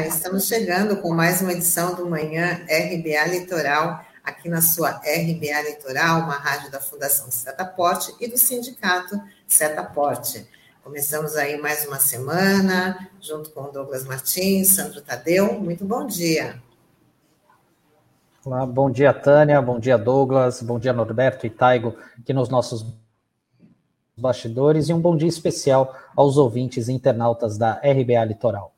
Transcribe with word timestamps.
Estamos 0.00 0.46
chegando 0.46 0.96
com 1.02 1.12
mais 1.12 1.42
uma 1.42 1.52
edição 1.52 1.94
do 1.94 2.08
Manhã 2.08 2.64
RBA 2.64 3.26
Litoral, 3.30 4.02
aqui 4.24 4.48
na 4.48 4.62
sua 4.62 4.88
RBA 4.90 5.68
Litoral, 5.68 6.22
uma 6.22 6.32
rádio 6.32 6.70
da 6.70 6.80
Fundação 6.80 7.30
Setaporte 7.30 8.14
e 8.18 8.26
do 8.26 8.38
Sindicato 8.38 9.20
Setaporte. 9.46 10.48
Começamos 10.82 11.36
aí 11.36 11.60
mais 11.60 11.86
uma 11.86 11.98
semana, 11.98 13.06
junto 13.20 13.50
com 13.50 13.70
Douglas 13.70 14.04
Martins, 14.04 14.68
Sandro 14.68 15.02
Tadeu. 15.02 15.60
Muito 15.60 15.84
bom 15.84 16.06
dia! 16.06 16.60
Olá, 18.46 18.64
bom 18.64 18.90
dia, 18.90 19.12
Tânia, 19.12 19.60
bom 19.60 19.78
dia, 19.78 19.98
Douglas, 19.98 20.62
bom 20.62 20.78
dia, 20.78 20.94
Norberto 20.94 21.46
e 21.46 21.50
Taigo, 21.50 21.94
aqui 22.18 22.32
nos 22.32 22.48
nossos 22.48 22.86
bastidores, 24.16 24.88
e 24.88 24.94
um 24.94 25.00
bom 25.00 25.14
dia 25.14 25.28
especial 25.28 25.94
aos 26.16 26.38
ouvintes 26.38 26.88
e 26.88 26.92
internautas 26.92 27.58
da 27.58 27.74
RBA 27.74 28.24
Litoral. 28.24 28.71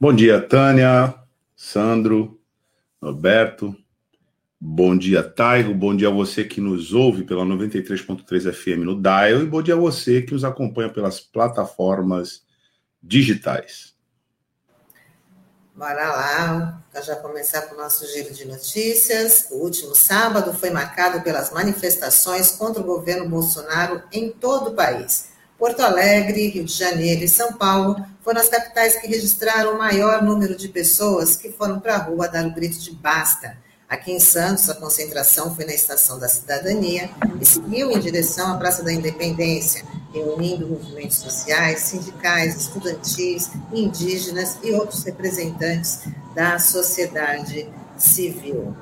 Bom 0.00 0.14
dia, 0.14 0.40
Tânia, 0.40 1.12
Sandro, 1.56 2.40
Norberto. 3.02 3.76
Bom 4.60 4.96
dia, 4.96 5.24
Taigo. 5.24 5.74
Bom 5.74 5.96
dia 5.96 6.06
a 6.06 6.12
você 6.12 6.44
que 6.44 6.60
nos 6.60 6.92
ouve 6.92 7.24
pela 7.24 7.44
93.3 7.44 8.52
FM 8.52 8.84
no 8.84 9.02
Dial. 9.02 9.42
E 9.42 9.46
bom 9.46 9.60
dia 9.60 9.74
a 9.74 9.76
você 9.76 10.22
que 10.22 10.32
nos 10.32 10.44
acompanha 10.44 10.88
pelas 10.88 11.18
plataformas 11.18 12.44
digitais. 13.02 13.92
Bora 15.74 16.12
lá, 16.12 16.80
para 16.92 17.00
já 17.00 17.16
começar 17.16 17.62
com 17.62 17.74
o 17.74 17.78
nosso 17.78 18.06
giro 18.06 18.32
de 18.32 18.44
notícias. 18.44 19.48
O 19.50 19.64
último 19.64 19.96
sábado 19.96 20.54
foi 20.54 20.70
marcado 20.70 21.22
pelas 21.22 21.52
manifestações 21.52 22.52
contra 22.52 22.80
o 22.80 22.86
governo 22.86 23.28
Bolsonaro 23.28 24.00
em 24.12 24.30
todo 24.30 24.70
o 24.70 24.74
país. 24.74 25.30
Porto 25.58 25.80
Alegre, 25.80 26.50
Rio 26.50 26.64
de 26.64 26.72
Janeiro 26.72 27.24
e 27.24 27.28
São 27.28 27.54
Paulo 27.54 27.96
foram 28.28 28.42
as 28.42 28.48
capitais 28.50 28.96
que 28.96 29.06
registraram 29.06 29.72
o 29.72 29.78
maior 29.78 30.22
número 30.22 30.54
de 30.54 30.68
pessoas 30.68 31.34
que 31.34 31.50
foram 31.50 31.80
para 31.80 31.94
a 31.94 31.96
rua 31.96 32.28
dar 32.28 32.46
o 32.46 32.52
grito 32.52 32.78
de 32.78 32.90
basta. 32.90 33.56
Aqui 33.88 34.12
em 34.12 34.20
Santos, 34.20 34.68
a 34.68 34.74
concentração 34.74 35.56
foi 35.56 35.64
na 35.64 35.72
Estação 35.72 36.18
da 36.18 36.28
Cidadania 36.28 37.08
e 37.40 37.46
seguiu 37.46 37.90
em 37.90 37.98
direção 37.98 38.52
à 38.52 38.58
Praça 38.58 38.82
da 38.82 38.92
Independência, 38.92 39.82
reunindo 40.12 40.66
movimentos 40.66 41.16
sociais, 41.16 41.80
sindicais, 41.80 42.54
estudantis, 42.54 43.48
indígenas 43.72 44.58
e 44.62 44.72
outros 44.72 45.04
representantes 45.04 46.00
da 46.34 46.58
sociedade 46.58 47.66
civil. 47.96 48.76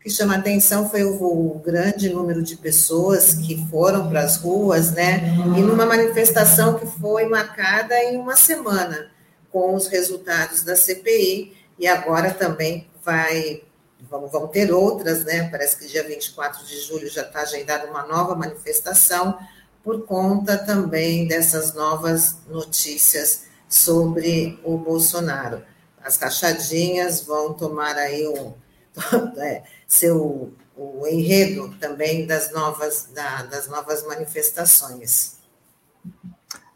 O 0.00 0.02
que 0.02 0.08
chama 0.08 0.36
atenção 0.36 0.88
foi 0.88 1.04
o, 1.04 1.60
grande 1.62 2.08
número 2.08 2.42
de 2.42 2.56
pessoas 2.56 3.34
que 3.34 3.66
foram 3.68 4.08
para 4.08 4.22
as 4.22 4.38
ruas, 4.38 4.92
né? 4.92 5.20
E 5.54 5.60
numa 5.60 5.84
manifestação 5.84 6.78
que 6.78 6.86
foi 6.86 7.26
marcada 7.26 7.94
em 8.04 8.16
uma 8.16 8.34
semana, 8.34 9.10
com 9.52 9.74
os 9.74 9.88
resultados 9.88 10.62
da 10.62 10.74
CPI, 10.74 11.54
e 11.78 11.86
agora 11.86 12.32
também 12.32 12.88
vai. 13.04 13.62
Vamos 14.10 14.50
ter 14.50 14.72
outras, 14.72 15.22
né? 15.26 15.50
Parece 15.50 15.76
que 15.76 15.86
dia 15.86 16.02
24 16.02 16.64
de 16.64 16.80
julho 16.80 17.10
já 17.10 17.20
está 17.20 17.42
agendada 17.42 17.86
uma 17.86 18.06
nova 18.06 18.34
manifestação, 18.34 19.38
por 19.84 20.06
conta 20.06 20.56
também 20.56 21.28
dessas 21.28 21.74
novas 21.74 22.38
notícias 22.48 23.42
sobre 23.68 24.58
o 24.64 24.78
Bolsonaro. 24.78 25.62
As 26.02 26.16
rachadinhas 26.16 27.20
vão 27.20 27.52
tomar 27.52 27.98
aí 27.98 28.26
um. 28.26 28.54
É, 29.38 29.62
seu 29.86 30.52
o 30.80 31.06
enredo 31.06 31.74
também 31.78 32.26
das 32.26 32.50
novas, 32.52 33.10
da, 33.14 33.42
das 33.42 33.68
novas 33.68 34.06
manifestações. 34.06 35.38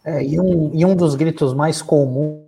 É, 0.04 0.22
e, 0.22 0.38
um, 0.38 0.70
e 0.74 0.84
um 0.84 0.94
dos 0.94 1.14
gritos 1.14 1.54
mais 1.54 1.80
comuns 1.80 2.44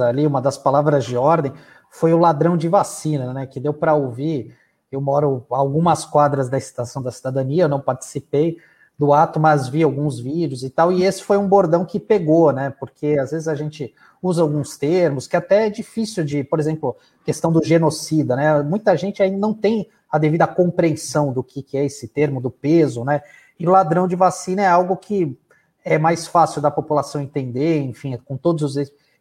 ali, 0.00 0.24
uma 0.24 0.40
das 0.40 0.56
palavras 0.56 1.04
de 1.04 1.16
ordem, 1.16 1.52
foi 1.90 2.12
o 2.12 2.18
ladrão 2.18 2.56
de 2.56 2.68
vacina, 2.68 3.32
né? 3.32 3.46
Que 3.46 3.58
deu 3.58 3.74
para 3.74 3.94
ouvir. 3.94 4.56
Eu 4.92 5.00
moro 5.00 5.44
algumas 5.50 6.04
quadras 6.04 6.48
da 6.48 6.56
Estação 6.56 7.02
da 7.02 7.10
Cidadania, 7.10 7.64
eu 7.64 7.68
não 7.68 7.80
participei 7.80 8.58
do 8.96 9.12
ato, 9.12 9.40
mas 9.40 9.68
vi 9.68 9.82
alguns 9.82 10.18
vídeos 10.20 10.62
e 10.62 10.70
tal, 10.70 10.90
e 10.92 11.04
esse 11.04 11.22
foi 11.22 11.36
um 11.36 11.48
bordão 11.48 11.84
que 11.84 12.00
pegou, 12.00 12.52
né? 12.52 12.70
Porque 12.78 13.16
às 13.20 13.32
vezes 13.32 13.48
a 13.48 13.54
gente 13.54 13.94
usa 14.22 14.42
alguns 14.42 14.76
termos 14.76 15.26
que 15.26 15.36
até 15.36 15.66
é 15.66 15.70
difícil 15.70 16.24
de, 16.24 16.42
por 16.44 16.58
exemplo, 16.58 16.96
questão 17.24 17.52
do 17.52 17.64
genocida, 17.64 18.34
né? 18.36 18.62
Muita 18.62 18.96
gente 18.96 19.22
ainda 19.22 19.38
não 19.38 19.54
tem 19.54 19.88
a 20.10 20.18
devida 20.18 20.46
compreensão 20.46 21.32
do 21.32 21.42
que, 21.42 21.62
que 21.62 21.76
é 21.76 21.84
esse 21.84 22.08
termo, 22.08 22.40
do 22.40 22.50
peso, 22.50 23.04
né? 23.04 23.22
E 23.58 23.66
ladrão 23.66 24.08
de 24.08 24.16
vacina 24.16 24.62
é 24.62 24.66
algo 24.66 24.96
que 24.96 25.38
é 25.84 25.98
mais 25.98 26.26
fácil 26.26 26.60
da 26.60 26.70
população 26.70 27.20
entender, 27.20 27.80
enfim, 27.80 28.16
com 28.24 28.36
todos 28.36 28.76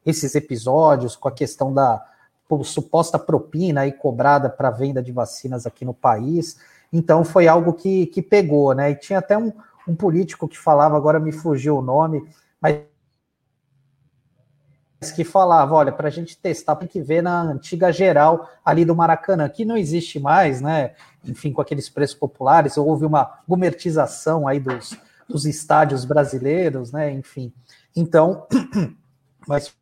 esses 0.05 0.35
episódios, 0.35 1.15
com 1.15 1.27
a 1.27 1.31
questão 1.31 1.73
da 1.73 2.03
suposta 2.63 3.19
propina 3.19 3.81
aí 3.81 3.91
cobrada 3.91 4.49
para 4.49 4.71
venda 4.71 5.01
de 5.01 5.11
vacinas 5.11 5.65
aqui 5.65 5.83
no 5.83 5.93
país. 5.93 6.57
Então 6.91 7.23
foi 7.23 7.47
algo 7.47 7.73
que, 7.73 8.05
que 8.07 8.21
pegou, 8.21 8.73
né? 8.73 8.91
E 8.91 8.95
tinha 8.95 9.19
até 9.19 9.37
um, 9.37 9.51
um 9.87 9.95
político 9.95 10.47
que 10.47 10.57
falava, 10.57 10.95
agora 10.95 11.19
me 11.19 11.31
fugiu 11.31 11.77
o 11.77 11.81
nome, 11.81 12.27
mas 12.61 12.79
que 15.13 15.23
falava, 15.23 15.75
olha, 15.75 15.91
para 15.91 16.07
a 16.07 16.11
gente 16.11 16.37
testar 16.37 16.75
tem 16.75 16.87
que 16.87 17.01
ver 17.01 17.21
na 17.21 17.41
antiga 17.41 17.91
geral 17.91 18.49
ali 18.65 18.83
do 18.83 18.95
Maracanã, 18.95 19.47
que 19.47 19.63
não 19.63 19.77
existe 19.77 20.19
mais, 20.19 20.59
né? 20.59 20.95
Enfim, 21.23 21.53
com 21.53 21.61
aqueles 21.61 21.87
preços 21.87 22.15
populares, 22.15 22.77
houve 22.77 23.05
uma 23.05 23.39
gomertização 23.47 24.47
aí 24.47 24.59
dos, 24.59 24.97
dos 25.29 25.45
estádios 25.45 26.03
brasileiros, 26.03 26.91
né? 26.91 27.11
Enfim, 27.11 27.53
então, 27.95 28.47
mas 29.47 29.73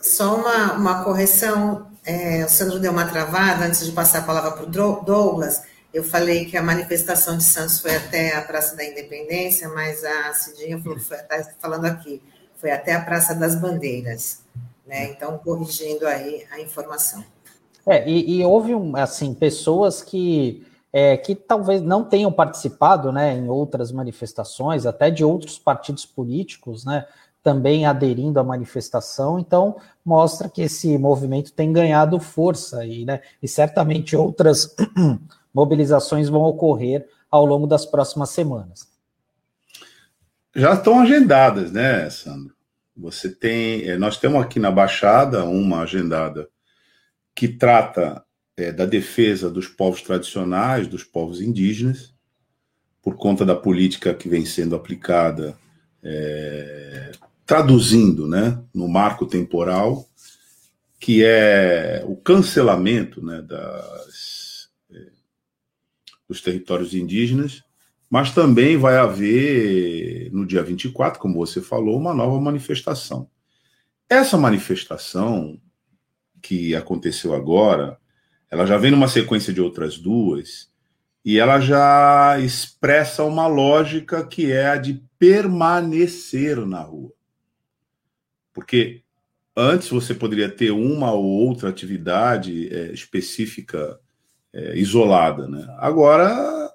só 0.00 0.36
uma, 0.36 0.72
uma 0.72 1.04
correção, 1.04 1.90
é, 2.04 2.44
o 2.44 2.48
Sandro 2.48 2.78
deu 2.78 2.92
uma 2.92 3.04
travada 3.06 3.66
antes 3.66 3.84
de 3.84 3.92
passar 3.92 4.20
a 4.20 4.22
palavra 4.22 4.52
para 4.52 4.64
o 4.64 5.04
Douglas. 5.04 5.62
Eu 5.92 6.04
falei 6.04 6.44
que 6.44 6.56
a 6.56 6.62
manifestação 6.62 7.38
de 7.38 7.44
Santos 7.44 7.80
foi 7.80 7.96
até 7.96 8.36
a 8.36 8.42
Praça 8.42 8.76
da 8.76 8.84
Independência, 8.84 9.68
mas 9.70 10.04
a 10.04 10.34
Cidinha 10.34 10.78
falou 10.78 10.98
que 10.98 11.04
foi, 11.04 11.16
tá 11.16 11.42
falando 11.58 11.86
aqui, 11.86 12.22
foi 12.56 12.70
até 12.70 12.92
a 12.92 13.00
Praça 13.00 13.34
das 13.34 13.54
Bandeiras, 13.54 14.42
né? 14.86 15.10
Então, 15.10 15.38
corrigindo 15.38 16.06
aí 16.06 16.44
a 16.50 16.60
informação. 16.60 17.24
É, 17.86 18.06
e, 18.06 18.38
e 18.38 18.44
houve, 18.44 18.72
assim, 18.96 19.32
pessoas 19.32 20.02
que, 20.02 20.66
é, 20.92 21.16
que 21.16 21.34
talvez 21.34 21.80
não 21.80 22.04
tenham 22.04 22.30
participado, 22.30 23.10
né, 23.10 23.34
em 23.34 23.48
outras 23.48 23.90
manifestações, 23.90 24.84
até 24.84 25.10
de 25.10 25.24
outros 25.24 25.58
partidos 25.58 26.04
políticos, 26.04 26.84
né, 26.84 27.06
também 27.42 27.86
aderindo 27.86 28.38
à 28.38 28.44
manifestação, 28.44 29.38
então 29.38 29.76
mostra 30.04 30.50
que 30.50 30.60
esse 30.60 30.98
movimento 30.98 31.50
tem 31.50 31.72
ganhado 31.72 32.20
força 32.20 32.84
e, 32.84 33.06
né, 33.06 33.22
e 33.42 33.48
certamente 33.48 34.14
outras 34.14 34.76
mobilizações 35.52 36.28
vão 36.28 36.42
ocorrer 36.42 37.08
ao 37.30 37.44
longo 37.44 37.66
das 37.66 37.84
próximas 37.86 38.30
semanas. 38.30 38.88
Já 40.54 40.74
estão 40.74 41.00
agendadas, 41.00 41.70
né, 41.70 42.08
Sandro? 42.10 42.54
Você 42.96 43.30
tem, 43.30 43.82
eh, 43.82 43.96
nós 43.96 44.16
temos 44.16 44.42
aqui 44.42 44.58
na 44.58 44.70
Baixada 44.70 45.44
uma 45.44 45.82
agendada 45.82 46.48
que 47.34 47.46
trata 47.46 48.24
é, 48.56 48.72
da 48.72 48.84
defesa 48.84 49.48
dos 49.48 49.68
povos 49.68 50.02
tradicionais, 50.02 50.88
dos 50.88 51.04
povos 51.04 51.40
indígenas, 51.40 52.12
por 53.00 53.16
conta 53.16 53.46
da 53.46 53.54
política 53.54 54.12
que 54.12 54.28
vem 54.28 54.44
sendo 54.44 54.74
aplicada, 54.74 55.56
é, 56.02 57.12
traduzindo, 57.46 58.26
né, 58.26 58.60
no 58.74 58.88
marco 58.88 59.24
temporal, 59.26 60.04
que 60.98 61.24
é 61.24 62.02
o 62.04 62.16
cancelamento, 62.16 63.24
né, 63.24 63.40
das 63.42 64.37
dos 66.28 66.40
territórios 66.42 66.94
indígenas, 66.94 67.64
mas 68.10 68.32
também 68.32 68.76
vai 68.76 68.96
haver, 68.96 70.30
no 70.32 70.46
dia 70.46 70.62
24, 70.62 71.18
como 71.20 71.34
você 71.34 71.60
falou, 71.60 71.98
uma 71.98 72.14
nova 72.14 72.40
manifestação. 72.40 73.28
Essa 74.08 74.36
manifestação 74.36 75.60
que 76.40 76.74
aconteceu 76.74 77.34
agora, 77.34 77.98
ela 78.50 78.64
já 78.64 78.78
vem 78.78 78.90
numa 78.90 79.08
sequência 79.08 79.52
de 79.52 79.60
outras 79.60 79.98
duas, 79.98 80.70
e 81.24 81.38
ela 81.38 81.60
já 81.60 82.38
expressa 82.40 83.24
uma 83.24 83.46
lógica 83.46 84.26
que 84.26 84.50
é 84.50 84.68
a 84.68 84.76
de 84.76 85.02
permanecer 85.18 86.56
na 86.64 86.80
rua. 86.80 87.12
Porque 88.52 89.02
antes 89.54 89.88
você 89.88 90.14
poderia 90.14 90.48
ter 90.48 90.70
uma 90.70 91.12
ou 91.12 91.24
outra 91.24 91.68
atividade 91.68 92.72
é, 92.72 92.92
específica 92.92 94.00
é, 94.58 94.76
isolada. 94.76 95.46
Né? 95.46 95.64
Agora, 95.78 96.72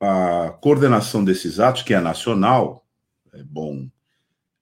a 0.00 0.50
coordenação 0.60 1.24
desses 1.24 1.60
atos, 1.60 1.82
que 1.82 1.94
é 1.94 2.00
nacional, 2.00 2.86
é 3.32 3.42
bom 3.42 3.88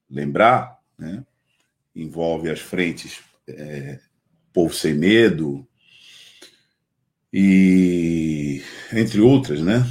lembrar, 0.08 0.78
né? 0.98 1.24
envolve 1.94 2.50
as 2.50 2.60
frentes 2.60 3.20
é, 3.48 3.98
Povo 4.52 4.74
Sem 4.74 4.94
Medo, 4.94 5.66
e 7.32 8.62
entre 8.92 9.20
outras, 9.20 9.60
né? 9.60 9.86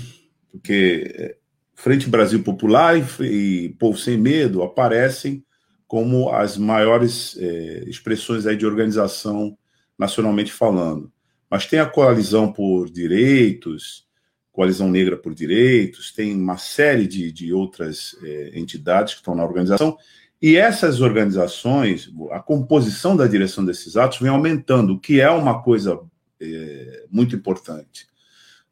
Porque 0.52 1.14
é, 1.16 1.38
Frente 1.76 2.10
Brasil 2.10 2.42
Popular 2.42 2.98
e, 2.98 3.24
e 3.24 3.70
Povo 3.78 3.98
Sem 3.98 4.18
Medo 4.18 4.64
aparecem 4.64 5.46
como 5.88 6.30
as 6.30 6.58
maiores 6.58 7.38
é, 7.38 7.84
expressões 7.88 8.48
aí 8.48 8.58
de 8.58 8.66
organização 8.66 9.56
nacionalmente 9.98 10.52
falando. 10.52 11.12
Mas 11.50 11.66
tem 11.66 11.80
a 11.80 11.86
Coalizão 11.86 12.52
por 12.52 12.90
Direitos, 12.90 14.06
Coalizão 14.52 14.90
Negra 14.90 15.18
por 15.18 15.34
Direitos, 15.34 16.12
tem 16.14 16.34
uma 16.34 16.58
série 16.58 17.08
de, 17.08 17.32
de 17.32 17.54
outras 17.54 18.16
é, 18.24 18.58
entidades 18.58 19.14
que 19.14 19.20
estão 19.20 19.36
na 19.36 19.44
organização, 19.44 19.98
e 20.42 20.56
essas 20.56 21.02
organizações, 21.02 22.10
a 22.32 22.40
composição 22.40 23.16
da 23.18 23.28
direção 23.28 23.66
desses 23.66 23.98
atos 23.98 24.20
vem 24.20 24.30
aumentando, 24.30 24.94
o 24.94 25.00
que 25.00 25.20
é 25.20 25.30
uma 25.30 25.62
coisa 25.62 26.00
é, 26.40 27.06
muito 27.10 27.36
importante, 27.36 28.08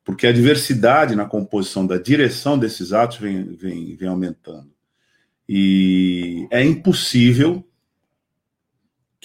porque 0.04 0.28
a 0.28 0.32
diversidade 0.32 1.16
na 1.16 1.26
composição 1.26 1.86
da 1.86 1.98
direção 1.98 2.58
desses 2.58 2.94
atos 2.94 3.18
vem, 3.18 3.44
vem, 3.56 3.96
vem 3.96 4.08
aumentando. 4.10 4.72
E 5.48 6.48
é 6.52 6.64
impossível 6.64 7.66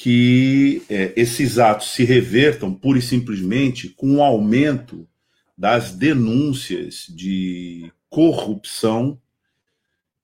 que 0.00 0.80
é, 0.88 1.12
esses 1.16 1.58
atos 1.58 1.88
se 1.88 2.04
revertam 2.04 2.72
pura 2.72 3.00
e 3.00 3.02
simplesmente 3.02 3.88
com 3.88 4.06
o 4.06 4.14
um 4.18 4.22
aumento 4.22 5.08
das 5.56 5.90
denúncias 5.90 7.04
de 7.08 7.92
corrupção 8.08 9.20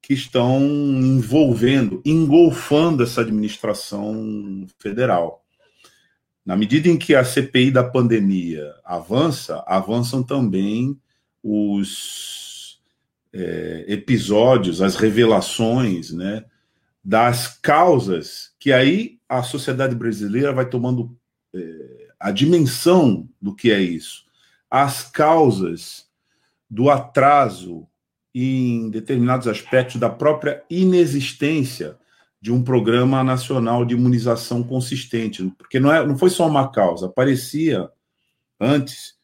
que 0.00 0.14
estão 0.14 0.62
envolvendo, 0.62 2.00
engolfando 2.04 3.02
essa 3.02 3.22
administração 3.22 4.64
federal. 4.78 5.44
Na 6.46 6.56
medida 6.56 6.88
em 6.88 6.96
que 6.96 7.12
a 7.12 7.24
CPI 7.24 7.72
da 7.72 7.82
pandemia 7.82 8.72
avança, 8.84 9.64
avançam 9.66 10.22
também 10.22 10.96
os 11.42 12.80
é, 13.32 13.86
episódios, 13.88 14.80
as 14.80 14.94
revelações, 14.94 16.12
né, 16.12 16.44
das 17.04 17.58
causas 17.58 18.52
que 18.60 18.72
aí 18.72 19.13
a 19.28 19.42
sociedade 19.42 19.94
brasileira 19.94 20.52
vai 20.52 20.68
tomando 20.68 21.16
é, 21.54 22.08
a 22.18 22.30
dimensão 22.30 23.28
do 23.40 23.54
que 23.54 23.70
é 23.70 23.80
isso, 23.80 24.24
as 24.70 25.02
causas 25.04 26.06
do 26.68 26.90
atraso 26.90 27.86
em 28.34 28.90
determinados 28.90 29.46
aspectos 29.46 30.00
da 30.00 30.10
própria 30.10 30.62
inexistência 30.68 31.96
de 32.40 32.52
um 32.52 32.62
programa 32.62 33.22
nacional 33.22 33.84
de 33.84 33.94
imunização 33.94 34.62
consistente, 34.62 35.42
porque 35.56 35.80
não, 35.80 35.92
é, 35.92 36.06
não 36.06 36.18
foi 36.18 36.28
só 36.28 36.46
uma 36.46 36.70
causa, 36.70 37.06
aparecia 37.06 37.88
antes 38.60 39.14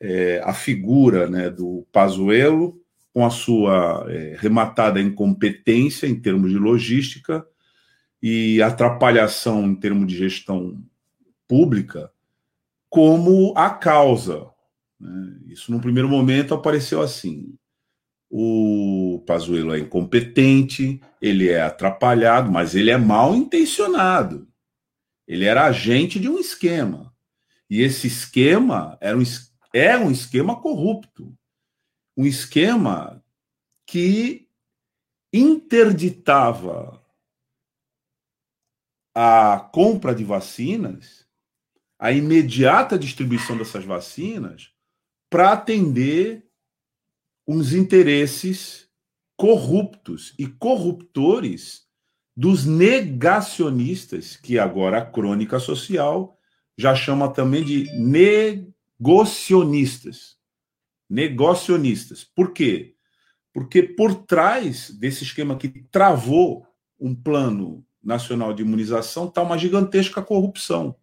é, 0.00 0.42
a 0.44 0.52
figura 0.52 1.28
né, 1.28 1.48
do 1.48 1.86
Pazuello 1.92 2.78
com 3.14 3.24
a 3.24 3.30
sua 3.30 4.04
é, 4.10 4.36
rematada 4.38 5.00
incompetência 5.00 6.06
em 6.06 6.14
termos 6.14 6.50
de 6.50 6.58
logística 6.58 7.46
e 8.28 8.62
atrapalhação 8.62 9.64
em 9.66 9.74
termos 9.74 10.06
de 10.06 10.16
gestão 10.16 10.82
pública 11.46 12.10
como 12.88 13.52
a 13.56 13.70
causa. 13.70 14.48
Né? 14.98 15.38
Isso, 15.48 15.70
no 15.70 15.80
primeiro 15.80 16.08
momento, 16.08 16.54
apareceu 16.54 17.02
assim 17.02 17.56
o 18.30 19.22
Pazuello 19.26 19.74
é 19.74 19.78
incompetente, 19.78 21.00
ele 21.20 21.48
é 21.48 21.62
atrapalhado, 21.62 22.50
mas 22.50 22.74
ele 22.74 22.90
é 22.90 22.96
mal 22.96 23.34
intencionado. 23.34 24.48
Ele 25.26 25.44
era 25.44 25.66
agente 25.66 26.18
de 26.18 26.28
um 26.28 26.38
esquema. 26.38 27.14
E 27.68 27.82
esse 27.82 28.06
esquema 28.06 28.96
era 29.00 29.16
um, 29.16 29.22
é 29.72 29.96
um 29.96 30.10
esquema 30.10 30.60
corrupto. 30.60 31.36
Um 32.16 32.24
esquema 32.24 33.22
que 33.86 34.48
interditava 35.32 36.95
a 39.18 39.58
compra 39.72 40.14
de 40.14 40.22
vacinas, 40.22 41.26
a 41.98 42.12
imediata 42.12 42.98
distribuição 42.98 43.56
dessas 43.56 43.82
vacinas, 43.82 44.72
para 45.30 45.52
atender 45.52 46.44
uns 47.48 47.72
interesses 47.72 48.90
corruptos 49.34 50.34
e 50.38 50.46
corruptores 50.46 51.86
dos 52.36 52.66
negacionistas, 52.66 54.36
que 54.36 54.58
agora 54.58 54.98
a 54.98 55.06
crônica 55.06 55.58
social 55.58 56.38
já 56.76 56.94
chama 56.94 57.32
também 57.32 57.64
de 57.64 57.84
negocionistas. 57.98 60.36
Negocionistas. 61.08 62.22
Por 62.22 62.52
quê? 62.52 62.94
Porque 63.50 63.82
por 63.82 64.26
trás 64.26 64.90
desse 64.90 65.24
esquema 65.24 65.56
que 65.56 65.70
travou 65.90 66.66
um 67.00 67.14
plano 67.14 67.82
nacional 68.06 68.54
de 68.54 68.62
imunização 68.62 69.26
está 69.26 69.42
uma 69.42 69.58
gigantesca 69.58 70.22
corrupção. 70.22 70.94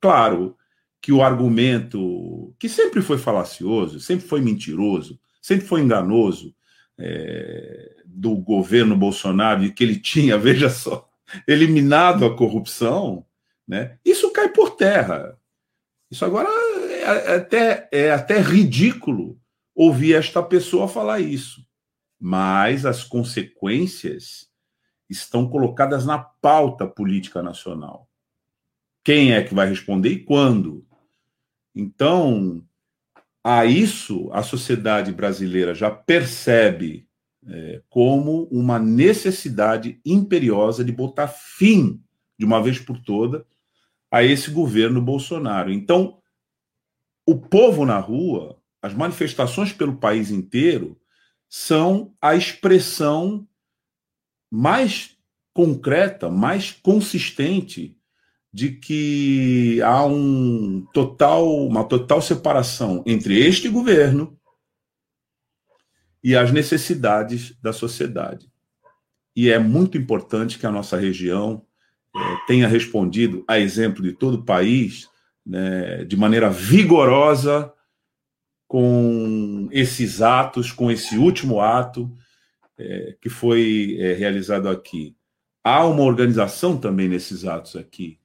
Claro 0.00 0.56
que 1.00 1.12
o 1.12 1.22
argumento, 1.22 2.54
que 2.58 2.68
sempre 2.68 3.02
foi 3.02 3.18
falacioso, 3.18 4.00
sempre 4.00 4.26
foi 4.26 4.40
mentiroso, 4.40 5.20
sempre 5.42 5.66
foi 5.66 5.82
enganoso 5.82 6.54
é, 6.98 7.96
do 8.06 8.34
governo 8.36 8.96
Bolsonaro 8.96 9.62
e 9.62 9.70
que 9.70 9.84
ele 9.84 9.98
tinha, 9.98 10.38
veja 10.38 10.70
só, 10.70 11.06
eliminado 11.46 12.24
a 12.24 12.34
corrupção, 12.34 13.26
né? 13.68 13.98
Isso 14.04 14.30
cai 14.30 14.48
por 14.48 14.76
terra. 14.76 15.38
Isso 16.10 16.24
agora 16.24 16.48
é, 16.90 17.02
é 17.02 17.36
até, 17.36 17.88
é 17.92 18.10
até 18.10 18.40
ridículo 18.40 19.38
ouvir 19.74 20.14
esta 20.14 20.42
pessoa 20.42 20.88
falar 20.88 21.20
isso. 21.20 21.66
Mas 22.18 22.86
as 22.86 23.04
consequências 23.04 24.48
estão 25.14 25.48
colocadas 25.48 26.04
na 26.04 26.18
pauta 26.18 26.86
política 26.86 27.42
nacional. 27.42 28.08
Quem 29.02 29.32
é 29.32 29.42
que 29.42 29.54
vai 29.54 29.68
responder 29.68 30.10
e 30.10 30.24
quando? 30.24 30.86
Então, 31.74 32.64
a 33.42 33.64
isso 33.64 34.30
a 34.32 34.42
sociedade 34.42 35.12
brasileira 35.12 35.74
já 35.74 35.90
percebe 35.90 37.06
é, 37.46 37.82
como 37.88 38.44
uma 38.50 38.78
necessidade 38.78 40.00
imperiosa 40.04 40.84
de 40.84 40.92
botar 40.92 41.28
fim, 41.28 42.02
de 42.38 42.44
uma 42.44 42.62
vez 42.62 42.78
por 42.78 42.98
toda, 42.98 43.46
a 44.10 44.22
esse 44.22 44.50
governo 44.50 45.02
Bolsonaro. 45.02 45.70
Então, 45.70 46.18
o 47.26 47.36
povo 47.36 47.84
na 47.84 47.98
rua, 47.98 48.58
as 48.80 48.94
manifestações 48.94 49.72
pelo 49.72 49.96
país 49.96 50.30
inteiro, 50.30 50.98
são 51.48 52.14
a 52.20 52.34
expressão 52.34 53.46
mais 54.54 55.16
concreta, 55.52 56.30
mais 56.30 56.70
consistente 56.70 57.98
de 58.52 58.70
que 58.70 59.82
há 59.82 60.06
um 60.06 60.86
total, 60.94 61.66
uma 61.66 61.82
total 61.82 62.22
separação 62.22 63.02
entre 63.04 63.36
este 63.36 63.68
governo 63.68 64.38
e 66.22 66.36
as 66.36 66.52
necessidades 66.52 67.52
da 67.60 67.72
sociedade. 67.72 68.48
E 69.34 69.50
é 69.50 69.58
muito 69.58 69.98
importante 69.98 70.56
que 70.56 70.66
a 70.66 70.70
nossa 70.70 70.96
região 70.96 71.66
é, 72.14 72.20
tenha 72.46 72.68
respondido, 72.68 73.44
a 73.48 73.58
exemplo 73.58 74.04
de 74.04 74.12
todo 74.12 74.34
o 74.34 74.44
país, 74.44 75.08
né, 75.44 76.04
de 76.04 76.16
maneira 76.16 76.48
vigorosa 76.48 77.72
com 78.68 79.68
esses 79.72 80.22
atos, 80.22 80.70
com 80.70 80.92
esse 80.92 81.18
último 81.18 81.60
ato 81.60 82.08
é, 82.78 83.16
que 83.20 83.28
foi 83.28 83.96
é, 83.98 84.14
realizado 84.14 84.68
aqui. 84.68 85.16
Há 85.62 85.84
uma 85.86 86.02
organização 86.02 86.76
também 86.76 87.08
nesses 87.08 87.44
atos 87.44 87.76
aqui, 87.76 88.18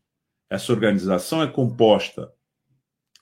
essa 0.50 0.74
organização 0.74 1.44
é 1.44 1.48
composta 1.48 2.32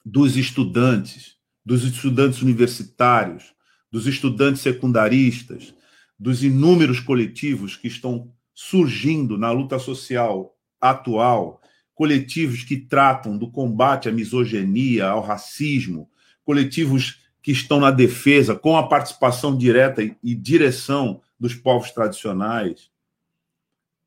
dos 0.05 0.37
estudantes, 0.37 1.35
dos 1.65 1.83
estudantes 1.83 2.41
universitários, 2.41 3.53
dos 3.91 4.07
estudantes 4.07 4.61
secundaristas, 4.61 5.73
dos 6.17 6.41
inúmeros 6.41 7.01
coletivos 7.01 7.75
que 7.75 7.87
estão 7.87 8.33
surgindo 8.53 9.37
na 9.37 9.51
luta 9.51 9.77
social 9.77 10.57
atual, 10.79 11.61
coletivos 11.93 12.63
que 12.63 12.77
tratam 12.77 13.37
do 13.37 13.51
combate 13.51 14.07
à 14.07 14.11
misoginia, 14.11 15.07
ao 15.09 15.21
racismo, 15.21 16.09
coletivos 16.45 17.26
que 17.47 17.53
estão 17.53 17.79
na 17.79 17.91
defesa 17.91 18.53
com 18.53 18.75
a 18.75 18.89
participação 18.89 19.57
direta 19.57 20.03
e 20.03 20.35
direção 20.35 21.21
dos 21.39 21.55
povos 21.55 21.91
tradicionais, 21.91 22.91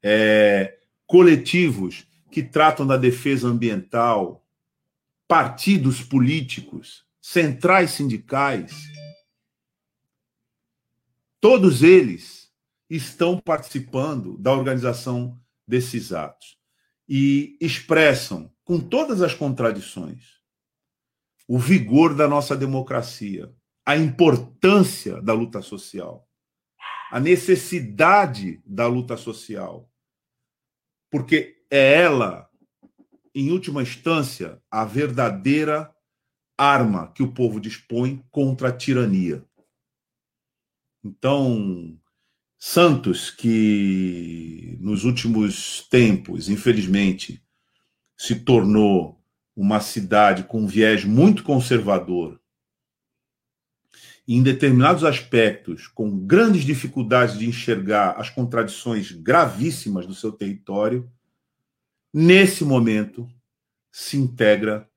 é, 0.03 0.79
coletivos 1.07 2.07
que 2.31 2.43
tratam 2.43 2.87
da 2.87 2.99
defesa 2.99 3.49
ambiental, 3.49 4.45
partidos 5.27 6.03
políticos, 6.03 7.07
centrais 7.19 7.93
sindicais, 7.93 8.75
todos 11.41 11.83
eles 11.83 12.53
estão 12.91 13.41
participando 13.41 14.37
da 14.37 14.53
organização 14.53 15.41
desses 15.67 16.13
atos 16.13 16.59
e 17.09 17.57
expressam, 17.59 18.53
com 18.65 18.79
todas 18.79 19.23
as 19.23 19.33
contradições, 19.33 20.40
o 21.51 21.59
vigor 21.59 22.15
da 22.15 22.29
nossa 22.29 22.57
democracia, 22.57 23.53
a 23.85 23.97
importância 23.97 25.21
da 25.21 25.33
luta 25.33 25.61
social, 25.61 26.25
a 27.11 27.19
necessidade 27.19 28.63
da 28.65 28.87
luta 28.87 29.17
social, 29.17 29.91
porque 31.11 31.57
é 31.69 32.03
ela, 32.03 32.49
em 33.35 33.51
última 33.51 33.83
instância, 33.83 34.63
a 34.71 34.85
verdadeira 34.85 35.93
arma 36.57 37.11
que 37.13 37.23
o 37.25 37.35
povo 37.35 37.59
dispõe 37.61 38.25
contra 38.31 38.69
a 38.69 38.73
tirania. 38.73 39.45
Então, 41.03 41.99
Santos, 42.57 43.29
que 43.29 44.79
nos 44.81 45.03
últimos 45.03 45.83
tempos, 45.89 46.49
infelizmente, 46.49 47.45
se 48.17 48.37
tornou 48.37 49.20
uma 49.61 49.79
cidade 49.79 50.45
com 50.45 50.63
um 50.63 50.67
viés 50.67 51.05
muito 51.05 51.43
conservador, 51.43 52.41
e 54.27 54.35
em 54.35 54.43
determinados 54.43 55.05
aspectos, 55.05 55.87
com 55.87 56.19
grandes 56.19 56.65
dificuldades 56.65 57.39
de 57.39 57.47
enxergar 57.47 58.13
as 58.13 58.31
contradições 58.31 59.13
gravíssimas 59.13 60.07
do 60.07 60.15
seu 60.15 60.33
território, 60.33 61.11
nesse 62.11 62.65
momento 62.65 63.29
se 63.93 64.17
integra 64.17 64.89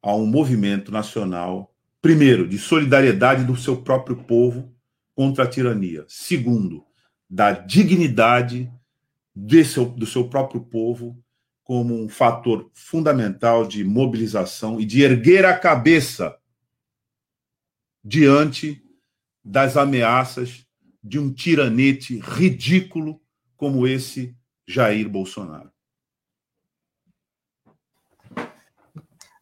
a 0.00 0.14
um 0.14 0.24
movimento 0.24 0.92
nacional, 0.92 1.74
primeiro, 2.00 2.46
de 2.46 2.58
solidariedade 2.58 3.42
do 3.42 3.56
seu 3.56 3.82
próprio 3.82 4.22
povo 4.22 4.72
contra 5.16 5.42
a 5.42 5.48
tirania, 5.48 6.04
segundo, 6.06 6.84
da 7.28 7.50
dignidade 7.50 8.72
seu, 9.64 9.84
do 9.84 10.06
seu 10.06 10.28
próprio 10.28 10.60
povo 10.60 11.20
como 11.64 11.94
um 11.94 12.08
fator 12.08 12.70
fundamental 12.72 13.66
de 13.66 13.84
mobilização 13.84 14.80
e 14.80 14.84
de 14.84 15.02
erguer 15.02 15.44
a 15.44 15.56
cabeça 15.56 16.36
diante 18.04 18.82
das 19.44 19.76
ameaças 19.76 20.66
de 21.02 21.18
um 21.18 21.32
tiranete 21.32 22.18
ridículo 22.18 23.20
como 23.56 23.86
esse 23.86 24.36
Jair 24.66 25.08
Bolsonaro. 25.08 25.70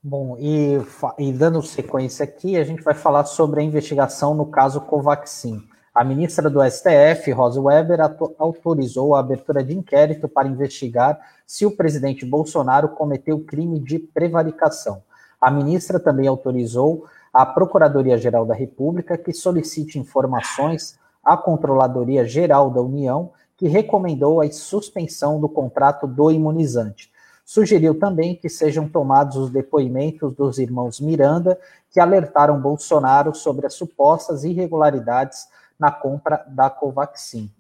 Bom, 0.02 0.38
e, 0.38 0.78
e, 1.18 1.30
dando 1.30 1.62
sequência 1.62 2.24
aqui, 2.24 2.56
a 2.56 2.64
gente 2.64 2.82
vai 2.82 2.94
falar 2.94 3.26
sobre 3.26 3.60
a 3.60 3.62
investigação 3.62 4.34
no 4.34 4.46
caso 4.46 4.80
Covaxin. 4.80 5.69
A 6.00 6.04
ministra 6.04 6.48
do 6.48 6.64
STF, 6.64 7.30
Rosa 7.30 7.60
Weber, 7.60 8.00
autorizou 8.38 9.14
a 9.14 9.20
abertura 9.20 9.62
de 9.62 9.76
inquérito 9.76 10.26
para 10.26 10.48
investigar 10.48 11.20
se 11.46 11.66
o 11.66 11.76
presidente 11.76 12.24
Bolsonaro 12.24 12.88
cometeu 12.88 13.38
crime 13.40 13.78
de 13.78 13.98
prevaricação. 13.98 15.02
A 15.38 15.50
ministra 15.50 16.00
também 16.00 16.26
autorizou 16.26 17.04
a 17.30 17.44
Procuradoria-Geral 17.44 18.46
da 18.46 18.54
República 18.54 19.18
que 19.18 19.34
solicite 19.34 19.98
informações 19.98 20.98
à 21.22 21.36
Controladoria 21.36 22.24
Geral 22.24 22.70
da 22.70 22.80
União, 22.80 23.32
que 23.54 23.68
recomendou 23.68 24.40
a 24.40 24.50
suspensão 24.50 25.38
do 25.38 25.50
contrato 25.50 26.06
do 26.06 26.30
imunizante. 26.30 27.12
Sugeriu 27.44 27.98
também 27.98 28.34
que 28.34 28.48
sejam 28.48 28.88
tomados 28.88 29.36
os 29.36 29.50
depoimentos 29.50 30.32
dos 30.32 30.58
irmãos 30.58 30.98
Miranda, 30.98 31.60
que 31.90 32.00
alertaram 32.00 32.58
Bolsonaro 32.58 33.34
sobre 33.34 33.66
as 33.66 33.74
supostas 33.74 34.44
irregularidades 34.44 35.60
na 35.80 35.90
compra 35.90 36.44
da 36.46 36.68
Covaxin. 36.68 37.50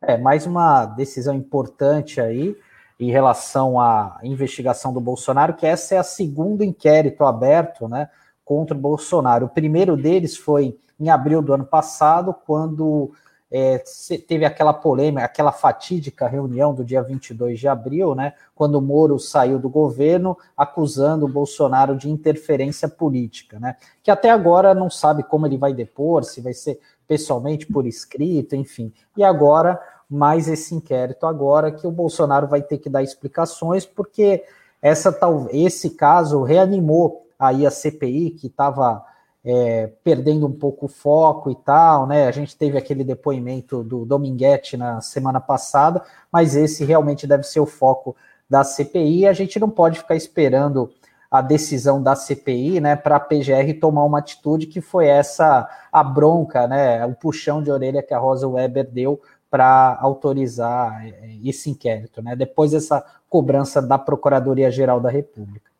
É 0.00 0.18
mais 0.18 0.46
uma 0.46 0.84
decisão 0.84 1.32
importante 1.32 2.20
aí 2.20 2.56
em 2.98 3.10
relação 3.10 3.80
à 3.80 4.18
investigação 4.24 4.92
do 4.92 5.00
Bolsonaro, 5.00 5.54
que 5.54 5.64
essa 5.64 5.94
é 5.94 5.98
a 5.98 6.02
segundo 6.02 6.64
inquérito 6.64 7.24
aberto, 7.24 7.88
né, 7.88 8.08
contra 8.44 8.76
o 8.76 8.80
Bolsonaro. 8.80 9.46
O 9.46 9.48
primeiro 9.48 9.96
deles 9.96 10.36
foi 10.36 10.76
em 10.98 11.08
abril 11.08 11.40
do 11.40 11.54
ano 11.54 11.64
passado, 11.64 12.34
quando 12.46 13.12
é, 13.50 13.82
teve 14.26 14.44
aquela 14.44 14.72
polêmica, 14.72 15.24
aquela 15.24 15.52
fatídica 15.52 16.26
reunião 16.26 16.74
do 16.74 16.84
dia 16.84 17.02
22 17.02 17.60
de 17.60 17.68
abril, 17.68 18.14
né, 18.14 18.34
quando 18.54 18.76
o 18.76 18.82
Moro 18.82 19.18
saiu 19.18 19.58
do 19.58 19.68
governo 19.68 20.36
acusando 20.56 21.26
o 21.26 21.28
Bolsonaro 21.28 21.96
de 21.96 22.08
interferência 22.08 22.88
política, 22.88 23.60
né, 23.60 23.76
que 24.02 24.10
até 24.10 24.30
agora 24.30 24.74
não 24.74 24.88
sabe 24.88 25.22
como 25.22 25.46
ele 25.46 25.58
vai 25.58 25.72
depor, 25.72 26.24
se 26.24 26.40
vai 26.40 26.54
ser 26.54 26.80
pessoalmente 27.12 27.66
por 27.66 27.86
escrito, 27.86 28.56
enfim. 28.56 28.90
E 29.14 29.22
agora, 29.22 29.78
mais 30.08 30.48
esse 30.48 30.74
inquérito 30.74 31.26
agora 31.26 31.70
que 31.70 31.86
o 31.86 31.90
Bolsonaro 31.90 32.48
vai 32.48 32.62
ter 32.62 32.78
que 32.78 32.88
dar 32.88 33.02
explicações, 33.02 33.84
porque 33.84 34.42
essa 34.80 35.12
tal, 35.12 35.46
esse 35.52 35.90
caso 35.90 36.42
reanimou 36.42 37.26
aí 37.38 37.66
a 37.66 37.70
CPI, 37.70 38.30
que 38.30 38.46
estava 38.46 39.04
é, 39.44 39.90
perdendo 40.02 40.46
um 40.46 40.52
pouco 40.52 40.86
o 40.86 40.88
foco 40.88 41.50
e 41.50 41.54
tal, 41.54 42.06
né? 42.06 42.26
A 42.26 42.30
gente 42.30 42.56
teve 42.56 42.78
aquele 42.78 43.04
depoimento 43.04 43.82
do 43.82 44.06
Dominguete 44.06 44.78
na 44.78 45.02
semana 45.02 45.38
passada, 45.38 46.02
mas 46.32 46.56
esse 46.56 46.82
realmente 46.82 47.26
deve 47.26 47.42
ser 47.42 47.60
o 47.60 47.66
foco 47.66 48.16
da 48.48 48.64
CPI. 48.64 49.26
A 49.26 49.34
gente 49.34 49.60
não 49.60 49.68
pode 49.68 49.98
ficar 49.98 50.16
esperando 50.16 50.90
a 51.32 51.40
decisão 51.40 52.02
da 52.02 52.14
CPI, 52.14 52.78
né, 52.78 52.94
para 52.94 53.16
a 53.16 53.20
PGR 53.20 53.72
tomar 53.80 54.04
uma 54.04 54.18
atitude 54.18 54.66
que 54.66 54.82
foi 54.82 55.06
essa 55.06 55.66
a 55.90 56.04
bronca, 56.04 56.68
né, 56.68 57.06
o 57.06 57.14
puxão 57.14 57.62
de 57.62 57.70
orelha 57.70 58.02
que 58.02 58.12
a 58.12 58.18
Rosa 58.18 58.46
Weber 58.46 58.86
deu 58.90 59.18
para 59.50 59.96
autorizar 59.98 61.02
é, 61.06 61.38
esse 61.42 61.70
inquérito, 61.70 62.20
né, 62.20 62.36
depois 62.36 62.72
dessa 62.72 63.02
cobrança 63.30 63.80
da 63.80 63.98
Procuradoria 63.98 64.70
Geral 64.70 65.00
da 65.00 65.08
República. 65.08 65.72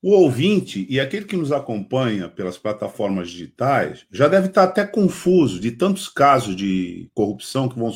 O 0.00 0.12
ouvinte 0.12 0.86
e 0.88 0.98
aquele 0.98 1.26
que 1.26 1.36
nos 1.36 1.52
acompanha 1.52 2.30
pelas 2.30 2.56
plataformas 2.56 3.28
digitais 3.28 4.06
já 4.10 4.26
deve 4.26 4.46
estar 4.46 4.64
até 4.64 4.86
confuso 4.86 5.60
de 5.60 5.70
tantos 5.70 6.08
casos 6.08 6.56
de 6.56 7.10
corrupção 7.14 7.68
que 7.68 7.78
vão 7.78 7.92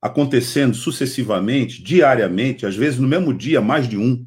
acontecendo 0.00 0.76
sucessivamente, 0.76 1.82
diariamente, 1.82 2.64
às 2.64 2.76
vezes 2.76 3.00
no 3.00 3.08
mesmo 3.08 3.34
dia, 3.34 3.60
mais 3.60 3.88
de 3.88 3.98
um. 3.98 4.24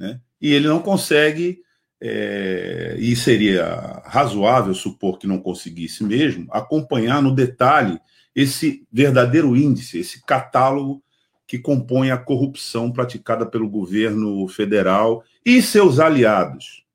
Né? 0.00 0.18
E 0.40 0.54
ele 0.54 0.66
não 0.66 0.80
consegue, 0.80 1.60
é, 2.00 2.96
e 2.98 3.14
seria 3.14 4.02
razoável 4.06 4.72
supor 4.72 5.18
que 5.18 5.26
não 5.26 5.38
conseguisse 5.38 6.02
mesmo, 6.02 6.48
acompanhar 6.50 7.20
no 7.20 7.34
detalhe 7.34 8.00
esse 8.34 8.86
verdadeiro 8.90 9.54
índice, 9.54 9.98
esse 9.98 10.24
catálogo 10.24 11.04
que 11.46 11.58
compõe 11.58 12.10
a 12.10 12.16
corrupção 12.16 12.90
praticada 12.90 13.44
pelo 13.44 13.68
governo 13.68 14.48
federal 14.48 15.22
e 15.44 15.60
seus 15.60 15.98
aliados. 15.98 16.86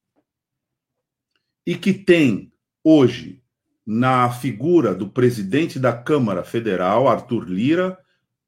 E 1.68 1.76
que 1.76 1.94
tem 1.94 2.52
hoje, 2.84 3.44
na 3.86 4.32
figura 4.32 4.96
do 4.96 5.10
presidente 5.10 5.78
da 5.78 5.94
Câmara 5.94 6.44
Federal, 6.44 7.08
Arthur 7.08 7.48
Lira, 7.48 8.00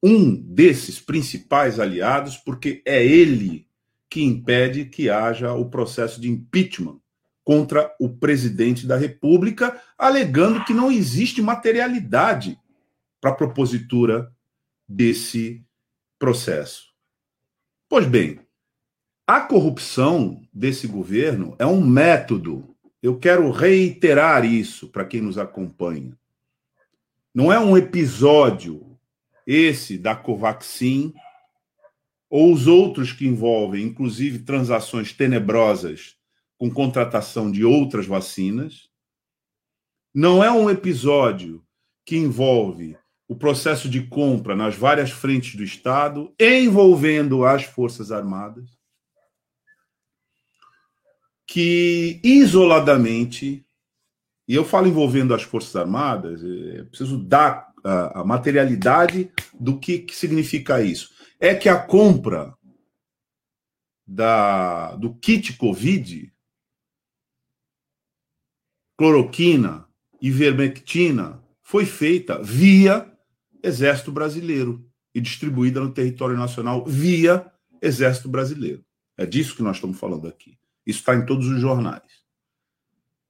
um 0.02 0.34
desses 0.34 0.98
principais 0.98 1.78
aliados, 1.78 2.36
porque 2.36 2.82
é 2.84 3.04
ele 3.04 3.67
que 4.10 4.22
impede 4.22 4.86
que 4.86 5.10
haja 5.10 5.52
o 5.52 5.68
processo 5.68 6.20
de 6.20 6.30
impeachment 6.30 6.98
contra 7.44 7.94
o 7.98 8.08
presidente 8.08 8.86
da 8.86 8.96
República, 8.96 9.80
alegando 9.96 10.64
que 10.64 10.74
não 10.74 10.92
existe 10.92 11.40
materialidade 11.40 12.58
para 13.20 13.30
a 13.30 13.34
propositura 13.34 14.32
desse 14.86 15.64
processo. 16.18 16.88
Pois 17.88 18.06
bem, 18.06 18.40
a 19.26 19.40
corrupção 19.40 20.42
desse 20.52 20.86
governo 20.86 21.54
é 21.58 21.66
um 21.66 21.80
método. 21.80 22.74
Eu 23.02 23.18
quero 23.18 23.50
reiterar 23.50 24.44
isso 24.44 24.88
para 24.88 25.04
quem 25.04 25.20
nos 25.20 25.38
acompanha. 25.38 26.18
Não 27.34 27.52
é 27.52 27.58
um 27.58 27.76
episódio 27.76 28.98
esse 29.46 29.96
da 29.96 30.14
Covaxin 30.14 31.14
ou 32.30 32.52
os 32.52 32.66
outros 32.66 33.12
que 33.12 33.26
envolvem, 33.26 33.84
inclusive, 33.84 34.40
transações 34.40 35.12
tenebrosas 35.12 36.16
com 36.58 36.70
contratação 36.70 37.50
de 37.50 37.64
outras 37.64 38.06
vacinas. 38.06 38.88
Não 40.14 40.42
é 40.42 40.50
um 40.50 40.68
episódio 40.68 41.64
que 42.04 42.16
envolve 42.16 42.96
o 43.28 43.36
processo 43.36 43.88
de 43.88 44.06
compra 44.06 44.56
nas 44.56 44.74
várias 44.74 45.10
frentes 45.10 45.54
do 45.54 45.62
Estado, 45.62 46.34
envolvendo 46.38 47.44
as 47.44 47.64
Forças 47.64 48.10
Armadas, 48.10 48.70
que 51.46 52.20
isoladamente, 52.24 53.64
e 54.46 54.54
eu 54.54 54.64
falo 54.64 54.86
envolvendo 54.86 55.34
as 55.34 55.42
Forças 55.42 55.76
Armadas, 55.76 56.42
é 56.42 56.84
preciso 56.84 57.18
dar 57.18 57.72
a, 57.84 58.24
materialidade 58.24 59.30
do 59.58 59.78
que, 59.78 59.98
que 59.98 60.16
significa 60.16 60.82
isso 60.82 61.17
é 61.40 61.54
que 61.54 61.68
a 61.68 61.80
compra 61.80 62.56
da, 64.06 64.96
do 64.96 65.14
kit 65.14 65.56
Covid, 65.56 66.32
cloroquina, 68.96 69.86
ivermectina, 70.20 71.42
foi 71.62 71.84
feita 71.84 72.42
via 72.42 73.12
Exército 73.62 74.10
Brasileiro 74.10 74.88
e 75.14 75.20
distribuída 75.20 75.80
no 75.80 75.92
território 75.92 76.36
nacional 76.36 76.84
via 76.86 77.50
Exército 77.82 78.28
Brasileiro. 78.28 78.84
É 79.16 79.26
disso 79.26 79.54
que 79.54 79.62
nós 79.62 79.76
estamos 79.76 79.98
falando 79.98 80.26
aqui. 80.26 80.58
Isso 80.86 81.00
está 81.00 81.14
em 81.14 81.26
todos 81.26 81.46
os 81.46 81.60
jornais. 81.60 82.24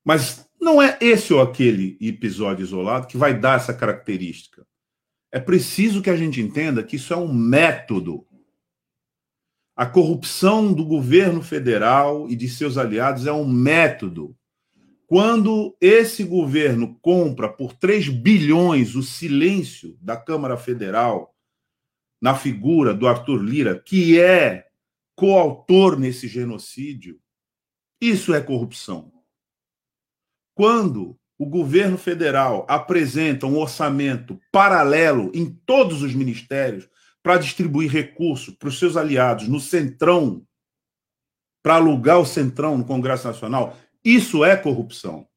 Mas 0.05 0.49
não 0.61 0.81
é 0.81 0.97
esse 1.01 1.33
ou 1.35 1.41
aquele 1.41 1.99
episódio 2.01 2.63
isolado 2.63 3.07
que 3.07 3.17
vai 3.17 3.39
dar 3.39 3.57
essa 3.57 3.75
característica. 3.75 4.68
É 5.31 5.39
preciso 5.39 6.03
que 6.03 6.11
a 6.11 6.17
gente 6.17 6.41
entenda 6.41 6.83
que 6.83 6.97
isso 6.97 7.13
é 7.13 7.17
um 7.17 7.33
método. 7.33 8.27
A 9.77 9.87
corrupção 9.87 10.73
do 10.73 10.85
governo 10.85 11.43
federal 11.43 12.29
e 12.29 12.35
de 12.35 12.49
seus 12.49 12.77
aliados 12.79 13.27
é 13.27 13.33
um 13.33 13.47
método. 13.47 14.37
Quando 15.07 15.77
esse 15.81 16.25
governo 16.25 16.99
compra 17.01 17.49
por 17.49 17.73
3 17.73 18.09
bilhões 18.09 18.95
o 18.95 19.03
silêncio 19.03 19.97
da 20.01 20.17
Câmara 20.17 20.57
Federal 20.57 21.35
na 22.21 22.35
figura 22.35 22.93
do 22.93 23.07
Arthur 23.07 23.43
Lira, 23.43 23.79
que 23.79 24.19
é 24.19 24.67
coautor 25.15 25.99
nesse 25.99 26.27
genocídio, 26.27 27.21
isso 28.01 28.35
é 28.35 28.41
corrupção. 28.41 29.13
Quando 30.55 31.19
o 31.39 31.47
governo 31.47 31.97
federal 31.97 32.67
apresenta 32.69 33.47
um 33.47 33.57
orçamento 33.57 34.41
paralelo 34.51 35.31
em 35.33 35.49
todos 35.65 36.03
os 36.03 36.13
ministérios 36.13 36.89
para 37.23 37.39
distribuir 37.39 37.91
recursos 37.91 38.55
para 38.55 38.69
os 38.69 38.79
seus 38.79 38.97
aliados 38.97 39.47
no 39.47 39.61
Centrão, 39.61 40.43
para 41.63 41.75
alugar 41.75 42.19
o 42.19 42.27
Centrão 42.27 42.77
no 42.77 42.85
Congresso 42.85 43.29
Nacional, 43.29 43.77
isso 44.05 44.45
é 44.45 44.57
corrupção. 44.57 45.29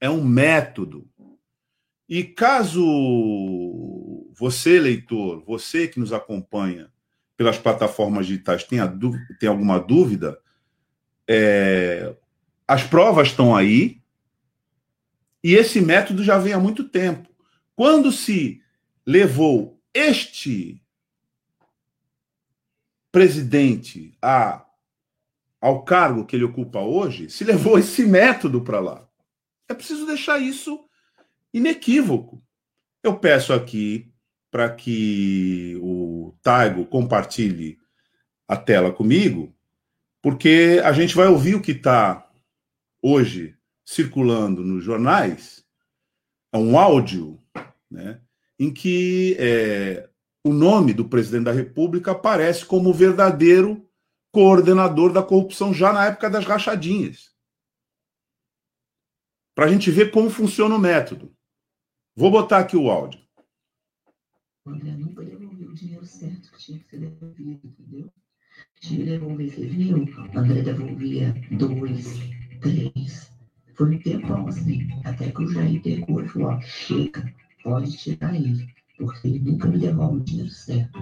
É 0.00 0.08
um 0.08 0.24
método. 0.24 1.06
E 2.08 2.24
caso 2.24 2.82
você, 4.38 4.80
leitor, 4.80 5.44
você 5.44 5.86
que 5.86 6.00
nos 6.00 6.12
acompanha 6.12 6.90
pelas 7.36 7.58
plataformas 7.58 8.26
digitais, 8.26 8.64
tenha, 8.64 8.88
tenha 9.38 9.50
alguma 9.50 9.78
dúvida, 9.78 10.38
é, 11.28 12.14
as 12.66 12.82
provas 12.82 13.28
estão 13.28 13.54
aí, 13.54 13.99
e 15.42 15.54
esse 15.54 15.80
método 15.80 16.22
já 16.22 16.38
vem 16.38 16.52
há 16.52 16.58
muito 16.58 16.88
tempo. 16.88 17.28
Quando 17.74 18.12
se 18.12 18.62
levou 19.06 19.80
este 19.94 20.82
presidente 23.10 24.16
a, 24.22 24.64
ao 25.60 25.82
cargo 25.84 26.24
que 26.24 26.36
ele 26.36 26.44
ocupa 26.44 26.80
hoje, 26.80 27.30
se 27.30 27.42
levou 27.42 27.78
esse 27.78 28.06
método 28.06 28.62
para 28.62 28.80
lá. 28.80 29.08
É 29.68 29.74
preciso 29.74 30.06
deixar 30.06 30.38
isso 30.38 30.84
inequívoco. 31.52 32.42
Eu 33.02 33.18
peço 33.18 33.52
aqui 33.52 34.12
para 34.50 34.68
que 34.68 35.78
o 35.80 36.34
Taigo 36.42 36.84
compartilhe 36.86 37.78
a 38.46 38.56
tela 38.56 38.92
comigo, 38.92 39.54
porque 40.20 40.80
a 40.84 40.92
gente 40.92 41.14
vai 41.14 41.28
ouvir 41.28 41.54
o 41.54 41.62
que 41.62 41.72
está 41.72 42.28
hoje 43.00 43.56
circulando 43.90 44.62
nos 44.62 44.84
jornais 44.84 45.66
é 46.52 46.58
um 46.58 46.78
áudio 46.78 47.42
né, 47.90 48.22
em 48.56 48.72
que 48.72 49.36
é, 49.36 50.08
o 50.44 50.52
nome 50.52 50.94
do 50.94 51.08
presidente 51.08 51.46
da 51.46 51.52
República 51.52 52.12
aparece 52.12 52.64
como 52.64 52.94
verdadeiro 52.94 53.84
coordenador 54.32 55.12
da 55.12 55.24
corrupção 55.24 55.74
já 55.74 55.92
na 55.92 56.06
época 56.06 56.30
das 56.30 56.44
rachadinhas. 56.44 57.34
Para 59.56 59.66
a 59.66 59.68
gente 59.68 59.90
ver 59.90 60.12
como 60.12 60.30
funciona 60.30 60.76
o 60.76 60.78
método. 60.78 61.34
Vou 62.14 62.30
botar 62.30 62.60
aqui 62.60 62.76
o 62.76 62.88
áudio. 62.88 63.20
O 64.64 64.70
André 64.70 64.92
nunca 64.92 65.24
devolveu 65.24 65.68
o 65.68 65.74
dinheiro 65.74 66.06
certo 66.06 66.52
que 66.52 66.58
tinha 66.58 66.78
que 66.78 66.88
ser 66.88 67.00
devolvido, 67.00 67.66
entendeu? 67.66 68.12
Tinha 68.80 69.00
que 69.00 69.10
devolver, 69.10 69.50
você 69.50 69.66
viu? 69.66 70.04
O 70.04 70.38
André 70.38 70.62
devolvia 70.62 71.34
dois, 71.50 72.20
três, 72.60 73.29
foi 73.80 73.96
um 73.96 73.98
tempão 73.98 74.46
assim, 74.46 74.86
até 75.04 75.30
que 75.30 75.42
o 75.42 75.50
Jair 75.50 75.80
pegou 75.80 76.22
e 76.22 76.28
falou, 76.28 76.50
ó, 76.50 76.60
chega, 76.60 77.32
pode 77.64 77.96
tirar 77.96 78.34
ele, 78.34 78.68
porque 78.98 79.26
ele 79.26 79.38
nunca 79.38 79.68
me 79.68 79.78
devolve 79.78 80.18
o 80.18 80.20
dinheiro 80.20 80.50
certo. 80.50 80.98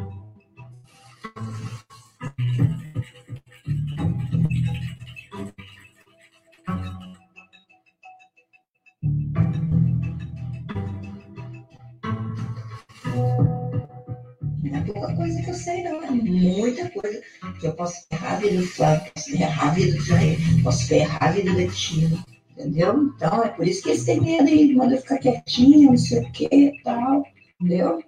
Não 14.62 14.76
é 14.76 14.80
pouca 14.86 15.16
coisa 15.16 15.42
que 15.42 15.50
eu 15.50 15.54
sei, 15.54 15.82
não. 15.82 16.00
É 16.04 16.10
muita 16.12 16.88
coisa 16.90 17.20
que 17.58 17.66
eu 17.66 17.72
posso 17.72 18.06
ferrar 18.08 18.34
a 18.34 18.36
vida 18.36 18.60
do 18.60 18.66
Flávio, 18.68 19.12
posso 19.12 19.30
ferrar 19.32 19.66
a 19.66 19.70
vida 19.72 19.96
do 19.96 20.04
Jair, 20.04 20.62
posso 20.62 20.86
ferrar 20.86 21.24
a 21.24 21.32
vida 21.32 21.52
da 21.52 21.66
Tina 21.72 22.27
entendeu? 22.58 23.12
Então, 23.14 23.42
é 23.42 23.48
por 23.48 23.66
isso 23.66 23.82
que 23.82 23.90
eles 23.90 24.04
têm 24.04 24.20
medo 24.20 24.46
de 24.46 24.74
manda 24.74 24.96
ficar 24.96 25.18
quietinho, 25.18 25.90
não 25.90 25.96
sei 25.96 26.20
o 26.20 26.32
que 26.32 26.72
tal, 26.82 27.22
entendeu? 27.60 28.02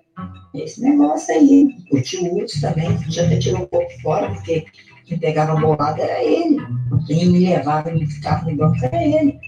Esse 0.55 0.83
negócio 0.83 1.35
aí. 1.35 1.69
O 1.93 2.01
tio 2.03 2.37
Hudson 2.37 2.61
também, 2.61 2.99
já 3.09 3.25
até 3.25 3.39
tirou 3.39 3.63
um 3.63 3.67
pouco 3.67 3.91
fora, 4.03 4.29
porque 4.35 4.65
quem 5.07 5.19
pegava 5.19 5.59
bolada 5.59 6.03
era 6.03 6.23
ele. 6.23 6.59
Quem 7.07 7.27
me 7.27 7.49
levava 7.49 7.91
e 7.91 8.01
me 8.01 8.07
ficava 8.07 8.51
no 8.51 8.57
banco 8.57 8.85
era 8.85 9.03
ele. 9.03 9.39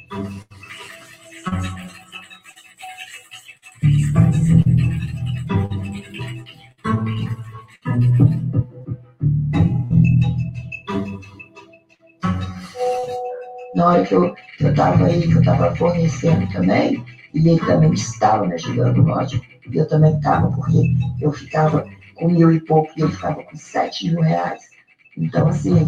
Na 13.75 13.87
hora 13.87 14.05
que 14.05 14.15
eu 14.15 14.35
estava 14.61 15.07
aí, 15.07 15.27
que 15.27 15.35
eu 15.35 15.41
estava 15.41 15.75
fornecendo 15.77 16.47
também, 16.53 17.05
e 17.35 17.49
ele 17.49 17.61
também 17.61 17.93
estava 17.93 18.47
me 18.47 18.55
ajudando, 18.55 19.03
lógico, 19.03 19.45
e 19.71 19.77
eu 19.77 19.89
também 19.89 20.15
estava, 20.17 20.51
porque 20.51 20.93
eu 21.21 21.33
ficava 21.33 21.87
com 22.15 22.29
mil 22.29 22.53
e 22.53 22.61
pouco 22.61 22.91
e 22.97 23.03
ele 23.03 23.13
ficava 23.13 23.43
com 23.43 23.57
sete 23.57 24.11
mil 24.11 24.21
reais. 24.21 24.73
Então, 25.17 25.49
assim, 25.49 25.87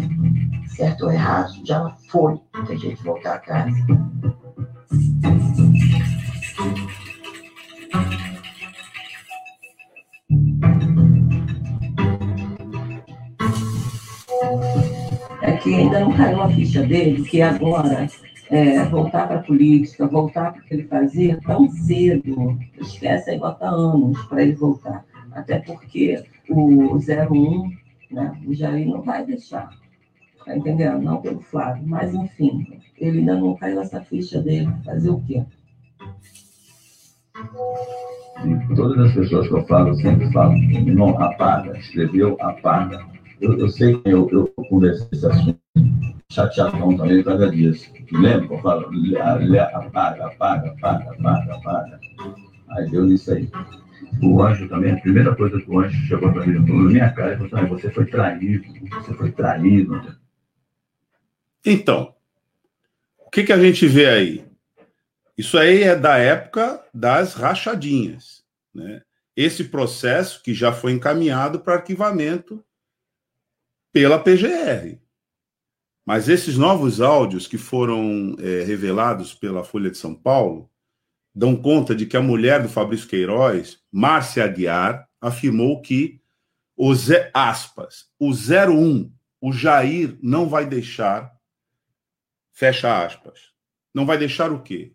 certo 0.67 1.05
ou 1.05 1.11
errado, 1.11 1.53
já 1.63 1.95
foi, 2.09 2.39
tem 2.67 2.77
jeito 2.77 2.97
de 2.97 3.03
voltar 3.03 3.35
atrás. 3.35 3.73
Que 15.65 15.73
ainda 15.73 15.99
não 15.99 16.13
caiu 16.15 16.41
a 16.43 16.49
ficha 16.49 16.83
dele, 16.83 17.23
que 17.23 17.41
agora 17.41 18.07
é, 18.51 18.85
voltar 18.85 19.27
para 19.27 19.37
a 19.37 19.43
política, 19.43 20.05
voltar 20.05 20.53
para 20.53 20.61
o 20.61 20.63
que 20.63 20.73
ele 20.75 20.83
fazia 20.83 21.39
tão 21.41 21.67
cedo, 21.71 22.55
esquece 22.79 23.31
aí, 23.31 23.39
bota 23.39 23.67
anos 23.67 24.23
para 24.25 24.43
ele 24.43 24.53
voltar. 24.53 25.03
Até 25.31 25.57
porque 25.59 26.23
o 26.47 26.97
01, 26.97 27.71
né, 28.11 28.39
o 28.45 28.53
Jair 28.53 28.87
não 28.87 29.01
vai 29.01 29.25
deixar. 29.25 29.71
Tá 30.45 30.55
entendendo? 30.55 31.01
Não 31.01 31.19
pelo 31.19 31.41
Flávio. 31.41 31.83
Mas, 31.87 32.13
enfim, 32.13 32.79
ele 32.99 33.19
ainda 33.19 33.35
não 33.35 33.55
caiu 33.55 33.81
essa 33.81 33.99
ficha 34.01 34.39
dele. 34.39 34.71
Fazer 34.85 35.09
o 35.09 35.19
quê? 35.21 35.43
E 38.45 38.75
todas 38.75 39.07
as 39.07 39.13
pessoas 39.15 39.47
que 39.47 39.53
eu 39.55 39.65
falo 39.65 39.95
sempre 39.95 40.31
falam, 40.31 40.55
não 40.85 41.19
apaga, 41.19 41.75
escreveu, 41.79 42.37
apaga 42.39 43.15
eu, 43.41 43.59
eu 43.59 43.69
sei 43.69 43.97
que 43.97 44.09
eu, 44.09 44.29
eu 44.31 44.47
conversei 44.69 45.07
esse 45.11 45.25
assunto 45.25 45.59
chateadão 46.31 46.95
também 46.97 47.23
causa 47.23 47.49
disso. 47.49 47.91
Lembra 48.11 48.55
eu 48.55 48.61
falo? 48.61 48.89
Apaga, 49.73 50.27
apaga, 50.27 50.71
apaga, 50.71 51.11
apaga, 51.11 51.55
apaga. 51.55 51.99
Aí 52.69 52.89
deu 52.89 53.05
nisso 53.05 53.31
aí. 53.31 53.49
O 54.21 54.41
anjo 54.41 54.67
também, 54.67 54.93
a 54.93 54.99
primeira 54.99 55.35
coisa 55.35 55.59
que 55.59 55.69
o 55.69 55.79
anjo 55.79 55.97
chegou 56.07 56.31
para 56.31 56.45
mim, 56.45 56.53
na 56.53 56.61
minha 56.61 57.11
cara, 57.11 57.33
ele 57.33 57.49
falou 57.49 57.63
assim, 57.63 57.69
você 57.69 57.89
foi 57.91 58.05
traído, 58.05 58.65
você 58.89 59.13
foi 59.13 59.31
traído. 59.31 60.15
Então, 61.65 62.13
o 63.19 63.29
que, 63.29 63.43
que 63.43 63.53
a 63.53 63.59
gente 63.59 63.87
vê 63.87 64.07
aí? 64.07 64.45
Isso 65.37 65.57
aí 65.57 65.83
é 65.83 65.95
da 65.95 66.17
época 66.17 66.81
das 66.93 67.33
rachadinhas. 67.33 68.43
Né? 68.73 69.01
Esse 69.35 69.65
processo 69.65 70.41
que 70.41 70.53
já 70.53 70.71
foi 70.71 70.93
encaminhado 70.93 71.59
para 71.59 71.75
arquivamento 71.75 72.63
pela 73.95 74.19
PGR. 74.19 74.99
Mas 76.05 76.27
esses 76.27 76.57
novos 76.57 76.99
áudios 76.99 77.47
que 77.47 77.57
foram 77.57 78.35
é, 78.39 78.61
revelados 78.65 79.33
pela 79.33 79.63
Folha 79.63 79.89
de 79.89 79.97
São 79.97 80.13
Paulo 80.13 80.69
dão 81.33 81.55
conta 81.55 81.95
de 81.95 82.05
que 82.05 82.17
a 82.17 82.21
mulher 82.21 82.61
do 82.61 82.67
Fabrício 82.67 83.07
Queiroz, 83.07 83.79
Márcia 83.89 84.43
Aguiar, 84.43 85.07
afirmou 85.21 85.81
que 85.81 86.19
o 86.75 86.93
Zé, 86.93 87.31
aspas, 87.33 88.09
o 88.19 88.31
01, 88.31 89.09
o 89.39 89.53
Jair 89.53 90.17
não 90.21 90.49
vai 90.49 90.65
deixar, 90.65 91.33
fecha 92.51 93.01
aspas, 93.01 93.53
não 93.93 94.05
vai 94.05 94.17
deixar 94.17 94.51
o 94.51 94.61
quê? 94.61 94.91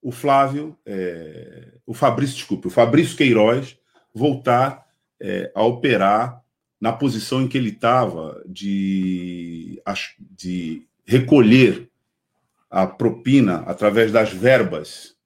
O 0.00 0.10
Flávio, 0.10 0.74
é, 0.86 1.74
o 1.84 1.92
Fabrício, 1.92 2.36
desculpe, 2.36 2.68
o 2.68 2.70
Fabrício 2.70 3.14
Queiroz 3.14 3.78
voltar 4.14 4.86
é, 5.20 5.52
a 5.54 5.62
operar 5.62 6.37
na 6.80 6.92
posição 6.92 7.42
em 7.42 7.48
que 7.48 7.58
ele 7.58 7.70
estava 7.70 8.42
de, 8.46 9.82
de 10.20 10.86
recolher 11.04 11.90
a 12.70 12.86
propina 12.86 13.60
através 13.60 14.12
das 14.12 14.32
verbas. 14.32 15.16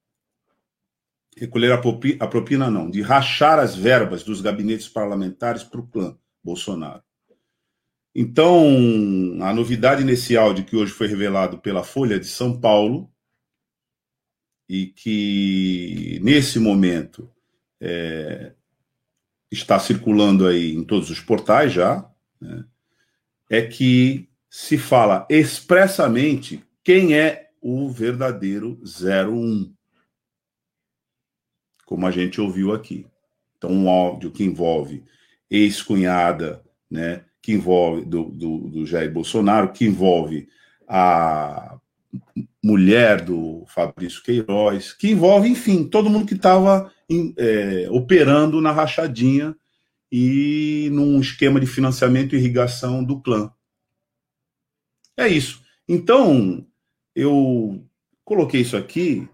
Recolher 1.37 1.73
a 1.73 2.27
propina, 2.27 2.71
não, 2.71 2.91
de 2.91 3.01
rachar 3.01 3.59
as 3.59 3.75
verbas 3.75 4.23
dos 4.23 4.41
gabinetes 4.41 4.89
parlamentares 4.89 5.63
para 5.65 5.81
o 5.81 5.87
clã 5.87 6.17
Bolsonaro. 6.43 7.03
Então, 8.15 9.39
a 9.41 9.55
novidade 9.55 10.05
nesse 10.05 10.37
áudio 10.37 10.65
que 10.65 10.77
hoje 10.77 10.93
foi 10.93 11.07
revelado 11.07 11.59
pela 11.59 11.83
Folha 11.83 12.21
de 12.21 12.27
São 12.27 12.61
Paulo, 12.61 13.11
e 14.69 14.87
que 14.87 16.19
nesse 16.23 16.59
momento 16.59 17.31
é, 17.81 18.53
está 19.53 19.79
circulando 19.79 20.47
aí 20.47 20.75
em 20.75 20.83
todos 20.83 21.11
os 21.11 21.21
portais 21.21 21.73
já, 21.73 22.09
né, 22.41 22.65
é 23.51 23.63
que 23.63 24.29
se 24.49 24.79
fala 24.79 25.27
expressamente 25.29 26.65
quem 26.83 27.15
é 27.15 27.51
o 27.61 27.89
verdadeiro 27.91 28.81
01. 28.83 29.73
Como 31.87 32.07
a 32.07 32.11
gente 32.11 32.41
ouviu 32.41 32.73
aqui. 32.73 33.07
Então, 33.57 33.71
um 33.71 33.89
áudio 33.89 34.31
que 34.31 34.43
envolve 34.43 35.05
ex-cunhada, 35.51 36.63
né, 36.91 37.25
que 37.41 37.53
envolve 37.53 38.05
do, 38.05 38.25
do, 38.25 38.59
do 38.69 38.87
Jair 38.87 39.13
Bolsonaro, 39.13 39.73
que 39.73 39.85
envolve 39.85 40.49
a 40.89 41.79
mulher 42.63 43.23
do 43.23 43.65
Fabrício 43.67 44.23
Queiroz, 44.23 44.93
que 44.93 45.11
envolve, 45.11 45.49
enfim, 45.49 45.85
todo 45.85 46.11
mundo 46.11 46.27
que 46.27 46.35
estava 46.35 46.93
é, 47.37 47.89
operando 47.91 48.61
na 48.61 48.73
rachadinha 48.73 49.55
e 50.11 50.91
num 50.93 51.21
esquema 51.21 51.59
de 51.59 51.67
financiamento 51.67 52.35
e 52.35 52.39
irrigação 52.39 53.03
do 53.03 53.21
clã. 53.21 53.51
É 55.17 55.27
isso. 55.29 55.63
Então, 55.89 56.67
eu 57.15 57.85
coloquei 58.25 58.61
isso 58.61 58.77
aqui 58.77 59.29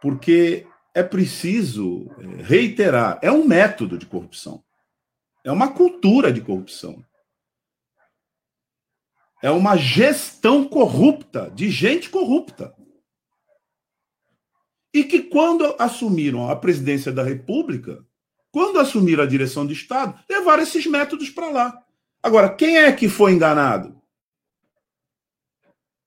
porque 0.00 0.66
é 0.94 1.02
preciso 1.02 2.10
é, 2.18 2.42
reiterar: 2.42 3.18
é 3.22 3.30
um 3.30 3.46
método 3.46 3.98
de 3.98 4.06
corrupção, 4.06 4.62
é 5.44 5.52
uma 5.52 5.72
cultura 5.72 6.32
de 6.32 6.40
corrupção. 6.40 7.04
É 9.40 9.50
uma 9.52 9.76
gestão 9.76 10.64
corrupta, 10.64 11.48
de 11.54 11.70
gente 11.70 12.10
corrupta. 12.10 12.74
E 14.92 15.04
que, 15.04 15.22
quando 15.22 15.76
assumiram 15.78 16.48
a 16.48 16.56
presidência 16.56 17.12
da 17.12 17.22
República, 17.22 18.04
quando 18.50 18.80
assumiram 18.80 19.22
a 19.22 19.26
direção 19.26 19.66
do 19.66 19.72
Estado, 19.72 20.18
levaram 20.28 20.62
esses 20.62 20.86
métodos 20.86 21.30
para 21.30 21.50
lá. 21.50 21.84
Agora, 22.22 22.54
quem 22.54 22.78
é 22.78 22.92
que 22.92 23.08
foi 23.08 23.32
enganado? 23.32 24.00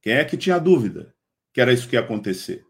Quem 0.02 0.14
é 0.14 0.26
que 0.26 0.38
tinha 0.38 0.60
dúvida 0.60 1.14
que 1.54 1.62
era 1.62 1.72
isso 1.72 1.88
que 1.88 1.96
ia 1.96 2.00
acontecer? 2.00 2.66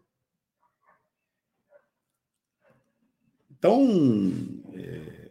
Então, 3.50 4.32
é, 4.74 5.30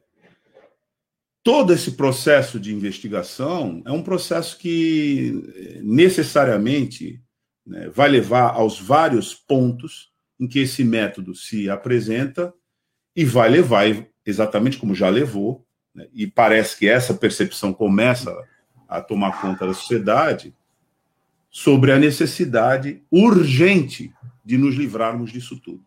todo 1.44 1.74
esse 1.74 1.92
processo 1.92 2.60
de 2.60 2.74
investigação 2.74 3.84
é 3.86 3.92
um 3.92 4.02
processo 4.02 4.58
que 4.58 5.82
necessariamente 5.84 7.22
né, 7.66 7.90
vai 7.90 8.10
levar 8.10 8.54
aos 8.54 8.80
vários 8.80 9.36
pontos 9.36 10.11
em 10.42 10.48
que 10.48 10.60
esse 10.60 10.84
método 10.84 11.36
se 11.36 11.70
apresenta 11.70 12.52
e 13.16 13.24
vai 13.24 13.48
levar, 13.48 13.84
exatamente 14.26 14.80
como 14.80 14.96
já 14.96 15.08
levou, 15.08 15.64
né, 15.94 16.08
e 16.12 16.26
parece 16.26 16.80
que 16.80 16.90
essa 16.90 17.14
percepção 17.14 17.72
começa 17.72 18.36
a 18.90 19.00
tomar 19.00 19.40
conta 19.40 19.68
da 19.68 19.74
sociedade, 19.74 20.56
sobre 21.52 21.92
a 21.92 22.00
necessidade 22.00 23.04
urgente 23.12 24.12
de 24.44 24.58
nos 24.58 24.76
livrarmos 24.76 25.32
disso 25.32 25.60
tudo. 25.62 25.84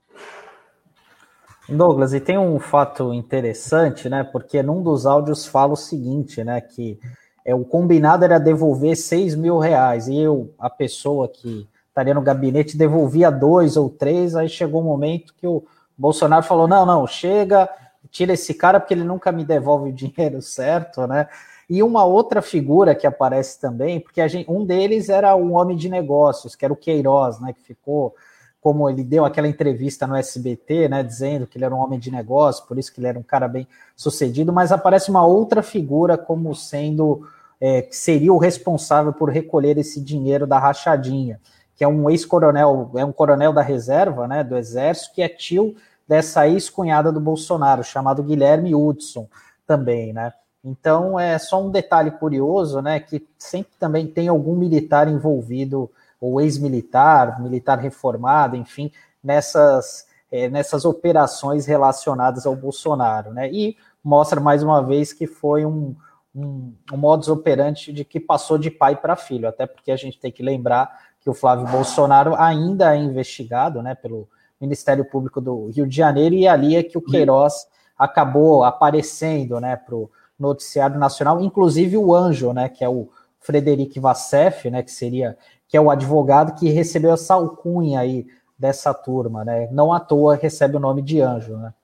Douglas, 1.69 2.12
e 2.12 2.21
tem 2.21 2.38
um 2.38 2.61
fato 2.61 3.12
interessante, 3.12 4.09
né? 4.09 4.23
Porque 4.23 4.62
num 4.62 4.83
dos 4.83 5.07
áudios 5.07 5.47
fala 5.47 5.73
o 5.73 5.77
seguinte, 5.77 6.45
né? 6.45 6.61
Que 6.61 6.99
é, 7.45 7.55
o 7.55 7.64
combinado 7.64 8.25
era 8.25 8.38
devolver 8.38 8.95
6 8.95 9.35
mil 9.35 9.59
reais, 9.59 10.07
e 10.07 10.19
eu, 10.19 10.55
a 10.59 10.69
pessoa 10.69 11.27
que 11.27 11.67
estaria 11.94 12.12
no 12.12 12.20
gabinete, 12.20 12.76
devolvia 12.76 13.30
dois 13.30 13.76
ou 13.76 13.88
três, 13.88 14.35
aí 14.35 14.48
chegou 14.48 14.80
um 14.80 14.85
momento 14.85 15.33
que 15.38 15.46
o 15.46 15.62
Bolsonaro 15.96 16.44
falou: 16.44 16.66
não, 16.66 16.85
não, 16.85 17.07
chega, 17.07 17.70
tira 18.11 18.33
esse 18.33 18.52
cara, 18.52 18.80
porque 18.80 18.92
ele 18.92 19.04
nunca 19.04 19.30
me 19.30 19.44
devolve 19.44 19.90
o 19.90 19.92
dinheiro 19.92 20.42
certo, 20.42 21.07
né? 21.07 21.28
E 21.70 21.83
uma 21.83 22.04
outra 22.04 22.42
figura 22.42 22.94
que 22.94 23.07
aparece 23.07 23.59
também, 23.59 24.00
porque 24.00 24.26
gente, 24.28 24.50
um 24.50 24.66
deles 24.66 25.09
era 25.09 25.35
um 25.37 25.54
homem 25.54 25.76
de 25.76 25.88
negócios, 25.88 26.54
que 26.57 26.64
era 26.64 26.74
o 26.74 26.76
Queiroz, 26.76 27.38
né? 27.40 27.52
Que 27.52 27.62
ficou, 27.62 28.14
como 28.61 28.90
ele 28.90 29.04
deu 29.04 29.24
aquela 29.24 29.48
entrevista 29.48 30.07
no 30.07 30.16
SBT, 30.16 30.88
né? 30.88 31.02
Dizendo 31.02 31.46
que 31.46 31.57
ele 31.57 31.64
era 31.64 31.74
um 31.74 31.78
homem 31.78 31.98
de 31.98 32.11
negócio, 32.11 32.66
por 32.66 32.76
isso 32.76 32.92
que 32.92 33.00
ele 33.00 33.07
era 33.07 33.18
um 33.18 33.22
cara 33.22 33.46
bem 33.46 33.68
sucedido, 33.94 34.52
mas 34.52 34.72
aparece 34.72 35.11
uma 35.11 35.24
outra 35.24 35.62
figura 35.62 36.18
como 36.18 36.54
sendo 36.54 37.22
é, 37.61 37.83
que 37.83 37.96
seria 37.96 38.33
o 38.33 38.38
responsável 38.38 39.12
por 39.12 39.30
recolher 39.30 39.78
esse 39.78 40.00
dinheiro 40.00 40.46
da 40.46 40.59
rachadinha, 40.59 41.40
que 41.77 41.85
é 41.85 41.89
um 41.89 42.09
ex-coronel, 42.09 42.91
é 42.97 43.05
um 43.05 43.13
coronel 43.13 43.53
da 43.53 43.63
reserva, 43.63 44.29
né? 44.29 44.45
Do 44.45 44.57
exército, 44.57 45.15
que 45.15 45.23
é 45.23 45.29
tio 45.29 45.75
dessa 46.07 46.47
ex-cunhada 46.47 47.11
do 47.11 47.21
Bolsonaro, 47.21 47.83
chamado 47.83 48.23
Guilherme 48.23 48.75
Hudson, 48.75 49.27
também, 49.67 50.13
né? 50.13 50.33
Então, 50.65 51.21
é 51.21 51.39
só 51.39 51.63
um 51.63 51.71
detalhe 51.71 52.11
curioso, 52.11 52.81
né, 52.81 52.99
que 52.99 53.27
sempre 53.39 53.73
também 53.79 54.07
tem 54.07 54.29
algum 54.29 54.57
militar 54.57 55.07
envolvido, 55.09 55.91
ou 56.19 56.41
ex-militar, 56.41 57.39
militar 57.43 57.79
reformado, 57.79 58.57
enfim, 58.57 58.91
nessas, 59.23 60.07
é, 60.33 60.49
nessas 60.49 60.87
operações 60.87 61.67
relacionadas 61.67 62.47
ao 62.47 62.57
Bolsonaro, 62.57 63.31
né, 63.31 63.51
e 63.53 63.77
mostra 64.03 64.41
mais 64.41 64.63
uma 64.63 64.83
vez 64.83 65.13
que 65.13 65.27
foi 65.27 65.67
um, 65.67 65.95
um, 66.35 66.73
um 66.91 66.97
modus 66.97 67.29
operandi 67.29 67.93
de 67.93 68.03
que 68.03 68.19
passou 68.19 68.57
de 68.57 68.71
pai 68.71 68.97
para 68.97 69.17
filho, 69.17 69.47
até 69.47 69.67
porque 69.67 69.93
a 69.93 69.97
gente 69.97 70.19
tem 70.19 70.33
que 70.33 70.43
lembrar 70.43 70.99
que 71.25 71.31
o 71.31 71.35
Flávio 71.35 71.67
Bolsonaro 71.67 72.37
ainda 72.37 72.95
é 72.95 72.99
investigado, 72.99 73.83
né, 73.83 73.95
pelo 73.95 74.29
Ministério 74.61 75.07
Público 75.07 75.41
do 75.41 75.71
Rio 75.71 75.87
de 75.87 75.97
Janeiro, 75.97 76.35
e 76.35 76.47
ali 76.47 76.77
é 76.77 76.83
que 76.83 76.99
o 76.99 77.03
Queiroz 77.03 77.67
acabou 77.99 78.63
aparecendo, 78.63 79.59
né, 79.59 79.75
para 79.75 79.97
noticiário 80.39 80.99
nacional, 80.99 81.41
inclusive 81.41 81.97
o 81.97 82.15
Anjo, 82.15 82.53
né, 82.53 82.69
que 82.69 82.85
é 82.85 82.89
o 82.89 83.09
Frederic 83.41 83.99
Vassef, 83.99 84.71
né, 84.71 84.83
que 84.83 84.93
seria 84.93 85.37
que 85.67 85.79
é 85.79 85.81
o 85.81 85.91
advogado 85.91 86.55
que 86.55 86.69
recebeu 86.69 87.15
essa 87.15 87.35
alcunha 87.35 88.01
aí 88.01 88.27
dessa 88.57 88.95
turma, 88.95 89.45
né? 89.45 89.69
Não 89.73 89.93
à 89.93 89.99
toa 89.99 90.37
recebe 90.37 90.77
o 90.77 90.81
nome 90.81 91.03
de 91.03 91.21
Anjo, 91.21 91.57
né? 91.57 91.75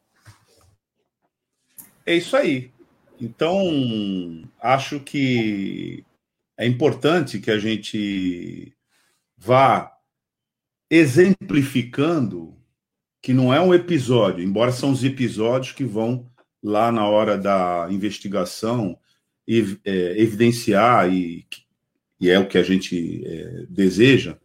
É 2.07 2.15
isso 2.15 2.37
aí. 2.37 2.71
Então, 3.21 3.59
acho 4.61 5.01
que 5.01 6.05
é 6.57 6.67
importante 6.67 7.41
que 7.41 7.51
a 7.51 7.59
gente 7.59 8.73
vá 9.41 9.91
exemplificando 10.91 12.55
que 13.23 13.33
não 13.33 13.53
é 13.53 13.61
um 13.61 13.73
episódio, 13.73 14.45
embora 14.45 14.71
são 14.71 14.91
os 14.91 15.03
episódios 15.03 15.73
que 15.73 15.85
vão 15.85 16.31
lá 16.63 16.93
na 16.93 17.07
hora 17.07 17.39
da 17.39 17.89
investigação 17.91 18.99
é, 19.49 20.21
evidenciar, 20.21 21.13
e, 21.13 21.47
e 22.21 22.29
é 22.29 22.39
o 22.39 22.47
que 22.47 22.59
a 22.59 22.63
gente 22.63 23.23
é, 23.27 23.67
deseja, 23.69 24.37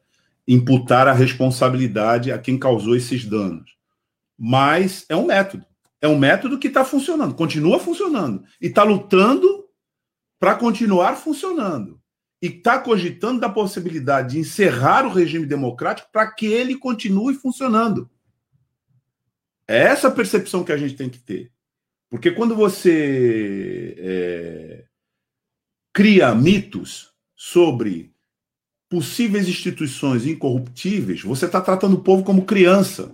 imputar 0.48 1.08
a 1.08 1.14
responsabilidade 1.14 2.32
a 2.32 2.38
quem 2.38 2.58
causou 2.58 2.96
esses 2.96 3.26
danos. 3.26 3.76
Mas 4.38 5.06
é 5.10 5.16
um 5.16 5.26
método. 5.26 5.66
É 6.02 6.08
um 6.08 6.18
método 6.18 6.60
que 6.60 6.68
está 6.68 6.86
funcionando, 6.86 7.36
continua 7.36 7.80
funcionando. 7.80 8.44
E 8.62 8.68
está 8.68 8.84
lutando 8.84 9.66
para 10.40 10.56
continuar 10.56 11.16
funcionando. 11.16 12.00
E 12.46 12.48
está 12.48 12.78
cogitando 12.78 13.40
da 13.40 13.50
possibilidade 13.50 14.34
de 14.34 14.40
encerrar 14.40 15.04
o 15.04 15.10
regime 15.10 15.48
democrático 15.48 16.10
para 16.12 16.30
que 16.32 16.46
ele 16.46 16.78
continue 16.78 17.34
funcionando. 17.34 18.08
É 19.68 19.80
essa 19.80 20.12
percepção 20.12 20.64
que 20.64 20.72
a 20.72 20.78
gente 20.78 20.96
tem 20.96 21.10
que 21.10 21.18
ter. 21.18 21.52
Porque 22.08 22.30
quando 22.30 22.56
você 22.56 23.96
é, 23.98 24.86
cria 25.92 26.36
mitos 26.36 27.16
sobre 27.36 28.14
possíveis 28.88 29.50
instituições 29.50 30.28
incorruptíveis, 30.28 31.24
você 31.24 31.48
está 31.48 31.60
tratando 31.60 31.96
o 31.96 32.04
povo 32.04 32.24
como 32.24 32.46
criança. 32.46 33.12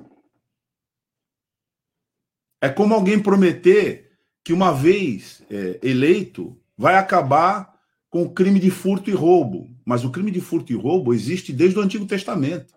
É 2.60 2.68
como 2.68 2.94
alguém 2.94 3.18
prometer 3.18 4.12
que, 4.44 4.52
uma 4.52 4.74
vez 4.74 5.42
é, 5.50 5.80
eleito, 5.82 6.62
vai 6.78 6.96
acabar 6.96 7.71
com 8.12 8.22
o 8.22 8.30
crime 8.30 8.60
de 8.60 8.70
furto 8.70 9.10
e 9.10 9.14
roubo. 9.14 9.76
Mas 9.84 10.04
o 10.04 10.12
crime 10.12 10.30
de 10.30 10.40
furto 10.40 10.72
e 10.72 10.76
roubo 10.76 11.16
existe 11.16 11.52
desde 11.52 11.80
o 11.80 11.82
Antigo 11.82 12.06
Testamento. 12.06 12.76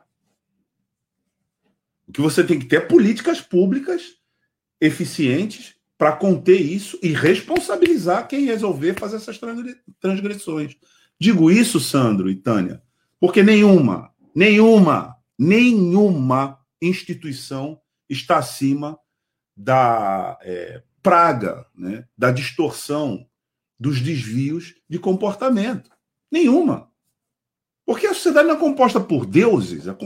O 2.09 2.13
que 2.13 2.23
você 2.23 2.43
tem 2.43 2.59
que 2.59 2.65
ter 2.65 2.77
é 2.77 2.81
políticas 2.81 3.43
públicas 3.43 4.15
eficientes 4.81 5.75
para 5.99 6.13
conter 6.13 6.59
isso 6.59 6.99
e 7.03 7.09
responsabilizar 7.09 8.27
quem 8.27 8.47
resolver 8.47 8.99
fazer 8.99 9.17
essas 9.17 9.39
transgressões. 10.01 10.75
Digo 11.21 11.51
isso, 11.51 11.79
Sandro 11.79 12.31
e 12.31 12.35
Tânia, 12.35 12.83
porque 13.21 13.43
nenhuma, 13.43 14.11
nenhuma 14.35 15.15
Nenhuma 15.39 16.61
instituição 16.81 17.81
está 18.09 18.39
acima 18.39 18.99
da 19.57 20.39
é, 20.43 20.83
praga, 21.03 21.67
né, 21.75 22.07
da 22.17 22.31
distorção, 22.31 23.27
dos 23.79 24.01
desvios 24.01 24.75
de 24.89 24.99
comportamento. 24.99 25.91
Nenhuma. 26.31 26.91
Porque 27.87 28.07
a 28.07 28.15
sociedade 28.15 28.49
não 28.49 28.57
é 28.57 28.59
composta 28.59 28.99
por 28.99 29.27
deuses, 29.27 29.87
a, 29.87 29.97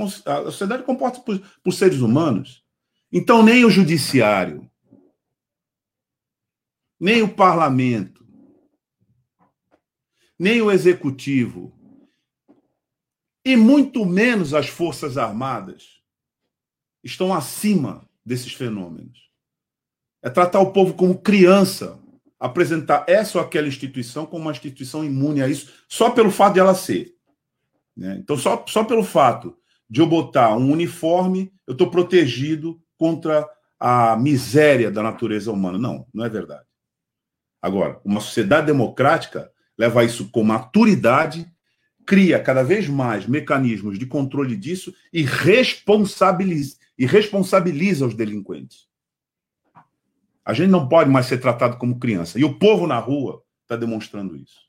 sociedade 0.51 0.83
é 0.83 0.87
composta 0.87 1.21
por, 1.21 1.39
por 1.63 1.73
seres 1.73 2.01
humanos. 2.01 2.65
Então, 3.11 3.43
nem 3.43 3.65
o 3.65 3.71
judiciário, 3.71 4.69
nem 6.99 7.23
o 7.23 7.33
parlamento, 7.33 8.27
nem 10.39 10.61
o 10.61 10.71
executivo, 10.71 11.73
e 13.45 13.57
muito 13.57 14.05
menos 14.05 14.53
as 14.53 14.69
Forças 14.69 15.17
Armadas 15.17 16.03
estão 17.03 17.33
acima 17.33 18.09
desses 18.25 18.53
fenômenos. 18.53 19.31
É 20.21 20.29
tratar 20.29 20.61
o 20.61 20.73
povo 20.73 20.95
como 20.95 21.19
criança, 21.19 21.99
apresentar 22.39 23.05
essa 23.09 23.39
ou 23.39 23.45
aquela 23.45 23.69
instituição 23.69 24.25
como 24.25 24.43
uma 24.43 24.53
instituição 24.53 25.05
imune 25.05 25.43
a 25.43 25.49
isso, 25.49 25.73
só 25.89 26.11
pelo 26.11 26.31
fato 26.31 26.55
de 26.55 26.61
ela 26.61 26.75
ser. 26.75 27.15
Né? 27.97 28.17
Então, 28.21 28.37
só, 28.37 28.65
só 28.69 28.85
pelo 28.85 29.03
fato 29.03 29.57
de 29.91 30.01
eu 30.01 30.07
botar 30.07 30.57
um 30.57 30.71
uniforme, 30.71 31.53
eu 31.67 31.73
estou 31.73 31.91
protegido 31.91 32.81
contra 32.97 33.49
a 33.79 34.17
miséria 34.17 34.91
da 34.91 35.03
natureza 35.03 35.51
humana. 35.51 35.79
Não, 35.79 36.07
não 36.13 36.25
é 36.25 36.29
verdade. 36.29 36.65
Agora, 37.61 38.01
uma 38.05 38.21
sociedade 38.21 38.67
democrática 38.67 39.51
leva 39.77 40.05
isso 40.05 40.31
com 40.31 40.43
maturidade, 40.43 41.51
cria 42.07 42.41
cada 42.41 42.63
vez 42.63 42.89
mais 42.89 43.27
mecanismos 43.27 43.99
de 43.99 44.07
controle 44.07 44.57
disso 44.57 44.95
e 45.13 45.23
responsabiliza, 45.23 46.77
e 46.97 47.05
responsabiliza 47.05 48.07
os 48.07 48.15
delinquentes. 48.15 48.88
A 50.49 50.55
gente 50.55 50.71
não 50.71 50.89
pode 50.89 51.11
mais 51.11 51.27
ser 51.27 51.37
tratado 51.37 51.77
como 51.77 52.01
criança. 52.01 52.39
E 52.39 52.45
o 52.45 52.59
povo 52.59 52.87
na 52.87 52.99
rua 52.99 53.43
está 53.65 53.77
demonstrando 53.77 54.35
isso. 54.35 54.67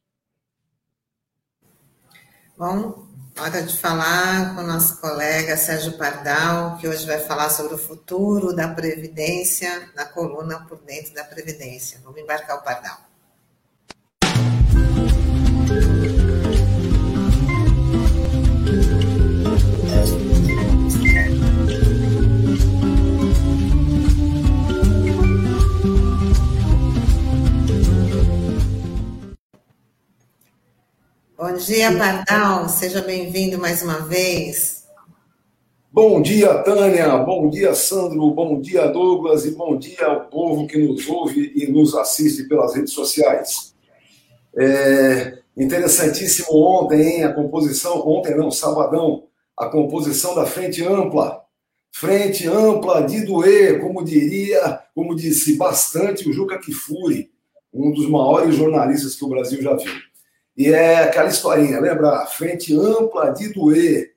Bom, 2.58 3.08
hora 3.40 3.64
de 3.64 3.78
falar 3.78 4.56
com 4.56 4.62
o 4.62 4.68
nosso 4.68 5.00
colega 5.00 5.56
Sérgio 5.56 5.98
Pardal, 5.98 6.76
que 6.80 6.86
hoje 6.86 7.08
vai 7.08 7.20
falar 7.20 7.50
sobre 7.50 7.76
o 7.76 7.78
futuro 7.78 8.54
da 8.54 8.68
Previdência 8.68 9.90
na 9.96 10.04
coluna 10.04 10.60
Por 10.68 10.80
Dentro 10.80 11.14
da 11.14 11.24
Previdência. 11.24 12.02
Vamos 12.04 12.20
embarcar 12.20 12.58
o 12.58 12.62
Pardal. 12.62 12.98
Bom 31.40 31.54
dia, 31.54 31.98
Pardal. 31.98 32.68
Seja 32.68 33.02
bem-vindo 33.02 33.58
mais 33.58 33.82
uma 33.82 34.00
vez. 34.00 34.84
Bom 35.90 36.22
dia, 36.22 36.54
Tânia. 36.64 37.16
Bom 37.20 37.50
dia, 37.50 37.74
Sandro. 37.74 38.30
Bom 38.32 38.60
dia, 38.60 38.88
Douglas. 38.88 39.46
E 39.46 39.52
bom 39.52 39.78
dia 39.78 40.06
ao 40.06 40.26
povo 40.26 40.68
que 40.68 40.78
nos 40.78 41.08
ouve 41.08 41.54
e 41.56 41.66
nos 41.72 41.96
assiste 41.96 42.44
pelas 42.44 42.76
redes 42.76 42.92
sociais. 42.92 43.74
É 44.54 45.38
interessantíssimo 45.56 46.58
ontem, 46.58 47.02
hein? 47.04 47.24
A 47.24 47.32
composição, 47.32 48.06
ontem 48.06 48.36
não, 48.36 48.52
sabadão, 48.52 49.24
a 49.56 49.68
composição 49.68 50.36
da 50.36 50.46
Frente 50.46 50.84
Ampla. 50.84 51.42
Frente 51.90 52.50
Ampla 52.50 53.04
de 53.04 53.22
doer, 53.22 53.80
como 53.80 54.04
diria, 54.04 54.82
como 54.94 55.16
disse 55.16 55.56
bastante 55.56 56.30
o 56.30 56.34
Juca 56.34 56.60
Kifuri, 56.60 57.32
um 57.74 57.94
dos 57.94 58.10
maiores 58.10 58.56
jornalistas 58.56 59.16
que 59.16 59.24
o 59.24 59.30
Brasil 59.30 59.62
já 59.62 59.74
viu. 59.74 60.09
E 60.60 60.74
é 60.74 61.04
aquela 61.04 61.30
historinha, 61.30 61.80
lembra? 61.80 62.26
Frente 62.26 62.76
ampla 62.76 63.30
de 63.30 63.54
doer 63.54 64.12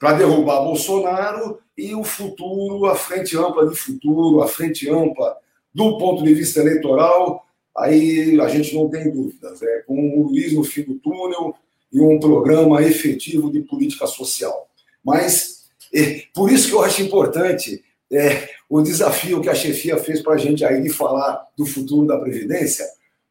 para 0.00 0.14
derrubar 0.14 0.64
Bolsonaro 0.64 1.60
e 1.78 1.94
o 1.94 2.02
futuro, 2.02 2.86
a 2.86 2.96
frente 2.96 3.38
ampla 3.38 3.68
de 3.68 3.76
futuro, 3.76 4.42
a 4.42 4.48
frente 4.48 4.90
ampla 4.90 5.36
do 5.72 5.96
ponto 5.96 6.24
de 6.24 6.34
vista 6.34 6.58
eleitoral, 6.58 7.46
aí 7.76 8.36
a 8.40 8.48
gente 8.48 8.74
não 8.74 8.90
tem 8.90 9.12
dúvidas. 9.12 9.62
É 9.62 9.82
com 9.82 9.94
o 10.18 10.30
Luiz 10.30 10.52
no 10.52 10.64
fim 10.64 10.82
do 10.82 10.96
túnel 10.96 11.54
e 11.92 12.00
um 12.00 12.18
programa 12.18 12.82
efetivo 12.82 13.52
de 13.52 13.60
política 13.60 14.08
social. 14.08 14.68
Mas 15.04 15.68
é, 15.94 16.24
por 16.34 16.50
isso 16.50 16.66
que 16.66 16.74
eu 16.74 16.82
acho 16.82 17.00
importante 17.00 17.80
é, 18.12 18.48
o 18.68 18.82
desafio 18.82 19.40
que 19.40 19.48
a 19.48 19.54
chefia 19.54 19.98
fez 19.98 20.20
para 20.20 20.34
a 20.34 20.38
gente 20.38 20.64
aí 20.64 20.82
de 20.82 20.90
falar 20.90 21.46
do 21.56 21.64
futuro 21.64 22.08
da 22.08 22.18
Previdência. 22.18 22.84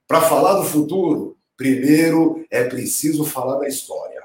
Para 0.08 0.22
falar 0.22 0.54
do 0.54 0.64
futuro, 0.64 1.36
Primeiro, 1.60 2.46
é 2.50 2.64
preciso 2.64 3.26
falar 3.26 3.60
da 3.60 3.68
história. 3.68 4.24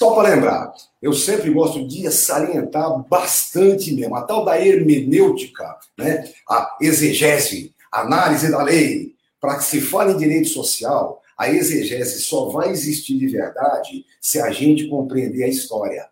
Só 0.00 0.14
para 0.14 0.30
lembrar, 0.30 0.72
eu 1.02 1.12
sempre 1.12 1.50
gosto 1.50 1.86
de 1.86 2.10
salientar 2.10 3.06
bastante 3.06 3.92
mesmo, 3.92 4.16
a 4.16 4.22
tal 4.22 4.42
da 4.42 4.58
hermenêutica, 4.58 5.76
né? 5.96 6.32
a 6.48 6.74
exegese, 6.80 7.74
análise 7.92 8.50
da 8.50 8.62
lei. 8.62 9.14
Para 9.38 9.58
que 9.58 9.64
se 9.64 9.82
fale 9.82 10.14
em 10.14 10.16
direito 10.16 10.48
social, 10.48 11.20
a 11.36 11.50
exegese 11.50 12.22
só 12.22 12.48
vai 12.48 12.70
existir 12.70 13.18
de 13.18 13.26
verdade 13.26 14.06
se 14.18 14.40
a 14.40 14.50
gente 14.50 14.88
compreender 14.88 15.44
a 15.44 15.48
história. 15.48 16.08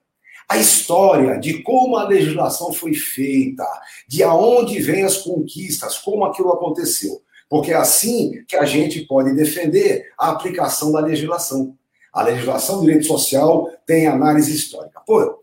A 0.46 0.58
história 0.58 1.38
de 1.40 1.62
como 1.62 1.96
a 1.96 2.06
legislação 2.06 2.74
foi 2.74 2.92
feita, 2.92 3.66
de 4.06 4.22
aonde 4.22 4.82
vêm 4.82 5.02
as 5.02 5.16
conquistas, 5.16 5.96
como 5.96 6.26
aquilo 6.26 6.52
aconteceu. 6.52 7.22
Porque 7.50 7.72
é 7.72 7.76
assim 7.76 8.44
que 8.46 8.56
a 8.56 8.64
gente 8.64 9.00
pode 9.00 9.34
defender 9.34 10.06
a 10.16 10.30
aplicação 10.30 10.92
da 10.92 11.00
legislação. 11.00 11.76
A 12.12 12.22
legislação 12.22 12.76
do 12.76 12.86
direito 12.86 13.06
social 13.06 13.68
tem 13.84 14.06
análise 14.06 14.54
histórica. 14.54 15.00
Pô, 15.04 15.20
o 15.20 15.38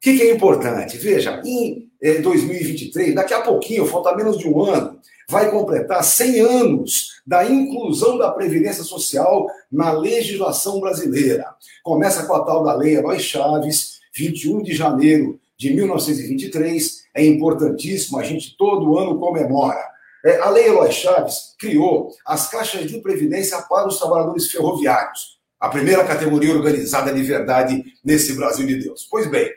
que, 0.00 0.18
que, 0.18 0.24
é 0.24 0.34
importante? 0.34 0.96
Veja, 0.98 1.40
em 1.44 1.88
2023, 2.20 3.10
eh, 3.10 3.12
daqui 3.12 3.32
a 3.32 3.42
pouquinho, 3.42 3.86
falta 3.86 4.14
menos 4.16 4.38
de 4.38 4.48
um 4.48 4.60
ano, 4.62 4.98
vai 5.28 5.50
completar 5.50 6.02
100 6.02 6.40
anos 6.40 7.12
da 7.24 7.48
inclusão 7.48 8.18
da 8.18 8.30
Previdência 8.30 8.82
Social 8.82 9.48
na 9.70 9.92
legislação 9.92 10.80
brasileira. 10.80 11.46
Começa 11.82 12.24
com 12.26 12.34
a 12.34 12.44
tal 12.44 12.64
da 12.64 12.74
Lei 12.74 12.96
Herói 12.96 13.20
Chaves, 13.20 14.00
21 14.14 14.62
de 14.62 14.74
janeiro 14.74 15.38
de 15.56 15.72
1923. 15.72 17.04
É 17.14 17.24
importantíssimo, 17.24 18.18
a 18.18 18.24
gente 18.24 18.56
todo 18.56 18.98
ano 18.98 19.18
comemora. 19.18 19.95
É, 20.26 20.40
a 20.40 20.50
Lei 20.50 20.66
Eloy 20.66 20.90
Chaves 20.90 21.54
criou 21.56 22.12
as 22.26 22.48
caixas 22.48 22.90
de 22.90 22.98
previdência 22.98 23.62
para 23.62 23.86
os 23.86 23.96
trabalhadores 23.96 24.50
ferroviários, 24.50 25.38
a 25.60 25.68
primeira 25.68 26.04
categoria 26.04 26.52
organizada 26.52 27.14
de 27.14 27.22
verdade 27.22 27.84
nesse 28.04 28.32
Brasil 28.32 28.66
de 28.66 28.74
Deus. 28.74 29.06
Pois 29.08 29.30
bem, 29.30 29.48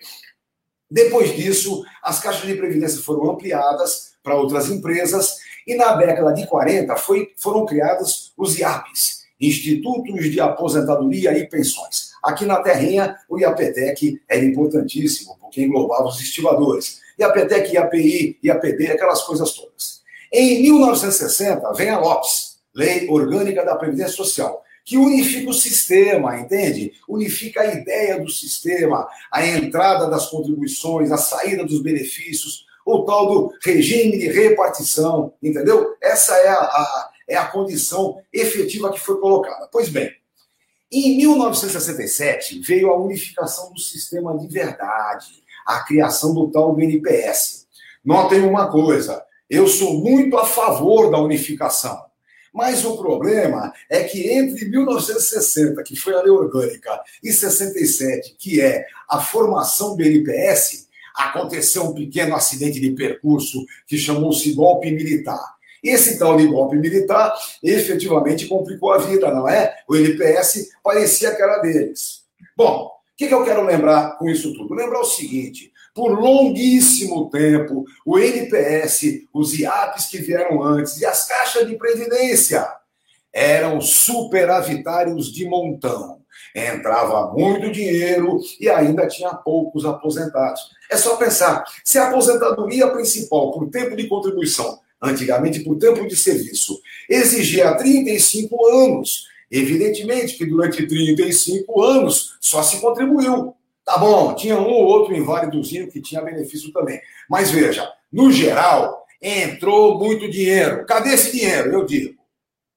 depois 0.88 1.36
disso, 1.36 1.84
as 2.04 2.20
caixas 2.20 2.48
de 2.48 2.54
previdência 2.54 3.02
foram 3.02 3.32
ampliadas 3.32 4.12
para 4.22 4.36
outras 4.36 4.70
empresas 4.70 5.38
e 5.66 5.74
na 5.74 5.94
década 5.96 6.32
de 6.34 6.46
40 6.46 6.96
foi, 6.98 7.34
foram 7.36 7.66
criados 7.66 8.32
os 8.38 8.60
IAPs, 8.60 9.24
Institutos 9.42 10.30
de 10.30 10.40
Aposentadoria 10.40 11.36
e 11.36 11.48
Pensões. 11.50 12.12
Aqui 12.22 12.46
na 12.46 12.62
Terrinha, 12.62 13.16
o 13.28 13.40
IAPTEC 13.40 14.22
era 14.30 14.46
importantíssimo, 14.46 15.36
porque 15.42 15.64
englobava 15.64 16.10
os 16.10 16.22
estivadores. 16.22 17.00
IAPTEC, 17.18 17.74
IAPI, 17.74 18.40
IAPD, 18.44 18.92
aquelas 18.92 19.24
coisas 19.24 19.52
todas. 19.54 19.99
Em 20.32 20.62
1960, 20.62 21.74
vem 21.74 21.90
a 21.90 22.00
LOPS, 22.00 22.60
Lei 22.74 23.08
Orgânica 23.10 23.66
da 23.66 23.76
Previdência 23.76 24.14
Social, 24.14 24.64
que 24.86 24.98
unifica 24.98 25.50
o 25.50 25.54
sistema, 25.54 26.40
entende? 26.40 26.94
Unifica 27.08 27.62
a 27.62 27.74
ideia 27.74 28.20
do 28.20 28.30
sistema, 28.30 29.08
a 29.32 29.46
entrada 29.46 30.10
das 30.10 30.28
contribuições, 30.28 31.12
a 31.12 31.18
saída 31.18 31.64
dos 31.64 31.82
benefícios, 31.82 32.66
o 32.86 33.04
tal 33.06 33.28
do 33.28 33.54
regime 33.62 34.18
de 34.18 34.28
repartição, 34.28 35.34
entendeu? 35.42 35.96
Essa 36.02 36.36
é 36.38 36.48
a, 36.48 36.56
a, 36.56 37.10
é 37.28 37.36
a 37.36 37.46
condição 37.46 38.20
efetiva 38.34 38.92
que 38.92 39.00
foi 39.00 39.20
colocada. 39.20 39.68
Pois 39.72 39.90
bem, 39.90 40.12
em 40.92 41.18
1967 41.18 42.60
veio 42.62 42.90
a 42.90 42.98
unificação 42.98 43.72
do 43.72 43.80
sistema 43.80 44.36
de 44.38 44.48
verdade, 44.48 45.44
a 45.66 45.82
criação 45.82 46.34
do 46.34 46.50
tal 46.50 46.74
do 46.74 46.82
NPS. 46.82 47.68
Notem 48.04 48.42
uma 48.42 48.72
coisa, 48.72 49.24
eu 49.50 49.68
sou 49.68 49.96
muito 49.96 50.38
a 50.38 50.46
favor 50.46 51.10
da 51.10 51.20
unificação. 51.20 52.00
Mas 52.54 52.84
o 52.84 52.98
problema 52.98 53.72
é 53.90 54.04
que 54.04 54.32
entre 54.32 54.66
1960, 54.66 55.84
que 55.84 55.96
foi 55.96 56.14
a 56.14 56.22
lei 56.22 56.32
orgânica, 56.32 57.02
e 57.24 57.32
67, 57.32 58.36
que 58.38 58.60
é 58.60 58.86
a 59.08 59.20
formação 59.20 59.96
do 59.96 60.04
NPS, 60.04 60.88
aconteceu 61.16 61.84
um 61.84 61.94
pequeno 61.94 62.36
acidente 62.36 62.80
de 62.80 62.92
percurso 62.92 63.66
que 63.88 63.98
chamou-se 63.98 64.54
golpe 64.54 64.92
militar. 64.92 65.60
Esse 65.84 66.20
tal 66.20 66.38
de 66.38 66.46
golpe 66.46 66.76
militar 66.76 67.34
efetivamente 67.64 68.48
complicou 68.48 68.92
a 68.92 68.98
vida, 68.98 69.34
não 69.34 69.48
é? 69.48 69.74
O 69.88 69.96
NPS 69.96 70.70
parecia 70.84 71.34
que 71.36 71.42
era 71.42 71.60
deles. 71.60 72.24
Bom, 72.56 72.88
o 72.88 73.18
que, 73.18 73.28
que 73.28 73.34
eu 73.34 73.44
quero 73.44 73.64
lembrar 73.64 74.18
com 74.18 74.30
isso 74.30 74.54
tudo? 74.54 74.74
Lembrar 74.74 75.00
o 75.00 75.06
seguinte: 75.06 75.69
por 75.94 76.20
longuíssimo 76.20 77.30
tempo, 77.30 77.86
o 78.06 78.18
NPS, 78.18 79.28
os 79.34 79.58
IAPs 79.58 80.06
que 80.06 80.18
vieram 80.20 80.62
antes 80.64 81.00
e 81.00 81.06
as 81.06 81.28
caixas 81.28 81.68
de 81.68 81.76
previdência 81.76 82.68
eram 83.34 83.80
superavitários 83.82 85.32
de 85.32 85.46
montão. 85.48 86.20
Entrava 86.56 87.32
muito 87.34 87.72
dinheiro 87.72 88.40
e 88.60 88.70
ainda 88.70 89.08
tinha 89.08 89.34
poucos 89.34 89.86
aposentados. 89.86 90.62
É 90.90 90.98
só 90.98 91.16
pensar: 91.16 91.64
se 91.84 91.98
a 91.98 92.10
aposentadoria 92.10 92.90
principal 92.90 93.52
por 93.52 93.70
tempo 93.70 93.96
de 93.96 94.08
contribuição, 94.08 94.80
antigamente 95.02 95.60
por 95.62 95.78
tempo 95.78 96.08
de 96.08 96.16
serviço, 96.16 96.80
exigia 97.10 97.76
35 97.76 98.66
anos, 98.68 99.28
evidentemente 99.52 100.38
que 100.38 100.46
durante 100.46 100.86
35 100.86 101.82
anos 101.82 102.38
só 102.40 102.64
se 102.64 102.80
contribuiu. 102.80 103.54
Tá 103.90 103.98
bom, 103.98 104.36
tinha 104.36 104.56
um 104.56 104.70
ou 104.70 104.86
outro 104.86 105.16
inválidozinho 105.16 105.90
que 105.90 106.00
tinha 106.00 106.22
benefício 106.22 106.72
também. 106.72 107.02
Mas 107.28 107.50
veja, 107.50 107.92
no 108.14 108.32
geral, 108.32 109.04
entrou 109.20 109.98
muito 109.98 110.30
dinheiro. 110.30 110.86
Cadê 110.86 111.16
esse 111.16 111.32
dinheiro? 111.32 111.74
Eu 111.74 111.84
digo, 111.88 112.14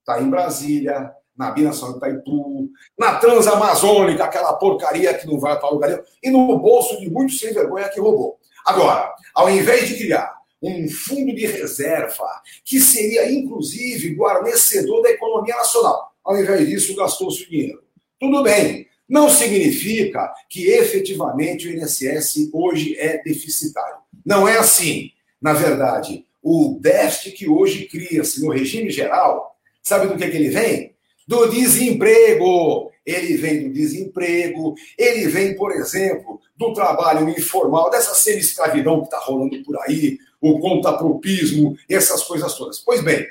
tá 0.06 0.22
em 0.22 0.30
Brasília, 0.30 1.12
na 1.36 1.50
Binação 1.50 1.98
Itaipu, 1.98 2.70
na 2.98 3.16
Transamazônica, 3.16 4.24
aquela 4.24 4.54
porcaria 4.54 5.12
que 5.12 5.26
não 5.26 5.38
vai 5.38 5.60
para 5.60 5.68
lugar 5.68 5.90
nenhum, 5.90 6.02
e 6.22 6.30
no 6.30 6.58
bolso 6.58 6.98
de 6.98 7.10
muitos 7.10 7.38
sem 7.38 7.52
vergonha 7.52 7.90
que 7.90 8.00
roubou. 8.00 8.38
Agora, 8.64 9.12
ao 9.34 9.50
invés 9.50 9.88
de 9.88 9.98
criar 9.98 10.34
um 10.62 10.88
fundo 10.88 11.34
de 11.34 11.44
reserva, 11.44 12.40
que 12.64 12.80
seria 12.80 13.30
inclusive 13.30 14.14
guarnecedor 14.14 15.02
da 15.02 15.10
economia 15.10 15.56
nacional, 15.56 16.14
ao 16.24 16.38
invés 16.38 16.66
disso, 16.66 16.96
gastou-se 16.96 17.42
o 17.42 17.50
dinheiro. 17.50 17.82
Tudo 18.18 18.42
bem, 18.42 18.86
não 19.08 19.28
significa 19.28 20.32
que 20.48 20.68
efetivamente 20.68 21.68
o 21.68 21.70
INSS 21.70 22.50
hoje 22.52 22.96
é 22.98 23.22
deficitário. 23.22 23.96
Não 24.24 24.46
é 24.46 24.56
assim. 24.56 25.10
Na 25.40 25.52
verdade, 25.52 26.24
o 26.42 26.78
déficit 26.80 27.32
que 27.32 27.48
hoje 27.48 27.86
cria-se 27.86 28.40
no 28.40 28.50
regime 28.50 28.90
geral, 28.90 29.56
sabe 29.82 30.06
do 30.06 30.16
que, 30.16 30.28
que 30.28 30.36
ele 30.36 30.50
vem? 30.50 30.94
Do 31.26 31.46
desemprego. 31.46 32.90
Ele 33.04 33.36
vem 33.36 33.64
do 33.64 33.72
desemprego, 33.72 34.76
ele 34.96 35.26
vem, 35.26 35.56
por 35.56 35.72
exemplo, 35.72 36.40
do 36.56 36.72
trabalho 36.72 37.28
informal, 37.28 37.90
dessa 37.90 38.14
semi-escravidão 38.14 39.00
que 39.00 39.06
está 39.06 39.18
rolando 39.18 39.60
por 39.64 39.76
aí, 39.82 40.18
o 40.40 40.60
contapropismo, 40.60 41.76
essas 41.90 42.22
coisas 42.22 42.54
todas. 42.54 42.78
Pois 42.78 43.02
bem, 43.02 43.26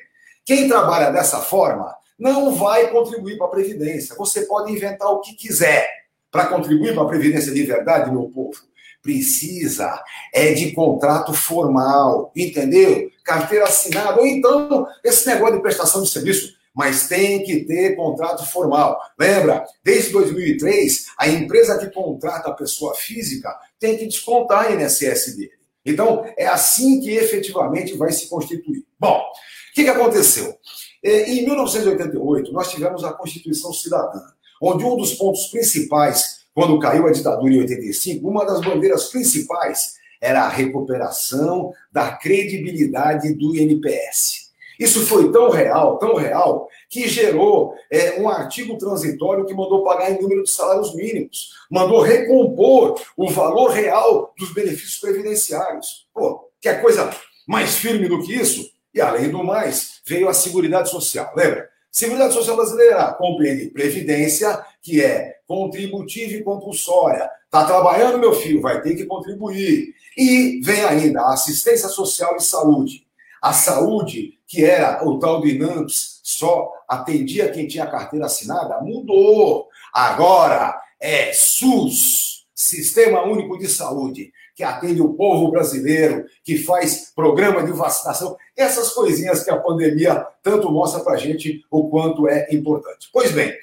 quem 0.46 0.68
trabalha 0.68 1.10
dessa 1.10 1.40
forma 1.40 1.96
não 2.22 2.54
vai 2.54 2.92
contribuir 2.92 3.36
para 3.36 3.48
a 3.48 3.50
Previdência. 3.50 4.16
Você 4.16 4.44
pode 4.44 4.72
inventar 4.72 5.10
o 5.10 5.22
que 5.22 5.34
quiser 5.34 5.90
para 6.30 6.46
contribuir 6.46 6.94
para 6.94 7.02
a 7.02 7.08
Previdência 7.08 7.52
de 7.52 7.64
verdade, 7.64 8.12
meu 8.12 8.30
povo. 8.30 8.62
Precisa 9.02 10.00
é 10.32 10.54
de 10.54 10.72
contrato 10.72 11.34
formal, 11.34 12.32
entendeu? 12.36 13.10
Carteira 13.26 13.66
assinada, 13.66 14.20
ou 14.20 14.28
então 14.28 14.86
esse 15.04 15.26
negócio 15.26 15.56
de 15.56 15.64
prestação 15.64 16.04
de 16.04 16.12
serviço, 16.12 16.54
mas 16.76 17.08
tem 17.08 17.44
que 17.44 17.66
ter 17.66 17.96
contrato 17.96 18.46
formal. 18.46 19.00
Lembra? 19.20 19.66
Desde 19.84 20.12
2003, 20.12 21.08
a 21.18 21.28
empresa 21.28 21.80
que 21.80 21.90
contrata 21.90 22.50
a 22.50 22.54
pessoa 22.54 22.94
física 22.94 23.52
tem 23.80 23.98
que 23.98 24.06
descontar 24.06 24.68
a 24.68 24.72
INSS 24.72 25.36
dele. 25.36 25.52
Então, 25.84 26.24
é 26.38 26.46
assim 26.46 27.02
que 27.02 27.10
efetivamente 27.10 27.98
vai 27.98 28.12
se 28.12 28.30
constituir. 28.30 28.86
Bom, 29.00 29.18
o 29.18 29.74
que, 29.74 29.84
que 29.84 29.90
aconteceu? 29.90 30.56
É, 31.04 31.32
em 31.32 31.46
1988, 31.46 32.52
nós 32.52 32.70
tivemos 32.70 33.04
a 33.04 33.14
Constituição 33.14 33.74
Cidadã, 33.74 34.22
onde 34.62 34.84
um 34.84 34.96
dos 34.96 35.14
pontos 35.14 35.48
principais, 35.48 36.42
quando 36.54 36.80
caiu 36.80 37.08
a 37.08 37.12
ditadura 37.12 37.54
em 37.54 37.60
85, 37.60 38.28
uma 38.28 38.46
das 38.46 38.62
bandeiras 38.62 39.10
principais 39.10 39.96
era 40.22 40.44
a 40.44 40.50
recuperação 40.50 41.74
da 41.92 42.12
credibilidade 42.12 43.34
do 43.34 43.56
INPS. 43.58 44.52
Isso 44.80 45.06
foi 45.06 45.32
tão 45.32 45.50
real, 45.50 45.98
tão 45.98 46.16
real, 46.16 46.68
que 46.90 47.08
gerou 47.08 47.76
é, 47.92 48.20
um 48.20 48.28
artigo 48.28 48.78
transitório 48.78 49.46
que 49.46 49.54
mandou 49.54 49.84
pagar 49.84 50.12
em 50.12 50.20
número 50.20 50.44
de 50.44 50.50
salários 50.50 50.96
mínimos, 50.96 51.52
mandou 51.70 52.02
recompor 52.02 53.00
o 53.16 53.30
valor 53.30 53.70
real 53.70 54.34
dos 54.38 54.52
benefícios 54.54 54.98
previdenciários. 54.98 56.08
Pô, 56.14 56.50
quer 56.60 56.82
coisa 56.82 57.10
mais 57.48 57.76
firme 57.76 58.08
do 58.08 58.24
que 58.24 58.34
isso? 58.34 58.72
E, 58.94 59.00
além 59.00 59.30
do 59.30 59.44
mais, 59.44 60.02
veio 60.06 60.28
a 60.28 60.34
Seguridade 60.34 60.90
Social. 60.90 61.32
Lembra? 61.36 61.70
Seguridade 61.92 62.34
Social 62.34 62.56
Brasileira 62.56 63.14
compreende 63.14 63.68
previdência, 63.68 64.64
que 64.82 65.04
é 65.04 65.38
contributiva 65.48 66.34
e 66.34 66.44
compulsória. 66.44 67.30
Está 67.46 67.66
trabalhando, 67.66 68.18
meu 68.18 68.34
filho, 68.34 68.62
vai 68.62 68.82
ter 68.82 68.96
que 68.96 69.06
contribuir. 69.06 69.94
E 70.18 70.62
vem 70.64 70.84
ainda 70.84 71.22
a 71.22 71.34
assistência 71.34 71.90
social 71.90 72.36
e 72.38 72.42
saúde. 72.42 73.06
A 73.42 73.54
saúde, 73.54 74.40
que 74.48 74.64
era 74.64 75.06
o 75.06 75.20
tal 75.20 75.42
do 75.42 75.48
INAMPS, 75.48 76.22
só 76.24 76.72
atendia 76.88 77.52
quem 77.52 77.68
tinha 77.68 77.88
carteira 77.88 78.26
assinada, 78.26 78.80
mudou. 78.82 79.68
Agora 79.94 80.80
é 81.00 81.34
SUS, 81.34 82.46
Sistema 82.54 83.24
Único 83.24 83.58
de 83.58 83.68
Saúde 83.68 84.32
que 84.62 84.64
atende 84.64 85.02
o 85.02 85.14
povo 85.14 85.50
brasileiro, 85.50 86.26
que 86.44 86.58
faz 86.58 87.12
programa 87.16 87.64
de 87.64 87.72
vacinação, 87.72 88.38
essas 88.56 88.92
coisinhas 88.92 89.44
que 89.44 89.52
a 89.52 89.58
pandemia 89.58 90.26
tanto 90.44 90.72
mostra 90.72 91.02
para 91.02 91.14
a 91.14 91.18
gente 91.18 91.64
o 91.70 91.90
quanto 91.90 92.28
é 92.28 92.48
importante. 92.52 93.10
Pois 93.12 93.32
bem, 93.32 93.58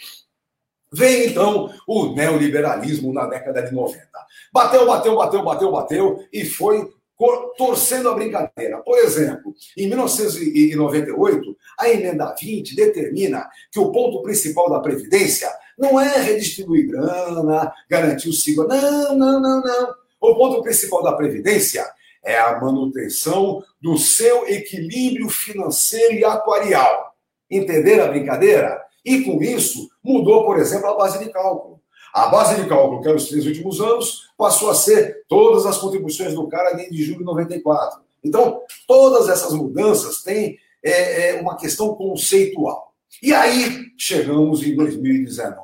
vem 0.92 1.26
então 1.26 1.72
o 1.86 2.14
neoliberalismo 2.14 3.12
na 3.12 3.26
década 3.26 3.62
de 3.62 3.74
90. 3.74 4.06
Bateu, 4.52 4.86
bateu, 4.86 5.16
bateu, 5.16 5.42
bateu, 5.42 5.72
bateu 5.72 6.24
e 6.32 6.44
foi 6.44 6.90
torcendo 7.56 8.08
a 8.08 8.14
brincadeira. 8.14 8.78
Por 8.78 8.98
exemplo, 8.98 9.52
em 9.76 9.88
1998, 9.88 11.56
a 11.78 11.88
emenda 11.88 12.34
20 12.38 12.76
determina 12.76 13.48
que 13.72 13.80
o 13.80 13.90
ponto 13.90 14.22
principal 14.22 14.70
da 14.70 14.78
Previdência 14.78 15.50
não 15.76 16.00
é 16.00 16.16
redistribuir 16.18 16.88
grana, 16.88 17.72
garantir 17.88 18.28
o 18.28 18.32
seguro. 18.32 18.68
Não, 18.68 19.16
não, 19.16 19.40
não, 19.40 19.62
não. 19.62 19.94
O 20.20 20.34
ponto 20.36 20.62
principal 20.62 21.02
da 21.02 21.12
Previdência 21.12 21.84
é 22.24 22.38
a 22.38 22.60
manutenção 22.60 23.62
do 23.80 23.96
seu 23.96 24.46
equilíbrio 24.48 25.28
financeiro 25.28 26.14
e 26.14 26.24
atuarial. 26.24 27.14
Entenderam 27.50 28.04
a 28.04 28.08
brincadeira? 28.08 28.82
E 29.04 29.22
com 29.22 29.42
isso, 29.42 29.88
mudou, 30.02 30.44
por 30.44 30.58
exemplo, 30.58 30.88
a 30.88 30.96
base 30.96 31.18
de 31.18 31.30
cálculo. 31.30 31.80
A 32.12 32.26
base 32.26 32.60
de 32.60 32.68
cálculo, 32.68 33.00
que 33.00 33.08
era 33.08 33.16
os 33.16 33.28
três 33.28 33.46
últimos 33.46 33.80
anos, 33.80 34.30
passou 34.36 34.70
a 34.70 34.74
ser 34.74 35.24
todas 35.28 35.66
as 35.66 35.78
contribuições 35.78 36.34
do 36.34 36.48
cara 36.48 36.72
de 36.72 37.02
julho 37.02 37.18
de 37.18 37.24
94. 37.24 38.00
Então, 38.24 38.62
todas 38.86 39.28
essas 39.28 39.52
mudanças 39.52 40.22
têm 40.22 40.58
é, 40.82 41.30
é, 41.30 41.40
uma 41.40 41.56
questão 41.56 41.94
conceitual. 41.94 42.92
E 43.22 43.32
aí, 43.32 43.86
chegamos 43.96 44.62
em 44.62 44.74
2019, 44.74 45.56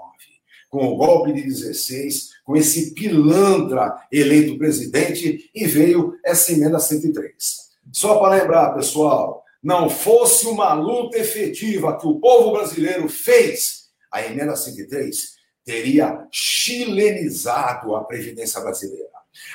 com 0.71 0.87
o 0.87 0.97
golpe 0.97 1.33
de 1.33 1.43
16, 1.43 2.31
com 2.44 2.54
esse 2.57 2.92
pilantra 2.92 3.96
eleito 4.12 4.59
presidente 4.59 5.50
e 5.54 5.66
veio 5.66 6.14
essa 6.24 6.52
emenda 6.52 6.78
103. 6.78 7.64
Só 7.90 8.18
para 8.18 8.37
lembrar, 8.37 8.74
pessoal, 8.74 9.42
não 9.62 9.88
fosse 9.88 10.47
uma 10.47 10.74
luta 10.74 11.18
efetiva 11.18 11.97
que 11.97 12.07
o 12.07 12.20
povo 12.20 12.53
brasileiro 12.53 13.09
fez, 13.09 13.84
a 14.12 14.22
emenda 14.22 14.55
103 14.55 15.34
teria 15.64 16.26
chilenizado 16.30 17.97
a 17.97 18.05
Previdência 18.05 18.61
brasileira. 18.61 19.09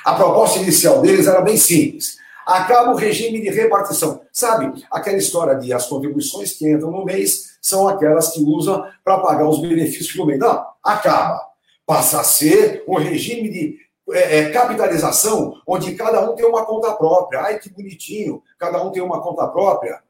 A 0.04 0.14
proposta 0.14 0.58
inicial 0.58 1.00
deles 1.00 1.28
era 1.28 1.40
bem 1.40 1.56
simples. 1.56 2.18
Acaba 2.44 2.90
o 2.90 2.96
regime 2.96 3.40
de 3.40 3.48
repartição. 3.48 4.20
Sabe, 4.32 4.84
aquela 4.90 5.18
história 5.18 5.54
de 5.54 5.72
as 5.72 5.86
contribuições 5.86 6.52
que 6.52 6.68
entram 6.68 6.90
no 6.90 7.04
mês 7.04 7.56
são 7.62 7.86
aquelas 7.86 8.32
que 8.32 8.40
usam 8.42 8.84
para 9.04 9.18
pagar 9.20 9.48
os 9.48 9.60
benefícios 9.60 10.16
do 10.16 10.26
mês. 10.26 10.40
Não, 10.40 10.66
acaba 10.82 11.49
passa 11.90 12.20
a 12.20 12.24
ser 12.24 12.84
um 12.86 12.98
regime 12.98 13.48
de 13.48 13.78
é, 14.12 14.38
é, 14.38 14.50
capitalização, 14.50 15.60
onde 15.66 15.96
cada 15.96 16.30
um 16.30 16.36
tem 16.36 16.46
uma 16.46 16.64
conta 16.64 16.92
própria. 16.92 17.40
Ai, 17.40 17.58
que 17.58 17.68
bonitinho, 17.68 18.44
cada 18.60 18.80
um 18.80 18.92
tem 18.92 19.02
uma 19.02 19.20
conta 19.20 19.48
própria. 19.48 20.00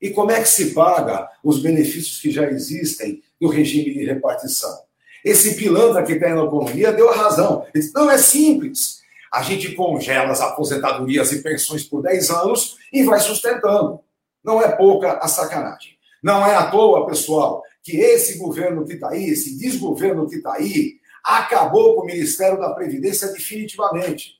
E 0.00 0.10
como 0.10 0.30
é 0.30 0.40
que 0.40 0.48
se 0.48 0.72
paga 0.72 1.28
os 1.42 1.60
benefícios 1.60 2.20
que 2.20 2.30
já 2.30 2.48
existem 2.48 3.20
do 3.40 3.48
regime 3.48 3.92
de 3.92 4.04
repartição? 4.04 4.78
Esse 5.24 5.56
pilantra 5.56 6.04
que 6.04 6.12
está 6.12 6.32
na 6.32 6.44
economia 6.44 6.92
deu 6.92 7.10
a 7.10 7.16
razão. 7.16 7.66
Não, 7.92 8.08
é 8.08 8.16
simples. 8.16 9.00
A 9.32 9.42
gente 9.42 9.74
congela 9.74 10.30
as 10.30 10.40
aposentadorias 10.40 11.32
e 11.32 11.42
pensões 11.42 11.82
por 11.82 12.00
10 12.00 12.30
anos 12.30 12.76
e 12.92 13.02
vai 13.02 13.18
sustentando. 13.18 13.98
Não 14.44 14.62
é 14.62 14.68
pouca 14.68 15.14
a 15.14 15.26
sacanagem. 15.26 15.98
Não 16.22 16.46
é 16.46 16.54
à 16.54 16.70
toa, 16.70 17.08
pessoal, 17.08 17.60
que 17.82 17.96
esse 17.96 18.38
governo 18.38 18.86
que 18.86 18.92
está 18.92 19.10
aí, 19.10 19.30
esse 19.30 19.58
desgoverno 19.58 20.28
que 20.28 20.36
está 20.36 20.54
aí, 20.54 21.02
acabou 21.24 21.94
com 21.94 22.02
o 22.02 22.06
Ministério 22.06 22.58
da 22.58 22.70
Previdência 22.70 23.28
definitivamente. 23.28 24.34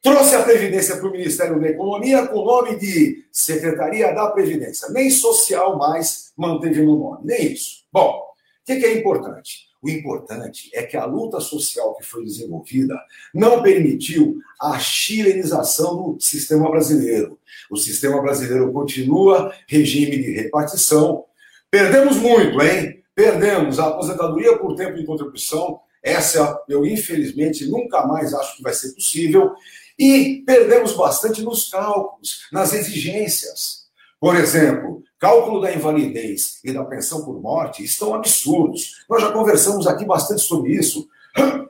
Trouxe 0.00 0.34
a 0.34 0.42
Previdência 0.42 0.96
para 0.96 1.06
o 1.06 1.12
Ministério 1.12 1.60
da 1.60 1.68
Economia 1.68 2.26
com 2.26 2.40
o 2.40 2.44
nome 2.44 2.76
de 2.76 3.24
Secretaria 3.30 4.12
da 4.12 4.30
Previdência. 4.30 4.88
Nem 4.88 5.10
social 5.10 5.78
mais 5.78 6.32
manteve 6.36 6.82
no 6.82 6.98
nome, 6.98 7.20
nem 7.24 7.52
isso. 7.52 7.84
Bom, 7.92 8.10
o 8.10 8.64
que, 8.64 8.80
que 8.80 8.86
é 8.86 8.98
importante? 8.98 9.70
O 9.82 9.90
importante 9.90 10.70
é 10.74 10.84
que 10.84 10.96
a 10.96 11.04
luta 11.04 11.40
social 11.40 11.94
que 11.96 12.04
foi 12.04 12.24
desenvolvida 12.24 12.96
não 13.34 13.62
permitiu 13.62 14.38
a 14.60 14.78
chilenização 14.78 15.96
do 15.96 16.20
sistema 16.20 16.70
brasileiro. 16.70 17.38
O 17.70 17.76
sistema 17.76 18.22
brasileiro 18.22 18.72
continua 18.72 19.52
regime 19.66 20.22
de 20.22 20.32
repartição. 20.32 21.24
Perdemos 21.70 22.16
muito, 22.16 22.60
hein? 22.62 23.01
Perdemos 23.14 23.78
a 23.78 23.88
aposentadoria 23.88 24.58
por 24.58 24.74
tempo 24.74 24.96
de 24.96 25.04
contribuição. 25.04 25.80
Essa 26.02 26.60
eu, 26.68 26.84
infelizmente, 26.84 27.66
nunca 27.66 28.06
mais 28.06 28.34
acho 28.34 28.56
que 28.56 28.62
vai 28.62 28.72
ser 28.72 28.92
possível. 28.92 29.52
E 29.98 30.42
perdemos 30.46 30.94
bastante 30.94 31.42
nos 31.42 31.70
cálculos, 31.70 32.48
nas 32.50 32.72
exigências. 32.72 33.82
Por 34.18 34.36
exemplo, 34.36 35.02
cálculo 35.18 35.60
da 35.60 35.72
invalidez 35.72 36.58
e 36.64 36.72
da 36.72 36.84
pensão 36.84 37.24
por 37.24 37.40
morte 37.40 37.84
estão 37.84 38.14
absurdos. 38.14 39.04
Nós 39.08 39.22
já 39.22 39.30
conversamos 39.32 39.86
aqui 39.86 40.04
bastante 40.04 40.42
sobre 40.42 40.72
isso 40.72 41.08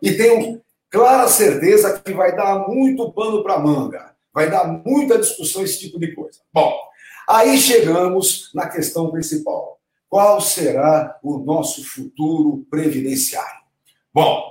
e 0.00 0.12
tenho 0.12 0.62
clara 0.90 1.28
certeza 1.28 1.98
que 1.98 2.12
vai 2.12 2.36
dar 2.36 2.68
muito 2.68 3.12
pano 3.12 3.42
para 3.42 3.58
manga, 3.58 4.14
vai 4.32 4.50
dar 4.50 4.66
muita 4.66 5.18
discussão 5.18 5.62
esse 5.62 5.80
tipo 5.80 5.98
de 5.98 6.14
coisa. 6.14 6.40
Bom, 6.52 6.74
aí 7.28 7.58
chegamos 7.58 8.50
na 8.54 8.68
questão 8.68 9.10
principal. 9.10 9.78
Qual 10.12 10.42
será 10.42 11.18
o 11.22 11.38
nosso 11.38 11.82
futuro 11.82 12.66
previdenciário? 12.68 13.62
Bom, 14.12 14.42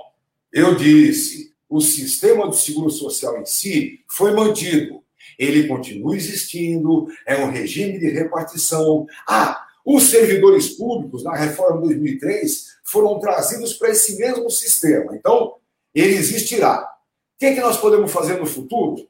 eu 0.52 0.74
disse, 0.74 1.54
o 1.68 1.80
sistema 1.80 2.48
do 2.48 2.56
seguro 2.56 2.90
social 2.90 3.40
em 3.40 3.46
si 3.46 4.00
foi 4.10 4.32
mantido 4.32 5.02
ele 5.38 5.68
continua 5.68 6.16
existindo, 6.16 7.06
é 7.24 7.36
um 7.36 7.50
regime 7.50 7.98
de 7.98 8.08
repartição. 8.10 9.06
Ah, 9.28 9.66
os 9.84 10.10
servidores 10.10 10.70
públicos, 10.70 11.24
na 11.24 11.34
reforma 11.34 11.80
de 11.82 11.88
2003, 11.88 12.78
foram 12.84 13.18
trazidos 13.18 13.74
para 13.74 13.90
esse 13.90 14.16
mesmo 14.18 14.50
sistema. 14.50 15.14
Então, 15.16 15.56
ele 15.94 16.14
existirá. 16.14 16.82
O 16.82 17.38
que, 17.38 17.46
é 17.46 17.54
que 17.54 17.60
nós 17.60 17.76
podemos 17.76 18.10
fazer 18.12 18.38
no 18.38 18.46
futuro? 18.46 19.08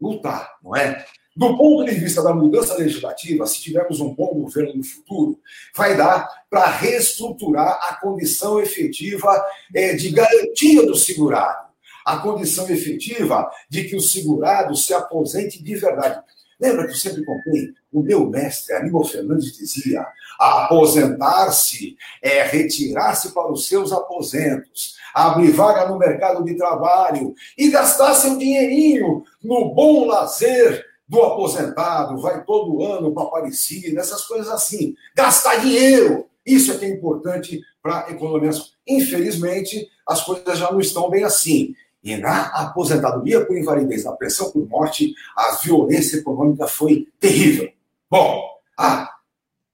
Lutar, 0.00 0.58
não 0.62 0.74
é? 0.76 1.06
Do 1.34 1.56
ponto 1.56 1.84
de 1.84 1.94
vista 1.94 2.22
da 2.22 2.34
mudança 2.34 2.74
legislativa, 2.74 3.46
se 3.46 3.62
tivermos 3.62 4.00
um 4.00 4.14
bom 4.14 4.34
governo 4.34 4.74
no 4.76 4.84
futuro, 4.84 5.40
vai 5.74 5.96
dar 5.96 6.28
para 6.50 6.66
reestruturar 6.66 7.78
a 7.88 7.94
condição 8.00 8.60
efetiva 8.60 9.42
é, 9.74 9.94
de 9.94 10.10
garantia 10.10 10.84
do 10.84 10.94
segurado 10.94 11.72
a 12.04 12.18
condição 12.18 12.68
efetiva 12.68 13.50
de 13.68 13.84
que 13.84 13.96
o 13.96 14.00
segurado 14.00 14.74
se 14.76 14.92
aposente 14.92 15.62
de 15.62 15.74
verdade. 15.76 16.20
Lembra 16.60 16.86
que 16.86 16.92
eu 16.92 16.96
sempre 16.96 17.24
contei? 17.24 17.72
O 17.92 18.02
meu 18.02 18.28
mestre, 18.28 18.74
Aníbal 18.74 19.04
Fernandes, 19.04 19.56
dizia: 19.56 20.06
aposentar-se 20.38 21.96
é 22.22 22.42
retirar-se 22.44 23.32
para 23.32 23.50
os 23.50 23.66
seus 23.66 23.92
aposentos, 23.92 24.96
abrir 25.12 25.50
vaga 25.50 25.88
no 25.88 25.98
mercado 25.98 26.44
de 26.44 26.56
trabalho 26.56 27.34
e 27.58 27.68
gastar 27.68 28.14
seu 28.14 28.38
dinheirinho 28.38 29.24
no 29.42 29.74
bom 29.74 30.06
lazer 30.06 30.84
do 31.12 31.22
aposentado, 31.22 32.18
vai 32.22 32.42
todo 32.42 32.82
ano 32.82 33.12
para 33.12 33.24
Aparecida, 33.24 34.00
essas 34.00 34.24
coisas 34.24 34.48
assim. 34.48 34.96
Gastar 35.14 35.56
dinheiro. 35.56 36.24
Isso 36.44 36.72
é 36.72 36.78
que 36.78 36.86
é 36.86 36.88
importante 36.88 37.60
para 37.82 38.06
a 38.06 38.10
economia. 38.12 38.50
Infelizmente, 38.88 39.90
as 40.08 40.24
coisas 40.24 40.58
já 40.58 40.72
não 40.72 40.80
estão 40.80 41.10
bem 41.10 41.22
assim. 41.22 41.74
E 42.02 42.16
na 42.16 42.46
aposentadoria 42.46 43.44
por 43.44 43.58
invalidez, 43.58 44.04
na 44.04 44.12
pensão 44.12 44.50
por 44.50 44.66
morte, 44.66 45.14
a 45.36 45.56
violência 45.56 46.16
econômica 46.16 46.66
foi 46.66 47.06
terrível. 47.20 47.70
Bom, 48.10 48.42
ah, 48.78 49.10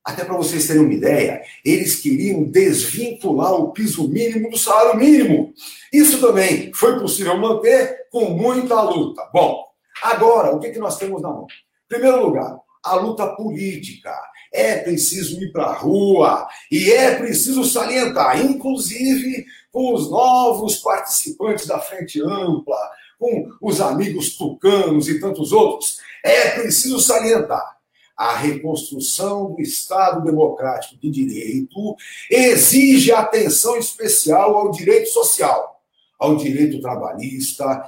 até 0.04 0.24
para 0.24 0.36
vocês 0.36 0.66
terem 0.66 0.82
uma 0.82 0.92
ideia, 0.92 1.40
eles 1.64 2.00
queriam 2.00 2.42
desvincular 2.42 3.54
o 3.54 3.70
piso 3.70 4.08
mínimo 4.08 4.50
do 4.50 4.58
salário 4.58 4.98
mínimo. 4.98 5.54
Isso 5.92 6.20
também 6.20 6.72
foi 6.74 6.98
possível 6.98 7.38
manter 7.38 8.08
com 8.10 8.30
muita 8.30 8.82
luta. 8.82 9.22
Bom, 9.32 9.67
agora, 10.02 10.54
o 10.54 10.60
que, 10.60 10.70
que 10.70 10.78
nós 10.78 10.98
temos 10.98 11.22
na 11.22 11.28
mão? 11.28 11.46
Em 11.46 11.88
primeiro 11.88 12.24
lugar, 12.24 12.58
a 12.82 12.94
luta 12.94 13.26
política. 13.34 14.14
É 14.50 14.78
preciso 14.78 15.42
ir 15.42 15.52
para 15.52 15.64
a 15.64 15.74
rua 15.74 16.48
e 16.70 16.90
é 16.90 17.16
preciso 17.16 17.64
salientar, 17.64 18.40
inclusive 18.40 19.44
com 19.70 19.92
os 19.92 20.10
novos 20.10 20.78
participantes 20.78 21.66
da 21.66 21.78
Frente 21.78 22.20
Ampla, 22.22 22.78
com 23.18 23.50
os 23.60 23.80
amigos 23.80 24.36
tucanos 24.36 25.08
e 25.08 25.20
tantos 25.20 25.52
outros, 25.52 25.98
é 26.24 26.50
preciso 26.50 26.98
salientar. 26.98 27.76
A 28.16 28.34
reconstrução 28.36 29.52
do 29.54 29.60
Estado 29.60 30.24
democrático 30.24 30.96
de 30.96 31.10
direito 31.10 31.94
exige 32.30 33.12
atenção 33.12 33.76
especial 33.76 34.56
ao 34.56 34.70
direito 34.70 35.10
social, 35.10 35.80
ao 36.18 36.36
direito 36.36 36.80
trabalhista. 36.80 37.84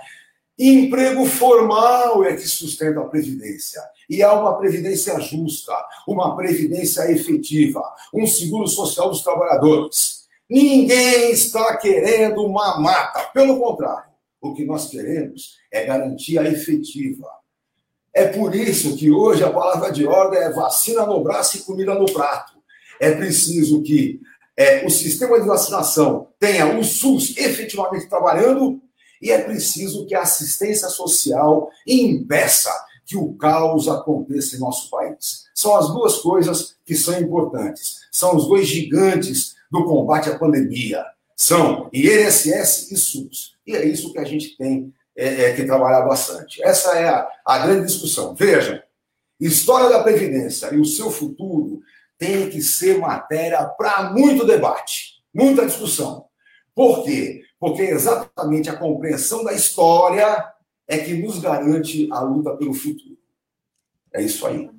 Emprego 0.62 1.24
formal 1.24 2.24
é 2.24 2.36
que 2.36 2.46
sustenta 2.46 3.00
a 3.00 3.04
Previdência. 3.04 3.80
E 4.08 4.22
há 4.22 4.32
uma 4.32 4.58
Previdência 4.58 5.18
justa, 5.20 5.72
uma 6.06 6.36
Previdência 6.36 7.10
efetiva, 7.10 7.82
um 8.12 8.26
seguro 8.26 8.68
social 8.68 9.08
dos 9.08 9.22
trabalhadores 9.22 10.20
Ninguém 10.50 11.30
está 11.30 11.76
querendo 11.76 12.44
uma 12.44 12.80
mata. 12.80 13.20
Pelo 13.32 13.60
contrário, 13.60 14.10
o 14.40 14.52
que 14.52 14.64
nós 14.64 14.90
queremos 14.90 15.56
é 15.70 15.86
garantia 15.86 16.42
efetiva. 16.42 17.28
É 18.12 18.26
por 18.26 18.52
isso 18.52 18.96
que 18.96 19.12
hoje 19.12 19.44
a 19.44 19.50
palavra 19.52 19.92
de 19.92 20.04
ordem 20.04 20.40
é 20.40 20.50
vacina 20.50 21.06
no 21.06 21.22
braço 21.22 21.56
e 21.56 21.60
comida 21.60 21.94
no 21.94 22.12
prato. 22.12 22.54
É 22.98 23.12
preciso 23.12 23.80
que 23.82 24.20
é, 24.56 24.84
o 24.84 24.90
sistema 24.90 25.40
de 25.40 25.46
vacinação 25.46 26.26
tenha 26.40 26.76
o 26.76 26.82
SUS 26.82 27.36
efetivamente 27.36 28.08
trabalhando 28.08 28.82
e 29.20 29.30
é 29.30 29.42
preciso 29.42 30.06
que 30.06 30.14
a 30.14 30.22
assistência 30.22 30.88
social 30.88 31.70
impeça 31.86 32.70
que 33.04 33.16
o 33.16 33.34
caos 33.34 33.88
aconteça 33.88 34.56
em 34.56 34.60
nosso 34.60 34.88
país. 34.88 35.46
São 35.54 35.76
as 35.76 35.88
duas 35.88 36.18
coisas 36.18 36.76
que 36.84 36.94
são 36.94 37.18
importantes. 37.20 38.02
São 38.10 38.36
os 38.36 38.46
dois 38.46 38.68
gigantes 38.68 39.56
do 39.70 39.84
combate 39.84 40.30
à 40.30 40.38
pandemia. 40.38 41.04
São 41.36 41.90
INSS 41.92 42.92
e 42.92 42.96
SUS. 42.96 43.56
E 43.66 43.74
é 43.74 43.84
isso 43.84 44.12
que 44.12 44.18
a 44.18 44.24
gente 44.24 44.56
tem 44.56 44.94
é, 45.16 45.42
é, 45.42 45.52
que 45.54 45.64
trabalhar 45.64 46.02
bastante. 46.02 46.62
Essa 46.62 46.96
é 46.96 47.08
a, 47.08 47.28
a 47.44 47.58
grande 47.58 47.86
discussão. 47.86 48.34
Veja, 48.34 48.84
história 49.40 49.88
da 49.88 50.02
Previdência 50.02 50.72
e 50.72 50.78
o 50.78 50.84
seu 50.84 51.10
futuro 51.10 51.80
tem 52.16 52.48
que 52.48 52.62
ser 52.62 52.98
matéria 52.98 53.64
para 53.64 54.12
muito 54.12 54.46
debate, 54.46 55.20
muita 55.34 55.66
discussão. 55.66 56.29
Por 56.80 57.04
quê? 57.04 57.42
Porque 57.58 57.82
exatamente 57.82 58.70
a 58.70 58.76
compreensão 58.76 59.44
da 59.44 59.52
história 59.52 60.50
é 60.88 60.96
que 60.96 61.12
nos 61.12 61.38
garante 61.38 62.08
a 62.10 62.20
luta 62.20 62.56
pelo 62.56 62.72
futuro. 62.72 63.18
É 64.14 64.22
isso 64.22 64.46
aí. 64.46 64.70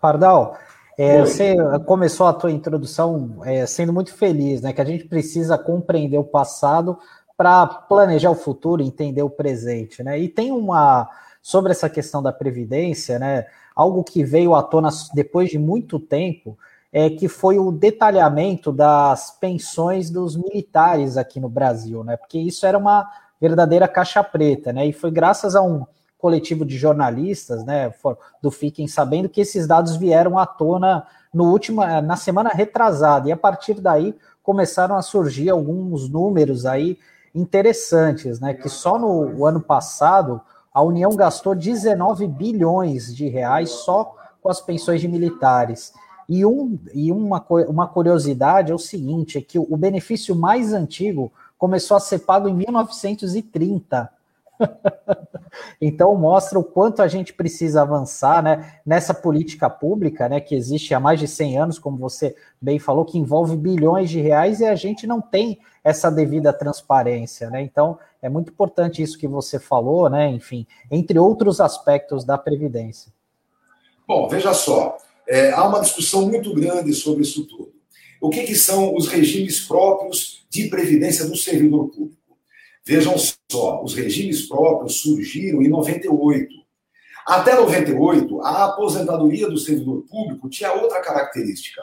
Pardal, 0.00 0.56
é, 0.96 1.20
você 1.20 1.54
começou 1.84 2.26
a 2.26 2.32
tua 2.32 2.50
introdução 2.50 3.42
é, 3.44 3.66
sendo 3.66 3.92
muito 3.92 4.14
feliz, 4.14 4.62
né? 4.62 4.72
Que 4.72 4.80
a 4.80 4.84
gente 4.86 5.04
precisa 5.04 5.58
compreender 5.58 6.16
o 6.16 6.24
passado 6.24 6.98
para 7.36 7.66
planejar 7.66 8.30
o 8.30 8.34
futuro, 8.34 8.82
entender 8.82 9.22
o 9.22 9.28
presente, 9.28 10.02
né? 10.02 10.18
E 10.18 10.26
tem 10.26 10.50
uma 10.50 11.06
sobre 11.42 11.72
essa 11.72 11.90
questão 11.90 12.22
da 12.22 12.32
previdência, 12.32 13.18
né? 13.18 13.44
Algo 13.76 14.02
que 14.02 14.24
veio 14.24 14.54
à 14.54 14.62
tona 14.62 14.88
depois 15.12 15.50
de 15.50 15.58
muito 15.58 16.00
tempo 16.00 16.58
é 16.92 17.10
que 17.10 17.28
foi 17.28 17.58
o 17.58 17.70
detalhamento 17.70 18.72
das 18.72 19.30
pensões 19.38 20.10
dos 20.10 20.36
militares 20.36 21.16
aqui 21.16 21.38
no 21.38 21.48
Brasil, 21.48 22.02
né? 22.02 22.16
Porque 22.16 22.38
isso 22.38 22.64
era 22.64 22.78
uma 22.78 23.08
verdadeira 23.40 23.86
caixa 23.86 24.22
preta, 24.24 24.72
né? 24.72 24.86
E 24.86 24.92
foi 24.92 25.10
graças 25.10 25.54
a 25.54 25.62
um 25.62 25.86
coletivo 26.18 26.64
de 26.64 26.76
jornalistas, 26.76 27.64
né, 27.64 27.94
do 28.42 28.50
Fiquem 28.50 28.88
Sabendo, 28.88 29.28
que 29.28 29.40
esses 29.40 29.68
dados 29.68 29.94
vieram 29.94 30.36
à 30.36 30.44
tona 30.44 31.06
no 31.32 31.44
último, 31.44 31.82
eh, 31.82 32.02
na 32.02 32.16
semana 32.16 32.50
retrasada, 32.50 33.28
e 33.28 33.32
a 33.32 33.36
partir 33.36 33.74
daí 33.74 34.16
começaram 34.42 34.96
a 34.96 35.02
surgir 35.02 35.48
alguns 35.48 36.08
números 36.08 36.66
aí 36.66 36.98
interessantes, 37.32 38.40
né, 38.40 38.52
que 38.52 38.68
só 38.68 38.98
no 38.98 39.46
ano 39.46 39.60
passado 39.60 40.40
a 40.74 40.82
União 40.82 41.14
gastou 41.14 41.54
19 41.54 42.26
bilhões 42.26 43.14
de 43.14 43.28
reais 43.28 43.70
só 43.70 44.16
com 44.42 44.48
as 44.48 44.60
pensões 44.60 45.00
de 45.00 45.06
militares. 45.06 45.92
E, 46.28 46.44
um, 46.44 46.78
e 46.92 47.10
uma, 47.10 47.44
uma 47.68 47.88
curiosidade 47.88 48.70
é 48.70 48.74
o 48.74 48.78
seguinte, 48.78 49.38
é 49.38 49.40
que 49.40 49.58
o 49.58 49.76
benefício 49.76 50.36
mais 50.36 50.72
antigo 50.72 51.32
começou 51.56 51.96
a 51.96 52.00
ser 52.00 52.20
pago 52.20 52.48
em 52.48 52.54
1930, 52.54 54.10
então 55.80 56.14
mostra 56.14 56.58
o 56.58 56.64
quanto 56.64 57.00
a 57.00 57.08
gente 57.08 57.32
precisa 57.32 57.82
avançar 57.82 58.42
né, 58.42 58.74
nessa 58.84 59.14
política 59.14 59.70
pública 59.70 60.28
né, 60.28 60.40
que 60.40 60.54
existe 60.54 60.94
há 60.94 61.00
mais 61.00 61.18
de 61.18 61.28
100 61.28 61.58
anos, 61.58 61.78
como 61.78 61.96
você 61.96 62.36
bem 62.60 62.78
falou, 62.78 63.04
que 63.04 63.18
envolve 63.18 63.56
bilhões 63.56 64.10
de 64.10 64.20
reais 64.20 64.60
e 64.60 64.66
a 64.66 64.74
gente 64.74 65.06
não 65.06 65.20
tem 65.20 65.58
essa 65.82 66.10
devida 66.10 66.52
transparência. 66.52 67.50
Né? 67.50 67.62
Então 67.62 67.98
é 68.20 68.28
muito 68.28 68.50
importante 68.50 69.02
isso 69.02 69.18
que 69.18 69.28
você 69.28 69.58
falou, 69.58 70.08
né? 70.10 70.28
enfim, 70.28 70.66
entre 70.90 71.18
outros 71.18 71.60
aspectos 71.60 72.24
da 72.24 72.36
Previdência. 72.36 73.12
Bom, 74.06 74.26
veja 74.28 74.54
só, 74.54 74.96
é, 75.28 75.52
há 75.52 75.66
uma 75.68 75.80
discussão 75.80 76.26
muito 76.26 76.54
grande 76.54 76.94
sobre 76.94 77.22
isso 77.22 77.44
tudo. 77.46 77.72
o 78.20 78.30
que, 78.30 78.44
que 78.44 78.54
são 78.54 78.96
os 78.96 79.06
regimes 79.06 79.60
próprios 79.60 80.44
de 80.50 80.68
previdência 80.68 81.26
do 81.26 81.36
servidor 81.36 81.88
público. 81.88 82.16
Vejam 82.84 83.14
só, 83.50 83.82
os 83.84 83.94
regimes 83.94 84.48
próprios 84.48 85.00
surgiram 85.02 85.62
em 85.62 85.68
98. 85.68 86.48
Até 87.26 87.54
98, 87.54 88.40
a 88.40 88.64
aposentadoria 88.64 89.48
do 89.48 89.58
servidor 89.58 90.02
público 90.10 90.48
tinha 90.48 90.72
outra 90.72 91.00
característica. 91.02 91.82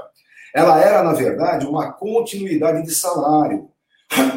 Ela 0.53 0.81
era, 0.81 1.03
na 1.03 1.13
verdade, 1.13 1.67
uma 1.67 1.93
continuidade 1.93 2.83
de 2.83 2.93
salário. 2.93 3.69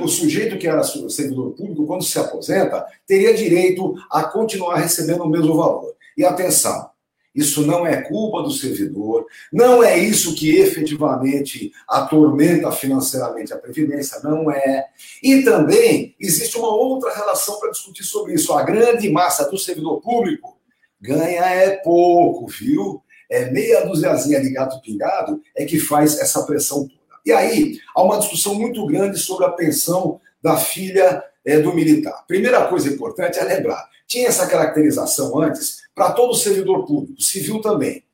O 0.03 0.09
sujeito 0.09 0.59
que 0.59 0.69
era 0.69 0.83
servidor 0.83 1.53
público, 1.53 1.87
quando 1.87 2.05
se 2.05 2.19
aposenta, 2.19 2.85
teria 3.07 3.33
direito 3.33 3.95
a 4.11 4.25
continuar 4.25 4.77
recebendo 4.77 5.23
o 5.23 5.29
mesmo 5.29 5.57
valor. 5.57 5.95
E 6.17 6.25
atenção, 6.25 6.91
isso 7.39 7.65
não 7.65 7.87
é 7.87 8.03
culpa 8.03 8.43
do 8.43 8.51
servidor, 8.51 9.27
não 9.53 9.81
é 9.83 9.97
isso 9.97 10.35
que 10.35 10.57
efetivamente 10.59 11.71
atormenta 11.89 12.73
financeiramente 12.73 13.53
a 13.53 13.57
Previdência, 13.57 14.19
não 14.25 14.51
é. 14.51 14.87
E 15.23 15.43
também 15.43 16.17
existe 16.19 16.59
uma 16.59 16.75
outra 16.75 17.15
relação 17.15 17.61
para 17.61 17.71
discutir 17.71 18.03
sobre 18.03 18.35
isso. 18.35 18.53
A 18.53 18.65
grande 18.65 19.09
massa 19.09 19.49
do 19.49 19.57
servidor 19.57 20.01
público 20.01 20.59
ganha 21.01 21.45
é 21.45 21.77
pouco, 21.77 22.49
viu? 22.49 23.01
É 23.31 23.51
meia 23.51 23.87
duziazinha 23.87 24.41
de 24.41 24.51
gato 24.51 24.81
pingado 24.81 25.41
é 25.57 25.65
que 25.65 25.79
faz 25.79 26.19
essa 26.19 26.43
pressão 26.45 26.89
toda. 26.89 26.99
E 27.25 27.31
aí, 27.31 27.79
há 27.95 28.03
uma 28.03 28.19
discussão 28.19 28.55
muito 28.55 28.85
grande 28.87 29.17
sobre 29.19 29.45
a 29.45 29.51
pensão 29.51 30.21
da 30.43 30.57
filha 30.57 31.23
é, 31.45 31.61
do 31.61 31.73
militar. 31.73 32.25
Primeira 32.27 32.67
coisa 32.67 32.89
importante 32.89 33.39
é 33.39 33.45
lembrar: 33.45 33.89
tinha 34.09 34.27
essa 34.27 34.47
caracterização 34.47 35.39
antes 35.39 35.83
para 35.99 36.13
todo 36.13 36.33
servidor 36.33 36.87
público, 36.87 37.21
civil 37.21 37.61
também. 37.61 38.05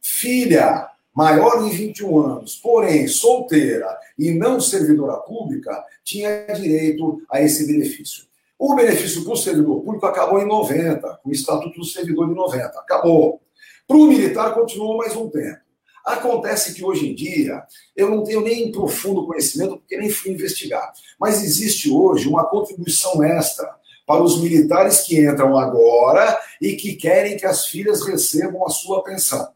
Filha 0.00 0.88
maior 1.14 1.62
de 1.62 1.76
21 1.76 2.18
anos, 2.18 2.56
porém 2.56 3.06
solteira 3.06 3.86
e 4.18 4.30
não 4.30 4.58
servidora 4.58 5.18
pública, 5.18 5.84
tinha 6.02 6.46
direito 6.46 7.20
a 7.30 7.42
esse 7.42 7.66
benefício. 7.66 8.24
O 8.58 8.74
benefício 8.74 9.22
para 9.22 9.34
o 9.34 9.36
servidor 9.36 9.82
público 9.82 10.06
acabou 10.06 10.40
em 10.40 10.46
90, 10.46 11.20
com 11.22 11.28
o 11.28 11.32
Estatuto 11.32 11.78
do 11.78 11.84
Servidor 11.84 12.28
de 12.28 12.34
90. 12.34 12.66
Acabou. 12.78 13.42
Para 13.86 13.96
o 13.98 14.06
militar, 14.06 14.54
continuou 14.54 14.96
mais 14.96 15.14
um 15.14 15.28
tempo. 15.28 15.60
Acontece 16.02 16.72
que 16.72 16.82
hoje 16.82 17.10
em 17.10 17.14
dia, 17.14 17.62
eu 17.94 18.10
não 18.10 18.24
tenho 18.24 18.40
nem 18.40 18.72
profundo 18.72 19.26
conhecimento, 19.26 19.76
porque 19.76 19.98
nem 19.98 20.08
fui 20.08 20.32
investigar, 20.32 20.92
mas 21.20 21.42
existe 21.42 21.90
hoje 21.90 22.26
uma 22.26 22.44
contribuição 22.44 23.22
extra 23.22 23.70
para 24.06 24.22
os 24.22 24.40
militares 24.40 25.00
que 25.00 25.20
entram 25.20 25.56
agora 25.58 26.38
e 26.60 26.76
que 26.76 26.94
querem 26.94 27.36
que 27.36 27.46
as 27.46 27.66
filhas 27.66 28.06
recebam 28.06 28.66
a 28.66 28.70
sua 28.70 29.02
pensão. 29.02 29.48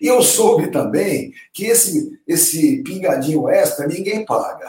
E 0.00 0.06
eu 0.06 0.22
soube 0.22 0.70
também 0.70 1.32
que 1.52 1.66
esse, 1.66 2.20
esse 2.26 2.82
pingadinho 2.82 3.48
extra 3.48 3.86
ninguém 3.86 4.24
paga, 4.24 4.68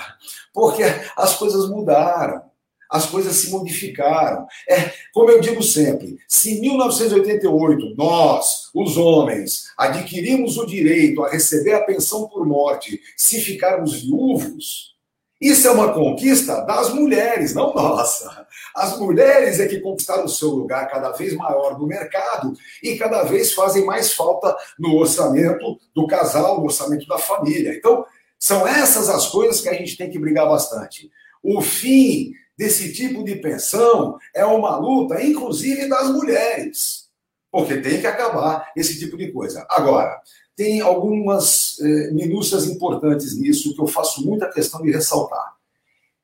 porque 0.53 0.83
as 1.15 1.35
coisas 1.35 1.69
mudaram 1.69 2.49
as 2.89 3.05
coisas 3.05 3.35
se 3.35 3.51
modificaram. 3.51 4.47
É, 4.67 4.91
como 5.13 5.29
eu 5.29 5.39
digo 5.39 5.61
sempre, 5.61 6.17
se 6.27 6.57
em 6.57 6.61
1988 6.61 7.93
nós, 7.95 8.69
os 8.73 8.97
homens, 8.97 9.65
adquirimos 9.77 10.57
o 10.57 10.65
direito 10.65 11.23
a 11.23 11.29
receber 11.29 11.73
a 11.73 11.83
pensão 11.83 12.27
por 12.27 12.45
morte 12.47 12.99
se 13.15 13.39
ficarmos 13.39 14.01
viúvos, 14.01 14.95
isso 15.39 15.67
é 15.67 15.71
uma 15.71 15.93
conquista 15.93 16.61
das 16.65 16.93
mulheres, 16.93 17.53
não 17.53 17.73
nossa. 17.73 18.45
As 18.75 18.97
mulheres 18.97 19.59
é 19.59 19.67
que 19.67 19.79
conquistaram 19.79 20.25
o 20.25 20.29
seu 20.29 20.49
lugar 20.49 20.89
cada 20.89 21.11
vez 21.11 21.33
maior 21.33 21.79
no 21.79 21.87
mercado 21.87 22.53
e 22.83 22.97
cada 22.97 23.23
vez 23.23 23.53
fazem 23.53 23.85
mais 23.85 24.13
falta 24.13 24.55
no 24.77 24.95
orçamento 24.97 25.79
do 25.95 26.05
casal, 26.07 26.57
no 26.57 26.65
orçamento 26.65 27.07
da 27.07 27.17
família. 27.17 27.73
Então, 27.73 28.05
são 28.37 28.67
essas 28.67 29.09
as 29.09 29.27
coisas 29.27 29.61
que 29.61 29.69
a 29.69 29.73
gente 29.73 29.97
tem 29.97 30.09
que 30.09 30.19
brigar 30.19 30.47
bastante. 30.47 31.09
O 31.41 31.61
fim 31.61 32.33
desse 32.57 32.91
tipo 32.91 33.23
de 33.23 33.37
pensão 33.37 34.17
é 34.35 34.43
uma 34.43 34.75
luta, 34.75 35.23
inclusive 35.23 35.87
das 35.87 36.09
mulheres, 36.09 37.09
porque 37.49 37.77
tem 37.77 38.01
que 38.01 38.07
acabar 38.07 38.69
esse 38.75 38.99
tipo 38.99 39.15
de 39.15 39.31
coisa. 39.31 39.65
Agora, 39.69 40.21
tem 40.59 40.81
algumas 40.81 41.79
eh, 41.79 42.11
minúcias 42.11 42.65
importantes 42.65 43.39
nisso 43.39 43.73
que 43.73 43.81
eu 43.81 43.87
faço 43.87 44.27
muita 44.27 44.51
questão 44.51 44.81
de 44.81 44.91
ressaltar. 44.91 45.55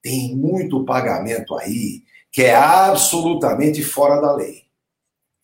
Tem 0.02 0.36
muito 0.36 0.84
pagamento 0.84 1.56
aí 1.56 2.04
que 2.30 2.42
é 2.42 2.54
absolutamente 2.54 3.82
fora 3.82 4.20
da 4.20 4.36
lei. 4.36 4.64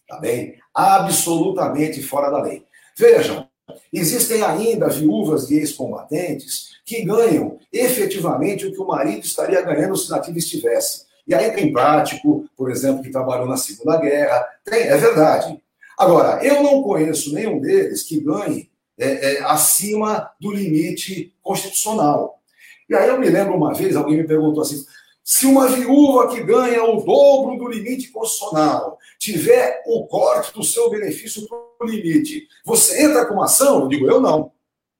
Tá 0.05 0.19
bem? 0.19 0.57
Absolutamente 0.75 2.03
fora 2.03 2.29
da 2.29 2.41
lei. 2.41 2.65
Vejam, 2.97 3.47
existem 3.93 4.43
ainda 4.43 4.89
viúvas 4.89 5.47
de 5.47 5.55
ex-combatentes 5.55 6.71
que 6.85 7.05
ganham 7.05 7.59
efetivamente 7.71 8.65
o 8.65 8.73
que 8.73 8.81
o 8.81 8.87
marido 8.87 9.23
estaria 9.23 9.61
ganhando 9.61 9.95
se 9.95 10.09
nativo 10.09 10.37
estivesse. 10.37 11.05
E 11.25 11.33
aí 11.33 11.49
tem 11.51 11.71
prático, 11.71 12.43
por 12.57 12.69
exemplo, 12.69 13.01
que 13.01 13.09
trabalhou 13.09 13.47
na 13.47 13.55
Segunda 13.55 13.95
Guerra. 13.95 14.45
Tem, 14.65 14.81
é 14.81 14.97
verdade. 14.97 15.57
Agora, 15.97 16.43
eu 16.43 16.61
não 16.61 16.83
conheço 16.83 17.33
nenhum 17.33 17.61
deles 17.61 18.03
que 18.03 18.19
ganhe 18.19 18.69
é, 19.01 19.33
é, 19.33 19.43
acima 19.43 20.31
do 20.39 20.51
limite 20.51 21.33
constitucional. 21.41 22.39
E 22.87 22.95
aí 22.95 23.09
eu 23.09 23.19
me 23.19 23.29
lembro 23.29 23.55
uma 23.55 23.73
vez, 23.73 23.95
alguém 23.95 24.17
me 24.17 24.27
perguntou 24.27 24.61
assim: 24.61 24.85
se 25.23 25.47
uma 25.47 25.67
viúva 25.67 26.29
que 26.29 26.43
ganha 26.43 26.83
o 26.83 27.01
dobro 27.01 27.57
do 27.57 27.67
limite 27.67 28.09
constitucional 28.09 28.99
tiver 29.17 29.81
o 29.87 30.05
corte 30.05 30.53
do 30.53 30.63
seu 30.63 30.89
benefício 30.89 31.47
para 31.47 31.87
o 31.87 31.89
limite, 31.89 32.47
você 32.63 33.03
entra 33.03 33.25
com 33.25 33.33
uma 33.33 33.45
ação? 33.45 33.81
Eu 33.81 33.87
digo, 33.87 34.07
eu 34.07 34.21
não. 34.21 34.51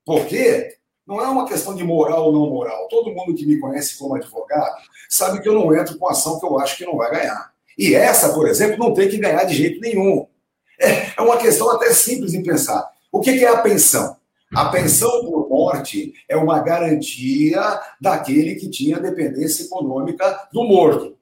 Por 0.03 0.25
quê? 0.25 0.77
Não 1.05 1.21
é 1.21 1.27
uma 1.27 1.47
questão 1.47 1.75
de 1.75 1.83
moral 1.83 2.27
ou 2.27 2.31
não 2.31 2.49
moral. 2.49 2.87
Todo 2.87 3.11
mundo 3.11 3.35
que 3.35 3.45
me 3.45 3.59
conhece 3.59 3.97
como 3.97 4.15
advogado 4.15 4.81
sabe 5.09 5.41
que 5.41 5.49
eu 5.49 5.53
não 5.53 5.75
entro 5.75 5.97
com 5.97 6.07
ação 6.07 6.39
que 6.39 6.45
eu 6.45 6.57
acho 6.59 6.77
que 6.77 6.85
não 6.85 6.97
vai 6.97 7.11
ganhar. 7.11 7.51
E 7.77 7.93
essa, 7.93 8.33
por 8.33 8.47
exemplo, 8.47 8.77
não 8.77 8.93
tem 8.93 9.09
que 9.09 9.17
ganhar 9.17 9.43
de 9.43 9.53
jeito 9.53 9.79
nenhum. 9.79 10.25
É, 10.79 11.13
é 11.17 11.21
uma 11.21 11.37
questão 11.37 11.69
até 11.69 11.93
simples 11.93 12.31
de 12.31 12.41
pensar. 12.41 12.90
O 13.11 13.19
que 13.19 13.43
é 13.43 13.47
a 13.47 13.61
pensão? 13.61 14.15
A 14.55 14.69
pensão 14.69 15.25
por 15.25 15.49
morte 15.49 16.13
é 16.27 16.35
uma 16.35 16.59
garantia 16.59 17.61
daquele 17.99 18.55
que 18.55 18.69
tinha 18.69 18.99
dependência 18.99 19.63
econômica 19.63 20.49
do 20.51 20.63
morto. 20.63 21.17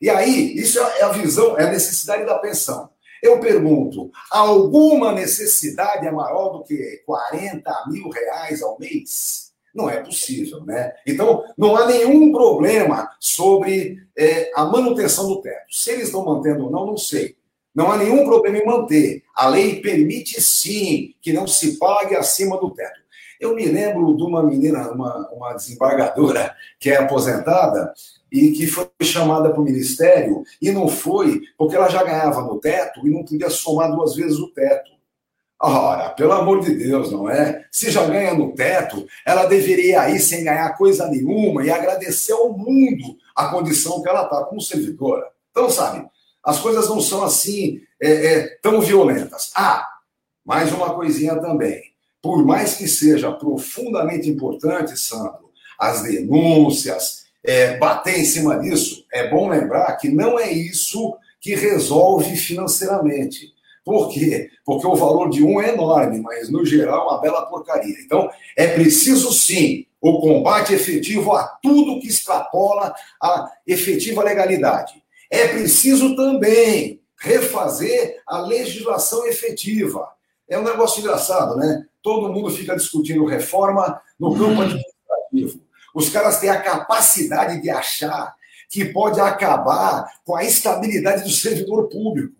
E 0.00 0.08
aí, 0.08 0.56
isso 0.56 0.78
é 0.78 1.02
a 1.02 1.08
visão, 1.08 1.58
é 1.58 1.64
a 1.64 1.70
necessidade 1.70 2.24
da 2.24 2.38
pensão. 2.38 2.90
Eu 3.20 3.40
pergunto, 3.40 4.10
alguma 4.30 5.12
necessidade 5.12 6.06
é 6.06 6.10
maior 6.10 6.50
do 6.50 6.62
que 6.62 7.02
40 7.04 7.86
mil 7.88 8.08
reais 8.08 8.62
ao 8.62 8.78
mês? 8.78 9.52
Não 9.74 9.90
é 9.90 10.00
possível, 10.00 10.64
né? 10.64 10.92
Então, 11.06 11.44
não 11.56 11.76
há 11.76 11.86
nenhum 11.86 12.32
problema 12.32 13.10
sobre 13.18 13.98
é, 14.16 14.50
a 14.54 14.64
manutenção 14.64 15.28
do 15.28 15.40
teto. 15.40 15.66
Se 15.70 15.90
eles 15.90 16.06
estão 16.06 16.24
mantendo 16.24 16.64
ou 16.64 16.70
não, 16.70 16.86
não 16.86 16.96
sei. 16.96 17.36
Não 17.74 17.90
há 17.90 17.96
nenhum 17.96 18.24
problema 18.24 18.58
em 18.58 18.66
manter. 18.66 19.22
A 19.34 19.48
lei 19.48 19.80
permite 19.80 20.40
sim 20.42 21.14
que 21.20 21.32
não 21.32 21.46
se 21.46 21.78
pague 21.78 22.16
acima 22.16 22.58
do 22.58 22.70
teto. 22.70 22.98
Eu 23.40 23.54
me 23.54 23.66
lembro 23.66 24.16
de 24.16 24.22
uma 24.22 24.42
menina, 24.42 24.90
uma, 24.90 25.28
uma 25.30 25.52
desembargadora 25.52 26.54
que 26.80 26.90
é 26.90 26.96
aposentada, 26.96 27.92
e 28.30 28.52
que 28.52 28.66
foi 28.66 28.88
chamada 29.02 29.50
para 29.50 29.60
o 29.60 29.64
ministério 29.64 30.42
e 30.60 30.70
não 30.70 30.86
foi 30.86 31.40
porque 31.56 31.74
ela 31.74 31.88
já 31.88 32.02
ganhava 32.02 32.42
no 32.42 32.60
teto 32.60 33.06
e 33.06 33.10
não 33.10 33.24
podia 33.24 33.50
somar 33.50 33.90
duas 33.90 34.14
vezes 34.14 34.38
o 34.38 34.48
teto. 34.48 34.90
Ora, 35.60 36.10
pelo 36.10 36.32
amor 36.32 36.60
de 36.60 36.72
Deus, 36.72 37.10
não 37.10 37.28
é? 37.28 37.66
Se 37.72 37.90
já 37.90 38.06
ganha 38.06 38.32
no 38.32 38.54
teto, 38.54 39.04
ela 39.26 39.44
deveria 39.46 40.08
ir 40.08 40.20
sem 40.20 40.44
ganhar 40.44 40.76
coisa 40.76 41.08
nenhuma 41.08 41.64
e 41.64 41.70
agradecer 41.70 42.32
ao 42.32 42.56
mundo 42.56 43.16
a 43.34 43.48
condição 43.48 44.00
que 44.00 44.08
ela 44.08 44.22
está 44.22 44.44
como 44.44 44.60
servidora. 44.60 45.26
Então, 45.50 45.68
sabe, 45.68 46.06
as 46.48 46.58
coisas 46.60 46.88
não 46.88 46.98
são 46.98 47.22
assim 47.22 47.82
é, 48.00 48.10
é, 48.10 48.46
tão 48.62 48.80
violentas. 48.80 49.50
Ah, 49.54 49.86
mais 50.42 50.72
uma 50.72 50.94
coisinha 50.94 51.36
também. 51.36 51.82
Por 52.22 52.42
mais 52.42 52.74
que 52.74 52.88
seja 52.88 53.30
profundamente 53.30 54.30
importante, 54.30 54.98
Sandro, 54.98 55.50
as 55.78 56.04
denúncias, 56.04 57.24
é, 57.44 57.76
bater 57.76 58.18
em 58.18 58.24
cima 58.24 58.58
disso, 58.58 59.04
é 59.12 59.28
bom 59.28 59.50
lembrar 59.50 59.94
que 59.98 60.08
não 60.08 60.38
é 60.38 60.50
isso 60.50 61.14
que 61.38 61.54
resolve 61.54 62.34
financeiramente. 62.34 63.52
Por 63.84 64.08
quê? 64.08 64.48
Porque 64.64 64.86
o 64.86 64.96
valor 64.96 65.28
de 65.28 65.44
um 65.44 65.60
é 65.60 65.74
enorme, 65.74 66.20
mas 66.20 66.48
no 66.48 66.64
geral 66.64 67.02
é 67.02 67.10
uma 67.10 67.20
bela 67.20 67.44
porcaria. 67.44 67.96
Então, 68.02 68.30
é 68.56 68.68
preciso 68.68 69.30
sim 69.34 69.84
o 70.00 70.18
combate 70.18 70.72
efetivo 70.72 71.32
a 71.32 71.44
tudo 71.62 72.00
que 72.00 72.08
extrapola 72.08 72.94
a 73.22 73.52
efetiva 73.66 74.24
legalidade. 74.24 74.94
É 75.30 75.48
preciso 75.48 76.16
também 76.16 77.00
refazer 77.20 78.20
a 78.26 78.40
legislação 78.40 79.26
efetiva. 79.26 80.08
É 80.48 80.58
um 80.58 80.64
negócio 80.64 81.00
engraçado, 81.00 81.56
né? 81.56 81.84
Todo 82.02 82.32
mundo 82.32 82.50
fica 82.50 82.76
discutindo 82.76 83.26
reforma 83.26 84.00
no 84.18 84.32
campo 84.32 84.62
administrativo. 84.62 85.60
Os 85.94 86.08
caras 86.08 86.38
têm 86.38 86.48
a 86.48 86.60
capacidade 86.60 87.60
de 87.60 87.68
achar 87.68 88.34
que 88.70 88.84
pode 88.86 89.20
acabar 89.20 90.06
com 90.24 90.36
a 90.36 90.44
estabilidade 90.44 91.24
do 91.24 91.30
servidor 91.30 91.88
público. 91.88 92.36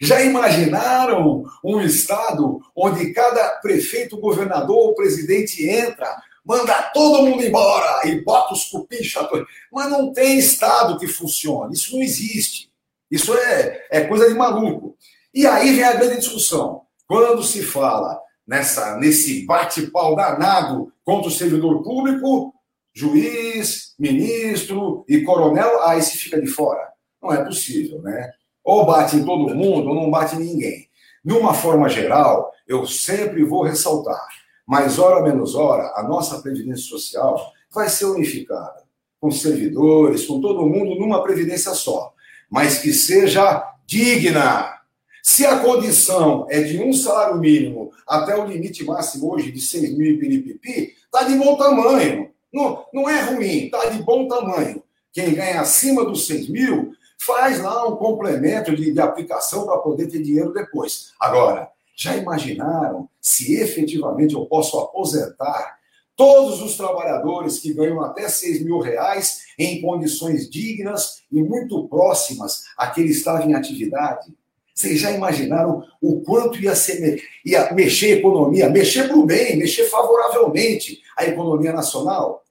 Já 0.00 0.22
imaginaram 0.22 1.44
um 1.64 1.80
estado 1.80 2.60
onde 2.74 3.12
cada 3.12 3.48
prefeito, 3.60 4.20
governador 4.20 4.76
ou 4.76 4.94
presidente 4.94 5.68
entra 5.68 6.14
mandar 6.48 6.92
todo 6.94 7.22
mundo 7.22 7.44
embora 7.44 8.08
e 8.08 8.24
bota 8.24 8.54
os 8.54 8.64
cupins 8.64 9.04
chatões. 9.04 9.44
Mas 9.70 9.90
não 9.90 10.10
tem 10.10 10.38
Estado 10.38 10.98
que 10.98 11.06
funcione. 11.06 11.74
Isso 11.74 11.94
não 11.94 12.02
existe. 12.02 12.70
Isso 13.10 13.34
é, 13.34 13.86
é 13.90 14.00
coisa 14.04 14.26
de 14.26 14.34
maluco. 14.34 14.96
E 15.34 15.46
aí 15.46 15.74
vem 15.74 15.84
a 15.84 15.92
grande 15.92 16.20
discussão. 16.20 16.82
Quando 17.06 17.42
se 17.42 17.62
fala 17.62 18.18
nessa, 18.46 18.96
nesse 18.96 19.44
bate-pau 19.44 20.16
danado 20.16 20.90
contra 21.04 21.28
o 21.28 21.32
servidor 21.32 21.82
público, 21.82 22.54
juiz, 22.94 23.94
ministro 23.98 25.04
e 25.06 25.20
coronel, 25.20 25.82
aí 25.84 26.00
se 26.00 26.16
fica 26.16 26.40
de 26.40 26.46
fora. 26.46 26.88
Não 27.22 27.30
é 27.30 27.44
possível, 27.44 28.00
né? 28.00 28.32
Ou 28.64 28.86
bate 28.86 29.16
em 29.16 29.24
todo 29.24 29.54
mundo 29.54 29.88
ou 29.90 29.94
não 29.94 30.10
bate 30.10 30.36
em 30.36 30.40
ninguém. 30.40 30.88
De 31.22 31.34
uma 31.34 31.52
forma 31.52 31.90
geral, 31.90 32.50
eu 32.66 32.86
sempre 32.86 33.44
vou 33.44 33.64
ressaltar, 33.64 34.26
mais 34.68 34.98
hora 34.98 35.22
menos 35.22 35.54
hora, 35.54 35.94
a 35.96 36.02
nossa 36.02 36.42
Previdência 36.42 36.84
Social 36.84 37.54
vai 37.72 37.88
ser 37.88 38.04
unificada, 38.04 38.82
com 39.18 39.30
servidores, 39.30 40.26
com 40.26 40.42
todo 40.42 40.66
mundo 40.66 40.94
numa 41.00 41.22
Previdência 41.22 41.72
só, 41.72 42.12
mas 42.50 42.76
que 42.76 42.92
seja 42.92 43.64
digna. 43.86 44.78
Se 45.22 45.46
a 45.46 45.60
condição 45.60 46.46
é 46.50 46.60
de 46.60 46.82
um 46.82 46.92
salário 46.92 47.38
mínimo 47.38 47.90
até 48.06 48.36
o 48.36 48.44
limite 48.44 48.84
máximo 48.84 49.32
hoje 49.32 49.50
de 49.50 49.60
6 49.60 49.96
mil 49.96 50.10
e 50.10 50.18
piripipi, 50.18 50.94
está 51.02 51.22
de 51.22 51.34
bom 51.34 51.56
tamanho. 51.56 52.30
Não, 52.52 52.84
não 52.92 53.08
é 53.08 53.22
ruim, 53.22 53.64
está 53.64 53.86
de 53.86 54.02
bom 54.02 54.28
tamanho. 54.28 54.82
Quem 55.14 55.32
ganha 55.34 55.62
acima 55.62 56.04
dos 56.04 56.26
6 56.26 56.50
mil 56.50 56.92
faz 57.18 57.58
lá 57.62 57.88
um 57.88 57.96
complemento 57.96 58.76
de, 58.76 58.92
de 58.92 59.00
aplicação 59.00 59.64
para 59.64 59.78
poder 59.78 60.08
ter 60.08 60.22
dinheiro 60.22 60.52
depois. 60.52 61.12
Agora, 61.18 61.70
já 61.98 62.16
imaginaram 62.16 63.08
se 63.20 63.56
efetivamente 63.56 64.34
eu 64.34 64.46
posso 64.46 64.78
aposentar 64.78 65.78
todos 66.14 66.62
os 66.62 66.76
trabalhadores 66.76 67.58
que 67.58 67.74
ganham 67.74 68.00
até 68.00 68.28
6 68.28 68.64
mil 68.64 68.78
reais 68.78 69.40
em 69.58 69.80
condições 69.80 70.48
dignas 70.48 71.22
e 71.30 71.42
muito 71.42 71.88
próximas 71.88 72.64
a 72.76 72.86
que 72.86 73.00
em 73.00 73.54
atividade? 73.54 74.32
Vocês 74.72 75.00
já 75.00 75.10
imaginaram 75.10 75.82
o 76.00 76.20
quanto 76.20 76.62
ia, 76.62 76.76
ser, 76.76 77.20
ia 77.44 77.72
mexer 77.72 78.14
a 78.14 78.18
economia, 78.18 78.70
mexer 78.70 79.08
para 79.08 79.16
o 79.16 79.26
bem, 79.26 79.56
mexer 79.56 79.84
favoravelmente 79.88 81.00
a 81.16 81.24
economia 81.24 81.72
nacional? 81.72 82.44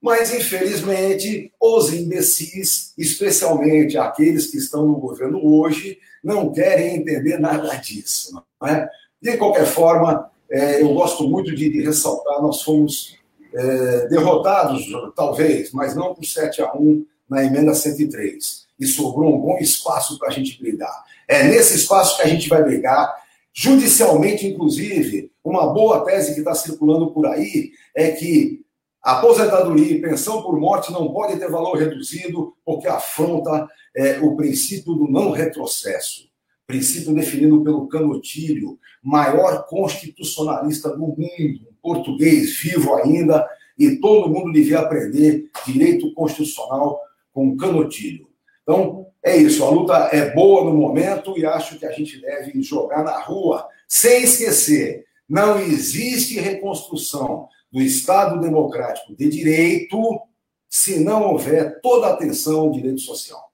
Mas, 0.00 0.32
infelizmente, 0.32 1.52
os 1.60 1.92
imbecis, 1.92 2.94
especialmente 2.96 3.98
aqueles 3.98 4.46
que 4.46 4.56
estão 4.56 4.86
no 4.86 4.96
governo 4.96 5.40
hoje, 5.44 5.98
não 6.24 6.52
querem 6.52 6.96
entender 6.96 7.38
nada 7.38 7.74
disso. 7.76 8.42
É? 8.64 8.88
De 9.20 9.36
qualquer 9.36 9.66
forma, 9.66 10.30
é, 10.50 10.82
eu 10.82 10.94
gosto 10.94 11.28
muito 11.28 11.54
de, 11.54 11.70
de 11.70 11.82
ressaltar: 11.82 12.40
nós 12.40 12.62
fomos 12.62 13.18
é, 13.52 14.08
derrotados, 14.08 14.86
talvez, 15.14 15.70
mas 15.72 15.94
não 15.94 16.14
por 16.14 16.24
7 16.24 16.62
a 16.62 16.74
1 16.74 17.04
na 17.28 17.44
emenda 17.44 17.74
103. 17.74 18.66
E 18.78 18.86
sobrou 18.86 19.34
um 19.34 19.38
bom 19.38 19.58
espaço 19.58 20.18
para 20.18 20.28
a 20.28 20.32
gente 20.32 20.60
brigar. 20.60 21.04
É 21.28 21.44
nesse 21.44 21.76
espaço 21.76 22.16
que 22.16 22.22
a 22.22 22.26
gente 22.26 22.48
vai 22.48 22.62
brigar, 22.62 23.14
judicialmente, 23.52 24.46
inclusive. 24.46 25.30
Uma 25.44 25.72
boa 25.72 26.04
tese 26.04 26.32
que 26.32 26.40
está 26.40 26.54
circulando 26.54 27.10
por 27.10 27.26
aí 27.26 27.72
é 27.94 28.10
que 28.12 28.62
Aposentadoria 29.02 29.92
e 29.92 30.00
pensão 30.00 30.42
por 30.42 30.58
morte 30.60 30.92
não 30.92 31.12
podem 31.12 31.38
ter 31.38 31.50
valor 31.50 31.78
reduzido, 31.78 32.54
porque 32.64 32.86
afronta 32.86 33.66
é, 33.96 34.18
o 34.20 34.36
princípio 34.36 34.92
do 34.94 35.10
não 35.10 35.30
retrocesso, 35.30 36.28
princípio 36.66 37.14
definido 37.14 37.62
pelo 37.64 37.88
Canotilho, 37.88 38.78
maior 39.02 39.66
constitucionalista 39.66 40.90
do 40.90 40.98
mundo, 40.98 41.68
português 41.82 42.58
vivo 42.58 42.94
ainda, 42.94 43.48
e 43.78 43.96
todo 43.96 44.28
mundo 44.28 44.52
devia 44.52 44.80
aprender 44.80 45.48
direito 45.66 46.12
constitucional 46.12 47.00
com 47.32 47.56
Canotilho. 47.56 48.28
Então, 48.62 49.06
é 49.24 49.36
isso, 49.36 49.64
a 49.64 49.70
luta 49.70 49.94
é 50.12 50.30
boa 50.34 50.64
no 50.64 50.76
momento 50.76 51.38
e 51.38 51.46
acho 51.46 51.78
que 51.78 51.86
a 51.86 51.92
gente 51.92 52.20
deve 52.20 52.60
jogar 52.62 53.02
na 53.02 53.18
rua, 53.20 53.66
sem 53.88 54.22
esquecer, 54.22 55.06
não 55.28 55.58
existe 55.58 56.38
reconstrução 56.38 57.48
do 57.72 57.80
Estado 57.80 58.40
democrático 58.40 59.14
de 59.14 59.28
direito 59.28 60.20
se 60.68 61.00
não 61.00 61.22
houver 61.24 61.80
toda 61.80 62.06
a 62.06 62.12
atenção 62.12 62.60
ao 62.60 62.70
direito 62.70 63.00
social. 63.00 63.50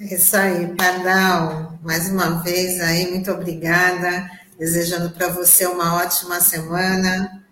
Isso 0.00 0.36
aí, 0.36 0.76
Pardal. 0.76 1.78
Mais 1.82 2.08
uma 2.08 2.42
vez 2.42 2.80
aí, 2.80 3.10
muito 3.10 3.30
obrigada. 3.32 4.30
Desejando 4.58 5.10
para 5.10 5.28
você 5.28 5.66
uma 5.66 5.96
ótima 5.96 6.40
semana. 6.40 7.44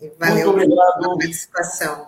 E 0.00 0.10
valeu 0.18 0.52
muito 0.52 0.64
obrigado. 0.64 1.00
pela 1.00 1.18
participação. 1.18 2.06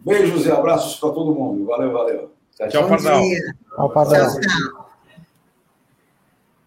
Beijos 0.00 0.46
e 0.46 0.50
abraços 0.50 0.96
para 0.96 1.10
todo 1.10 1.34
mundo. 1.34 1.64
Valeu, 1.64 1.92
valeu. 1.92 2.32
Tchau, 2.56 2.68
tchau 2.68 2.88
Pardal. 2.88 3.22
Tchau, 3.22 3.90
Pardal. 3.90 4.30
Tchau, 4.30 4.40
tchau. 4.40 4.81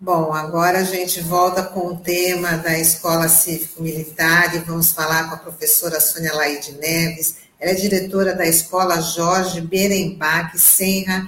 Bom, 0.06 0.32
agora 0.36 0.82
a 0.82 0.84
gente 0.84 1.20
volta 1.20 1.64
com 1.64 1.88
o 1.88 1.98
tema 1.98 2.58
da 2.58 2.78
Escola 2.78 3.28
Cívico-Militar 3.28 4.56
e 4.56 4.60
vamos 4.60 4.92
falar 4.92 5.28
com 5.28 5.34
a 5.34 5.40
professora 5.40 6.00
Sônia 6.00 6.32
Laide 6.32 6.74
Neves. 6.74 7.38
Ela 7.60 7.72
é 7.72 7.74
diretora 7.74 8.36
da 8.36 8.46
Escola 8.46 9.02
Jorge 9.02 9.62
Berembach 9.62 10.60
Senra, 10.60 11.28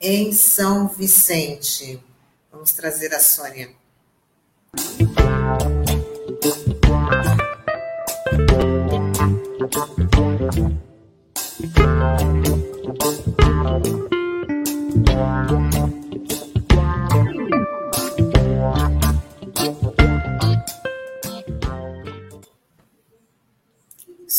em 0.00 0.32
São 0.32 0.88
Vicente. 0.88 2.02
Vamos 2.50 2.72
trazer 2.72 3.14
a 3.14 3.20
Sônia. 3.20 3.70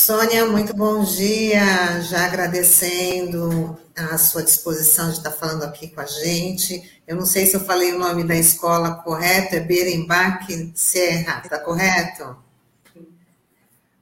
Sônia, 0.08 0.46
muito 0.46 0.74
bom 0.74 1.04
dia. 1.04 2.00
Já 2.00 2.28
agradecendo 2.28 3.78
a 3.94 4.18
sua 4.18 4.42
disposição 4.42 5.10
de 5.10 5.18
estar 5.18 5.32
falando 5.32 5.64
aqui 5.64 5.90
com 5.90 6.00
a 6.00 6.06
gente. 6.06 7.02
Eu 7.06 7.18
não 7.18 7.26
sei 7.26 7.46
se 7.46 7.58
eu 7.58 7.60
falei 7.60 7.94
o 7.94 8.00
nome 8.00 8.24
da 8.24 8.34
escola 8.34 9.04
correto, 9.04 9.56
é 9.56 9.60
Berenbach 9.60 10.72
Serra, 10.74 11.42
está 11.44 11.60
correto? 11.60 12.38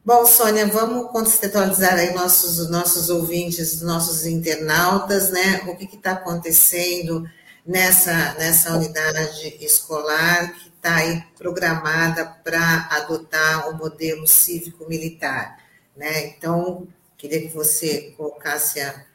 Bom, 0.05 0.27
Sônia, 0.27 0.67
vamos 0.67 1.11
contextualizar 1.11 1.95
aí 1.95 2.13
nossos, 2.13 2.69
nossos 2.69 3.09
ouvintes, 3.09 3.81
nossos 3.81 4.27
internautas, 4.27 5.31
né? 5.31 5.63
O 5.65 5.75
que 5.75 5.85
está 5.85 6.11
acontecendo 6.11 7.27
nessa, 7.65 8.35
nessa 8.35 8.75
unidade 8.75 9.57
escolar 9.59 10.53
que 10.53 10.69
está 10.69 10.97
aí 10.97 11.23
programada 11.35 12.25
para 12.43 12.89
adotar 12.91 13.71
o 13.71 13.75
modelo 13.75 14.27
cívico-militar. 14.27 15.64
Né? 15.95 16.27
Então, 16.27 16.87
queria 17.17 17.41
que 17.41 17.53
você 17.53 18.13
colocasse 18.17 18.81
a, 18.81 19.05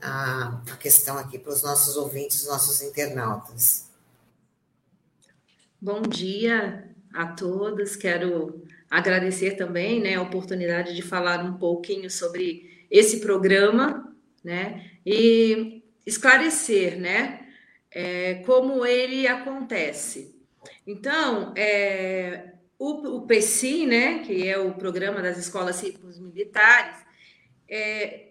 a, 0.00 0.62
a 0.72 0.76
questão 0.76 1.18
aqui 1.18 1.38
para 1.38 1.52
os 1.52 1.62
nossos 1.62 1.96
ouvintes, 1.96 2.46
nossos 2.46 2.80
internautas. 2.82 3.88
Bom 5.80 6.02
dia 6.02 6.88
a 7.12 7.26
todos. 7.26 7.96
Quero 7.96 8.62
agradecer 8.90 9.52
também 9.52 10.00
né, 10.00 10.14
a 10.14 10.22
oportunidade 10.22 10.94
de 10.94 11.02
falar 11.02 11.44
um 11.44 11.54
pouquinho 11.54 12.10
sobre 12.10 12.86
esse 12.90 13.20
programa, 13.20 14.16
né? 14.42 14.90
E 15.04 15.82
esclarecer, 16.06 16.98
né? 16.98 17.46
É, 17.90 18.34
como 18.46 18.84
ele 18.84 19.26
acontece. 19.26 20.34
Então, 20.86 21.52
é, 21.56 22.47
o, 22.78 23.18
o 23.18 23.26
né, 23.86 24.20
que 24.20 24.46
é 24.46 24.56
o 24.56 24.72
Programa 24.74 25.20
das 25.20 25.36
Escolas 25.36 25.76
Cívicos 25.76 26.18
Militares, 26.20 26.96
é, 27.68 28.28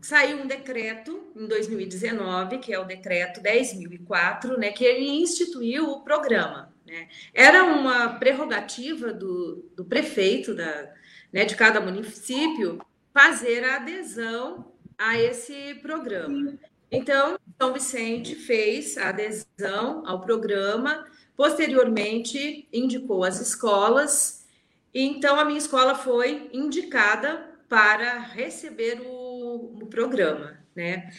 saiu 0.00 0.38
um 0.38 0.46
decreto 0.46 1.32
em 1.34 1.46
2019, 1.46 2.58
que 2.58 2.72
é 2.72 2.78
o 2.78 2.84
decreto 2.84 3.40
10.004, 3.40 4.58
né, 4.58 4.70
que 4.70 4.84
ele 4.84 5.08
instituiu 5.22 5.90
o 5.90 6.02
programa. 6.02 6.72
Né? 6.86 7.08
Era 7.32 7.64
uma 7.64 8.18
prerrogativa 8.18 9.12
do, 9.12 9.70
do 9.74 9.84
prefeito 9.84 10.54
da, 10.54 10.92
né, 11.32 11.44
de 11.44 11.56
cada 11.56 11.80
município 11.80 12.78
fazer 13.12 13.64
a 13.64 13.76
adesão 13.76 14.72
a 14.96 15.18
esse 15.18 15.74
programa. 15.76 16.58
Então, 16.90 17.38
São 17.60 17.72
Vicente 17.72 18.34
fez 18.34 18.96
a 18.96 19.10
adesão 19.10 20.06
ao 20.06 20.20
programa 20.20 21.06
Posteriormente, 21.38 22.68
indicou 22.72 23.22
as 23.22 23.40
escolas, 23.40 24.44
então 24.92 25.38
a 25.38 25.44
minha 25.44 25.60
escola 25.60 25.94
foi 25.94 26.50
indicada 26.52 27.48
para 27.68 28.18
receber 28.18 29.00
o, 29.06 29.78
o 29.80 29.86
programa, 29.86 30.58
né? 30.74 31.12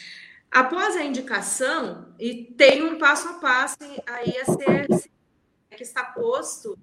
Após 0.50 0.94
a 0.94 1.02
indicação, 1.02 2.14
e 2.18 2.44
tem 2.44 2.82
um 2.82 2.98
passo 2.98 3.30
a 3.30 3.32
passo 3.34 3.78
aí 4.06 4.36
a 4.36 4.44
ser 4.44 4.88
que 5.74 5.82
está 5.82 6.04
posto 6.04 6.78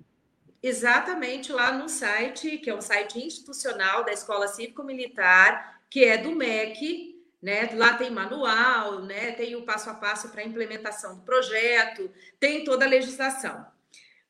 exatamente 0.64 1.54
lá 1.54 1.72
no 1.72 1.88
site, 1.88 2.58
que 2.58 2.72
é 2.72 2.76
um 2.76 2.82
site 2.82 3.24
institucional 3.24 4.04
da 4.04 4.12
Escola 4.12 4.48
Cívico-Militar, 4.48 5.80
que 5.92 6.04
é 6.06 6.18
do 6.18 6.32
MEC, 6.32 7.17
né? 7.42 7.70
Lá 7.74 7.94
tem 7.94 8.10
manual, 8.10 9.02
né? 9.04 9.32
Tem 9.32 9.56
o 9.56 9.64
passo 9.64 9.90
a 9.90 9.94
passo 9.94 10.30
para 10.30 10.44
implementação 10.44 11.16
do 11.16 11.22
projeto, 11.22 12.12
tem 12.40 12.64
toda 12.64 12.86
a 12.86 12.90
legislação. 12.90 13.66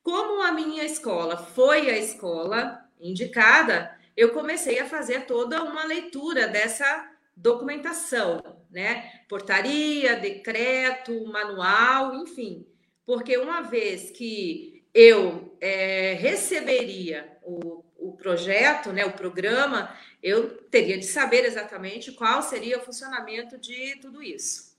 Como 0.04 0.42
a 0.42 0.52
minha 0.52 0.84
escola 0.84 1.38
foi 1.38 1.90
a 1.90 1.98
escola 1.98 2.82
indicada, 3.00 3.98
eu 4.16 4.32
comecei 4.32 4.80
a 4.80 4.86
fazer 4.86 5.26
toda 5.26 5.64
uma 5.64 5.84
leitura 5.84 6.48
dessa 6.48 7.12
documentação, 7.36 8.42
né? 8.72 9.22
Portaria, 9.30 10.16
decreto, 10.16 11.26
manual, 11.28 12.16
enfim. 12.16 12.66
Porque 13.06 13.38
uma 13.38 13.62
vez 13.62 14.10
que 14.10 14.84
eu 14.94 15.56
é, 15.62 16.14
receberia 16.14 17.38
o, 17.44 17.84
o 17.96 18.14
projeto, 18.14 18.92
né, 18.92 19.06
o 19.06 19.14
programa, 19.14 19.96
eu 20.22 20.50
teria 20.70 20.98
de 20.98 21.06
saber 21.06 21.46
exatamente 21.46 22.12
qual 22.12 22.42
seria 22.42 22.78
o 22.78 22.82
funcionamento 22.82 23.58
de 23.58 23.98
tudo 24.02 24.22
isso. 24.22 24.76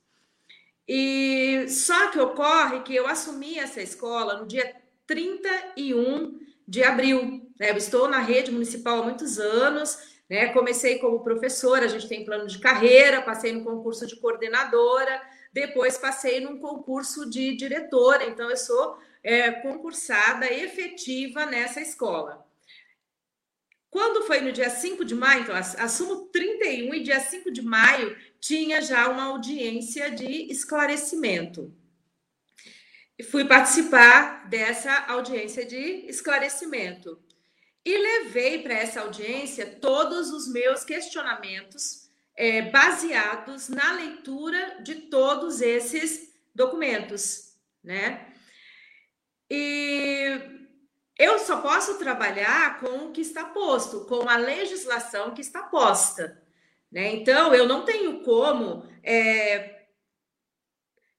E 0.87 1.67
só 1.69 2.11
que 2.11 2.19
ocorre 2.19 2.81
que 2.81 2.95
eu 2.95 3.07
assumi 3.07 3.59
essa 3.59 3.81
escola 3.83 4.39
no 4.39 4.47
dia 4.47 4.75
31 5.07 6.41
de 6.67 6.83
abril. 6.83 7.51
Né? 7.59 7.71
Eu 7.71 7.77
estou 7.77 8.09
na 8.09 8.19
rede 8.19 8.51
municipal 8.51 9.01
há 9.01 9.03
muitos 9.03 9.39
anos, 9.39 9.99
né? 10.29 10.53
Comecei 10.53 10.99
como 10.99 11.23
professora, 11.23 11.87
a 11.87 11.89
gente 11.89 12.09
tem 12.09 12.25
plano 12.25 12.47
de 12.47 12.59
carreira, 12.59 13.23
passei 13.23 13.53
no 13.53 13.65
concurso 13.65 14.07
de 14.07 14.17
coordenadora, 14.17 15.21
depois 15.53 15.97
passei 15.97 16.41
num 16.41 16.59
concurso 16.59 17.29
de 17.29 17.57
diretora, 17.57 18.25
então 18.25 18.51
eu 18.51 18.57
sou 18.57 18.99
é, 19.23 19.51
concursada 19.51 20.53
efetiva 20.53 21.47
nessa 21.47 21.81
escola. 21.81 22.47
Quando 23.91 24.23
foi 24.27 24.41
no 24.41 24.53
dia 24.53 24.69
5 24.69 25.05
de 25.05 25.15
maio, 25.15 25.43
então 25.43 25.57
assumo 25.57 26.27
31 26.27 26.95
e 26.95 27.03
dia 27.03 27.21
5 27.21 27.51
de 27.51 27.63
maio 27.63 28.17
tinha 28.39 28.83
já 28.83 29.09
uma 29.09 29.25
audiência 29.25 30.11
de 30.11 30.51
esclarecimento. 30.51 31.75
Fui 33.31 33.45
participar 33.45 34.49
dessa 34.49 34.93
audiência 35.07 35.65
de 35.65 36.07
esclarecimento 36.07 37.19
e 37.85 37.97
levei 37.97 38.63
para 38.63 38.75
essa 38.75 39.01
audiência 39.01 39.67
todos 39.67 40.31
os 40.31 40.47
meus 40.53 40.85
questionamentos 40.85 42.11
é, 42.37 42.63
baseados 42.63 43.69
na 43.69 43.93
leitura 43.95 44.81
de 44.83 44.95
todos 44.95 45.61
esses 45.61 46.33
documentos, 46.55 47.57
né? 47.83 48.33
E 49.51 50.58
eu 51.19 51.39
só 51.41 51.61
posso 51.61 51.99
trabalhar 51.99 52.79
com 52.79 53.07
o 53.07 53.13
que 53.13 53.21
está 53.21 53.45
posto, 53.45 54.07
com 54.07 54.29
a 54.29 54.37
legislação 54.37 55.35
que 55.35 55.41
está 55.41 55.65
posta, 55.65 56.41
né? 56.91 57.13
Então 57.15 57.53
eu 57.55 57.67
não 57.67 57.85
tenho 57.85 58.23
como 58.23 58.89
é, 59.03 59.87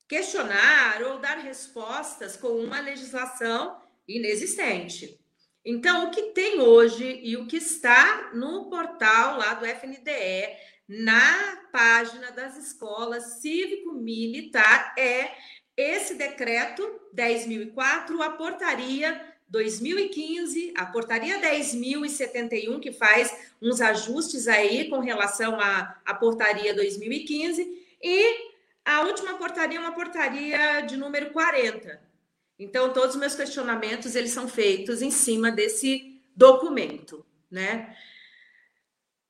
questionar 0.07 1.03
ou 1.03 1.19
dar 1.19 1.37
respostas 1.37 2.37
com 2.37 2.47
uma 2.47 2.79
legislação 2.79 3.81
inexistente. 4.07 5.19
Então, 5.63 6.07
o 6.07 6.11
que 6.11 6.31
tem 6.31 6.61
hoje 6.61 7.19
e 7.21 7.35
o 7.37 7.45
que 7.45 7.57
está 7.57 8.31
no 8.33 8.69
portal 8.69 9.37
lá 9.37 9.53
do 9.53 9.65
FNDE, 9.65 10.55
na 10.87 11.67
página 11.71 12.31
das 12.31 12.57
escolas 12.57 13.39
cívico-militar, 13.41 14.95
é 14.97 15.31
esse 15.77 16.15
decreto 16.15 16.81
10.004, 17.13 18.21
a 18.21 18.31
portaria 18.31 19.38
2015, 19.49 20.73
a 20.77 20.85
portaria 20.85 21.39
10.071, 21.41 22.79
que 22.79 22.91
faz 22.91 23.35
uns 23.61 23.81
ajustes 23.81 24.47
aí 24.47 24.89
com 24.89 24.99
relação 24.99 25.59
à, 25.59 25.99
à 26.05 26.13
portaria 26.13 26.73
2015, 26.73 27.85
e 28.01 28.49
a 28.85 29.01
última 29.01 29.35
portaria 29.37 29.77
é 29.77 29.81
uma 29.81 29.93
portaria 29.93 30.81
de 30.81 30.95
número 30.95 31.31
40, 31.31 32.09
então, 32.59 32.91
todos 32.91 33.15
os 33.15 33.19
meus 33.19 33.35
questionamentos 33.35 34.15
eles 34.15 34.31
são 34.31 34.45
feitos 34.45 35.01
em 35.01 35.09
cima 35.09 35.49
desse 35.49 36.21
documento, 36.35 37.25
né? 37.49 37.95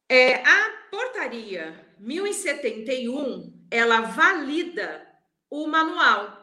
É, 0.09 0.43
a 0.43 0.88
portaria 0.89 1.86
1071, 1.99 3.53
ela 3.70 4.01
valida 4.01 5.07
o 5.47 5.67
manual, 5.67 6.38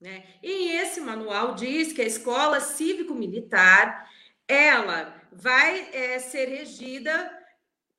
né? 0.00 0.24
E 0.42 0.70
esse 0.76 1.00
manual 1.00 1.54
diz 1.54 1.92
que 1.92 2.00
a 2.00 2.06
escola 2.06 2.60
cívico-militar, 2.60 4.10
ela 4.48 5.14
vai 5.30 5.90
é, 5.92 6.18
ser 6.18 6.46
regida 6.46 7.38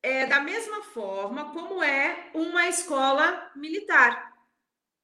é, 0.01 0.25
da 0.25 0.39
mesma 0.39 0.83
forma 0.83 1.51
como 1.51 1.83
é 1.83 2.31
uma 2.33 2.67
escola 2.67 3.51
militar. 3.55 4.33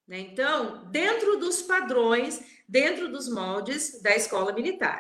Né? 0.08 0.20
Então, 0.20 0.86
dentro 0.86 1.38
dos 1.38 1.62
padrões 1.62 2.42
dentro 2.68 3.08
dos 3.10 3.30
moldes 3.30 4.02
da 4.02 4.16
escola 4.16 4.52
militar. 4.52 5.00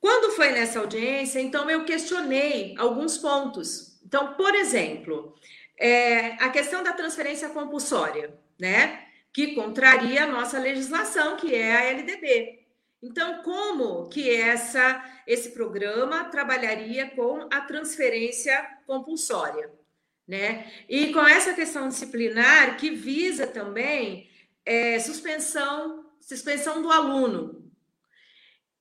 Quando 0.00 0.34
foi 0.34 0.50
nessa 0.50 0.80
audiência, 0.80 1.40
então 1.40 1.68
eu 1.70 1.84
questionei 1.84 2.74
alguns 2.78 3.18
pontos. 3.18 4.00
Então, 4.04 4.34
por 4.34 4.54
exemplo, 4.54 5.34
é, 5.78 6.32
a 6.42 6.48
questão 6.48 6.82
da 6.82 6.92
transferência 6.92 7.50
compulsória, 7.50 8.36
né? 8.58 9.06
Que 9.32 9.54
contraria 9.54 10.24
a 10.24 10.26
nossa 10.26 10.58
legislação, 10.58 11.36
que 11.36 11.54
é 11.54 11.76
a 11.76 11.84
LDB. 11.84 12.66
Então, 13.02 13.42
como 13.42 14.08
que 14.08 14.30
essa, 14.30 15.04
esse 15.26 15.50
programa 15.50 16.24
trabalharia 16.24 17.10
com 17.10 17.48
a 17.50 17.60
transferência 17.62 18.62
compulsória? 18.86 19.70
Né? 20.28 20.70
E 20.88 21.12
com 21.12 21.26
essa 21.26 21.52
questão 21.52 21.88
disciplinar 21.88 22.76
que 22.76 22.90
visa 22.90 23.46
também 23.46 24.30
é, 24.64 24.98
suspensão 25.00 26.02
suspensão 26.22 26.80
do 26.80 26.90
aluno 26.90 27.70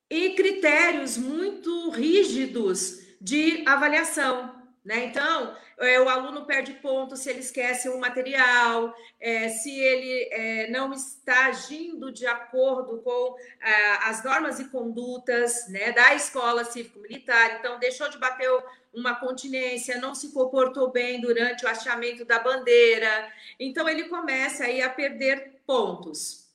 e 0.09 0.31
critérios 0.31 1.17
muito 1.17 1.89
rígidos 1.89 2.99
de 3.19 3.63
avaliação. 3.67 4.60
Né? 4.83 5.05
Então, 5.05 5.55
é, 5.77 5.99
o 5.99 6.09
aluno 6.09 6.45
perde 6.45 6.73
ponto 6.73 7.15
se 7.15 7.29
ele 7.29 7.41
esquece 7.41 7.87
um 7.87 7.99
material, 7.99 8.95
é, 9.19 9.47
se 9.47 9.79
ele 9.79 10.27
é, 10.31 10.71
não 10.71 10.91
está 10.91 11.45
agindo 11.45 12.11
de 12.11 12.25
acordo 12.25 12.97
com 13.03 13.35
é, 13.61 13.91
as 14.07 14.23
normas 14.23 14.59
e 14.59 14.69
condutas 14.69 15.67
né, 15.69 15.91
da 15.91 16.15
escola 16.15 16.65
cívico-militar, 16.65 17.57
então 17.59 17.77
deixou 17.77 18.09
de 18.09 18.17
bater 18.17 18.49
uma 18.91 19.13
continência, 19.15 20.01
não 20.01 20.15
se 20.15 20.33
comportou 20.33 20.91
bem 20.91 21.21
durante 21.21 21.63
o 21.63 21.69
hasteamento 21.69 22.25
da 22.25 22.39
bandeira, 22.39 23.31
então 23.59 23.87
ele 23.87 24.05
começa 24.05 24.63
aí 24.63 24.81
a 24.81 24.89
perder 24.89 25.61
pontos. 25.65 26.49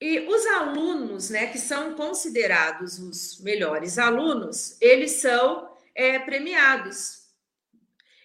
E 0.00 0.20
os 0.20 0.46
alunos, 0.46 1.28
né, 1.30 1.46
que 1.46 1.58
são 1.58 1.94
considerados 1.94 2.98
os 2.98 3.40
melhores 3.40 3.98
alunos, 3.98 4.76
eles 4.80 5.12
são 5.12 5.70
é, 5.94 6.18
premiados. 6.18 7.15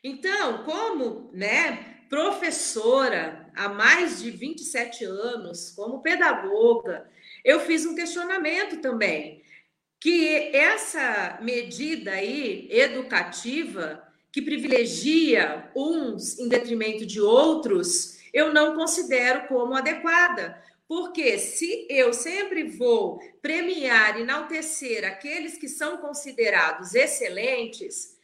Então, 0.04 0.64
como 0.64 1.30
né, 1.32 1.98
professora 2.10 3.50
há 3.56 3.70
mais 3.70 4.22
de 4.22 4.32
27 4.32 5.06
anos, 5.06 5.72
como 5.72 6.02
pedagoga, 6.02 7.10
eu 7.46 7.60
fiz 7.60 7.86
um 7.86 7.96
questionamento 7.96 8.82
também, 8.82 9.44
que 10.00 10.56
essa 10.56 11.38
medida 11.42 12.12
aí 12.12 12.68
educativa 12.72 14.04
que 14.32 14.42
privilegia 14.42 15.70
uns 15.76 16.40
em 16.40 16.48
detrimento 16.48 17.06
de 17.06 17.22
outros, 17.22 18.20
eu 18.34 18.54
não 18.54 18.76
considero 18.76 19.48
como 19.48 19.76
adequada, 19.76 20.62
porque 20.88 21.38
se 21.38 21.86
eu 21.90 22.12
sempre 22.14 22.64
vou 22.64 23.20
premiar, 23.42 24.20
enaltecer 24.20 25.06
aqueles 25.06 25.58
que 25.58 25.68
são 25.68 25.98
considerados 25.98 26.96
excelentes, 26.96 28.18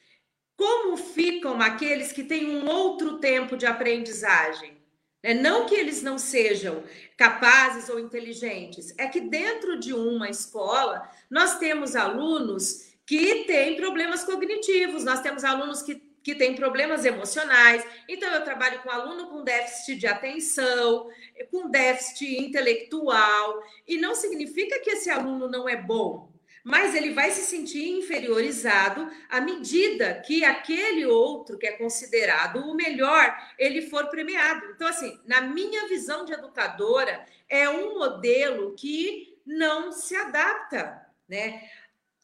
como 0.57 0.97
ficam 0.97 1.61
aqueles 1.61 2.11
que 2.11 2.23
têm 2.23 2.49
um 2.49 2.67
outro 2.67 3.19
tempo 3.19 3.55
de 3.55 3.65
aprendizagem? 3.65 4.75
É, 5.23 5.33
não 5.33 5.65
que 5.65 5.75
eles 5.75 6.01
não 6.01 6.17
sejam 6.17 6.83
capazes 7.15 7.89
ou 7.89 7.99
inteligentes, 7.99 8.93
é 8.97 9.07
que 9.07 9.21
dentro 9.21 9.79
de 9.79 9.93
uma 9.93 10.29
escola 10.29 11.09
nós 11.29 11.57
temos 11.57 11.95
alunos 11.95 12.87
que 13.05 13.45
têm 13.45 13.75
problemas 13.75 14.23
cognitivos, 14.23 15.03
nós 15.03 15.21
temos 15.21 15.43
alunos 15.43 15.81
que 15.81 16.07
que 16.27 16.35
tem 16.35 16.55
problemas 16.55 17.05
emocionais. 17.05 17.87
Então, 18.05 18.29
eu 18.33 18.43
trabalho 18.43 18.81
com 18.81 18.91
aluno 18.91 19.29
com 19.29 19.45
déficit 19.45 19.95
de 19.95 20.07
atenção, 20.07 21.09
com 21.49 21.69
déficit 21.69 22.43
intelectual, 22.43 23.63
e 23.87 23.97
não 23.97 24.13
significa 24.13 24.77
que 24.81 24.89
esse 24.89 25.09
aluno 25.09 25.47
não 25.47 25.69
é 25.69 25.77
bom, 25.77 26.26
mas 26.67 26.93
ele 26.93 27.13
vai 27.13 27.31
se 27.31 27.43
sentir 27.43 27.87
inferiorizado 27.87 29.09
à 29.29 29.39
medida 29.39 30.21
que 30.25 30.43
aquele 30.43 31.05
outro 31.05 31.57
que 31.57 31.65
é 31.65 31.71
considerado 31.71 32.57
o 32.57 32.75
melhor, 32.75 33.33
ele 33.57 33.83
for 33.83 34.09
premiado. 34.09 34.65
Então, 34.75 34.85
assim, 34.85 35.17
na 35.25 35.39
minha 35.39 35.87
visão 35.87 36.25
de 36.25 36.33
educadora, 36.33 37.25
é 37.47 37.69
um 37.69 37.97
modelo 37.97 38.75
que 38.75 39.39
não 39.45 39.93
se 39.93 40.13
adapta, 40.13 41.07
né? 41.25 41.69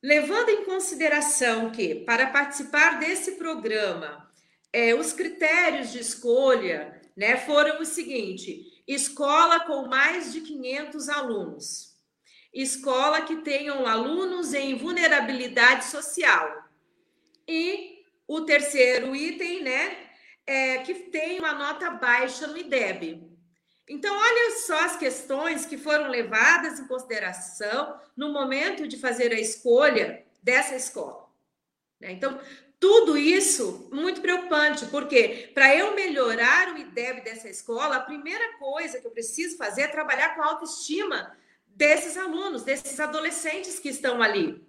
levando 0.02 0.50
em 0.50 0.66
consideração 0.66 1.70
que, 1.70 1.96
para 2.04 2.28
participar 2.28 3.00
desse 3.00 3.38
programa, 3.38 4.30
é, 4.74 4.94
os 4.94 5.14
critérios 5.14 5.90
de 5.94 6.00
escolha 6.00 7.02
né, 7.16 7.38
foram 7.38 7.80
o 7.80 7.86
seguinte: 7.86 8.84
escola 8.86 9.62
com 9.62 9.88
mais 9.88 10.34
de 10.34 10.42
500 10.42 11.08
alunos, 11.08 11.93
escola 12.54 13.22
que 13.22 13.38
tenham 13.38 13.88
alunos 13.88 14.54
em 14.54 14.76
vulnerabilidade 14.76 15.86
social. 15.86 16.70
E 17.48 18.04
o 18.28 18.42
terceiro 18.42 19.16
item, 19.16 19.64
né, 19.64 19.98
é 20.46 20.78
que 20.80 20.94
tem 20.94 21.40
uma 21.40 21.54
nota 21.54 21.90
baixa 21.90 22.46
no 22.48 22.58
IDEB. 22.58 23.32
Então, 23.90 24.16
olha 24.16 24.52
só 24.60 24.86
as 24.86 24.96
questões 24.96 25.66
que 25.66 25.78
foram 25.78 26.10
levadas 26.10 26.80
em 26.80 26.88
consideração 26.88 28.00
no 28.16 28.32
momento 28.32 28.88
de 28.88 28.98
fazer 28.98 29.34
a 29.34 29.40
escolha 29.40 30.24
dessa 30.42 30.76
escola. 30.76 31.28
Né? 32.00 32.12
Então, 32.12 32.40
tudo 32.80 33.18
isso 33.18 33.90
muito 33.92 34.22
preocupante, 34.22 34.86
porque 34.88 35.52
para 35.54 35.76
eu 35.76 35.96
melhorar 35.96 36.74
o 36.74 36.78
IDEB 36.78 37.22
dessa 37.22 37.50
escola, 37.50 37.98
a 37.98 38.02
primeira 38.02 38.58
coisa 38.58 39.00
que 39.00 39.08
eu 39.08 39.12
preciso 39.12 39.58
fazer 39.58 39.84
é 39.84 39.88
trabalhar 39.88 40.36
com 40.36 40.42
a 40.42 40.48
autoestima 40.48 41.36
desses 41.76 42.18
alunos, 42.18 42.64
desses 42.64 43.00
adolescentes 43.00 43.80
que 43.80 43.90
estão 43.90 44.22
ali. 44.22 44.64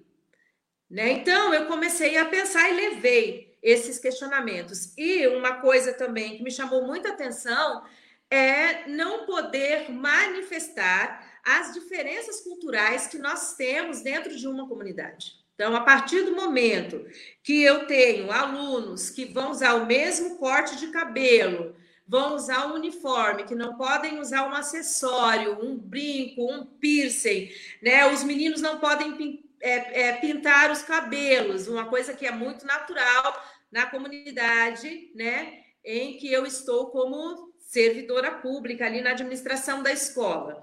Né? 0.91 1.13
Então, 1.13 1.53
eu 1.53 1.67
comecei 1.67 2.17
a 2.17 2.25
pensar 2.25 2.71
e 2.71 2.77
levei 2.77 3.57
esses 3.63 3.99
questionamentos. 3.99 4.93
E 4.97 5.27
uma 5.29 5.61
coisa 5.61 5.93
também 5.93 6.37
que 6.37 6.43
me 6.43 6.51
chamou 6.51 6.87
muita 6.87 7.11
atenção 7.11 7.83
é 8.31 8.87
não 8.89 9.27
poder 9.27 9.91
manifestar 9.91 11.41
as 11.45 11.75
diferenças 11.75 12.41
culturais 12.41 13.07
que 13.07 13.19
nós 13.19 13.55
temos 13.55 14.01
dentro 14.01 14.35
de 14.37 14.47
uma 14.49 14.69
comunidade. 14.69 15.33
Então, 15.55 15.77
a 15.77 15.81
partir 15.83 16.23
do 16.23 16.35
momento 16.35 17.07
que 17.43 17.63
eu 17.63 17.87
tenho 17.87 18.31
alunos 18.31 19.09
que 19.09 19.27
vão 19.27 19.51
usar 19.51 19.75
o 19.75 19.87
mesmo 19.87 20.37
corte 20.37 20.77
de 20.77 20.89
cabelo, 20.89 21.77
vão 22.07 22.35
usar 22.35 22.67
um 22.67 22.75
uniforme, 22.75 23.45
que 23.45 23.55
não 23.55 23.77
podem 23.77 24.21
usar 24.21 24.47
um 24.47 24.55
acessório, 24.55 25.59
um 25.65 25.77
brinco, 25.77 26.45
um 26.45 26.67
piercing, 26.67 27.51
né? 27.83 28.07
Os 28.13 28.23
meninos 28.23 28.61
não 28.61 28.79
podem 28.79 29.43
é, 29.61 30.09
é, 30.09 30.13
pintar 30.15 30.71
os 30.71 30.83
cabelos, 30.83 31.67
uma 31.67 31.87
coisa 31.87 32.13
que 32.13 32.27
é 32.27 32.31
muito 32.31 32.67
natural 32.67 33.43
na 33.73 33.87
comunidade, 33.87 35.11
né? 35.15 35.65
Em 35.85 36.19
que 36.19 36.31
eu 36.31 36.45
estou 36.45 36.91
como 36.91 37.53
servidora 37.59 38.31
pública 38.31 38.87
ali 38.87 39.01
na 39.01 39.11
administração 39.11 39.83
da 39.83 39.91
escola. 39.91 40.63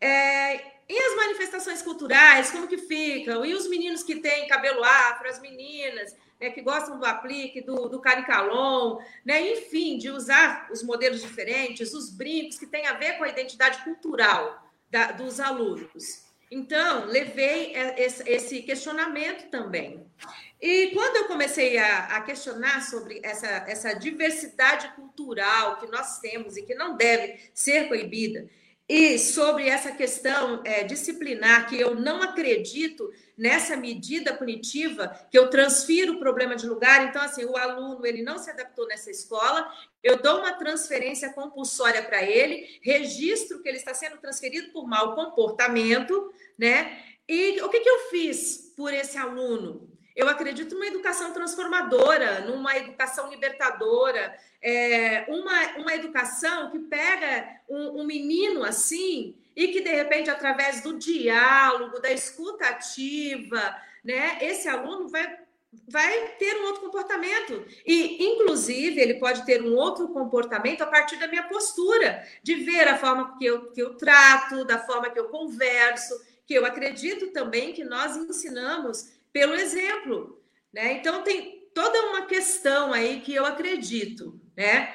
É, 0.00 0.56
e 0.88 0.98
as 0.98 1.16
manifestações 1.16 1.82
culturais, 1.82 2.50
como 2.50 2.66
que 2.66 2.78
ficam? 2.78 3.44
E 3.44 3.54
os 3.54 3.68
meninos 3.68 4.02
que 4.02 4.16
têm 4.16 4.48
cabelo 4.48 4.82
afro, 4.82 5.28
as 5.28 5.40
meninas 5.40 6.16
né, 6.40 6.50
que 6.50 6.62
gostam 6.62 6.98
do 6.98 7.04
aplique, 7.04 7.60
do, 7.60 7.88
do 7.88 8.00
caricalon, 8.00 8.98
né, 9.24 9.52
enfim, 9.52 9.98
de 9.98 10.10
usar 10.10 10.68
os 10.72 10.82
modelos 10.82 11.20
diferentes, 11.20 11.92
os 11.92 12.10
brincos 12.10 12.58
que 12.58 12.66
têm 12.66 12.86
a 12.86 12.94
ver 12.94 13.18
com 13.18 13.24
a 13.24 13.28
identidade 13.28 13.84
cultural 13.84 14.64
da, 14.90 15.12
dos 15.12 15.38
alunos. 15.38 16.30
Então, 16.50 17.06
levei 17.06 17.74
esse 18.26 18.62
questionamento 18.62 19.48
também. 19.50 20.04
E 20.60 20.88
quando 20.88 21.16
eu 21.16 21.24
comecei 21.26 21.78
a, 21.78 22.16
a, 22.16 22.20
questionar 22.22 22.82
sobre 22.82 23.20
essa, 23.22 23.46
essa 23.68 23.92
diversidade 23.94 24.88
cultural 24.96 25.78
que 25.78 25.86
nós 25.86 26.18
temos 26.18 26.56
e 26.56 26.62
que 26.62 26.74
não 26.74 26.96
deve 26.96 27.38
ser 27.54 27.86
coibida, 27.86 28.48
e 28.88 29.16
sobre 29.20 29.68
essa 29.68 29.92
questão 29.92 30.60
é, 30.64 30.82
disciplinar, 30.82 31.68
que 31.68 31.80
eu 31.80 31.94
não 31.94 32.20
acredito 32.20 33.08
nessa 33.40 33.74
medida 33.74 34.34
punitiva, 34.34 35.08
que 35.30 35.38
eu 35.38 35.48
transfiro 35.48 36.12
o 36.12 36.18
problema 36.18 36.54
de 36.54 36.66
lugar, 36.66 37.08
então, 37.08 37.22
assim, 37.22 37.42
o 37.46 37.56
aluno 37.56 38.04
ele 38.04 38.22
não 38.22 38.36
se 38.36 38.50
adaptou 38.50 38.86
nessa 38.86 39.10
escola, 39.10 39.66
eu 40.02 40.20
dou 40.20 40.40
uma 40.40 40.52
transferência 40.52 41.32
compulsória 41.32 42.02
para 42.02 42.22
ele, 42.22 42.78
registro 42.82 43.62
que 43.62 43.68
ele 43.70 43.78
está 43.78 43.94
sendo 43.94 44.18
transferido 44.18 44.70
por 44.72 44.86
mau 44.86 45.14
comportamento, 45.14 46.30
né? 46.58 47.02
E 47.26 47.62
o 47.62 47.70
que, 47.70 47.80
que 47.80 47.88
eu 47.88 48.10
fiz 48.10 48.74
por 48.76 48.92
esse 48.92 49.16
aluno? 49.16 49.90
Eu 50.14 50.28
acredito 50.28 50.74
numa 50.74 50.88
educação 50.88 51.32
transformadora, 51.32 52.40
numa 52.40 52.76
educação 52.76 53.30
libertadora, 53.30 54.36
é, 54.60 55.24
uma, 55.28 55.78
uma 55.78 55.94
educação 55.94 56.70
que 56.70 56.78
pega 56.78 57.48
um, 57.66 58.02
um 58.02 58.04
menino 58.04 58.62
assim 58.64 59.34
e 59.54 59.68
que, 59.68 59.80
de 59.80 59.90
repente, 59.90 60.30
através 60.30 60.82
do 60.82 60.98
diálogo, 60.98 62.00
da 62.00 62.10
escuta 62.10 62.66
ativa, 62.66 63.76
né, 64.04 64.38
esse 64.40 64.68
aluno 64.68 65.08
vai, 65.08 65.38
vai 65.88 66.28
ter 66.38 66.56
um 66.56 66.66
outro 66.66 66.82
comportamento. 66.82 67.64
E, 67.86 68.24
inclusive, 68.24 69.00
ele 69.00 69.14
pode 69.14 69.44
ter 69.44 69.62
um 69.62 69.74
outro 69.74 70.08
comportamento 70.08 70.82
a 70.82 70.86
partir 70.86 71.16
da 71.16 71.28
minha 71.28 71.44
postura, 71.44 72.26
de 72.42 72.54
ver 72.56 72.88
a 72.88 72.96
forma 72.96 73.36
que 73.38 73.44
eu, 73.44 73.70
que 73.72 73.82
eu 73.82 73.96
trato, 73.96 74.64
da 74.64 74.78
forma 74.78 75.10
que 75.10 75.18
eu 75.18 75.28
converso, 75.28 76.20
que 76.46 76.54
eu 76.54 76.64
acredito 76.64 77.28
também 77.28 77.72
que 77.72 77.84
nós 77.84 78.16
ensinamos 78.16 79.12
pelo 79.32 79.54
exemplo, 79.54 80.42
né? 80.72 80.94
Então 80.94 81.22
tem 81.22 81.68
toda 81.72 82.08
uma 82.08 82.26
questão 82.26 82.92
aí 82.92 83.20
que 83.20 83.34
eu 83.34 83.46
acredito, 83.46 84.40
né? 84.56 84.94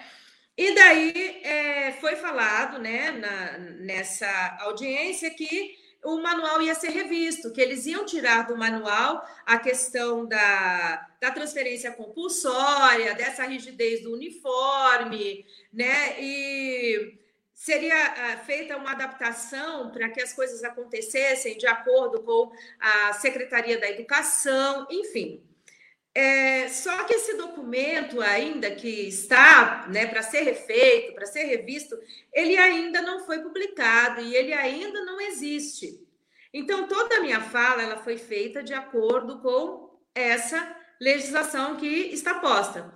E 0.58 0.74
daí 0.74 1.42
é, 1.44 1.92
foi 1.94 2.16
falado, 2.16 2.80
né, 2.80 3.12
na, 3.12 3.58
nessa 3.58 4.58
audiência 4.62 5.30
que 5.30 5.76
o 6.06 6.22
manual 6.22 6.62
ia 6.62 6.76
ser 6.76 6.92
revisto, 6.92 7.52
que 7.52 7.60
eles 7.60 7.86
iam 7.88 8.06
tirar 8.06 8.48
do 8.48 8.56
manual 8.56 9.26
a 9.46 9.58
questão 9.58 10.26
da, 10.26 11.08
da 11.20 11.32
transferência 11.32 11.92
compulsória, 11.92 13.16
dessa 13.16 13.44
rigidez 13.44 14.04
do 14.04 14.14
uniforme, 14.14 15.44
né? 15.74 16.22
E 16.22 17.18
seria 17.56 17.96
uh, 17.96 18.46
feita 18.46 18.78
uma 18.78 18.92
adaptação 18.92 19.92
para 19.92 20.10
que 20.10 20.22
as 20.22 20.32
coisas 20.34 20.64
acontecessem 20.64 21.58
de 21.58 21.66
acordo 21.66 22.22
com 22.22 22.52
a 22.80 23.14
Secretaria 23.14 23.80
da 23.80 23.90
Educação, 23.90 24.86
enfim. 24.92 25.44
É, 26.18 26.70
só 26.70 27.04
que 27.04 27.14
esse 27.14 27.36
documento 27.36 28.22
ainda 28.22 28.72
que 28.72 28.88
está 28.88 29.86
né, 29.90 30.08
para 30.08 30.24
ser 30.24 30.44
refeito, 30.44 31.14
para 31.14 31.26
ser 31.26 31.44
revisto, 31.44 32.00
ele 32.32 32.56
ainda 32.56 33.02
não 33.02 33.26
foi 33.26 33.40
publicado 33.40 34.22
e 34.22 34.34
ele 34.34 34.54
ainda 34.54 35.04
não 35.04 35.20
existe. 35.20 36.00
Então, 36.54 36.88
toda 36.88 37.18
a 37.18 37.20
minha 37.20 37.42
fala 37.42 37.84
ela 37.84 37.98
foi 37.98 38.18
feita 38.18 38.64
de 38.64 38.74
acordo 38.74 39.42
com 39.42 40.00
essa 40.16 40.74
legislação 41.02 41.76
que 41.76 41.86
está 41.86 42.36
posta. 42.36 42.94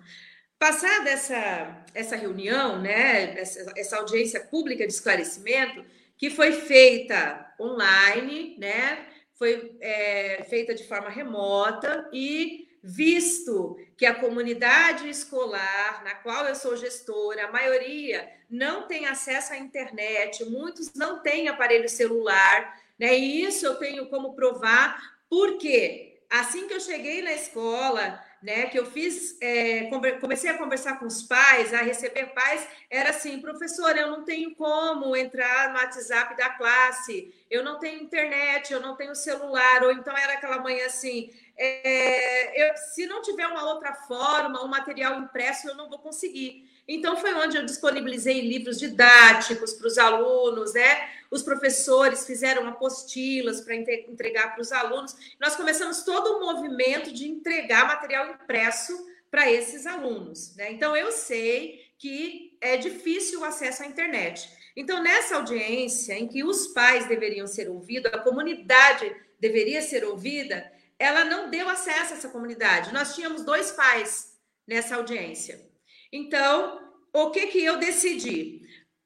Passada 0.57 1.09
essa, 1.09 1.85
essa 1.93 2.15
reunião, 2.15 2.81
né, 2.81 3.37
essa, 3.37 3.73
essa 3.75 3.97
audiência 3.97 4.39
pública 4.45 4.87
de 4.87 4.93
esclarecimento, 4.93 5.85
que 6.17 6.29
foi 6.29 6.53
feita 6.53 7.53
online, 7.59 8.55
né, 8.57 9.05
foi 9.33 9.75
é, 9.81 10.45
feita 10.49 10.73
de 10.73 10.87
forma 10.87 11.09
remota 11.09 12.09
e 12.13 12.68
visto 12.83 13.77
que 13.97 14.05
a 14.05 14.15
comunidade 14.15 15.09
escolar, 15.09 16.03
na 16.03 16.15
qual 16.15 16.45
eu 16.45 16.55
sou 16.55 16.77
gestora, 16.77 17.45
a 17.45 17.51
maioria 17.51 18.29
não 18.49 18.87
tem 18.87 19.05
acesso 19.05 19.53
à 19.53 19.57
internet, 19.57 20.45
muitos 20.45 20.93
não 20.93 21.21
têm 21.21 21.47
aparelho 21.47 21.89
celular, 21.89 22.79
né? 22.97 23.17
E 23.17 23.43
isso 23.43 23.65
eu 23.65 23.75
tenho 23.75 24.07
como 24.07 24.33
provar, 24.33 25.19
porque 25.29 26.19
assim 26.29 26.67
que 26.67 26.73
eu 26.73 26.79
cheguei 26.79 27.21
na 27.21 27.33
escola, 27.33 28.23
né, 28.41 28.67
que 28.67 28.79
eu 28.79 28.85
fiz, 28.85 29.37
é, 29.41 29.89
comecei 30.21 30.49
a 30.49 30.57
conversar 30.57 30.97
com 30.97 31.05
os 31.05 31.23
pais, 31.23 31.73
a 31.73 31.81
receber 31.81 32.27
pais, 32.27 32.65
era 32.89 33.09
assim, 33.09 33.41
professor, 33.41 33.97
eu 33.97 34.09
não 34.09 34.23
tenho 34.23 34.55
como 34.55 35.15
entrar 35.15 35.69
no 35.69 35.75
WhatsApp 35.75 36.37
da 36.37 36.49
classe, 36.51 37.33
eu 37.49 37.63
não 37.63 37.79
tenho 37.79 38.01
internet, 38.01 38.71
eu 38.71 38.79
não 38.79 38.95
tenho 38.95 39.13
celular, 39.13 39.83
ou 39.83 39.91
então 39.91 40.15
era 40.15 40.33
aquela 40.33 40.59
mãe 40.59 40.81
assim, 40.83 41.29
é, 41.61 42.69
eu, 42.69 42.77
se 42.77 43.05
não 43.05 43.21
tiver 43.21 43.45
uma 43.45 43.73
outra 43.73 43.93
forma, 43.93 44.63
um 44.63 44.67
material 44.69 45.19
impresso, 45.19 45.67
eu 45.67 45.75
não 45.75 45.89
vou 45.89 45.99
conseguir. 45.99 46.65
Então, 46.87 47.17
foi 47.17 47.33
onde 47.33 47.57
eu 47.57 47.65
disponibilizei 47.65 48.39
livros 48.39 48.79
didáticos 48.79 49.73
para 49.73 49.87
os 49.87 49.97
alunos, 49.97 50.73
né? 50.73 51.09
Os 51.29 51.43
professores 51.43 52.25
fizeram 52.25 52.65
apostilas 52.65 53.59
para 53.59 53.75
entregar 53.75 54.53
para 54.53 54.61
os 54.61 54.71
alunos. 54.71 55.13
Nós 55.37 55.57
começamos 55.57 56.03
todo 56.03 56.37
o 56.37 56.39
movimento 56.39 57.11
de 57.11 57.27
entregar 57.27 57.85
material 57.85 58.31
impresso 58.31 59.07
para 59.29 59.51
esses 59.51 59.85
alunos, 59.85 60.55
né? 60.55 60.71
Então, 60.71 60.95
eu 60.95 61.11
sei 61.11 61.85
que 61.97 62.57
é 62.61 62.77
difícil 62.77 63.41
o 63.41 63.43
acesso 63.43 63.83
à 63.83 63.85
internet. 63.85 64.49
Então, 64.77 65.03
nessa 65.03 65.35
audiência 65.35 66.13
em 66.13 66.25
que 66.25 66.41
os 66.41 66.67
pais 66.67 67.05
deveriam 67.05 67.45
ser 67.45 67.69
ouvidos, 67.69 68.13
a 68.13 68.19
comunidade 68.19 69.13
deveria 69.37 69.81
ser 69.81 70.05
ouvida, 70.05 70.71
ela 70.99 71.23
não 71.23 71.49
deu 71.49 71.69
acesso 71.69 72.13
a 72.13 72.17
essa 72.17 72.29
comunidade. 72.29 72.93
Nós 72.93 73.15
tínhamos 73.15 73.43
dois 73.43 73.71
pais 73.71 74.37
nessa 74.67 74.97
audiência. 74.97 75.65
Então, 76.11 76.91
o 77.13 77.31
que 77.31 77.47
que 77.47 77.63
eu 77.63 77.77
decidi? 77.77 78.61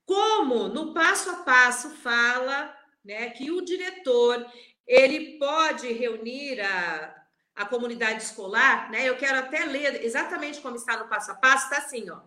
Como 0.05 0.67
no 0.67 0.93
passo 0.93 1.29
a 1.29 1.35
passo 1.43 1.91
fala, 1.91 2.75
né, 3.05 3.29
que 3.29 3.51
o 3.51 3.61
diretor 3.61 4.45
ele 4.85 5.37
pode 5.37 5.91
reunir 5.93 6.59
a, 6.59 7.23
a 7.55 7.65
comunidade 7.65 8.23
escolar, 8.23 8.91
né? 8.91 9.07
Eu 9.07 9.15
quero 9.15 9.37
até 9.37 9.63
ler 9.63 10.03
exatamente 10.03 10.59
como 10.59 10.75
está 10.75 10.97
no 10.97 11.07
passo 11.07 11.31
a 11.31 11.35
passo, 11.35 11.65
está 11.65 11.77
assim, 11.77 12.09
ó. 12.09 12.19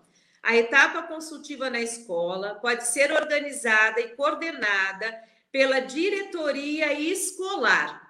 A 0.42 0.56
etapa 0.56 1.02
consultiva 1.02 1.68
na 1.68 1.80
escola 1.80 2.54
pode 2.54 2.86
ser 2.86 3.10
organizada 3.12 4.00
e 4.00 4.14
coordenada 4.14 5.20
pela 5.50 5.80
diretoria 5.80 6.92
escolar. 6.92 8.05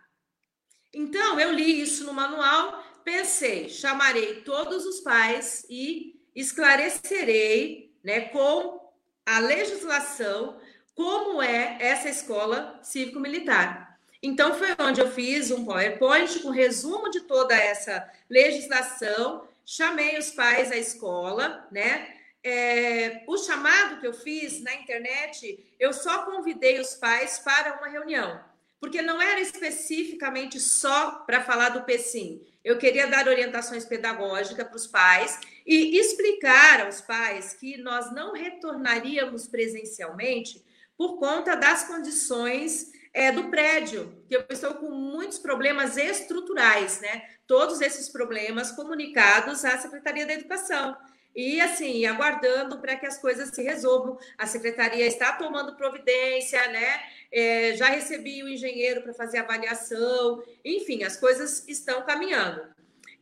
Então, 0.99 1.39
eu 1.39 1.53
li 1.53 1.83
isso 1.83 2.07
no 2.07 2.15
manual, 2.15 2.83
pensei, 3.05 3.69
chamarei 3.69 4.37
todos 4.37 4.87
os 4.87 5.01
pais 5.01 5.67
e 5.69 6.19
esclarecerei, 6.35 7.95
né, 8.03 8.23
com 8.31 8.81
a 9.27 9.39
legislação 9.39 10.59
como 10.95 11.43
é 11.43 11.77
essa 11.81 12.09
escola 12.09 12.81
cívico-militar. 12.83 14.01
Então, 14.23 14.55
foi 14.55 14.69
onde 14.79 15.03
eu 15.03 15.11
fiz 15.11 15.51
um 15.51 15.67
PowerPoint 15.67 16.39
com 16.39 16.49
resumo 16.49 17.11
de 17.11 17.21
toda 17.21 17.55
essa 17.55 18.11
legislação, 18.31 19.47
chamei 19.67 20.17
os 20.17 20.31
pais 20.31 20.73
à 20.73 20.79
escola, 20.79 21.69
né? 21.71 22.15
É, 22.43 23.23
o 23.27 23.37
chamado 23.37 24.01
que 24.01 24.07
eu 24.07 24.15
fiz 24.15 24.63
na 24.63 24.73
internet, 24.73 25.63
eu 25.79 25.93
só 25.93 26.23
convidei 26.25 26.81
os 26.81 26.95
pais 26.95 27.39
para 27.41 27.77
uma 27.77 27.89
reunião, 27.89 28.41
porque 28.81 29.03
não 29.03 29.21
era 29.21 29.41
especificamente 29.41 30.61
só 30.61 31.23
para 31.27 31.43
falar 31.43 31.71
do 31.71 31.85
PECIM. 31.85 32.41
Eu 32.65 32.79
queria 32.79 33.07
dar 33.07 33.29
orientações 33.29 33.85
pedagógicas 33.85 34.67
para 34.67 34.77
os 34.77 34.87
pais 34.87 35.39
e 35.67 35.99
explicar 35.99 36.85
aos 36.85 37.01
pais 37.01 37.55
que 37.55 37.77
nós 37.79 38.13
não 38.13 38.33
retornaríamos 38.33 39.47
presencialmente 39.47 40.65
por 40.97 41.19
conta 41.19 41.55
das 41.55 41.85
condições 41.85 42.91
é, 43.13 43.33
do 43.33 43.49
prédio, 43.49 44.23
que 44.29 44.37
eu 44.37 44.45
estou 44.51 44.75
com 44.75 44.91
muitos 44.91 45.39
problemas 45.39 45.97
estruturais, 45.97 47.01
né? 47.01 47.23
Todos 47.47 47.81
esses 47.81 48.09
problemas 48.11 48.71
comunicados 48.73 49.65
à 49.65 49.79
Secretaria 49.79 50.27
da 50.27 50.35
Educação. 50.35 50.97
E 51.37 51.61
assim, 51.61 52.07
aguardando 52.07 52.79
para 52.79 52.97
que 52.97 53.05
as 53.05 53.19
coisas 53.19 53.51
se 53.51 53.63
resolvam. 53.63 54.19
A 54.39 54.47
secretaria 54.47 55.07
está 55.07 55.33
tomando 55.33 55.77
providência, 55.77 56.67
né? 56.69 57.03
É, 57.31 57.77
já 57.77 57.89
recebi 57.89 58.43
o 58.43 58.49
engenheiro 58.49 59.03
para 59.03 59.13
fazer 59.13 59.39
avaliação, 59.39 60.43
enfim, 60.65 61.05
as 61.05 61.19
coisas 61.19 61.69
estão 61.69 62.07
caminhando. 62.07 62.63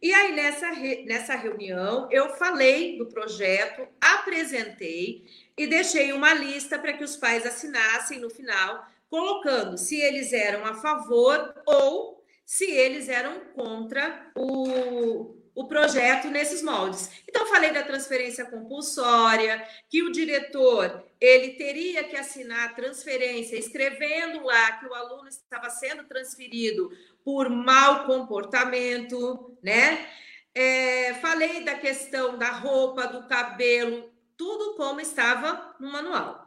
E 0.00 0.14
aí, 0.14 0.32
nessa, 0.32 0.70
nessa 1.06 1.34
reunião, 1.34 2.08
eu 2.12 2.28
falei 2.36 2.98
do 2.98 3.06
projeto, 3.06 3.88
apresentei 4.00 5.24
e 5.56 5.66
deixei 5.66 6.12
uma 6.12 6.32
lista 6.34 6.78
para 6.78 6.92
que 6.92 7.02
os 7.02 7.16
pais 7.16 7.44
assinassem 7.44 8.20
no 8.20 8.30
final, 8.30 8.86
colocando 9.08 9.76
se 9.76 10.00
eles 10.00 10.32
eram 10.32 10.64
a 10.64 10.74
favor 10.74 11.54
ou 11.66 12.22
se 12.44 12.70
eles 12.70 13.08
eram 13.08 13.40
contra 13.54 14.30
o, 14.36 15.33
o 15.54 15.68
projeto 15.68 16.28
nesses 16.28 16.62
moldes. 16.62 17.10
Então 17.28 17.46
falei 17.46 17.72
da 17.72 17.82
transferência 17.82 18.44
compulsória, 18.44 19.66
que 19.88 20.02
o 20.02 20.10
diretor 20.10 21.04
ele 21.20 21.52
teria 21.52 22.02
que 22.04 22.16
assinar 22.16 22.68
a 22.68 22.72
transferência 22.72 23.56
escrevendo 23.56 24.42
lá 24.44 24.72
que 24.72 24.86
o 24.86 24.94
aluno 24.94 25.28
estava 25.28 25.70
sendo 25.70 26.04
transferido 26.04 26.90
por 27.24 27.48
mau 27.48 28.04
comportamento, 28.04 29.56
né? 29.62 30.06
É, 30.54 31.14
falei 31.14 31.64
da 31.64 31.74
questão 31.74 32.36
da 32.36 32.50
roupa, 32.50 33.06
do 33.06 33.26
cabelo, 33.26 34.12
tudo 34.36 34.76
como 34.76 35.00
estava 35.00 35.74
no 35.80 35.90
manual. 35.90 36.44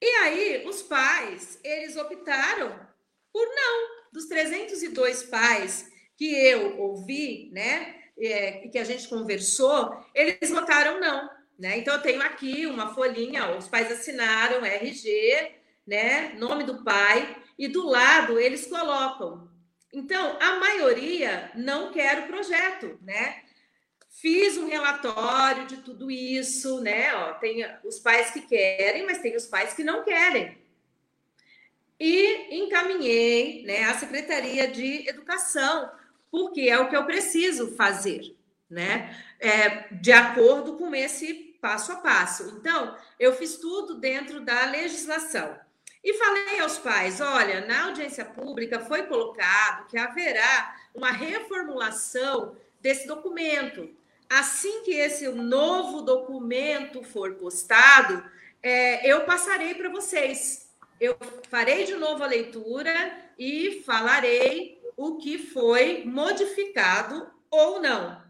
E 0.00 0.06
aí, 0.06 0.66
os 0.66 0.82
pais, 0.82 1.58
eles 1.64 1.96
optaram 1.96 2.86
por 3.32 3.46
não. 3.46 3.96
Dos 4.12 4.26
302 4.26 5.24
pais 5.24 5.90
que 6.16 6.34
eu 6.34 6.78
ouvi, 6.78 7.50
né, 7.52 7.95
é, 8.18 8.68
que 8.68 8.78
a 8.78 8.84
gente 8.84 9.08
conversou, 9.08 9.96
eles 10.14 10.50
votaram 10.50 11.00
não. 11.00 11.30
Né? 11.58 11.78
Então, 11.78 11.94
eu 11.94 12.02
tenho 12.02 12.22
aqui 12.22 12.66
uma 12.66 12.94
folhinha, 12.94 13.56
os 13.56 13.68
pais 13.68 13.90
assinaram 13.90 14.64
RG, 14.64 15.52
né, 15.86 16.34
nome 16.36 16.64
do 16.64 16.82
pai, 16.82 17.36
e 17.58 17.68
do 17.68 17.86
lado 17.86 18.38
eles 18.38 18.66
colocam. 18.66 19.48
Então, 19.92 20.36
a 20.40 20.56
maioria 20.56 21.50
não 21.54 21.90
quer 21.90 22.18
o 22.18 22.26
projeto, 22.26 22.98
né? 23.00 23.42
Fiz 24.10 24.56
um 24.58 24.66
relatório 24.66 25.66
de 25.66 25.78
tudo 25.78 26.10
isso, 26.10 26.80
né? 26.80 27.14
Ó, 27.14 27.34
tem 27.34 27.64
os 27.84 27.98
pais 27.98 28.30
que 28.30 28.42
querem, 28.42 29.06
mas 29.06 29.18
tem 29.18 29.34
os 29.36 29.46
pais 29.46 29.72
que 29.72 29.84
não 29.84 30.04
querem. 30.04 30.58
E 31.98 32.62
encaminhei 32.62 33.62
né, 33.64 33.84
à 33.84 33.94
Secretaria 33.94 34.68
de 34.68 35.08
Educação, 35.08 35.90
porque 36.36 36.68
é 36.68 36.78
o 36.78 36.90
que 36.90 36.94
eu 36.94 37.06
preciso 37.06 37.74
fazer, 37.76 38.36
né? 38.68 39.16
É, 39.40 39.88
de 39.94 40.12
acordo 40.12 40.76
com 40.76 40.94
esse 40.94 41.56
passo 41.62 41.92
a 41.92 41.96
passo. 41.96 42.58
Então, 42.60 42.94
eu 43.18 43.32
fiz 43.32 43.56
tudo 43.56 43.94
dentro 43.94 44.40
da 44.40 44.66
legislação. 44.66 45.58
E 46.04 46.12
falei 46.12 46.60
aos 46.60 46.76
pais: 46.76 47.22
olha, 47.22 47.64
na 47.64 47.86
audiência 47.86 48.22
pública 48.22 48.80
foi 48.80 49.04
colocado 49.04 49.86
que 49.86 49.96
haverá 49.96 50.76
uma 50.94 51.10
reformulação 51.10 52.54
desse 52.82 53.06
documento. 53.06 53.88
Assim 54.28 54.82
que 54.82 54.92
esse 54.92 55.26
novo 55.30 56.02
documento 56.02 57.02
for 57.02 57.32
postado, 57.36 58.22
é, 58.62 59.10
eu 59.10 59.24
passarei 59.24 59.72
para 59.72 59.88
vocês. 59.88 60.68
Eu 61.00 61.16
farei 61.48 61.84
de 61.84 61.94
novo 61.94 62.22
a 62.22 62.26
leitura 62.26 62.92
e 63.38 63.82
falarei 63.86 64.75
o 64.96 65.16
que 65.18 65.38
foi 65.38 66.04
modificado 66.04 67.30
ou 67.50 67.80
não. 67.80 68.20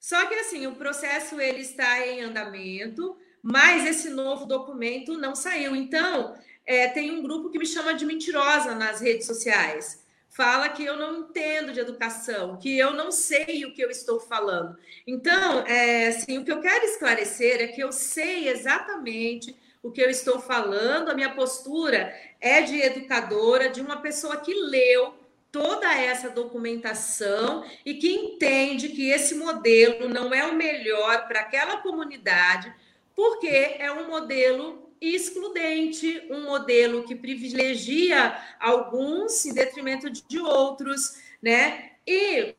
Só 0.00 0.26
que 0.26 0.34
assim, 0.34 0.66
o 0.66 0.74
processo 0.74 1.40
ele 1.40 1.60
está 1.60 2.06
em 2.06 2.22
andamento, 2.22 3.16
mas 3.42 3.86
esse 3.86 4.10
novo 4.10 4.46
documento 4.46 5.16
não 5.16 5.34
saiu. 5.34 5.76
Então, 5.76 6.34
é, 6.66 6.88
tem 6.88 7.10
um 7.12 7.22
grupo 7.22 7.50
que 7.50 7.58
me 7.58 7.66
chama 7.66 7.94
de 7.94 8.04
mentirosa 8.04 8.74
nas 8.74 9.00
redes 9.00 9.26
sociais 9.26 10.02
fala 10.32 10.70
que 10.70 10.82
eu 10.82 10.96
não 10.96 11.20
entendo 11.20 11.72
de 11.72 11.80
educação, 11.80 12.56
que 12.56 12.76
eu 12.76 12.92
não 12.94 13.12
sei 13.12 13.66
o 13.66 13.74
que 13.74 13.82
eu 13.82 13.90
estou 13.90 14.18
falando. 14.18 14.76
Então, 15.06 15.60
é, 15.66 16.08
assim, 16.08 16.38
o 16.38 16.44
que 16.44 16.50
eu 16.50 16.60
quero 16.60 16.84
esclarecer 16.86 17.60
é 17.60 17.66
que 17.66 17.82
eu 17.82 17.92
sei 17.92 18.48
exatamente 18.48 19.54
o 19.82 19.90
que 19.90 20.00
eu 20.00 20.08
estou 20.08 20.40
falando, 20.40 21.10
a 21.10 21.14
minha 21.14 21.34
postura 21.34 22.14
é 22.40 22.62
de 22.62 22.80
educadora, 22.80 23.68
de 23.68 23.80
uma 23.80 24.00
pessoa 24.00 24.38
que 24.38 24.54
leu 24.54 25.14
toda 25.52 25.94
essa 25.94 26.30
documentação 26.30 27.62
e 27.84 27.94
que 27.94 28.10
entende 28.10 28.88
que 28.88 29.10
esse 29.10 29.34
modelo 29.34 30.08
não 30.08 30.32
é 30.32 30.46
o 30.46 30.54
melhor 30.54 31.28
para 31.28 31.40
aquela 31.40 31.76
comunidade, 31.76 32.74
porque 33.14 33.76
é 33.78 33.92
um 33.92 34.08
modelo 34.08 34.90
excludente, 34.98 36.26
um 36.30 36.44
modelo 36.44 37.04
que 37.04 37.14
privilegia 37.14 38.36
alguns 38.58 39.44
em 39.44 39.52
detrimento 39.52 40.08
de 40.08 40.38
outros, 40.38 41.20
né? 41.42 41.90
E 42.06 42.54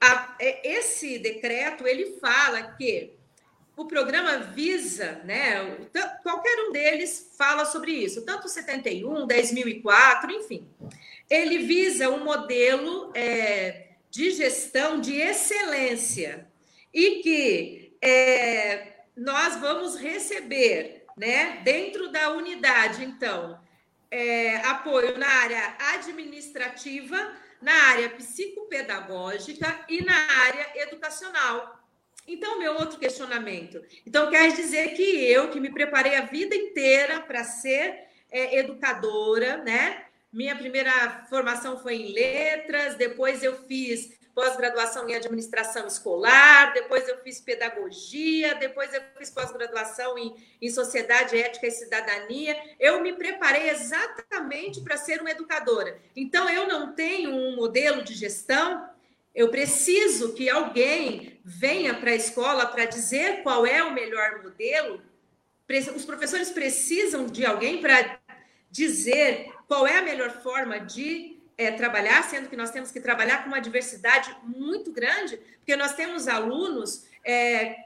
a, 0.00 0.36
é, 0.40 0.76
esse 0.78 1.18
decreto 1.18 1.86
ele 1.86 2.18
fala 2.20 2.62
que 2.62 3.12
o 3.76 3.84
programa 3.86 4.38
visa, 4.38 5.20
né? 5.24 5.88
Qualquer 6.22 6.68
um 6.68 6.72
deles 6.72 7.34
fala 7.36 7.64
sobre 7.64 7.90
isso, 7.90 8.24
tanto 8.24 8.48
71, 8.48 9.26
10.004, 9.26 10.30
enfim. 10.30 10.66
Ele 11.28 11.58
visa 11.58 12.10
um 12.10 12.24
modelo 12.24 13.12
é, 13.14 13.88
de 14.10 14.30
gestão 14.30 15.00
de 15.00 15.16
excelência 15.16 16.46
e 16.92 17.22
que 17.22 17.96
é, 18.02 18.92
nós 19.16 19.56
vamos 19.56 19.96
receber 19.96 21.04
né? 21.16 21.60
Dentro 21.62 22.10
da 22.10 22.32
unidade, 22.32 23.04
então, 23.04 23.60
é, 24.10 24.56
apoio 24.56 25.16
na 25.18 25.26
área 25.26 25.76
administrativa, 25.94 27.32
na 27.60 27.72
área 27.72 28.10
psicopedagógica 28.10 29.84
e 29.88 30.02
na 30.02 30.14
área 30.14 30.82
educacional. 30.82 31.80
Então, 32.26 32.58
meu 32.58 32.74
outro 32.74 32.98
questionamento. 32.98 33.82
Então, 34.06 34.30
quer 34.30 34.52
dizer 34.52 34.94
que 34.94 35.02
eu, 35.02 35.50
que 35.50 35.60
me 35.60 35.70
preparei 35.70 36.16
a 36.16 36.22
vida 36.22 36.54
inteira 36.54 37.20
para 37.20 37.44
ser 37.44 38.06
é, 38.30 38.58
educadora, 38.58 39.58
né? 39.58 40.06
Minha 40.34 40.56
primeira 40.56 41.24
formação 41.30 41.78
foi 41.78 41.94
em 41.94 42.12
letras, 42.12 42.96
depois 42.96 43.44
eu 43.44 43.56
fiz 43.68 44.18
pós-graduação 44.34 45.08
em 45.08 45.14
administração 45.14 45.86
escolar, 45.86 46.72
depois 46.74 47.06
eu 47.06 47.18
fiz 47.18 47.40
pedagogia, 47.40 48.56
depois 48.56 48.92
eu 48.92 49.00
fiz 49.16 49.30
pós-graduação 49.30 50.18
em, 50.18 50.34
em 50.60 50.68
sociedade, 50.70 51.40
ética 51.40 51.68
e 51.68 51.70
cidadania. 51.70 52.60
Eu 52.80 53.00
me 53.00 53.12
preparei 53.12 53.70
exatamente 53.70 54.80
para 54.80 54.96
ser 54.96 55.20
uma 55.20 55.30
educadora. 55.30 56.00
Então, 56.16 56.50
eu 56.50 56.66
não 56.66 56.96
tenho 56.96 57.30
um 57.30 57.54
modelo 57.54 58.02
de 58.02 58.12
gestão, 58.12 58.90
eu 59.32 59.50
preciso 59.52 60.34
que 60.34 60.50
alguém 60.50 61.40
venha 61.44 61.94
para 61.94 62.10
a 62.10 62.16
escola 62.16 62.66
para 62.66 62.86
dizer 62.86 63.44
qual 63.44 63.64
é 63.64 63.84
o 63.84 63.94
melhor 63.94 64.42
modelo. 64.42 65.00
Os 65.94 66.04
professores 66.04 66.50
precisam 66.50 67.26
de 67.26 67.46
alguém 67.46 67.80
para 67.80 68.18
dizer 68.68 69.53
qual 69.66 69.86
é 69.86 69.98
a 69.98 70.02
melhor 70.02 70.30
forma 70.30 70.78
de 70.78 71.38
é, 71.56 71.70
trabalhar, 71.72 72.22
sendo 72.24 72.48
que 72.48 72.56
nós 72.56 72.70
temos 72.70 72.90
que 72.90 73.00
trabalhar 73.00 73.42
com 73.42 73.48
uma 73.48 73.60
diversidade 73.60 74.36
muito 74.42 74.92
grande, 74.92 75.36
porque 75.58 75.76
nós 75.76 75.94
temos 75.94 76.28
alunos 76.28 77.06
é, 77.24 77.76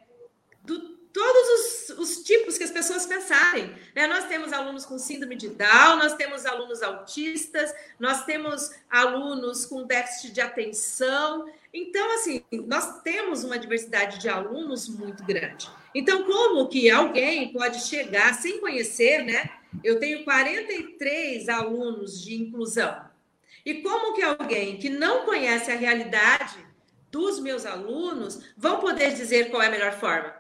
do 0.65 0.99
todos 1.13 1.89
os, 1.89 1.99
os, 1.99 2.23
tipos 2.23 2.57
que 2.57 2.63
as 2.63 2.71
pessoas 2.71 3.07
pensarem. 3.07 3.75
Né? 3.95 4.07
Nós 4.07 4.27
temos 4.27 4.53
alunos 4.53 4.85
com 4.85 4.99
síndrome 4.99 5.35
de 5.35 5.49
Down, 5.49 5.97
nós 5.97 6.15
temos 6.15 6.47
alunos 6.47 6.83
autistas, 6.83 7.75
nós 7.99 8.25
temos 8.25 8.71
alunos 8.89 9.67
com 9.67 9.85
déficit 9.85 10.33
de 10.33 10.41
atenção. 10.41 11.51
Então, 11.75 12.15
assim, 12.15 12.45
nós 12.53 13.03
temos 13.03 13.43
uma 13.43 13.59
diversidade 13.59 14.19
de 14.19 14.29
alunos 14.29 14.89
muito 14.89 15.25
grande. 15.25 15.69
Então, 15.95 16.25
como 16.25 16.69
que 16.69 16.89
alguém 16.89 17.53
pode 17.53 17.81
chegar 17.81 18.35
sem 18.35 18.61
conhecer, 18.61 19.25
né? 19.25 19.51
Eu 19.83 19.99
tenho 19.99 20.25
43 20.25 21.49
alunos 21.49 22.23
de 22.23 22.35
inclusão. 22.35 23.09
E 23.65 23.83
como 23.83 24.15
que 24.15 24.23
alguém 24.23 24.79
que 24.79 24.89
não 24.89 25.25
conhece 25.25 25.71
a 25.71 25.77
realidade 25.77 26.57
dos 27.11 27.41
meus 27.41 27.67
alunos 27.67 28.43
vão 28.57 28.81
poder 28.81 29.15
dizer 29.15 29.51
qual 29.51 29.63
é 29.63 29.67
a 29.67 29.71
melhor 29.71 29.93
forma? 29.93 30.35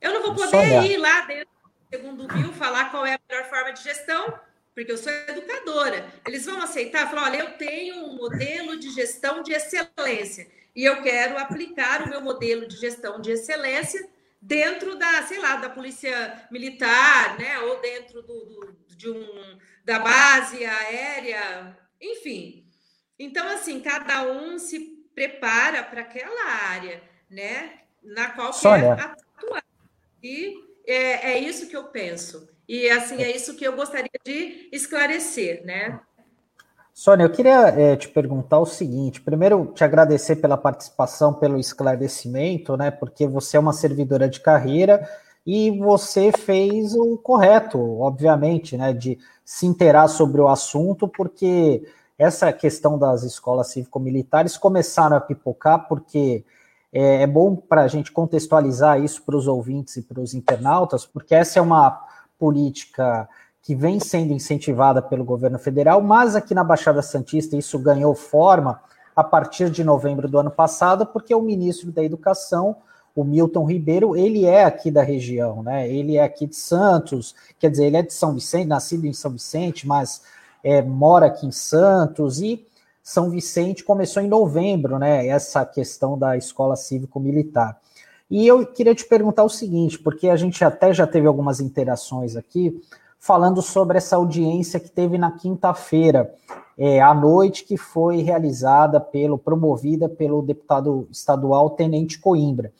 Eu 0.00 0.14
não 0.14 0.22
vou 0.22 0.34
poder 0.34 0.82
ir 0.84 0.96
lá 0.96 1.22
dentro 1.22 1.46
do 1.46 1.96
segundo 1.96 2.34
mil 2.34 2.52
falar 2.52 2.90
qual 2.90 3.04
é 3.04 3.14
a 3.14 3.20
melhor 3.28 3.48
forma 3.48 3.72
de 3.72 3.82
gestão, 3.82 4.38
porque 4.74 4.92
eu 4.92 4.98
sou 4.98 5.12
educadora. 5.12 6.06
Eles 6.26 6.46
vão 6.46 6.60
aceitar, 6.62 7.10
falar, 7.10 7.30
olha, 7.30 7.38
eu 7.38 7.50
tenho 7.58 8.04
um 8.04 8.16
modelo 8.16 8.78
de 8.78 8.90
gestão 8.90 9.42
de 9.42 9.52
excelência 9.52 10.48
e 10.74 10.84
eu 10.84 11.02
quero 11.02 11.36
aplicar 11.36 12.02
o 12.02 12.08
meu 12.08 12.20
modelo 12.20 12.66
de 12.68 12.76
gestão 12.76 13.20
de 13.20 13.32
excelência 13.32 14.08
dentro 14.40 14.96
da, 14.96 15.22
sei 15.22 15.38
lá, 15.38 15.56
da 15.56 15.68
polícia 15.68 16.46
militar, 16.50 17.38
né, 17.38 17.58
ou 17.60 17.80
dentro 17.80 18.22
do, 18.22 18.44
do 18.44 18.78
de 18.88 19.08
um 19.08 19.58
da 19.84 19.98
base 20.00 20.64
aérea, 20.64 21.76
enfim. 22.00 22.66
Então, 23.18 23.48
assim, 23.48 23.80
cada 23.80 24.22
um 24.30 24.58
se 24.58 24.80
prepara 25.14 25.82
para 25.82 26.02
aquela 26.02 26.44
área, 26.44 27.02
né, 27.30 27.80
na 28.02 28.30
qual 28.30 28.52
Sônia. 28.52 28.96
quer 28.96 29.02
atuar. 29.02 29.64
E 30.22 30.54
é, 30.86 31.32
é 31.32 31.38
isso 31.38 31.68
que 31.68 31.76
eu 31.76 31.84
penso. 31.84 32.48
E 32.68 32.88
assim, 32.90 33.22
é 33.22 33.34
isso 33.34 33.56
que 33.56 33.66
eu 33.66 33.74
gostaria 33.74 34.10
de 34.24 34.68
esclarecer, 34.70 35.64
né? 35.64 36.00
Sônia, 36.98 37.26
eu 37.26 37.30
queria 37.30 37.68
é, 37.68 37.94
te 37.94 38.08
perguntar 38.08 38.58
o 38.58 38.66
seguinte: 38.66 39.20
primeiro, 39.20 39.66
te 39.66 39.84
agradecer 39.84 40.34
pela 40.34 40.56
participação, 40.56 41.32
pelo 41.32 41.56
esclarecimento, 41.56 42.76
né? 42.76 42.90
Porque 42.90 43.24
você 43.24 43.56
é 43.56 43.60
uma 43.60 43.72
servidora 43.72 44.28
de 44.28 44.40
carreira 44.40 45.08
e 45.46 45.70
você 45.78 46.32
fez 46.32 46.96
o 46.96 47.16
correto, 47.16 47.78
obviamente, 48.00 48.76
né? 48.76 48.92
De 48.92 49.16
se 49.44 49.64
inteirar 49.64 50.08
sobre 50.08 50.40
o 50.40 50.48
assunto, 50.48 51.06
porque 51.06 51.84
essa 52.18 52.52
questão 52.52 52.98
das 52.98 53.22
escolas 53.22 53.68
cívico-militares 53.68 54.56
começaram 54.56 55.16
a 55.16 55.20
pipocar 55.20 55.86
porque 55.86 56.44
é, 56.92 57.22
é 57.22 57.26
bom 57.28 57.54
para 57.54 57.82
a 57.82 57.88
gente 57.88 58.10
contextualizar 58.10 59.00
isso 59.00 59.22
para 59.22 59.36
os 59.36 59.46
ouvintes 59.46 59.98
e 59.98 60.02
para 60.02 60.20
os 60.20 60.34
internautas, 60.34 61.06
porque 61.06 61.32
essa 61.32 61.60
é 61.60 61.62
uma 61.62 62.04
política 62.36 63.28
que 63.62 63.74
vem 63.74 64.00
sendo 64.00 64.32
incentivada 64.32 65.02
pelo 65.02 65.24
governo 65.24 65.58
federal, 65.58 66.00
mas 66.00 66.34
aqui 66.34 66.54
na 66.54 66.64
Baixada 66.64 67.02
Santista 67.02 67.56
isso 67.56 67.78
ganhou 67.78 68.14
forma 68.14 68.80
a 69.14 69.24
partir 69.24 69.68
de 69.70 69.82
novembro 69.82 70.28
do 70.28 70.38
ano 70.38 70.50
passado, 70.50 71.04
porque 71.04 71.34
o 71.34 71.42
ministro 71.42 71.90
da 71.90 72.02
Educação, 72.02 72.76
o 73.14 73.24
Milton 73.24 73.64
Ribeiro, 73.64 74.16
ele 74.16 74.44
é 74.44 74.64
aqui 74.64 74.90
da 74.90 75.02
região, 75.02 75.62
né? 75.62 75.88
Ele 75.88 76.16
é 76.16 76.22
aqui 76.22 76.46
de 76.46 76.54
Santos, 76.54 77.34
quer 77.58 77.70
dizer, 77.70 77.86
ele 77.86 77.96
é 77.96 78.02
de 78.02 78.12
São 78.12 78.32
Vicente, 78.32 78.68
nascido 78.68 79.06
em 79.06 79.12
São 79.12 79.32
Vicente, 79.32 79.86
mas 79.86 80.22
é, 80.62 80.80
mora 80.82 81.26
aqui 81.26 81.46
em 81.46 81.52
Santos 81.52 82.40
e 82.40 82.64
são 83.02 83.30
Vicente 83.30 83.82
começou 83.82 84.22
em 84.22 84.28
novembro, 84.28 84.98
né? 84.98 85.26
Essa 85.26 85.64
questão 85.64 86.18
da 86.18 86.36
escola 86.36 86.76
cívico-militar. 86.76 87.80
E 88.30 88.46
eu 88.46 88.66
queria 88.66 88.94
te 88.94 89.06
perguntar 89.06 89.44
o 89.44 89.48
seguinte, 89.48 89.98
porque 89.98 90.28
a 90.28 90.36
gente 90.36 90.62
até 90.62 90.92
já 90.92 91.06
teve 91.06 91.26
algumas 91.26 91.58
interações 91.58 92.36
aqui 92.36 92.78
falando 93.18 93.60
sobre 93.60 93.98
essa 93.98 94.16
audiência 94.16 94.78
que 94.80 94.90
teve 94.90 95.18
na 95.18 95.32
quinta-feira 95.32 96.32
é, 96.76 97.00
à 97.00 97.12
noite, 97.12 97.64
que 97.64 97.76
foi 97.76 98.22
realizada 98.22 99.00
pelo, 99.00 99.36
promovida 99.36 100.08
pelo 100.08 100.42
deputado 100.42 101.08
estadual 101.10 101.70
Tenente 101.70 102.20
Coimbra. 102.20 102.72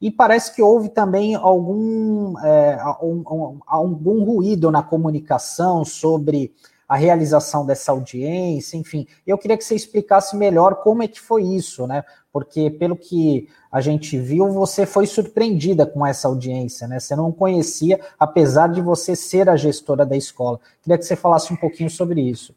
E 0.00 0.10
parece 0.10 0.54
que 0.54 0.60
houve 0.60 0.90
também 0.90 1.34
algum, 1.34 2.38
é, 2.40 2.78
um, 3.02 3.24
um, 3.30 3.58
algum 3.66 4.24
ruído 4.24 4.70
na 4.70 4.82
comunicação 4.82 5.84
sobre 5.84 6.52
a 6.86 6.96
realização 6.96 7.66
dessa 7.66 7.90
audiência, 7.92 8.76
enfim. 8.76 9.06
Eu 9.26 9.38
queria 9.38 9.56
que 9.56 9.64
você 9.64 9.74
explicasse 9.74 10.36
melhor 10.36 10.76
como 10.76 11.02
é 11.02 11.08
que 11.08 11.20
foi 11.20 11.42
isso, 11.42 11.86
né? 11.86 12.04
Porque 12.36 12.68
pelo 12.68 12.98
que 12.98 13.48
a 13.72 13.80
gente 13.80 14.18
viu, 14.18 14.52
você 14.52 14.84
foi 14.84 15.06
surpreendida 15.06 15.86
com 15.86 16.04
essa 16.04 16.28
audiência, 16.28 16.86
né? 16.86 17.00
Você 17.00 17.16
não 17.16 17.32
conhecia, 17.32 17.98
apesar 18.18 18.66
de 18.66 18.82
você 18.82 19.16
ser 19.16 19.48
a 19.48 19.56
gestora 19.56 20.04
da 20.04 20.14
escola. 20.14 20.60
Queria 20.82 20.98
que 20.98 21.04
você 21.06 21.16
falasse 21.16 21.50
um 21.50 21.56
pouquinho 21.56 21.88
sobre 21.88 22.20
isso. 22.20 22.54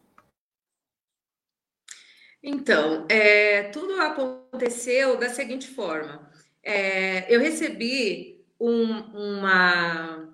Então, 2.44 3.06
é, 3.08 3.70
tudo 3.70 3.94
aconteceu 4.02 5.18
da 5.18 5.30
seguinte 5.30 5.70
forma. 5.70 6.30
É, 6.62 7.34
eu 7.34 7.40
recebi 7.40 8.46
um, 8.60 8.84
uma, 9.38 10.30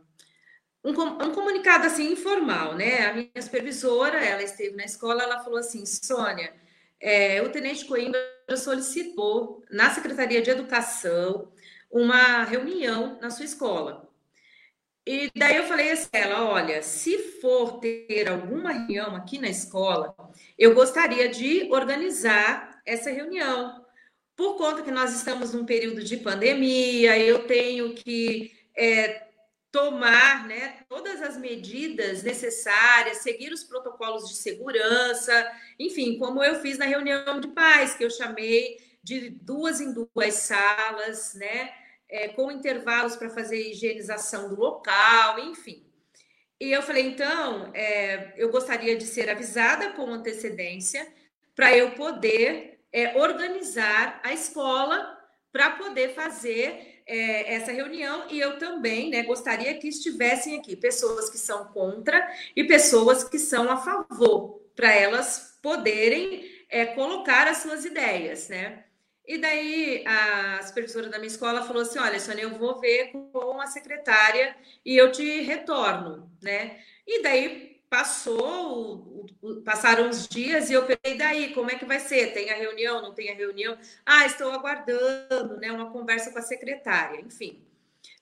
um, 0.84 0.90
um, 0.90 1.32
comunicado 1.36 1.86
assim 1.86 2.14
informal, 2.14 2.74
né? 2.74 3.06
A 3.06 3.14
minha 3.14 3.42
supervisora, 3.44 4.26
ela 4.26 4.42
esteve 4.42 4.76
na 4.76 4.86
escola, 4.86 5.22
ela 5.22 5.44
falou 5.44 5.60
assim, 5.60 5.86
Sônia, 5.86 6.52
é, 7.00 7.44
o 7.44 7.50
Tenente 7.50 7.86
Coimbra 7.86 8.35
solicitou 8.56 9.64
na 9.70 9.90
Secretaria 9.90 10.42
de 10.42 10.50
Educação 10.50 11.52
uma 11.90 12.44
reunião 12.44 13.18
na 13.22 13.30
sua 13.30 13.46
escola. 13.46 14.06
E 15.08 15.32
daí 15.36 15.56
eu 15.58 15.66
falei 15.66 15.92
assim, 15.92 16.10
ela, 16.14 16.50
olha, 16.50 16.82
se 16.82 17.18
for 17.40 17.80
ter 17.80 18.28
alguma 18.28 18.72
reunião 18.72 19.16
aqui 19.16 19.38
na 19.38 19.48
escola, 19.48 20.16
eu 20.58 20.74
gostaria 20.74 21.30
de 21.30 21.72
organizar 21.72 22.82
essa 22.86 23.12
reunião. 23.12 23.86
Por 24.36 24.56
conta 24.58 24.82
que 24.82 24.92
nós 24.92 25.16
estamos 25.16 25.54
num 25.54 25.66
período 25.66 26.04
de 26.04 26.18
pandemia, 26.18 27.18
eu 27.20 27.46
tenho 27.46 27.94
que 27.94 28.52
é, 28.76 29.28
tomar 29.76 30.48
né, 30.48 30.78
todas 30.88 31.22
as 31.22 31.36
medidas 31.36 32.24
necessárias, 32.24 33.18
seguir 33.18 33.52
os 33.52 33.62
protocolos 33.62 34.30
de 34.30 34.36
segurança, 34.36 35.52
enfim, 35.78 36.18
como 36.18 36.42
eu 36.42 36.62
fiz 36.62 36.78
na 36.78 36.86
reunião 36.86 37.42
de 37.42 37.50
pais, 37.50 37.94
que 37.94 38.06
eu 38.06 38.10
chamei 38.10 38.78
de 39.04 39.30
duas 39.30 39.82
em 39.82 39.94
duas 39.94 40.34
salas, 40.36 41.34
né, 41.34 41.74
é, 42.08 42.30
com 42.30 42.50
intervalos 42.50 43.18
para 43.18 43.30
fazer 43.30 43.70
higienização 43.70 44.48
do 44.48 44.56
local, 44.56 45.40
enfim. 45.40 45.86
E 46.58 46.72
eu 46.72 46.82
falei, 46.82 47.08
então, 47.08 47.70
é, 47.74 48.34
eu 48.38 48.50
gostaria 48.50 48.96
de 48.96 49.06
ser 49.06 49.30
avisada 49.30 49.90
com 49.90 50.08
antecedência 50.08 51.06
para 51.54 51.76
eu 51.76 51.92
poder 51.92 52.80
é, 52.94 53.18
organizar 53.18 54.22
a 54.24 54.32
escola 54.32 55.20
para 55.52 55.72
poder 55.72 56.14
fazer 56.14 56.95
é, 57.08 57.54
essa 57.54 57.72
reunião 57.72 58.26
e 58.30 58.40
eu 58.40 58.58
também 58.58 59.10
né, 59.10 59.24
gostaria 59.24 59.74
que 59.76 59.88
estivessem 59.88 60.58
aqui 60.58 60.76
pessoas 60.76 61.30
que 61.30 61.38
são 61.38 61.66
contra 61.66 62.28
e 62.56 62.64
pessoas 62.64 63.24
que 63.24 63.38
são 63.38 63.70
a 63.70 63.78
favor, 63.78 64.62
para 64.76 64.94
elas 64.94 65.60
poderem 65.62 66.44
é, 66.70 66.86
colocar 66.86 67.48
as 67.48 67.58
suas 67.58 67.86
ideias, 67.86 68.50
né? 68.50 68.84
E 69.28 69.40
daí 69.40 70.04
a 70.06 70.62
supervisora 70.62 71.10
da 71.10 71.18
minha 71.18 71.28
escola 71.28 71.64
falou 71.64 71.82
assim: 71.82 71.98
olha, 71.98 72.20
Sônia, 72.20 72.44
eu 72.44 72.60
vou 72.60 72.80
ver 72.80 73.12
com 73.32 73.60
a 73.60 73.66
secretária 73.66 74.56
e 74.86 74.96
eu 74.96 75.12
te 75.12 75.42
retorno, 75.42 76.30
né? 76.42 76.80
E 77.08 77.24
daí 77.24 77.65
passou, 77.90 79.26
passaram 79.64 80.10
os 80.10 80.28
dias 80.28 80.70
e 80.70 80.74
eu 80.74 80.86
perguntei 80.86 81.18
daí, 81.18 81.54
como 81.54 81.72
é 81.72 81.76
que 81.76 81.86
vai 81.86 82.00
ser? 82.00 82.34
Tem 82.34 82.50
a 82.50 82.56
reunião, 82.56 83.02
não 83.02 83.14
tem 83.14 83.30
a 83.32 83.36
reunião? 83.36 83.78
Ah, 84.06 84.26
estou 84.26 84.52
aguardando, 84.52 85.58
né, 85.58 85.72
uma 85.72 85.92
conversa 85.92 86.32
com 86.32 86.40
a 86.40 86.42
secretária, 86.42 87.22
enfim. 87.22 87.64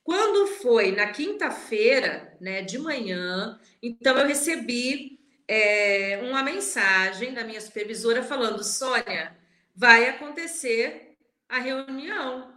Quando 0.03 0.47
foi 0.47 0.91
na 0.91 1.07
quinta-feira, 1.11 2.35
né, 2.39 2.61
de 2.61 2.77
manhã, 2.77 3.59
então 3.81 4.17
eu 4.17 4.27
recebi 4.27 5.19
é, 5.47 6.19
uma 6.23 6.43
mensagem 6.43 7.33
da 7.33 7.43
minha 7.43 7.61
supervisora 7.61 8.21
falando, 8.21 8.63
Sônia, 8.63 9.35
vai 9.75 10.09
acontecer 10.09 11.17
a 11.47 11.59
reunião. 11.59 12.52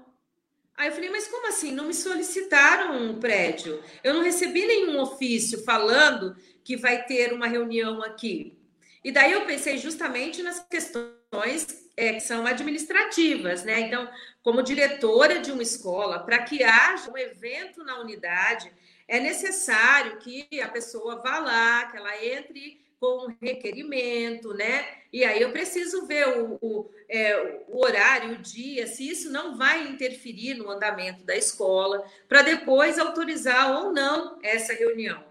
Aí 0.76 0.88
eu 0.88 0.92
falei, 0.92 1.08
mas 1.08 1.26
como 1.26 1.48
assim? 1.48 1.72
Não 1.72 1.86
me 1.86 1.94
solicitaram 1.94 3.00
um 3.00 3.18
prédio? 3.18 3.82
Eu 4.04 4.12
não 4.12 4.22
recebi 4.22 4.66
nenhum 4.66 5.00
ofício 5.00 5.64
falando 5.64 6.36
que 6.62 6.76
vai 6.76 7.04
ter 7.04 7.32
uma 7.32 7.46
reunião 7.46 8.02
aqui. 8.02 8.58
E 9.02 9.10
daí 9.10 9.32
eu 9.32 9.46
pensei 9.46 9.78
justamente 9.78 10.42
nas 10.42 10.60
questões 10.68 11.90
é, 11.96 12.14
que 12.14 12.20
são 12.20 12.46
administrativas, 12.46 13.64
né? 13.64 13.80
Então, 13.80 14.08
como 14.42 14.62
diretora 14.62 15.38
de 15.38 15.50
uma 15.50 15.62
escola, 15.62 16.18
para 16.18 16.42
que 16.42 16.62
haja 16.62 17.10
um 17.10 17.16
evento 17.16 17.82
na 17.82 17.98
unidade, 18.00 18.70
é 19.08 19.18
necessário 19.18 20.18
que 20.18 20.46
a 20.60 20.68
pessoa 20.68 21.22
vá 21.22 21.38
lá, 21.38 21.86
que 21.86 21.96
ela 21.96 22.24
entre 22.24 22.84
com 22.98 23.34
requerimento, 23.40 24.54
né? 24.54 24.86
E 25.12 25.24
aí 25.24 25.40
eu 25.40 25.50
preciso 25.52 26.06
ver 26.06 26.28
o, 26.28 26.58
o, 26.60 26.90
é, 27.08 27.60
o, 27.68 27.84
horário, 27.84 28.32
o 28.32 28.38
dia, 28.38 28.86
se 28.86 29.08
isso 29.08 29.30
não 29.30 29.56
vai 29.56 29.86
interferir 29.88 30.54
no 30.54 30.70
andamento 30.70 31.24
da 31.24 31.36
escola, 31.36 32.04
para 32.28 32.42
depois 32.42 32.98
autorizar 32.98 33.70
ou 33.82 33.92
não 33.92 34.38
essa 34.42 34.72
reunião. 34.72 35.24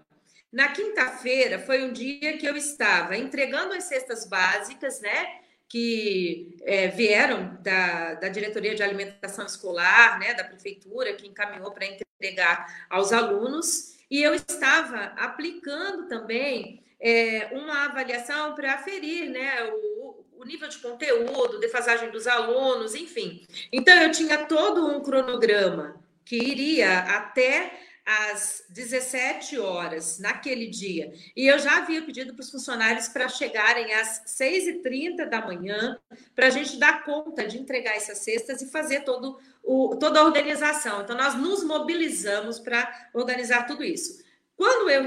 Na 0.52 0.68
quinta-feira 0.68 1.58
foi 1.58 1.82
um 1.82 1.92
dia 1.92 2.38
que 2.38 2.46
eu 2.46 2.56
estava 2.56 3.16
entregando 3.16 3.74
as 3.74 3.84
cestas 3.84 4.26
básicas, 4.26 5.00
né? 5.00 5.40
Que 5.68 6.56
é, 6.62 6.88
vieram 6.88 7.58
da, 7.62 8.14
da 8.14 8.28
diretoria 8.28 8.74
de 8.74 8.82
alimentação 8.82 9.44
escolar, 9.44 10.18
né? 10.18 10.34
Da 10.34 10.44
prefeitura, 10.44 11.12
que 11.14 11.26
encaminhou 11.26 11.72
para 11.72 11.86
entregar 11.86 12.86
aos 12.88 13.12
alunos, 13.12 13.96
e 14.10 14.22
eu 14.22 14.34
estava 14.34 15.12
aplicando 15.16 16.08
também 16.08 16.85
é, 17.00 17.50
uma 17.52 17.84
avaliação 17.84 18.54
para 18.54 18.74
aferir 18.74 19.30
né, 19.30 19.64
o, 19.64 20.24
o, 20.38 20.44
nível 20.44 20.68
de 20.68 20.78
conteúdo, 20.78 21.60
defasagem 21.60 22.10
dos 22.10 22.26
alunos, 22.26 22.94
enfim. 22.94 23.46
Então, 23.72 23.94
eu 24.02 24.10
tinha 24.10 24.46
todo 24.46 24.86
um 24.86 25.00
cronograma 25.00 26.02
que 26.24 26.36
iria 26.36 26.98
até 26.98 27.72
às 28.06 28.64
17 28.70 29.58
horas 29.58 30.20
naquele 30.20 30.68
dia. 30.68 31.12
E 31.36 31.48
eu 31.48 31.58
já 31.58 31.78
havia 31.78 32.02
pedido 32.02 32.34
para 32.34 32.42
os 32.42 32.50
funcionários 32.50 33.08
para 33.08 33.28
chegarem 33.28 33.92
às 33.94 34.22
6h30 34.26 35.28
da 35.28 35.44
manhã, 35.44 35.98
para 36.34 36.46
a 36.46 36.50
gente 36.50 36.78
dar 36.78 37.04
conta 37.04 37.46
de 37.46 37.58
entregar 37.58 37.96
essas 37.96 38.18
cestas 38.18 38.62
e 38.62 38.70
fazer 38.70 39.00
todo 39.00 39.38
o, 39.62 39.96
toda 39.96 40.20
a 40.20 40.24
organização. 40.24 41.02
Então, 41.02 41.16
nós 41.16 41.34
nos 41.34 41.64
mobilizamos 41.64 42.60
para 42.60 43.08
organizar 43.12 43.66
tudo 43.66 43.82
isso. 43.82 44.24
Quando 44.56 44.88
eu 44.88 45.04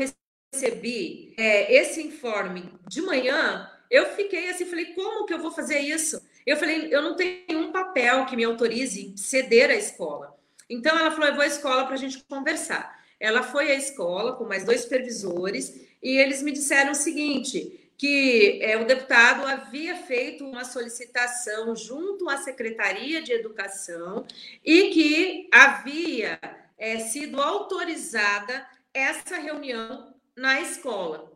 recebi 0.51 1.33
é, 1.37 1.73
esse 1.73 2.01
informe 2.01 2.71
de 2.87 3.01
manhã, 3.01 3.69
eu 3.89 4.07
fiquei 4.15 4.49
assim, 4.49 4.65
falei, 4.65 4.93
como 4.93 5.25
que 5.25 5.33
eu 5.33 5.39
vou 5.39 5.51
fazer 5.51 5.79
isso? 5.79 6.21
Eu 6.45 6.57
falei, 6.57 6.87
eu 6.91 7.01
não 7.01 7.15
tenho 7.15 7.59
um 7.59 7.71
papel 7.71 8.25
que 8.25 8.35
me 8.35 8.43
autorize 8.43 9.13
ceder 9.15 9.69
à 9.69 9.75
escola. 9.75 10.35
Então 10.69 10.97
ela 10.97 11.11
falou, 11.11 11.27
eu 11.27 11.35
vou 11.35 11.43
à 11.43 11.47
escola 11.47 11.85
para 11.85 11.95
a 11.95 11.97
gente 11.97 12.23
conversar. 12.23 12.99
Ela 13.19 13.43
foi 13.43 13.71
à 13.71 13.75
escola 13.75 14.35
com 14.35 14.45
mais 14.45 14.63
dois 14.63 14.81
supervisores 14.81 15.81
e 16.01 16.17
eles 16.17 16.41
me 16.41 16.51
disseram 16.51 16.91
o 16.91 16.95
seguinte, 16.95 17.91
que 17.97 18.59
é, 18.61 18.77
o 18.77 18.85
deputado 18.85 19.45
havia 19.45 19.95
feito 19.95 20.45
uma 20.45 20.63
solicitação 20.63 21.75
junto 21.75 22.29
à 22.29 22.37
Secretaria 22.37 23.21
de 23.21 23.33
Educação 23.33 24.25
e 24.63 24.89
que 24.89 25.49
havia 25.51 26.39
é, 26.77 26.99
sido 26.99 27.41
autorizada 27.41 28.65
essa 28.93 29.37
reunião 29.37 30.08
na 30.39 30.61
escola. 30.61 31.31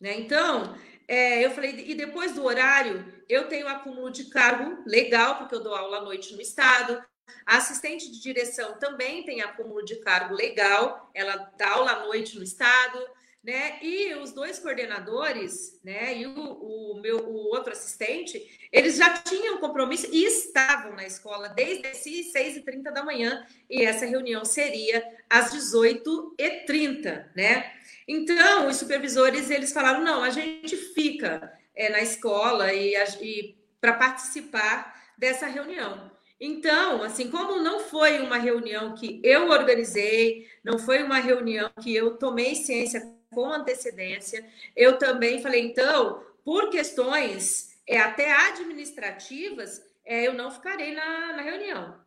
Né? 0.00 0.18
Então, 0.18 0.76
é, 1.06 1.44
eu 1.44 1.50
falei, 1.50 1.84
e 1.86 1.94
depois 1.94 2.32
do 2.32 2.44
horário, 2.44 3.04
eu 3.28 3.48
tenho 3.48 3.68
acúmulo 3.68 4.10
de 4.10 4.26
cargo 4.26 4.82
legal, 4.86 5.38
porque 5.38 5.54
eu 5.54 5.62
dou 5.62 5.74
aula 5.74 5.98
à 5.98 6.02
noite 6.02 6.34
no 6.34 6.40
estado. 6.40 7.02
A 7.46 7.56
assistente 7.56 8.10
de 8.10 8.20
direção 8.20 8.78
também 8.78 9.24
tem 9.24 9.40
acúmulo 9.40 9.84
de 9.84 9.96
cargo 9.96 10.34
legal, 10.34 11.10
ela 11.14 11.36
dá 11.58 11.70
aula 11.70 11.92
à 11.92 12.06
noite 12.06 12.36
no 12.36 12.42
estado, 12.42 12.98
né? 13.42 13.78
E 13.82 14.14
os 14.14 14.32
dois 14.32 14.58
coordenadores, 14.58 15.78
né? 15.84 16.16
E 16.16 16.26
o, 16.26 16.32
o 16.34 17.00
meu 17.00 17.18
o 17.18 17.48
outro 17.54 17.72
assistente, 17.72 18.42
eles 18.72 18.96
já 18.96 19.18
tinham 19.18 19.58
compromisso 19.58 20.08
e 20.10 20.24
estavam 20.24 20.94
na 20.94 21.04
escola 21.04 21.48
desde 21.50 21.86
as 21.86 21.98
6h30 21.98 22.84
da 22.84 23.04
manhã, 23.04 23.46
e 23.68 23.84
essa 23.84 24.06
reunião 24.06 24.44
seria 24.46 25.06
às 25.28 25.52
18h30, 25.52 27.26
né? 27.36 27.70
Então, 28.06 28.68
os 28.68 28.76
supervisores 28.76 29.50
eles 29.50 29.72
falaram: 29.72 30.02
não, 30.02 30.22
a 30.22 30.30
gente 30.30 30.76
fica 30.76 31.52
é, 31.74 31.88
na 31.90 32.00
escola 32.00 32.72
e, 32.72 32.94
e 33.20 33.56
para 33.80 33.94
participar 33.94 34.94
dessa 35.16 35.46
reunião. 35.46 36.10
Então, 36.40 37.02
assim, 37.02 37.30
como 37.30 37.62
não 37.62 37.80
foi 37.80 38.18
uma 38.20 38.36
reunião 38.36 38.94
que 38.94 39.20
eu 39.22 39.48
organizei, 39.48 40.48
não 40.62 40.78
foi 40.78 41.02
uma 41.02 41.18
reunião 41.18 41.70
que 41.80 41.94
eu 41.94 42.16
tomei 42.16 42.54
ciência 42.54 43.14
com 43.30 43.50
antecedência, 43.50 44.44
eu 44.76 44.98
também 44.98 45.40
falei, 45.40 45.62
então, 45.62 46.22
por 46.44 46.70
questões 46.70 47.78
é, 47.86 47.98
até 47.98 48.30
administrativas, 48.30 49.82
é, 50.04 50.26
eu 50.26 50.34
não 50.34 50.50
ficarei 50.50 50.92
na, 50.92 51.32
na 51.32 51.42
reunião, 51.42 51.98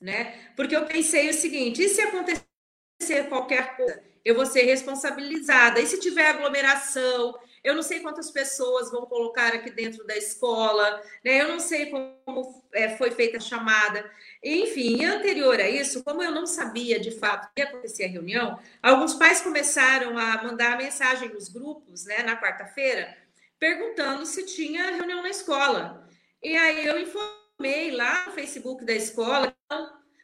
né? 0.00 0.52
Porque 0.54 0.76
eu 0.76 0.86
pensei 0.86 1.28
o 1.28 1.34
seguinte: 1.34 1.82
e 1.82 1.88
se 1.88 2.00
acontecer 2.00 3.28
qualquer 3.28 3.76
coisa? 3.76 4.09
Eu 4.24 4.34
vou 4.34 4.46
ser 4.46 4.62
responsabilizada. 4.62 5.80
E 5.80 5.86
se 5.86 5.98
tiver 5.98 6.28
aglomeração, 6.28 7.38
eu 7.62 7.74
não 7.74 7.82
sei 7.82 8.00
quantas 8.00 8.30
pessoas 8.30 8.90
vão 8.90 9.04
colocar 9.06 9.54
aqui 9.54 9.70
dentro 9.70 10.04
da 10.06 10.16
escola, 10.16 11.02
né? 11.24 11.42
Eu 11.42 11.48
não 11.48 11.60
sei 11.60 11.86
como 11.86 12.64
é, 12.72 12.96
foi 12.96 13.10
feita 13.10 13.36
a 13.36 13.40
chamada. 13.40 14.10
Enfim, 14.42 15.04
anterior 15.04 15.60
a 15.60 15.68
isso, 15.68 16.02
como 16.02 16.22
eu 16.22 16.30
não 16.30 16.46
sabia 16.46 16.98
de 16.98 17.10
fato 17.10 17.50
que 17.54 17.60
ia 17.60 17.68
acontecer 17.68 18.04
a 18.04 18.08
reunião, 18.08 18.58
alguns 18.82 19.14
pais 19.14 19.42
começaram 19.42 20.16
a 20.18 20.42
mandar 20.42 20.78
mensagem 20.78 21.28
nos 21.28 21.48
grupos, 21.48 22.06
né, 22.06 22.22
na 22.22 22.40
quarta-feira, 22.40 23.16
perguntando 23.58 24.24
se 24.24 24.46
tinha 24.46 24.96
reunião 24.96 25.22
na 25.22 25.28
escola. 25.28 26.08
E 26.42 26.56
aí 26.56 26.86
eu 26.86 26.98
informei 26.98 27.90
lá 27.90 28.24
no 28.26 28.32
Facebook 28.32 28.84
da 28.86 28.94
escola, 28.94 29.54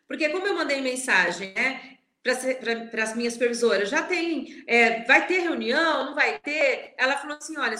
porque 0.09 0.31
como 0.31 0.47
eu 0.47 0.55
mandei 0.55 0.81
mensagem, 0.81 1.52
né, 1.52 1.95
para 2.90 3.02
as 3.02 3.14
minhas 3.14 3.34
supervisoras, 3.34 3.88
já 3.88 4.02
tem, 4.02 4.64
é, 4.66 5.04
vai 5.04 5.26
ter 5.26 5.40
reunião, 5.40 6.06
não 6.06 6.14
vai 6.14 6.38
ter? 6.38 6.94
Ela 6.96 7.16
falou 7.16 7.36
assim, 7.36 7.56
olha, 7.58 7.76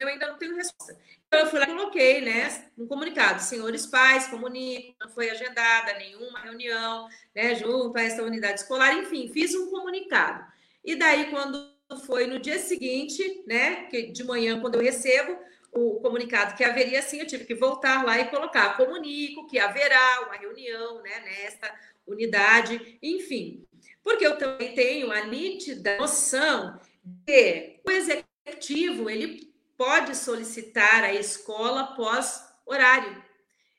eu 0.00 0.08
ainda 0.08 0.28
não 0.28 0.38
tenho 0.38 0.56
resposta. 0.56 0.96
Então, 1.26 1.40
eu 1.40 1.46
fui 1.46 1.58
lá 1.58 1.64
e 1.64 1.74
coloquei, 1.74 2.20
né, 2.20 2.70
um 2.78 2.86
comunicado, 2.86 3.42
senhores 3.42 3.86
pais, 3.86 4.28
comunico, 4.28 4.94
não 5.00 5.08
foi 5.08 5.30
agendada 5.30 5.94
nenhuma 5.94 6.40
reunião, 6.40 7.08
né, 7.34 7.54
junto 7.54 7.96
a 7.98 8.02
essa 8.02 8.22
unidade 8.22 8.60
escolar, 8.60 8.96
enfim, 8.96 9.28
fiz 9.32 9.54
um 9.54 9.70
comunicado. 9.70 10.44
E 10.84 10.94
daí, 10.94 11.30
quando 11.30 11.74
foi 12.06 12.26
no 12.26 12.38
dia 12.38 12.58
seguinte, 12.58 13.42
né, 13.46 13.86
que 13.86 14.12
de 14.12 14.22
manhã, 14.22 14.60
quando 14.60 14.76
eu 14.76 14.82
recebo 14.82 15.36
o 15.72 16.00
comunicado 16.00 16.54
que 16.54 16.62
haveria 16.62 17.02
sim, 17.02 17.18
eu 17.18 17.26
tive 17.26 17.44
que 17.44 17.54
voltar 17.54 18.04
lá 18.04 18.18
e 18.18 18.28
colocar, 18.28 18.76
comunico 18.76 19.48
que 19.48 19.58
haverá 19.58 20.22
uma 20.26 20.36
reunião, 20.36 21.02
né, 21.02 21.20
nesta 21.20 21.74
unidade, 22.06 22.98
enfim. 23.02 23.66
Porque 24.02 24.26
eu 24.26 24.36
também 24.36 24.74
tenho 24.74 25.10
a 25.10 25.24
nítida 25.24 25.96
noção 25.98 26.78
de 27.02 27.80
o 27.86 27.90
executivo 27.90 29.08
ele 29.10 29.52
pode 29.76 30.16
solicitar 30.16 31.04
a 31.04 31.12
escola 31.12 31.80
após 31.80 32.44
horário. 32.66 33.22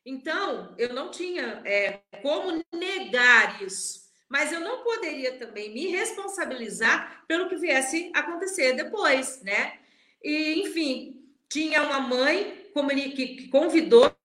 Então, 0.06 0.76
eu 0.78 0.94
não 0.94 1.10
tinha 1.10 1.62
é, 1.66 2.02
como 2.22 2.64
negar 2.74 3.62
isso, 3.64 4.02
mas 4.30 4.52
eu 4.52 4.60
não 4.60 4.84
poderia 4.84 5.38
também 5.38 5.74
me 5.74 5.88
responsabilizar 5.88 7.26
pelo 7.28 7.50
que 7.50 7.56
viesse 7.56 8.12
acontecer 8.14 8.74
depois, 8.74 9.42
né? 9.42 9.80
E, 10.24 10.62
enfim, 10.62 11.24
tinha 11.50 11.82
uma 11.84 12.00
mãe 12.00 12.70
que 13.16 13.48
convidou, 13.48 14.16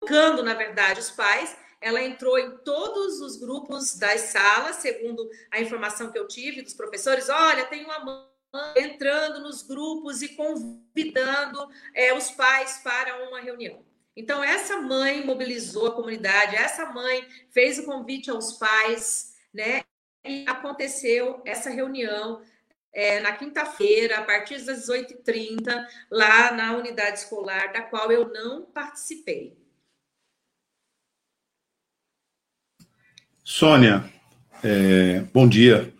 colocando, 0.00 0.42
na 0.42 0.54
verdade, 0.54 1.00
os 1.00 1.10
pais 1.10 1.56
ela 1.84 2.02
entrou 2.02 2.38
em 2.38 2.56
todos 2.64 3.20
os 3.20 3.36
grupos 3.36 3.98
das 3.98 4.22
salas, 4.22 4.76
segundo 4.76 5.28
a 5.50 5.60
informação 5.60 6.10
que 6.10 6.18
eu 6.18 6.26
tive 6.26 6.62
dos 6.62 6.72
professores. 6.72 7.28
Olha, 7.28 7.66
tem 7.66 7.84
uma 7.84 7.98
mãe 7.98 8.24
entrando 8.74 9.40
nos 9.40 9.60
grupos 9.60 10.22
e 10.22 10.30
convidando 10.30 11.68
é, 11.94 12.14
os 12.14 12.30
pais 12.30 12.80
para 12.82 13.28
uma 13.28 13.38
reunião. 13.38 13.84
Então, 14.16 14.42
essa 14.42 14.80
mãe 14.80 15.26
mobilizou 15.26 15.88
a 15.88 15.94
comunidade, 15.94 16.56
essa 16.56 16.86
mãe 16.86 17.28
fez 17.50 17.78
o 17.78 17.84
convite 17.84 18.30
aos 18.30 18.54
pais, 18.54 19.34
né? 19.52 19.82
E 20.24 20.46
aconteceu 20.48 21.42
essa 21.44 21.68
reunião 21.68 22.40
é, 22.94 23.20
na 23.20 23.32
quinta-feira, 23.32 24.20
a 24.20 24.22
partir 24.24 24.64
das 24.64 24.88
18h30, 24.88 25.86
lá 26.10 26.50
na 26.52 26.78
unidade 26.78 27.18
escolar, 27.18 27.74
da 27.74 27.82
qual 27.82 28.10
eu 28.10 28.32
não 28.32 28.62
participei. 28.62 29.63
Sônia, 33.46 34.02
é, 34.62 35.20
bom 35.34 35.46
dia. 35.46 35.92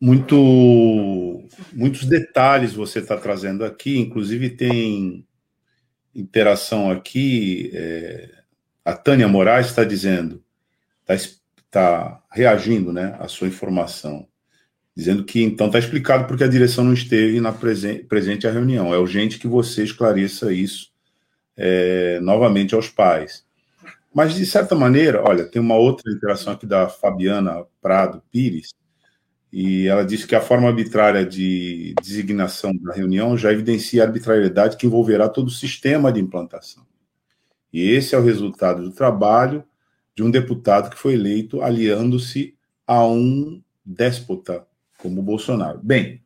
Muito, 0.00 1.46
muitos 1.72 2.04
detalhes 2.06 2.72
você 2.72 2.98
está 2.98 3.16
trazendo 3.16 3.64
aqui, 3.64 3.98
inclusive 3.98 4.50
tem 4.50 5.24
interação 6.12 6.90
aqui. 6.90 7.70
É, 7.72 8.30
a 8.84 8.94
Tânia 8.94 9.28
Moraes 9.28 9.66
está 9.66 9.84
dizendo, 9.84 10.42
está 11.08 11.36
tá 11.70 12.22
reagindo 12.32 12.92
né, 12.92 13.16
à 13.20 13.28
sua 13.28 13.46
informação, 13.46 14.26
dizendo 14.96 15.22
que 15.22 15.40
então 15.44 15.68
está 15.68 15.78
explicado 15.78 16.26
porque 16.26 16.42
a 16.42 16.48
direção 16.48 16.82
não 16.82 16.94
esteve 16.94 17.40
na 17.40 17.52
presen 17.52 18.02
presente 18.06 18.48
à 18.48 18.50
reunião. 18.50 18.92
É 18.92 18.98
urgente 18.98 19.38
que 19.38 19.46
você 19.46 19.84
esclareça 19.84 20.52
isso 20.52 20.90
é, 21.56 22.18
novamente 22.18 22.74
aos 22.74 22.88
pais. 22.88 23.48
Mas, 24.12 24.34
de 24.34 24.44
certa 24.44 24.74
maneira, 24.74 25.22
olha, 25.22 25.44
tem 25.44 25.62
uma 25.62 25.76
outra 25.76 26.12
interação 26.12 26.52
aqui 26.52 26.66
da 26.66 26.88
Fabiana 26.88 27.64
Prado 27.80 28.22
Pires, 28.30 28.74
e 29.52 29.86
ela 29.88 30.04
disse 30.04 30.26
que 30.26 30.34
a 30.34 30.40
forma 30.40 30.68
arbitrária 30.68 31.26
de 31.26 31.94
designação 32.00 32.72
da 32.76 32.92
reunião 32.92 33.36
já 33.36 33.52
evidencia 33.52 34.02
a 34.02 34.06
arbitrariedade 34.06 34.76
que 34.76 34.86
envolverá 34.86 35.28
todo 35.28 35.48
o 35.48 35.52
sistema 35.52 36.12
de 36.12 36.20
implantação. 36.20 36.86
E 37.72 37.90
esse 37.90 38.14
é 38.14 38.18
o 38.18 38.22
resultado 38.22 38.82
do 38.82 38.92
trabalho 38.92 39.64
de 40.14 40.22
um 40.22 40.30
deputado 40.30 40.90
que 40.90 40.98
foi 40.98 41.14
eleito 41.14 41.62
aliando-se 41.62 42.56
a 42.86 43.04
um 43.06 43.62
déspota 43.84 44.66
como 44.98 45.20
o 45.20 45.24
Bolsonaro. 45.24 45.80
Bem, 45.82 46.22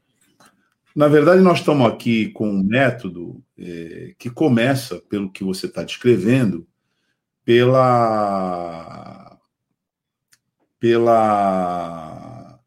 na 0.95 1.09
verdade, 1.09 1.43
nós 1.43 1.59
estamos 1.59 1.87
aqui 1.87 2.29
com 2.31 2.49
um 2.49 2.63
método 2.63 3.43
é, 3.59 4.15
que 4.19 4.31
começa, 4.31 5.01
pelo 5.09 5.31
que 5.31 5.43
você 5.43 5.67
está 5.67 5.83
descrevendo, 5.83 6.67
pela, 7.45 9.39
pela 10.79 12.61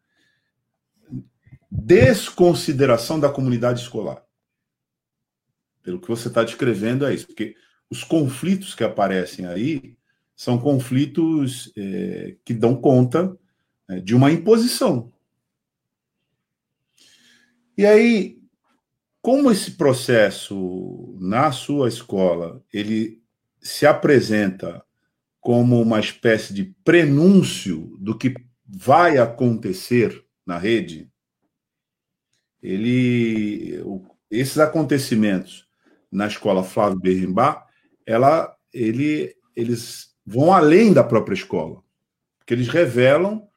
desconsideração 1.69 3.19
da 3.19 3.29
comunidade 3.29 3.81
escolar. 3.81 4.23
Pelo 5.81 5.99
que 5.99 6.07
você 6.07 6.27
está 6.27 6.43
descrevendo, 6.43 7.05
é 7.05 7.13
isso. 7.13 7.27
Porque 7.27 7.55
os 7.89 8.03
conflitos 8.03 8.75
que 8.75 8.83
aparecem 8.83 9.45
aí 9.47 9.97
são 10.35 10.59
conflitos 10.59 11.71
é, 11.75 12.35
que 12.45 12.53
dão 12.53 12.75
conta 12.75 13.37
é, 13.89 13.99
de 13.99 14.13
uma 14.13 14.31
imposição. 14.31 15.11
E 17.77 17.85
aí, 17.85 18.37
como 19.21 19.51
esse 19.51 19.71
processo 19.71 21.15
na 21.19 21.51
sua 21.51 21.87
escola 21.87 22.63
ele 22.71 23.23
se 23.67 23.85
apresenta 23.85 24.83
como 25.41 25.81
uma 25.81 25.99
espécie 25.99 26.53
de 26.53 26.73
prenúncio 26.83 27.97
do 27.99 28.17
que 28.17 28.33
vai 28.65 29.17
acontecer 29.17 30.25
na 30.45 30.57
rede, 30.57 31.11
ele, 32.61 33.83
esses 34.31 34.57
acontecimentos 34.57 35.67
na 36.11 36.27
escola 36.27 36.63
Flávio 36.63 36.99
Berrimbá, 36.99 37.65
ela, 38.05 38.55
ele, 38.73 39.35
eles 39.55 40.15
vão 40.25 40.53
além 40.53 40.93
da 40.93 41.03
própria 41.03 41.35
escola, 41.35 41.83
porque 42.37 42.53
eles 42.53 42.69
revelam 42.69 43.47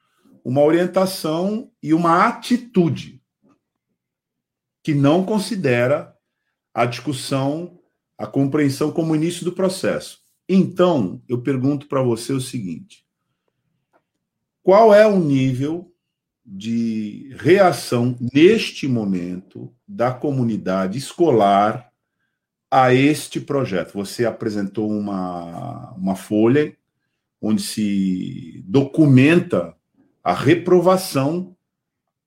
uma 0.44 0.62
orientação 0.62 1.70
e 1.80 1.94
uma 1.94 2.26
atitude 2.26 3.22
que 4.82 4.92
não 4.92 5.24
considera 5.24 6.16
a 6.74 6.84
discussão, 6.84 7.79
a 8.20 8.26
compreensão 8.26 8.92
como 8.92 9.16
início 9.16 9.46
do 9.46 9.52
processo. 9.52 10.20
Então, 10.46 11.22
eu 11.26 11.40
pergunto 11.40 11.88
para 11.88 12.02
você 12.02 12.34
o 12.34 12.40
seguinte: 12.40 13.02
qual 14.62 14.92
é 14.92 15.06
o 15.06 15.18
nível 15.18 15.90
de 16.44 17.34
reação 17.38 18.18
neste 18.20 18.86
momento 18.86 19.72
da 19.88 20.12
comunidade 20.12 20.98
escolar 20.98 21.90
a 22.70 22.92
este 22.92 23.40
projeto? 23.40 23.94
Você 23.94 24.26
apresentou 24.26 24.90
uma, 24.90 25.92
uma 25.92 26.14
folha 26.14 26.76
onde 27.40 27.62
se 27.62 28.62
documenta 28.66 29.74
a 30.22 30.34
reprovação 30.34 31.56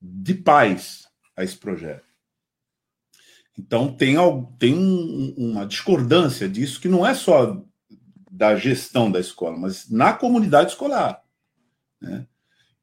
de 0.01 0.33
pais 0.33 1.07
a 1.37 1.43
esse 1.43 1.55
projeto. 1.55 2.12
Então, 3.57 3.93
tem, 3.93 4.15
tem 4.57 4.73
um, 4.73 5.34
uma 5.38 5.65
discordância 5.65 6.49
disso 6.49 6.81
que 6.81 6.88
não 6.88 7.05
é 7.05 7.13
só 7.13 7.63
da 8.31 8.55
gestão 8.55 9.11
da 9.11 9.19
escola, 9.19 9.57
mas 9.57 9.89
na 9.89 10.11
comunidade 10.11 10.71
escolar. 10.71 11.21
Né? 12.01 12.25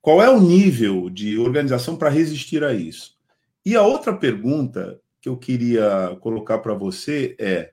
Qual 0.00 0.22
é 0.22 0.30
o 0.30 0.40
nível 0.40 1.10
de 1.10 1.36
organização 1.38 1.96
para 1.96 2.08
resistir 2.08 2.62
a 2.62 2.72
isso? 2.72 3.18
E 3.66 3.74
a 3.74 3.82
outra 3.82 4.16
pergunta 4.16 5.00
que 5.20 5.28
eu 5.28 5.36
queria 5.36 6.16
colocar 6.20 6.58
para 6.58 6.72
você 6.72 7.36
é: 7.38 7.72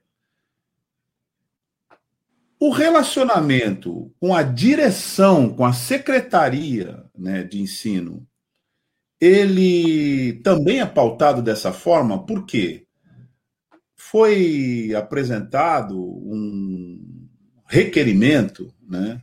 o 2.60 2.72
relacionamento 2.72 4.12
com 4.20 4.34
a 4.36 4.42
direção, 4.42 5.54
com 5.54 5.64
a 5.64 5.72
secretaria 5.72 7.06
né, 7.16 7.44
de 7.44 7.62
ensino, 7.62 8.28
ele 9.22 10.34
também 10.44 10.82
é 10.82 10.86
pautado 10.86 11.42
dessa 11.44 11.72
forma, 11.72 12.26
por 12.26 12.46
quê? 12.46 12.87
Foi 14.10 14.94
apresentado 14.96 16.00
um 16.00 17.28
requerimento 17.68 18.74
né, 18.88 19.22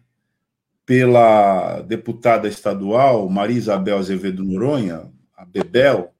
pela 0.85 1.81
deputada 1.81 2.47
estadual 2.47 3.29
Maria 3.31 3.57
Isabel 3.57 3.97
Azevedo 3.97 4.45
Noronha, 4.45 5.11
a 5.35 5.45
Bebel, 5.47 6.13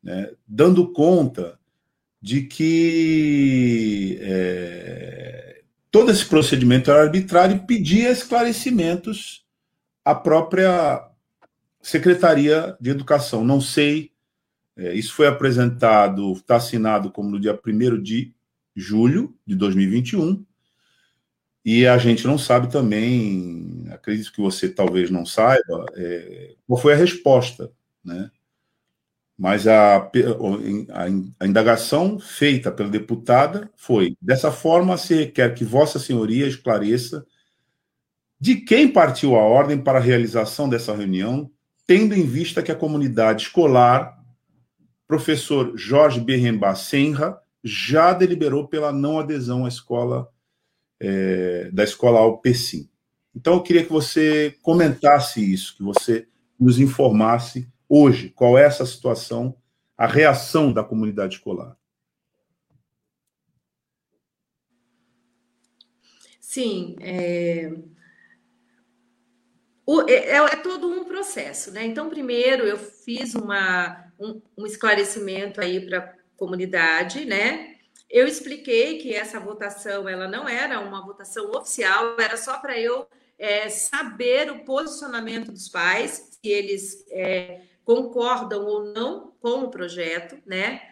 né, 0.00 0.30
dando 0.46 0.92
conta 0.92 1.58
de 2.20 2.42
que 2.42 4.18
é, 4.22 5.62
todo 5.90 6.12
esse 6.12 6.24
procedimento 6.24 6.92
era 6.92 7.02
arbitrário 7.02 7.56
e 7.56 7.66
pedia 7.66 8.10
esclarecimentos 8.10 9.44
à 10.04 10.14
própria 10.14 11.08
Secretaria 11.80 12.76
de 12.80 12.90
Educação. 12.90 13.44
Não 13.44 13.60
sei 13.60 14.11
é, 14.82 14.92
isso 14.94 15.14
foi 15.14 15.28
apresentado, 15.28 16.32
está 16.32 16.56
assinado 16.56 17.08
como 17.08 17.30
no 17.30 17.38
dia 17.38 17.56
1 17.64 18.02
de 18.02 18.34
julho 18.74 19.32
de 19.46 19.54
2021. 19.54 20.44
E 21.64 21.86
a 21.86 21.96
gente 21.98 22.26
não 22.26 22.36
sabe 22.36 22.68
também, 22.68 23.86
acredito 23.92 24.32
que 24.32 24.40
você 24.40 24.68
talvez 24.68 25.08
não 25.08 25.24
saiba, 25.24 25.86
é, 25.94 26.54
qual 26.66 26.80
foi 26.80 26.94
a 26.94 26.96
resposta, 26.96 27.70
né? 28.04 28.28
Mas 29.38 29.68
a, 29.68 29.98
a, 29.98 30.08
a, 31.38 31.46
indagação 31.46 32.18
feita 32.18 32.70
pela 32.70 32.88
deputada 32.88 33.70
foi: 33.76 34.16
dessa 34.20 34.50
forma, 34.50 34.98
se 34.98 35.14
requer 35.14 35.54
que 35.54 35.64
Vossa 35.64 36.00
Senhoria 36.00 36.46
esclareça 36.48 37.24
de 38.38 38.56
quem 38.56 38.88
partiu 38.88 39.36
a 39.36 39.42
ordem 39.42 39.78
para 39.78 39.98
a 39.98 40.02
realização 40.02 40.68
dessa 40.68 40.94
reunião, 40.94 41.48
tendo 41.86 42.14
em 42.14 42.26
vista 42.26 42.62
que 42.62 42.72
a 42.72 42.76
comunidade 42.76 43.42
escolar 43.42 44.21
professor 45.12 45.76
Jorge 45.76 46.18
Berremba 46.18 46.74
Senra 46.74 47.38
já 47.62 48.14
deliberou 48.14 48.66
pela 48.66 48.90
não 48.90 49.20
adesão 49.20 49.66
à 49.66 49.68
escola 49.68 50.26
é, 50.98 51.70
da 51.70 51.84
escola 51.84 52.18
Alpecin. 52.18 52.88
Então 53.36 53.52
eu 53.52 53.62
queria 53.62 53.84
que 53.84 53.92
você 53.92 54.56
comentasse 54.62 55.52
isso, 55.52 55.76
que 55.76 55.82
você 55.82 56.26
nos 56.58 56.78
informasse 56.78 57.70
hoje 57.86 58.30
qual 58.30 58.56
é 58.56 58.64
essa 58.64 58.86
situação, 58.86 59.54
a 59.98 60.06
reação 60.06 60.72
da 60.72 60.82
comunidade 60.82 61.34
escolar. 61.34 61.76
Sim, 66.40 66.96
é... 67.00 67.70
O, 69.84 70.08
é, 70.08 70.14
é, 70.14 70.36
é, 70.36 70.56
todo 70.56 70.88
um 70.88 71.04
processo, 71.04 71.70
né? 71.70 71.84
Então, 71.84 72.08
primeiro 72.08 72.62
eu 72.64 72.78
fiz 72.78 73.34
uma, 73.34 74.01
um, 74.22 74.40
um 74.56 74.66
esclarecimento 74.66 75.60
aí 75.60 75.84
para 75.84 75.98
a 75.98 76.12
comunidade, 76.36 77.24
né? 77.24 77.76
Eu 78.08 78.26
expliquei 78.26 78.98
que 78.98 79.14
essa 79.14 79.40
votação 79.40 80.08
ela 80.08 80.28
não 80.28 80.48
era 80.48 80.80
uma 80.80 81.04
votação 81.04 81.50
oficial, 81.50 82.16
era 82.18 82.36
só 82.36 82.58
para 82.58 82.78
eu 82.78 83.06
é, 83.38 83.68
saber 83.68 84.50
o 84.50 84.64
posicionamento 84.64 85.50
dos 85.50 85.68
pais, 85.68 86.30
se 86.30 86.48
eles 86.48 87.04
é, 87.10 87.62
concordam 87.84 88.64
ou 88.64 88.84
não 88.92 89.32
com 89.40 89.64
o 89.64 89.70
projeto, 89.70 90.38
né? 90.46 90.82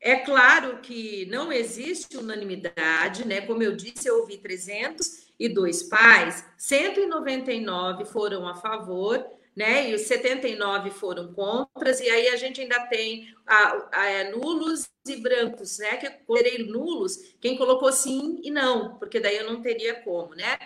É 0.00 0.16
claro 0.16 0.78
que 0.80 1.26
não 1.26 1.52
existe 1.52 2.16
unanimidade, 2.16 3.24
né? 3.24 3.42
Como 3.42 3.62
eu 3.62 3.76
disse, 3.76 4.08
eu 4.08 4.20
ouvi 4.20 4.38
302 4.38 5.84
pais, 5.84 6.44
199 6.58 8.04
foram 8.06 8.48
a 8.48 8.56
favor 8.56 9.24
né? 9.56 9.90
E 9.90 9.94
os 9.94 10.02
79 10.02 10.90
foram 10.90 11.32
contras, 11.32 12.00
e 12.00 12.08
aí 12.08 12.28
a 12.28 12.36
gente 12.36 12.60
ainda 12.60 12.86
tem 12.86 13.34
a, 13.46 13.88
a, 13.92 14.06
é, 14.06 14.30
nulos 14.30 14.88
e 15.06 15.16
brancos, 15.16 15.78
né? 15.78 15.96
Que 15.96 16.06
eu 16.06 16.12
considerei 16.26 16.64
nulos 16.66 17.34
quem 17.40 17.56
colocou 17.56 17.92
sim 17.92 18.40
e 18.42 18.50
não, 18.50 18.98
porque 18.98 19.20
daí 19.20 19.36
eu 19.36 19.50
não 19.50 19.60
teria 19.60 19.94
como, 19.94 20.34
né? 20.34 20.58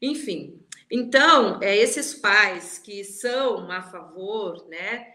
Enfim, 0.00 0.60
então, 0.90 1.60
é, 1.62 1.76
esses 1.76 2.14
pais 2.14 2.78
que 2.78 3.04
são 3.04 3.70
a 3.70 3.82
favor, 3.82 4.66
né? 4.68 5.12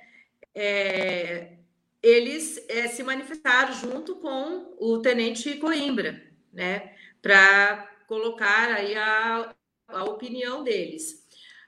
É, 0.53 1.53
eles 2.01 2.63
é, 2.69 2.87
se 2.87 3.01
manifestaram 3.01 3.73
junto 3.73 4.17
com 4.17 4.75
o 4.79 4.99
tenente 4.99 5.55
Coimbra, 5.57 6.21
né? 6.51 6.93
Para 7.21 7.89
colocar 8.07 8.71
aí 8.73 8.95
a, 8.95 9.55
a 9.87 10.03
opinião 10.03 10.63
deles. 10.63 11.22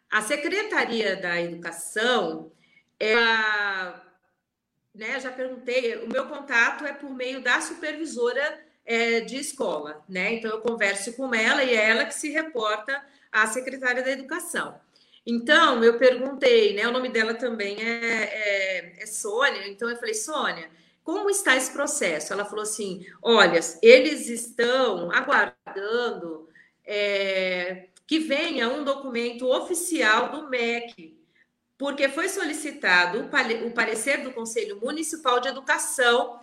A 0.10 0.22
Secretaria 0.22 1.16
da 1.16 1.42
Educação, 1.42 2.52
ela, 3.00 4.04
né, 4.94 5.20
já 5.20 5.32
perguntei, 5.32 5.98
o 5.98 6.08
meu 6.08 6.28
contato 6.28 6.86
é 6.86 6.94
por 6.94 7.10
meio 7.10 7.42
da 7.42 7.60
supervisora 7.62 8.64
é, 8.86 9.22
de 9.22 9.38
escola, 9.38 10.04
né? 10.08 10.34
Então 10.34 10.52
eu 10.52 10.62
converso 10.62 11.14
com 11.14 11.34
ela 11.34 11.64
e 11.64 11.74
é 11.76 11.90
ela 11.90 12.06
que 12.06 12.14
se 12.14 12.30
reporta 12.30 13.04
à 13.32 13.48
secretária 13.48 14.04
da 14.04 14.12
Educação. 14.12 14.80
Então, 15.26 15.84
eu 15.84 15.98
perguntei, 15.98 16.76
né? 16.76 16.88
O 16.88 16.92
nome 16.92 17.10
dela 17.10 17.34
também 17.34 17.82
é, 17.82 18.24
é, 18.24 19.04
é 19.04 19.06
Sônia. 19.08 19.68
Então, 19.68 19.90
eu 19.90 19.98
falei, 19.98 20.14
Sônia, 20.14 20.70
como 21.04 21.30
está 21.32 21.56
esse 21.56 21.72
processo? 21.72 22.32
Ela 22.32 22.46
falou 22.46 22.62
assim: 22.62 23.06
olha, 23.24 23.60
eles 23.82 24.30
estão 24.30 25.12
aguardando 25.12 26.48
é, 26.86 27.88
que 28.08 28.20
venha 28.20 28.70
um 28.70 28.84
documento 28.84 29.48
oficial 29.48 30.30
do 30.30 30.50
MEC, 30.50 31.18
porque 31.78 32.08
foi 32.08 32.30
solicitado 32.30 33.30
o 33.66 33.72
parecer 33.72 34.24
do 34.24 34.32
Conselho 34.32 34.80
Municipal 34.80 35.40
de 35.40 35.48
Educação. 35.48 36.40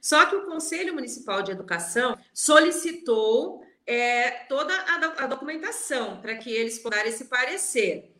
Só 0.00 0.26
que 0.26 0.36
o 0.36 0.46
Conselho 0.46 0.94
Municipal 0.94 1.42
de 1.42 1.50
Educação 1.50 2.16
solicitou 2.32 3.64
é, 3.86 4.30
toda 4.48 4.74
a, 4.74 5.24
a 5.24 5.26
documentação 5.26 6.20
para 6.20 6.36
que 6.36 6.50
eles 6.50 6.78
possam 6.78 7.04
esse 7.04 7.26
parecer. 7.26 8.12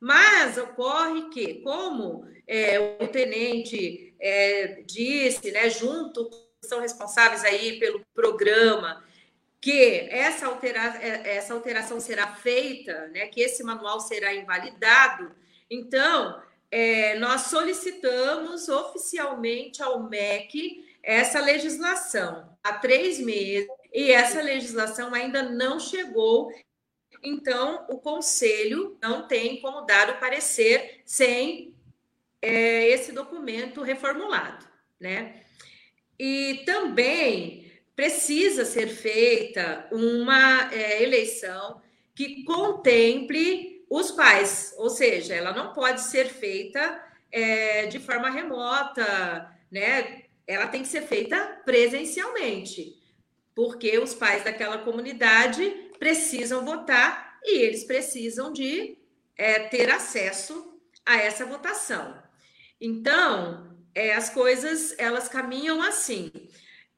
Mas 0.00 0.58
ocorre 0.58 1.30
que, 1.30 1.54
como 1.62 2.28
é, 2.46 2.78
o 3.00 3.08
tenente 3.08 4.14
é, 4.20 4.82
disse, 4.86 5.50
né, 5.50 5.70
junto 5.70 6.30
são 6.62 6.80
responsáveis 6.80 7.44
aí 7.44 7.78
pelo 7.78 8.04
programa, 8.14 9.04
que 9.64 10.06
essa, 10.10 10.44
altera 10.46 11.02
é, 11.02 11.36
essa 11.38 11.54
alteração 11.54 11.98
será 11.98 12.34
feita, 12.34 13.08
né, 13.08 13.28
que 13.28 13.40
esse 13.40 13.64
manual 13.64 13.98
será 13.98 14.34
invalidado, 14.34 15.34
então 15.70 16.38
é, 16.70 17.18
nós 17.18 17.46
solicitamos 17.46 18.68
oficialmente 18.68 19.82
ao 19.82 20.02
MEC 20.02 20.84
essa 21.02 21.40
legislação 21.40 22.54
há 22.62 22.74
três 22.74 23.18
meses 23.18 23.66
e 23.90 24.12
essa 24.12 24.42
legislação 24.42 25.14
ainda 25.14 25.42
não 25.42 25.80
chegou 25.80 26.52
então 27.22 27.86
o 27.88 27.98
conselho 27.98 28.98
não 29.00 29.26
tem 29.26 29.62
como 29.62 29.86
dar 29.86 30.10
o 30.10 30.20
parecer 30.20 31.00
sem 31.06 31.74
é, 32.42 32.86
esse 32.88 33.12
documento 33.12 33.80
reformulado, 33.80 34.66
né? 35.00 35.42
E 36.18 36.64
também 36.66 37.63
precisa 37.94 38.64
ser 38.64 38.88
feita 38.88 39.88
uma 39.92 40.72
é, 40.72 41.02
eleição 41.02 41.80
que 42.14 42.44
contemple 42.44 43.84
os 43.88 44.10
pais, 44.10 44.74
ou 44.78 44.90
seja, 44.90 45.34
ela 45.34 45.52
não 45.52 45.72
pode 45.72 46.00
ser 46.00 46.26
feita 46.26 47.02
é, 47.30 47.86
de 47.86 47.98
forma 47.98 48.30
remota, 48.30 49.50
né? 49.70 50.22
Ela 50.46 50.66
tem 50.66 50.82
que 50.82 50.88
ser 50.88 51.02
feita 51.02 51.60
presencialmente, 51.64 52.96
porque 53.54 53.98
os 53.98 54.14
pais 54.14 54.44
daquela 54.44 54.78
comunidade 54.78 55.90
precisam 55.98 56.64
votar 56.64 57.38
e 57.42 57.58
eles 57.60 57.84
precisam 57.84 58.52
de 58.52 58.98
é, 59.36 59.60
ter 59.60 59.90
acesso 59.90 60.80
a 61.04 61.16
essa 61.16 61.44
votação. 61.44 62.16
Então, 62.80 63.76
é, 63.94 64.14
as 64.14 64.30
coisas 64.30 64.94
elas 64.98 65.28
caminham 65.28 65.80
assim. 65.82 66.30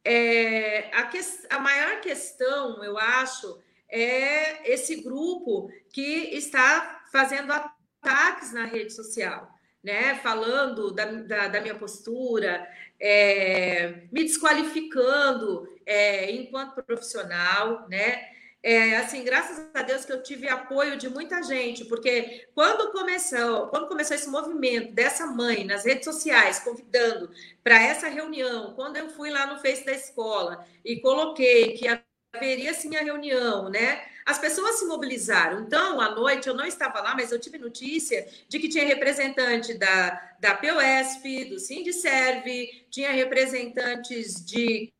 É, 0.09 0.89
a, 0.95 1.03
que, 1.03 1.19
a 1.51 1.59
maior 1.59 2.01
questão, 2.01 2.85
eu 2.85 2.97
acho, 2.97 3.61
é 3.89 4.73
esse 4.73 5.03
grupo 5.03 5.69
que 5.93 6.31
está 6.33 7.05
fazendo 7.11 7.53
ataques 7.53 8.53
na 8.53 8.67
rede 8.67 8.93
social, 8.93 9.53
né? 9.83 10.15
Falando 10.23 10.93
da, 10.93 11.07
da, 11.07 11.49
da 11.49 11.61
minha 11.61 11.75
postura, 11.75 12.65
é, 13.01 14.07
me 14.13 14.23
desqualificando 14.23 15.69
é, 15.85 16.31
enquanto 16.31 16.85
profissional, 16.85 17.89
né? 17.89 18.36
É, 18.69 18.97
assim, 18.97 19.23
graças 19.23 19.65
a 19.73 19.83
Deus 19.83 20.05
que 20.05 20.13
eu 20.13 20.21
tive 20.25 20.49
apoio 20.49 20.97
de 20.97 21.09
muita 21.09 21.41
gente, 21.41 21.85
porque 21.85 22.49
quando 22.53 22.91
começou, 22.91 23.69
quando 23.69 23.87
começou 23.87 24.17
esse 24.17 24.29
movimento 24.29 24.93
dessa 24.93 25.25
mãe 25.25 25.63
nas 25.63 25.85
redes 25.85 26.05
sociais 26.05 26.59
convidando 26.59 27.31
para 27.63 27.81
essa 27.81 28.09
reunião, 28.09 28.75
quando 28.75 28.97
eu 28.97 29.09
fui 29.09 29.31
lá 29.31 29.47
no 29.47 29.61
Face 29.61 29.87
da 29.87 29.93
escola 29.93 30.67
e 30.85 31.01
coloquei 31.01 31.75
que 31.75 31.87
haveria 32.35 32.75
sim 32.75 32.97
a 32.97 33.05
reunião, 33.05 33.69
né? 33.69 34.05
As 34.27 34.41
pessoas 34.41 34.81
se 34.81 34.87
mobilizaram. 34.87 35.61
Então, 35.61 36.01
à 36.01 36.11
noite, 36.11 36.49
eu 36.49 36.55
não 36.55 36.67
estava 36.67 37.01
lá, 37.01 37.15
mas 37.15 37.31
eu 37.31 37.39
tive 37.39 37.59
notícia 37.59 38.27
de 38.49 38.59
que 38.59 38.69
tinha 38.69 38.85
representante 38.85 39.75
da, 39.75 40.35
da 40.41 40.57
POSP, 40.57 41.45
do 41.45 41.61
Sindicerve, 41.61 42.85
tinha 42.91 43.13
representantes 43.13 44.45
de 44.45 44.93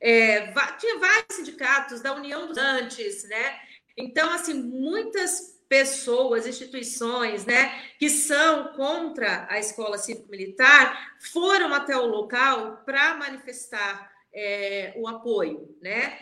é, 0.00 0.52
tinha 0.78 0.98
vários 0.98 1.36
sindicatos 1.36 2.00
da 2.00 2.14
União 2.14 2.46
dos 2.46 2.58
Antes, 2.58 3.24
né? 3.24 3.58
Então, 3.96 4.30
assim, 4.30 4.54
muitas 4.54 5.56
pessoas, 5.68 6.46
instituições, 6.46 7.44
né, 7.44 7.82
que 7.98 8.08
são 8.08 8.72
contra 8.74 9.46
a 9.50 9.58
escola 9.58 9.98
cívico-militar, 9.98 11.16
foram 11.32 11.74
até 11.74 11.96
o 11.96 12.06
local 12.06 12.82
para 12.84 13.16
manifestar 13.16 14.12
é, 14.32 14.92
o 14.96 15.08
apoio, 15.08 15.76
né? 15.82 16.18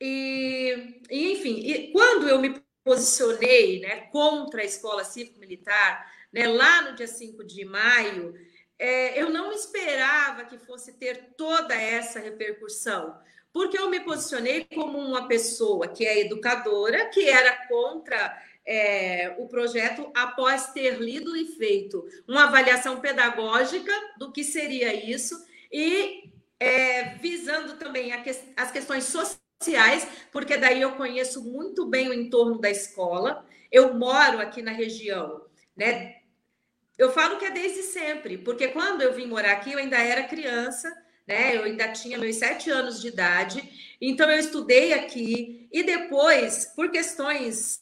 E, 0.00 1.00
enfim, 1.10 1.60
e 1.60 1.90
quando 1.92 2.28
eu 2.28 2.38
me 2.38 2.62
posicionei, 2.84 3.80
né, 3.80 4.02
contra 4.12 4.60
a 4.60 4.64
escola 4.64 5.02
cívico-militar, 5.02 6.12
né, 6.32 6.46
lá 6.46 6.82
no 6.82 6.94
dia 6.94 7.06
5 7.06 7.42
de 7.42 7.64
maio, 7.64 8.34
é, 8.78 9.20
eu 9.20 9.30
não 9.30 9.52
esperava 9.52 10.44
que 10.44 10.58
fosse 10.58 10.92
ter 10.94 11.34
toda 11.36 11.74
essa 11.74 12.18
repercussão, 12.18 13.16
porque 13.52 13.78
eu 13.78 13.88
me 13.88 14.00
posicionei 14.00 14.66
como 14.74 14.98
uma 14.98 15.28
pessoa 15.28 15.88
que 15.88 16.04
é 16.04 16.20
educadora, 16.20 17.08
que 17.08 17.28
era 17.28 17.66
contra 17.68 18.36
é, 18.66 19.34
o 19.38 19.46
projeto 19.46 20.10
após 20.14 20.72
ter 20.72 21.00
lido 21.00 21.36
e 21.36 21.46
feito 21.56 22.04
uma 22.26 22.44
avaliação 22.44 23.00
pedagógica 23.00 23.92
do 24.18 24.32
que 24.32 24.42
seria 24.42 24.92
isso 24.92 25.36
e 25.70 26.32
é, 26.58 27.14
visando 27.16 27.76
também 27.76 28.10
que, 28.22 28.30
as 28.56 28.70
questões 28.70 29.04
sociais, 29.04 30.08
porque 30.32 30.56
daí 30.56 30.80
eu 30.80 30.92
conheço 30.92 31.44
muito 31.44 31.86
bem 31.86 32.08
o 32.08 32.14
entorno 32.14 32.58
da 32.58 32.70
escola. 32.70 33.44
Eu 33.70 33.94
moro 33.94 34.40
aqui 34.40 34.62
na 34.62 34.72
região, 34.72 35.44
né? 35.76 36.23
Eu 36.96 37.12
falo 37.12 37.38
que 37.38 37.44
é 37.44 37.50
desde 37.50 37.82
sempre, 37.82 38.38
porque 38.38 38.68
quando 38.68 39.02
eu 39.02 39.12
vim 39.12 39.26
morar 39.26 39.52
aqui, 39.52 39.72
eu 39.72 39.78
ainda 39.78 39.98
era 39.98 40.28
criança, 40.28 40.92
né? 41.26 41.56
Eu 41.56 41.64
ainda 41.64 41.88
tinha 41.92 42.18
meus 42.18 42.36
sete 42.36 42.70
anos 42.70 43.00
de 43.00 43.08
idade, 43.08 43.96
então 44.00 44.30
eu 44.30 44.38
estudei 44.38 44.92
aqui, 44.92 45.68
e 45.72 45.82
depois, 45.82 46.66
por 46.76 46.90
questões 46.90 47.80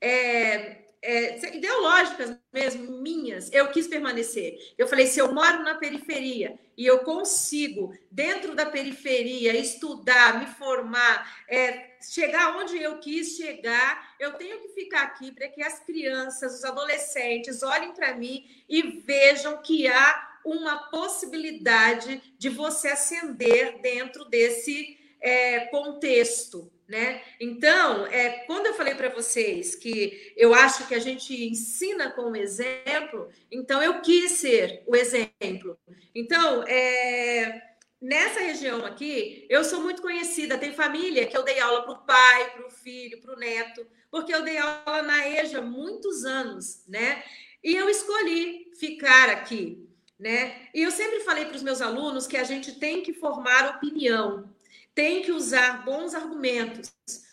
é, 0.00 0.84
é, 1.02 1.56
ideológicas 1.56 2.36
mesmo, 2.52 2.98
minhas, 3.00 3.52
eu 3.52 3.68
quis 3.68 3.86
permanecer. 3.86 4.58
Eu 4.76 4.88
falei: 4.88 5.06
se 5.06 5.18
eu 5.18 5.32
moro 5.32 5.62
na 5.62 5.76
periferia 5.76 6.58
e 6.76 6.84
eu 6.84 7.00
consigo, 7.00 7.96
dentro 8.10 8.54
da 8.54 8.66
periferia, 8.66 9.56
estudar, 9.56 10.40
me 10.40 10.46
formar, 10.46 11.44
é, 11.48 11.96
chegar 12.00 12.56
onde 12.56 12.76
eu 12.76 12.98
quis 12.98 13.36
chegar, 13.36 14.14
eu 14.18 14.32
tenho 14.34 14.60
que 14.60 14.68
ficar 14.68 15.02
aqui 15.02 15.30
para 15.32 15.48
que 15.48 15.62
as 15.62 15.78
crianças, 15.80 16.54
os 16.54 16.64
adolescentes 16.64 17.62
olhem 17.62 17.92
para 17.92 18.14
mim 18.14 18.44
e 18.68 18.82
vejam 18.82 19.62
que 19.62 19.86
há 19.86 20.38
uma 20.44 20.90
possibilidade 20.90 22.22
de 22.38 22.48
você 22.48 22.88
ascender 22.88 23.80
dentro 23.80 24.24
desse 24.24 24.98
é, 25.20 25.66
contexto 25.66 26.72
né? 26.90 27.22
Então, 27.38 28.04
é, 28.06 28.44
quando 28.46 28.66
eu 28.66 28.74
falei 28.74 28.96
para 28.96 29.08
vocês 29.08 29.76
que 29.76 30.34
eu 30.36 30.52
acho 30.52 30.88
que 30.88 30.94
a 30.94 30.98
gente 30.98 31.32
ensina 31.48 32.10
com 32.10 32.32
o 32.32 32.36
exemplo, 32.36 33.28
então 33.48 33.80
eu 33.80 34.00
quis 34.00 34.32
ser 34.32 34.82
o 34.88 34.96
exemplo. 34.96 35.78
Então, 36.12 36.64
é, 36.64 37.62
nessa 38.02 38.40
região 38.40 38.84
aqui, 38.84 39.46
eu 39.48 39.62
sou 39.62 39.80
muito 39.80 40.02
conhecida. 40.02 40.58
Tem 40.58 40.72
família 40.72 41.26
que 41.26 41.36
eu 41.36 41.44
dei 41.44 41.60
aula 41.60 41.84
para 41.84 41.92
o 41.92 42.04
pai, 42.04 42.50
para 42.50 42.66
o 42.66 42.70
filho, 42.70 43.20
para 43.20 43.36
o 43.36 43.38
neto, 43.38 43.86
porque 44.10 44.34
eu 44.34 44.42
dei 44.42 44.58
aula 44.58 45.02
na 45.02 45.28
EJA 45.28 45.62
muitos 45.62 46.24
anos, 46.24 46.82
né? 46.88 47.22
E 47.62 47.76
eu 47.76 47.88
escolhi 47.88 48.68
ficar 48.74 49.28
aqui, 49.28 49.88
né? 50.18 50.68
E 50.74 50.82
eu 50.82 50.90
sempre 50.90 51.20
falei 51.20 51.44
para 51.44 51.56
os 51.56 51.62
meus 51.62 51.80
alunos 51.80 52.26
que 52.26 52.36
a 52.36 52.42
gente 52.42 52.80
tem 52.80 53.00
que 53.00 53.14
formar 53.14 53.76
opinião 53.76 54.50
tem 54.94 55.22
que 55.22 55.32
usar 55.32 55.84
bons 55.84 56.14
argumentos. 56.14 56.92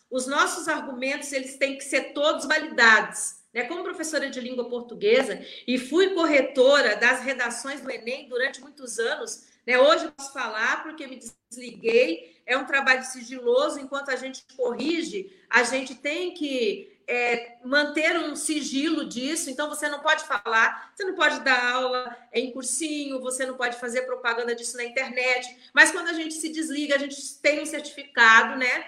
Os 0.10 0.26
nossos 0.26 0.68
argumentos 0.68 1.32
eles 1.32 1.58
têm 1.58 1.78
que 1.78 1.84
ser 1.84 2.14
todos 2.14 2.46
validados. 2.46 3.38
Né? 3.54 3.64
Como 3.64 3.84
professora 3.84 4.30
de 4.30 4.40
língua 4.40 4.70
portuguesa 4.70 5.44
e 5.68 5.78
fui 5.78 6.14
corretora 6.14 6.96
das 6.96 7.22
redações 7.22 7.82
do 7.82 7.90
Enem 7.90 8.30
durante 8.30 8.62
muitos 8.62 9.00
anos, 9.00 9.46
né? 9.66 9.80
hoje 9.80 10.06
eu 10.06 10.12
posso 10.12 10.32
falar 10.32 10.84
porque 10.84 11.08
me 11.08 11.20
desliguei. 11.50 12.38
É 12.46 12.58
um 12.58 12.66
trabalho 12.66 13.04
sigiloso, 13.04 13.80
enquanto 13.80 14.10
a 14.10 14.16
gente 14.16 14.46
corrige, 14.56 15.36
a 15.50 15.64
gente 15.64 15.96
tem 15.96 16.34
que 16.34 16.97
é, 17.08 17.56
manter 17.64 18.18
um 18.20 18.36
sigilo 18.36 19.06
disso, 19.06 19.50
então 19.50 19.70
você 19.70 19.88
não 19.88 20.02
pode 20.02 20.26
falar, 20.26 20.92
você 20.94 21.06
não 21.06 21.16
pode 21.16 21.40
dar 21.40 21.74
aula 21.74 22.16
em 22.34 22.52
cursinho, 22.52 23.22
você 23.22 23.46
não 23.46 23.56
pode 23.56 23.80
fazer 23.80 24.02
propaganda 24.02 24.54
disso 24.54 24.76
na 24.76 24.84
internet, 24.84 25.72
mas 25.74 25.90
quando 25.90 26.10
a 26.10 26.14
gente 26.14 26.34
se 26.34 26.50
desliga, 26.50 26.96
a 26.96 27.00
gente 27.00 27.40
tem 27.42 27.62
um 27.62 27.66
certificado, 27.66 28.58
né? 28.58 28.86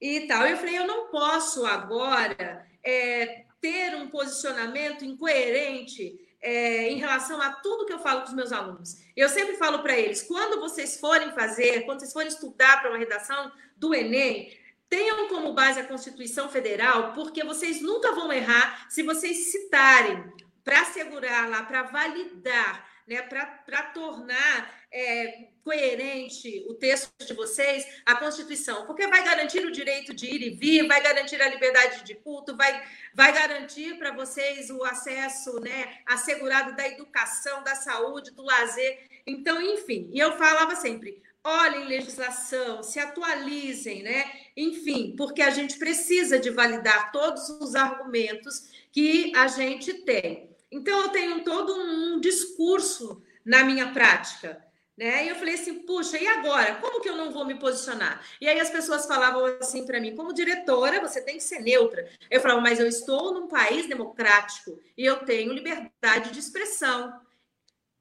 E 0.00 0.26
tal. 0.26 0.44
Eu 0.44 0.56
falei, 0.56 0.76
eu 0.76 0.86
não 0.86 1.06
posso 1.06 1.64
agora 1.64 2.66
é, 2.82 3.44
ter 3.60 3.94
um 3.94 4.08
posicionamento 4.08 5.04
incoerente 5.04 6.18
é, 6.40 6.88
em 6.88 6.98
relação 6.98 7.40
a 7.40 7.52
tudo 7.52 7.86
que 7.86 7.92
eu 7.92 8.00
falo 8.00 8.22
com 8.22 8.28
os 8.28 8.34
meus 8.34 8.50
alunos. 8.50 9.00
Eu 9.16 9.28
sempre 9.28 9.56
falo 9.56 9.78
para 9.78 9.96
eles: 9.96 10.22
quando 10.22 10.60
vocês 10.60 10.98
forem 10.98 11.30
fazer, 11.30 11.84
quando 11.84 12.00
vocês 12.00 12.12
forem 12.12 12.28
estudar 12.28 12.80
para 12.80 12.90
uma 12.90 12.98
redação 12.98 13.52
do 13.76 13.94
Enem, 13.94 14.52
tenham 14.92 15.26
como 15.26 15.54
base 15.54 15.80
a 15.80 15.86
Constituição 15.86 16.50
Federal, 16.50 17.14
porque 17.14 17.42
vocês 17.42 17.80
nunca 17.80 18.12
vão 18.12 18.30
errar 18.30 18.86
se 18.90 19.02
vocês 19.02 19.50
citarem 19.50 20.22
para 20.62 20.82
assegurar 20.82 21.48
lá, 21.48 21.62
para 21.62 21.84
validar, 21.84 22.86
né, 23.08 23.22
para 23.22 23.82
tornar 23.94 24.70
é, 24.92 25.48
coerente 25.64 26.66
o 26.68 26.74
texto 26.74 27.10
de 27.24 27.32
vocês, 27.32 27.86
a 28.04 28.16
Constituição, 28.16 28.84
porque 28.84 29.06
vai 29.06 29.24
garantir 29.24 29.64
o 29.64 29.72
direito 29.72 30.12
de 30.12 30.26
ir 30.26 30.42
e 30.42 30.50
vir, 30.50 30.86
vai 30.86 31.02
garantir 31.02 31.40
a 31.40 31.48
liberdade 31.48 32.04
de 32.04 32.14
culto, 32.16 32.54
vai, 32.54 32.84
vai 33.14 33.32
garantir 33.32 33.96
para 33.96 34.12
vocês 34.12 34.68
o 34.68 34.84
acesso 34.84 35.58
né, 35.60 36.00
assegurado 36.04 36.76
da 36.76 36.86
educação, 36.86 37.62
da 37.62 37.74
saúde, 37.74 38.30
do 38.32 38.42
lazer. 38.42 39.08
Então, 39.26 39.58
enfim, 39.62 40.10
e 40.12 40.18
eu 40.18 40.36
falava 40.36 40.76
sempre: 40.76 41.22
olhem 41.44 41.86
legislação, 41.86 42.82
se 42.82 42.98
atualizem, 42.98 44.02
né? 44.02 44.30
Enfim, 44.56 45.14
porque 45.16 45.42
a 45.42 45.50
gente 45.50 45.78
precisa 45.78 46.38
de 46.38 46.50
validar 46.50 47.10
todos 47.12 47.48
os 47.48 47.74
argumentos 47.74 48.70
que 48.92 49.32
a 49.34 49.46
gente 49.48 49.94
tem. 50.04 50.50
Então, 50.70 51.02
eu 51.02 51.08
tenho 51.10 51.44
todo 51.44 51.74
um 51.74 52.20
discurso 52.20 53.22
na 53.44 53.64
minha 53.64 53.92
prática. 53.92 54.64
Né? 54.96 55.24
E 55.24 55.28
eu 55.30 55.36
falei 55.36 55.54
assim, 55.54 55.80
puxa, 55.80 56.18
e 56.18 56.26
agora? 56.26 56.74
Como 56.76 57.00
que 57.00 57.08
eu 57.08 57.16
não 57.16 57.30
vou 57.32 57.46
me 57.46 57.54
posicionar? 57.54 58.22
E 58.40 58.46
aí 58.46 58.60
as 58.60 58.68
pessoas 58.68 59.06
falavam 59.06 59.44
assim 59.60 59.86
para 59.86 59.98
mim, 59.98 60.14
como 60.14 60.34
diretora, 60.34 61.00
você 61.00 61.20
tem 61.22 61.36
que 61.36 61.42
ser 61.42 61.60
neutra. 61.60 62.08
Eu 62.30 62.40
falava, 62.40 62.60
mas 62.60 62.78
eu 62.78 62.86
estou 62.86 63.32
num 63.32 63.48
país 63.48 63.88
democrático 63.88 64.78
e 64.96 65.04
eu 65.04 65.16
tenho 65.24 65.52
liberdade 65.52 66.30
de 66.30 66.38
expressão 66.38 67.20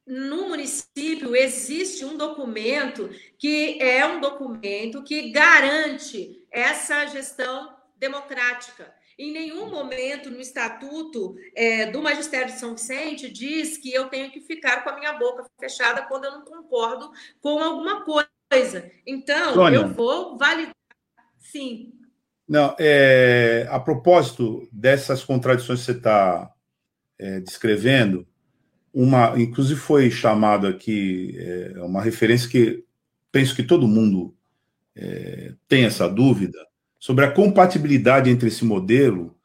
no 0.06 0.50
município 0.50 1.36
existe 1.36 2.04
um 2.04 2.18
documento 2.18 3.10
que 3.38 3.82
é 3.82 4.06
um 4.06 4.20
documento 4.20 5.04
que 5.04 5.32
garante 5.32 6.44
essa 6.52 7.06
gestão 7.06 7.76
democrática. 7.98 8.94
Em 9.18 9.32
nenhum 9.32 9.70
momento 9.70 10.32
no 10.32 10.40
estatuto 10.40 11.36
é, 11.56 11.86
do 11.92 12.02
Magistério 12.02 12.48
de 12.48 12.60
São 12.60 12.72
Vicente 12.72 13.30
diz 13.30 13.78
que 13.78 13.94
eu 13.94 14.10
tenho 14.10 14.32
que 14.32 14.42
ficar 14.42 14.84
com 14.84 14.90
a 14.90 14.98
minha 14.98 15.14
boca 15.14 15.46
fechada 15.60 16.02
quando 16.04 16.26
eu 16.26 16.32
não 16.32 16.44
concordo 16.44 17.12
com 17.40 17.60
alguma 17.60 18.04
coisa. 18.04 18.92
Então, 19.06 19.54
Sônia, 19.54 19.78
eu 19.78 19.90
vou 19.90 20.38
validar. 20.38 20.76
Sim. 21.38 21.94
Não, 22.48 22.76
é, 22.80 23.68
a 23.70 23.80
propósito 23.80 24.68
dessas 24.72 25.24
contradições 25.24 25.82
que 25.82 25.86
você 25.86 25.92
está 25.92 26.52
é, 27.20 27.40
descrevendo, 27.40 28.28
uma, 28.94 29.40
inclusive 29.40 29.80
foi 29.80 30.12
chamado 30.12 30.68
aqui 30.68 31.36
é, 31.38 31.74
uma 31.82 32.02
referência 32.02 32.50
que 32.50 32.84
penso 33.32 33.56
que 33.56 33.64
todo 33.64 33.88
mundo 33.88 34.36
é, 34.96 35.54
tem 35.68 35.86
essa 35.86 36.08
dúvida 36.10 36.60
sobre 37.00 37.26
a 37.26 37.32
compatibilidade 37.32 38.30
entre 38.30 38.50
esse 38.50 38.66
modelo 38.66 39.36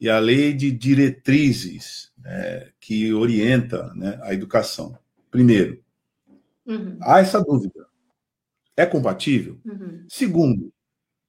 e 0.00 0.08
a 0.08 0.18
lei 0.18 0.52
de 0.52 0.70
diretrizes 0.70 2.10
né, 2.18 2.68
que 2.80 3.12
orienta 3.12 3.92
né, 3.94 4.18
a 4.22 4.32
educação. 4.34 4.98
Primeiro, 5.30 5.82
uhum. 6.66 6.98
há 7.02 7.20
essa 7.20 7.40
dúvida. 7.40 7.86
É 8.76 8.84
compatível? 8.84 9.58
Uhum. 9.64 10.04
Segundo, 10.08 10.72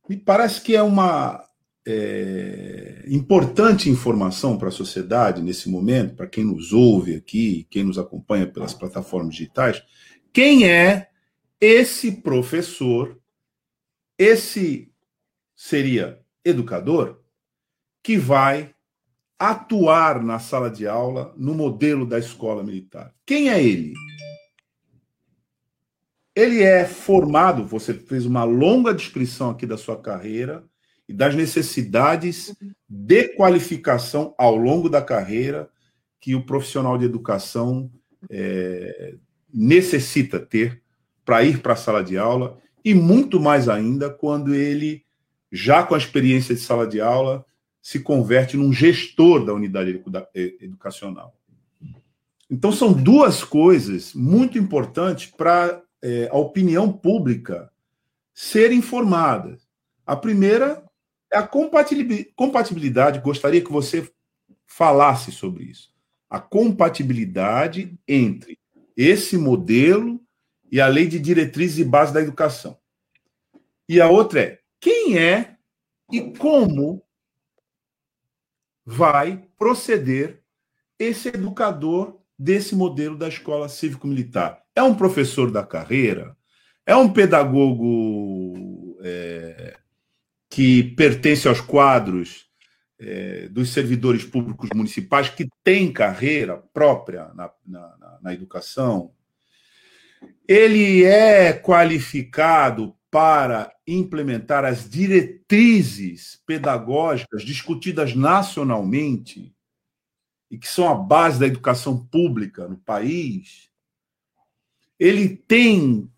me 0.10 0.18
parece 0.18 0.61
que 0.61 0.76
é 0.76 0.81
uma 0.81 1.47
é, 1.89 3.05
importante 3.07 3.89
informação 3.89 4.57
para 4.57 4.68
a 4.68 4.72
sociedade 4.72 5.41
nesse 5.41 5.69
momento, 5.69 6.15
para 6.15 6.27
quem 6.27 6.43
nos 6.43 6.73
ouve 6.73 7.15
aqui, 7.15 7.65
quem 7.69 7.85
nos 7.85 7.97
acompanha 7.97 8.45
pelas 8.45 8.73
plataformas 8.73 9.34
digitais, 9.34 9.81
quem 10.34 10.69
é 10.69 11.09
esse 11.61 12.11
professor, 12.11 13.18
esse 14.18 14.91
seria 15.55 16.19
educador, 16.43 17.22
que 18.03 18.18
vai 18.18 18.76
atuar 19.39 20.22
na 20.22 20.39
sala 20.39 20.69
de 20.69 20.85
aula 20.85 21.34
no 21.38 21.53
modelo 21.53 22.05
da 22.05 22.19
escola 22.19 22.65
militar. 22.65 23.15
Quem 23.26 23.49
é 23.49 23.64
ele? 23.64 23.93
Ele 26.35 26.61
é 26.64 26.85
formado, 26.85 27.65
você 27.65 27.93
fez 27.93 28.26
uma 28.26 28.43
longa 28.43 28.93
descrição 28.93 29.51
aqui 29.51 29.65
da 29.65 29.77
sua 29.77 29.99
carreira, 29.99 30.68
e 31.07 31.13
das 31.13 31.35
necessidades 31.35 32.55
de 32.88 33.29
qualificação 33.35 34.35
ao 34.38 34.55
longo 34.55 34.89
da 34.89 35.01
carreira 35.01 35.69
que 36.19 36.35
o 36.35 36.45
profissional 36.45 36.97
de 36.97 37.05
educação 37.05 37.89
é, 38.29 39.15
necessita 39.53 40.39
ter 40.39 40.81
para 41.23 41.43
ir 41.43 41.61
para 41.61 41.73
a 41.73 41.77
sala 41.77 42.03
de 42.03 42.17
aula 42.17 42.57
e 42.84 42.93
muito 42.93 43.39
mais 43.39 43.67
ainda 43.69 44.09
quando 44.09 44.53
ele, 44.53 45.03
já 45.51 45.84
com 45.84 45.95
a 45.95 45.97
experiência 45.97 46.55
de 46.55 46.61
sala 46.61 46.88
de 46.88 47.01
aula, 47.01 47.45
se 47.81 47.99
converte 47.99 48.57
num 48.57 48.73
gestor 48.73 49.45
da 49.45 49.53
unidade 49.53 50.01
educacional. 50.59 51.38
Então, 52.49 52.71
são 52.71 52.93
duas 52.93 53.43
coisas 53.43 54.13
muito 54.13 54.57
importantes 54.57 55.27
para 55.27 55.81
é, 56.01 56.29
a 56.31 56.38
opinião 56.38 56.91
pública 56.91 57.69
ser 58.34 58.71
informada. 58.71 59.57
A 60.05 60.15
primeira 60.15 60.86
a 61.32 61.44
compatibilidade, 61.44 63.20
gostaria 63.20 63.62
que 63.62 63.72
você 63.72 64.10
falasse 64.66 65.32
sobre 65.32 65.66
isso. 65.66 65.94
A 66.30 66.40
compatibilidade 66.40 67.98
entre 68.08 68.60
esse 68.95 69.38
modelo 69.38 70.22
e 70.72 70.82
a 70.82 70.88
lei 70.88 71.08
de 71.08 71.20
diretrizes 71.20 71.80
e 71.80 71.84
base 71.84 72.14
da 72.14 72.22
educação. 72.22 72.78
E 73.88 74.02
a 74.02 74.10
outra 74.10 74.41
é 74.41 74.60
quem 74.80 75.18
é 75.18 75.56
e 76.12 76.22
como 76.38 77.02
vai 78.86 79.45
proceder 79.58 80.41
esse 80.99 81.30
educador 81.30 82.20
desse 82.38 82.76
modelo 82.76 83.18
da 83.18 83.28
escola 83.28 83.70
cívico-militar. 83.70 84.62
É 84.76 84.82
um 84.84 84.95
professor 84.95 85.52
da 85.52 85.66
carreira? 85.66 86.36
É 86.86 86.95
um 86.95 87.12
pedagogo 87.12 88.98
é, 89.02 89.78
que 90.57 90.81
pertence 90.81 91.47
aos 91.47 91.61
quadros 91.61 92.47
é, 92.97 93.47
dos 93.47 93.69
servidores 93.69 94.23
públicos 94.25 94.71
municipais 94.73 95.29
que 95.29 95.47
têm 95.63 95.93
carreira 95.93 96.57
própria 96.73 97.31
na, 97.35 97.51
na, 97.63 98.19
na 98.23 98.34
educação, 98.34 99.11
ele 100.47 101.03
é 101.03 101.53
qualificado 101.53 102.95
para 103.11 103.71
implementar 103.85 104.65
as 104.65 104.89
diretrizes 104.89 106.41
pedagógicas 106.43 107.43
discutidas 107.43 108.15
nacionalmente 108.15 109.55
e 110.49 110.57
que 110.57 110.67
são 110.67 110.89
a 110.89 110.95
base 110.95 111.39
da 111.39 111.45
educação 111.45 112.03
pública 112.03 112.67
no 112.67 112.77
país, 112.77 113.69
ele 114.97 115.38
tem 115.38 116.11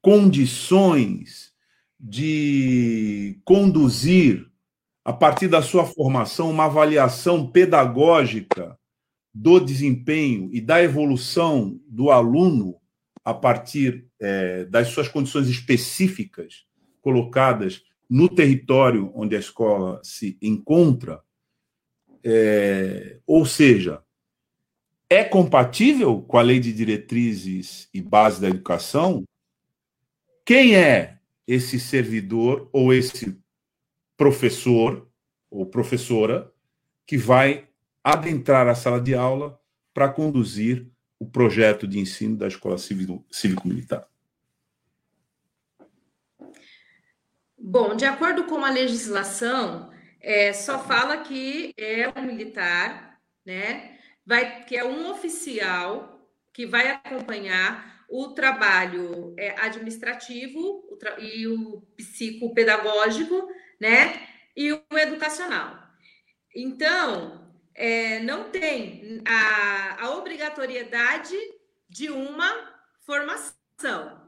condições 0.00 1.51
de 2.02 3.40
conduzir, 3.44 4.50
a 5.04 5.12
partir 5.12 5.46
da 5.46 5.62
sua 5.62 5.86
formação, 5.86 6.50
uma 6.50 6.64
avaliação 6.64 7.46
pedagógica 7.46 8.76
do 9.32 9.60
desempenho 9.60 10.50
e 10.52 10.60
da 10.60 10.82
evolução 10.82 11.80
do 11.86 12.10
aluno 12.10 12.76
a 13.24 13.32
partir 13.32 14.06
é, 14.20 14.64
das 14.64 14.88
suas 14.88 15.06
condições 15.06 15.48
específicas 15.48 16.64
colocadas 17.00 17.82
no 18.10 18.28
território 18.28 19.12
onde 19.14 19.36
a 19.36 19.38
escola 19.38 20.00
se 20.02 20.36
encontra, 20.42 21.22
é, 22.24 23.20
ou 23.26 23.46
seja, 23.46 24.02
é 25.08 25.22
compatível 25.22 26.20
com 26.22 26.36
a 26.36 26.42
lei 26.42 26.58
de 26.58 26.72
diretrizes 26.72 27.88
e 27.94 28.00
base 28.00 28.40
da 28.40 28.48
educação? 28.48 29.24
Quem 30.44 30.74
é 30.74 31.18
esse 31.46 31.78
servidor 31.78 32.68
ou 32.72 32.92
esse 32.92 33.38
professor 34.16 35.08
ou 35.50 35.66
professora 35.66 36.52
que 37.06 37.16
vai 37.16 37.68
adentrar 38.02 38.68
a 38.68 38.74
sala 38.74 39.00
de 39.00 39.14
aula 39.14 39.60
para 39.92 40.08
conduzir 40.08 40.90
o 41.18 41.26
projeto 41.26 41.86
de 41.86 41.98
ensino 41.98 42.36
da 42.36 42.48
escola 42.48 42.76
cívico-militar. 42.78 44.08
Bom, 47.56 47.94
de 47.94 48.04
acordo 48.04 48.44
com 48.44 48.64
a 48.64 48.70
legislação, 48.70 49.92
é, 50.20 50.52
só 50.52 50.82
fala 50.84 51.18
que 51.18 51.72
é 51.76 52.08
um 52.18 52.22
militar, 52.24 53.20
né? 53.46 53.98
Vai, 54.26 54.64
que 54.64 54.76
é 54.76 54.84
um 54.84 55.10
oficial 55.10 56.28
que 56.52 56.66
vai 56.66 56.90
acompanhar 56.90 57.91
o 58.12 58.28
trabalho 58.34 59.34
é, 59.38 59.58
administrativo 59.58 60.86
o 60.90 60.96
tra 60.98 61.18
e 61.18 61.46
o 61.46 61.80
psicopedagógico, 61.96 63.48
né? 63.80 64.28
E 64.54 64.70
o 64.70 64.82
educacional. 64.98 65.82
Então, 66.54 67.50
é, 67.74 68.20
não 68.20 68.50
tem 68.50 69.22
a, 69.26 70.04
a 70.04 70.10
obrigatoriedade 70.10 71.34
de 71.88 72.10
uma 72.10 72.52
formação, 73.00 74.20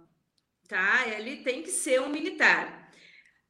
tá? 0.67 1.07
Ele 1.09 1.45
tem 1.45 1.63
que 1.63 1.71
ser 1.71 2.01
um 2.01 2.09
militar. 2.09 2.91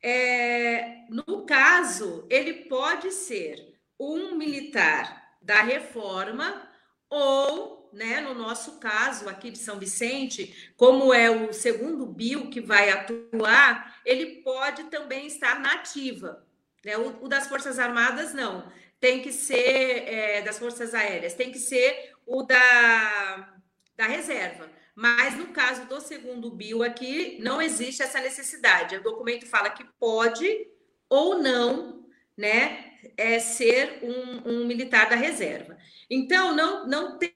É, 0.02 1.06
no 1.11 1.47
caso, 1.47 2.27
ele 2.28 2.65
pode 2.65 3.12
ser 3.12 3.78
um 4.01 4.35
militar 4.35 5.39
da 5.40 5.62
reforma 5.62 6.69
ou, 7.09 7.84
né, 7.94 8.20
no 8.20 8.34
nosso 8.34 8.78
caso 8.78 9.28
aqui 9.28 9.50
de 9.50 9.58
São 9.58 9.78
Vicente, 9.78 10.72
como 10.76 11.14
é 11.14 11.30
o 11.30 11.52
segundo 11.52 12.04
bio 12.06 12.50
que 12.50 12.60
vai 12.60 12.90
atuar, 12.90 14.00
ele 14.04 14.42
pode 14.42 14.84
também 14.84 15.26
estar 15.26 15.60
na 15.60 15.74
ativa. 15.74 16.44
Né? 16.84 16.96
O, 16.98 17.24
o 17.24 17.28
das 17.28 17.46
Forças 17.46 17.78
Armadas, 17.78 18.34
não. 18.34 18.70
Tem 19.00 19.22
que 19.22 19.32
ser 19.32 20.08
é, 20.08 20.42
das 20.42 20.58
Forças 20.58 20.94
Aéreas, 20.94 21.34
tem 21.34 21.52
que 21.52 21.58
ser 21.58 22.12
o 22.26 22.42
da, 22.42 23.54
da 23.96 24.06
reserva. 24.06 24.70
Mas 24.94 25.36
no 25.36 25.48
caso 25.48 25.86
do 25.86 26.00
segundo 26.00 26.50
bio 26.50 26.82
aqui, 26.82 27.38
não 27.40 27.60
existe 27.60 28.02
essa 28.02 28.20
necessidade. 28.20 28.96
O 28.96 29.02
documento 29.02 29.46
fala 29.46 29.70
que 29.70 29.84
pode 29.98 30.68
ou 31.08 31.38
não, 31.38 32.06
né, 32.36 32.92
é 33.16 33.38
ser 33.38 34.00
um, 34.02 34.50
um 34.50 34.66
militar 34.66 35.08
da 35.08 35.16
reserva. 35.16 35.76
Então, 36.08 36.54
não, 36.54 36.86
não 36.86 37.18
tem 37.18 37.34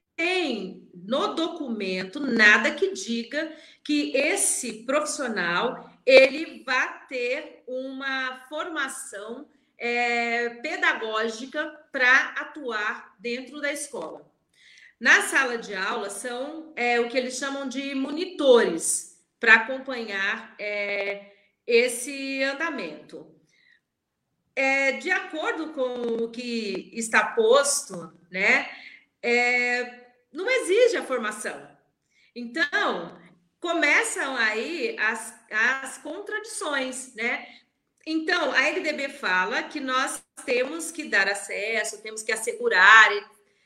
no 1.09 1.33
documento 1.33 2.19
nada 2.19 2.71
que 2.71 2.93
diga 2.93 3.51
que 3.83 4.15
esse 4.15 4.83
profissional 4.83 5.89
ele 6.05 6.63
vai 6.63 7.07
ter 7.07 7.63
uma 7.67 8.45
formação 8.47 9.47
é, 9.77 10.49
pedagógica 10.61 11.65
para 11.91 12.33
atuar 12.37 13.15
dentro 13.19 13.59
da 13.59 13.71
escola. 13.71 14.29
Na 14.99 15.21
sala 15.23 15.57
de 15.57 15.73
aula 15.73 16.09
são 16.09 16.73
é, 16.75 16.99
o 16.99 17.07
que 17.09 17.17
eles 17.17 17.37
chamam 17.37 17.67
de 17.67 17.95
monitores 17.95 19.17
para 19.39 19.55
acompanhar 19.55 20.53
é, 20.59 21.31
esse 21.65 22.43
andamento. 22.43 23.25
É, 24.55 24.93
de 24.93 25.09
acordo 25.09 25.73
com 25.73 26.23
o 26.23 26.29
que 26.29 26.91
está 26.93 27.27
posto, 27.27 28.11
né, 28.29 28.69
é, 29.23 29.98
não 30.31 30.49
exige 30.49 30.97
a 30.97 31.03
formação. 31.03 31.67
Então, 32.35 33.17
começam 33.59 34.35
aí 34.37 34.95
as, 34.99 35.33
as 35.51 35.97
contradições, 35.97 37.13
né? 37.15 37.47
Então, 38.05 38.51
a 38.53 38.67
LDB 38.67 39.09
fala 39.09 39.63
que 39.63 39.79
nós 39.79 40.23
temos 40.45 40.91
que 40.91 41.03
dar 41.03 41.27
acesso, 41.27 42.01
temos 42.01 42.23
que 42.23 42.31
assegurar 42.31 43.11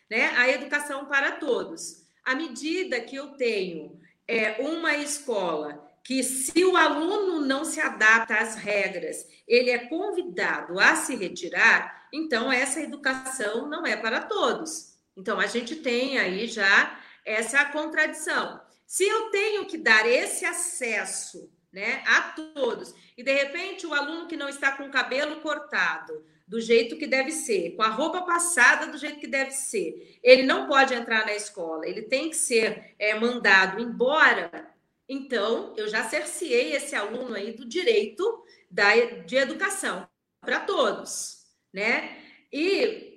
né, 0.09 0.33
a 0.35 0.49
educação 0.49 1.05
para 1.05 1.33
todos. 1.33 2.03
À 2.25 2.35
medida 2.35 2.99
que 2.99 3.15
eu 3.15 3.29
tenho 3.29 3.99
é, 4.27 4.61
uma 4.61 4.95
escola 4.97 5.89
que 6.03 6.21
se 6.23 6.65
o 6.65 6.75
aluno 6.75 7.45
não 7.45 7.63
se 7.63 7.79
adapta 7.79 8.35
às 8.35 8.55
regras, 8.55 9.25
ele 9.47 9.69
é 9.69 9.87
convidado 9.87 10.79
a 10.79 10.95
se 10.95 11.15
retirar, 11.15 12.07
então 12.11 12.51
essa 12.51 12.81
educação 12.81 13.69
não 13.69 13.85
é 13.85 13.95
para 13.95 14.21
todos. 14.21 14.92
Então 15.15 15.39
a 15.39 15.47
gente 15.47 15.75
tem 15.77 16.17
aí 16.17 16.47
já 16.47 16.99
essa 17.25 17.65
contradição. 17.65 18.61
Se 18.85 19.03
eu 19.03 19.29
tenho 19.29 19.65
que 19.65 19.77
dar 19.77 20.07
esse 20.07 20.45
acesso, 20.45 21.51
né, 21.71 22.03
a 22.05 22.21
todos, 22.53 22.93
e 23.17 23.23
de 23.23 23.33
repente 23.33 23.87
o 23.87 23.93
aluno 23.93 24.27
que 24.27 24.37
não 24.37 24.49
está 24.49 24.71
com 24.73 24.83
o 24.83 24.91
cabelo 24.91 25.41
cortado, 25.41 26.25
do 26.45 26.59
jeito 26.59 26.97
que 26.97 27.07
deve 27.07 27.31
ser, 27.31 27.71
com 27.75 27.81
a 27.81 27.87
roupa 27.87 28.21
passada 28.21 28.87
do 28.87 28.97
jeito 28.97 29.19
que 29.19 29.27
deve 29.27 29.51
ser, 29.51 30.19
ele 30.21 30.43
não 30.43 30.67
pode 30.67 30.93
entrar 30.93 31.25
na 31.25 31.33
escola, 31.33 31.87
ele 31.87 32.03
tem 32.03 32.29
que 32.29 32.35
ser 32.35 32.93
é, 32.99 33.15
mandado 33.15 33.81
embora 33.81 34.73
então, 35.07 35.73
eu 35.75 35.87
já 35.87 36.03
cerceei 36.03 36.73
esse 36.73 36.95
aluno 36.95 37.35
aí 37.35 37.51
do 37.51 37.65
direito 37.65 38.43
da, 38.69 38.95
de 39.25 39.35
educação 39.35 40.07
para 40.41 40.61
todos, 40.61 41.45
né? 41.73 42.17
E 42.51 43.12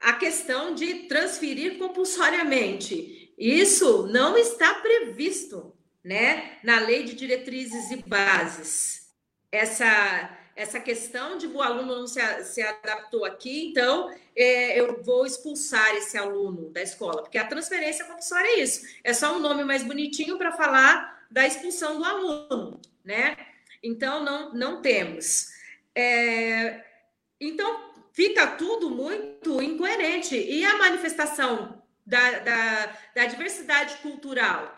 a 0.00 0.14
questão 0.14 0.74
de 0.74 1.06
transferir 1.08 1.78
compulsoriamente, 1.78 3.32
isso 3.36 4.06
não 4.06 4.36
está 4.36 4.74
previsto, 4.74 5.74
né, 6.02 6.58
na 6.64 6.80
lei 6.80 7.04
de 7.04 7.14
diretrizes 7.14 7.90
e 7.90 7.96
bases. 7.96 9.10
Essa 9.52 10.36
essa 10.56 10.78
questão 10.78 11.38
de 11.38 11.46
o 11.46 11.62
aluno 11.62 12.00
não 12.00 12.06
se, 12.06 12.20
se 12.44 12.60
adaptou 12.60 13.24
aqui, 13.24 13.68
então 13.68 14.14
é, 14.36 14.78
eu 14.78 15.02
vou 15.02 15.24
expulsar 15.24 15.94
esse 15.94 16.18
aluno 16.18 16.68
da 16.68 16.82
escola, 16.82 17.22
porque 17.22 17.38
a 17.38 17.46
transferência 17.46 18.04
compulsória 18.04 18.46
é 18.46 18.60
isso, 18.60 18.86
é 19.02 19.14
só 19.14 19.34
um 19.34 19.38
nome 19.38 19.64
mais 19.64 19.82
bonitinho 19.82 20.36
para 20.36 20.52
falar 20.52 21.24
da 21.30 21.46
expulsão 21.46 21.96
do 21.98 22.04
aluno, 22.04 22.78
né? 23.02 23.38
Então 23.82 24.22
não, 24.22 24.52
não 24.52 24.82
temos. 24.82 25.48
É, 25.94 26.84
então 27.40 27.89
fica 28.12 28.46
tudo 28.46 28.90
muito 28.90 29.62
incoerente. 29.62 30.36
E 30.36 30.64
a 30.64 30.76
manifestação 30.78 31.82
da, 32.04 32.38
da, 32.38 32.98
da 33.14 33.26
diversidade 33.26 33.96
cultural 33.98 34.76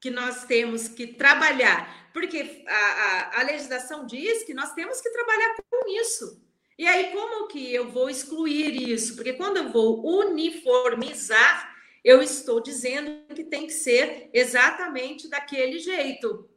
que 0.00 0.10
nós 0.10 0.44
temos 0.44 0.88
que 0.88 1.06
trabalhar 1.06 2.06
porque 2.16 2.64
a, 2.66 2.74
a, 2.74 3.40
a 3.40 3.42
legislação 3.42 4.06
diz 4.06 4.42
que 4.44 4.54
nós 4.54 4.72
temos 4.72 5.02
que 5.02 5.10
trabalhar 5.10 5.54
com 5.68 5.86
isso. 6.00 6.42
E 6.78 6.86
aí, 6.86 7.12
como 7.12 7.46
que 7.46 7.74
eu 7.74 7.90
vou 7.90 8.08
excluir 8.08 8.74
isso? 8.90 9.14
Porque 9.16 9.34
quando 9.34 9.58
eu 9.58 9.68
vou 9.68 10.02
uniformizar, 10.22 11.76
eu 12.02 12.22
estou 12.22 12.58
dizendo 12.58 13.34
que 13.34 13.44
tem 13.44 13.66
que 13.66 13.74
ser 13.74 14.30
exatamente 14.32 15.28
daquele 15.28 15.78
jeito, 15.78 16.48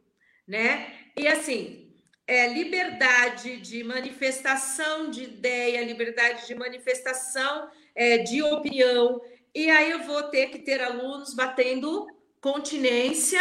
né? 0.48 1.10
E 1.14 1.28
assim, 1.28 1.89
é 2.30 2.46
liberdade 2.46 3.56
de 3.56 3.82
manifestação 3.82 5.10
de 5.10 5.24
ideia, 5.24 5.84
liberdade 5.84 6.46
de 6.46 6.54
manifestação 6.54 7.68
é, 7.92 8.18
de 8.18 8.40
opinião. 8.40 9.20
E 9.52 9.68
aí 9.68 9.90
eu 9.90 10.04
vou 10.04 10.22
ter 10.22 10.46
que 10.46 10.60
ter 10.60 10.80
alunos 10.80 11.34
batendo 11.34 12.06
continência 12.40 13.40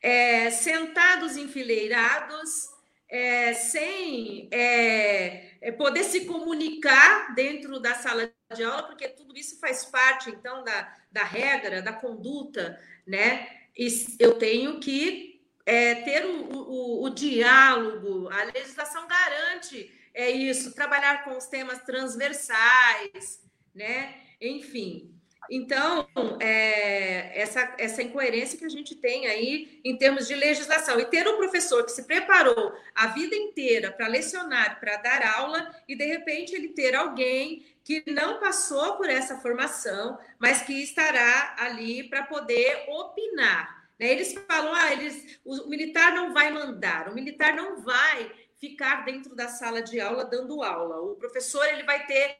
é, 0.00 0.50
sentados 0.50 1.36
enfileirados, 1.36 2.70
é, 3.06 3.52
sem 3.52 4.48
é, 4.50 5.58
é, 5.60 5.70
poder 5.70 6.02
se 6.02 6.24
comunicar 6.24 7.34
dentro 7.34 7.78
da 7.78 7.94
sala 7.96 8.32
de 8.54 8.64
aula, 8.64 8.84
porque 8.84 9.08
tudo 9.08 9.38
isso 9.38 9.60
faz 9.60 9.84
parte, 9.84 10.30
então, 10.30 10.64
da, 10.64 10.96
da 11.12 11.22
regra, 11.22 11.82
da 11.82 11.92
conduta, 11.92 12.80
né? 13.06 13.46
E 13.76 13.88
eu 14.18 14.38
tenho 14.38 14.80
que 14.80 15.31
é, 15.64 15.96
ter 15.96 16.24
o, 16.24 16.52
o, 16.52 17.04
o, 17.04 17.10
diálogo, 17.10 18.28
a 18.30 18.44
legislação 18.44 19.06
garante 19.06 19.92
é 20.14 20.30
isso, 20.30 20.74
trabalhar 20.74 21.24
com 21.24 21.36
os 21.36 21.46
temas 21.46 21.82
transversais, 21.82 23.40
né? 23.74 24.14
Enfim, 24.40 25.12
então, 25.50 26.08
é, 26.40 27.40
essa, 27.40 27.74
essa 27.78 28.02
incoerência 28.02 28.58
que 28.58 28.64
a 28.64 28.68
gente 28.68 28.94
tem 28.94 29.26
aí 29.26 29.80
em 29.84 29.96
termos 29.96 30.26
de 30.28 30.34
legislação. 30.34 30.98
E 31.00 31.04
ter 31.04 31.26
um 31.28 31.36
professor 31.36 31.84
que 31.84 31.92
se 31.92 32.04
preparou 32.04 32.72
a 32.94 33.08
vida 33.08 33.34
inteira 33.34 33.90
para 33.90 34.06
lecionar, 34.06 34.78
para 34.80 34.96
dar 34.96 35.26
aula, 35.36 35.74
e 35.88 35.96
de 35.96 36.04
repente 36.04 36.54
ele 36.54 36.68
ter 36.68 36.94
alguém 36.94 37.66
que 37.84 38.02
não 38.06 38.38
passou 38.38 38.96
por 38.96 39.10
essa 39.10 39.38
formação, 39.38 40.18
mas 40.38 40.62
que 40.62 40.72
estará 40.82 41.56
ali 41.58 42.04
para 42.04 42.22
poder 42.22 42.84
opinar. 42.88 43.81
Né? 44.02 44.10
Eles 44.10 44.34
falam, 44.48 44.74
ah, 44.74 44.92
eles, 44.92 45.38
o 45.44 45.68
militar 45.68 46.12
não 46.12 46.34
vai 46.34 46.50
mandar, 46.50 47.08
o 47.08 47.14
militar 47.14 47.54
não 47.54 47.80
vai 47.80 48.32
ficar 48.58 49.04
dentro 49.04 49.36
da 49.36 49.46
sala 49.46 49.80
de 49.80 50.00
aula 50.00 50.24
dando 50.24 50.60
aula. 50.60 51.00
O 51.00 51.14
professor 51.14 51.64
ele 51.66 51.84
vai 51.84 52.04
ter 52.04 52.38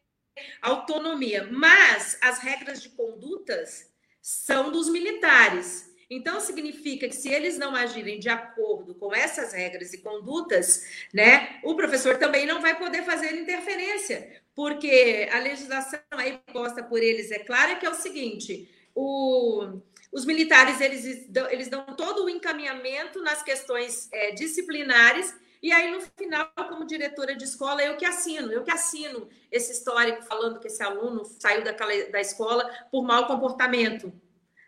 autonomia, 0.60 1.48
mas 1.52 2.18
as 2.20 2.40
regras 2.40 2.82
de 2.82 2.88
condutas 2.90 3.88
são 4.20 4.72
dos 4.72 4.88
militares. 4.88 5.88
Então 6.10 6.40
significa 6.40 7.08
que 7.08 7.14
se 7.14 7.28
eles 7.28 7.56
não 7.56 7.76
agirem 7.76 8.18
de 8.18 8.28
acordo 8.28 8.96
com 8.96 9.14
essas 9.14 9.52
regras 9.52 9.92
e 9.92 9.98
condutas, 9.98 11.06
né, 11.14 11.60
o 11.62 11.76
professor 11.76 12.18
também 12.18 12.44
não 12.44 12.60
vai 12.60 12.76
poder 12.76 13.04
fazer 13.04 13.40
interferência, 13.40 14.42
porque 14.52 15.28
a 15.32 15.38
legislação 15.38 16.00
aí 16.10 16.40
posta 16.52 16.82
por 16.82 17.00
eles 17.00 17.30
é 17.30 17.38
clara 17.38 17.76
que 17.76 17.86
é 17.86 17.90
o 17.90 17.94
seguinte: 17.94 18.68
o, 18.94 19.80
os 20.12 20.24
militares 20.24 20.80
eles 20.80 21.26
dão, 21.28 21.50
eles 21.50 21.68
dão 21.68 21.84
todo 21.96 22.24
o 22.24 22.28
encaminhamento 22.28 23.22
nas 23.22 23.42
questões 23.42 24.08
é, 24.12 24.32
disciplinares 24.32 25.34
e 25.62 25.70
aí, 25.70 25.92
no 25.92 26.00
final, 26.00 26.50
como 26.68 26.84
diretora 26.84 27.36
de 27.36 27.44
escola, 27.44 27.84
eu 27.84 27.96
que 27.96 28.04
assino, 28.04 28.52
eu 28.52 28.64
que 28.64 28.70
assino 28.72 29.28
esse 29.50 29.70
histórico 29.70 30.24
falando 30.24 30.58
que 30.58 30.66
esse 30.66 30.82
aluno 30.82 31.24
saiu 31.38 31.62
daquela, 31.62 31.92
da 32.10 32.20
escola 32.20 32.68
por 32.90 33.04
mau 33.04 33.28
comportamento, 33.28 34.12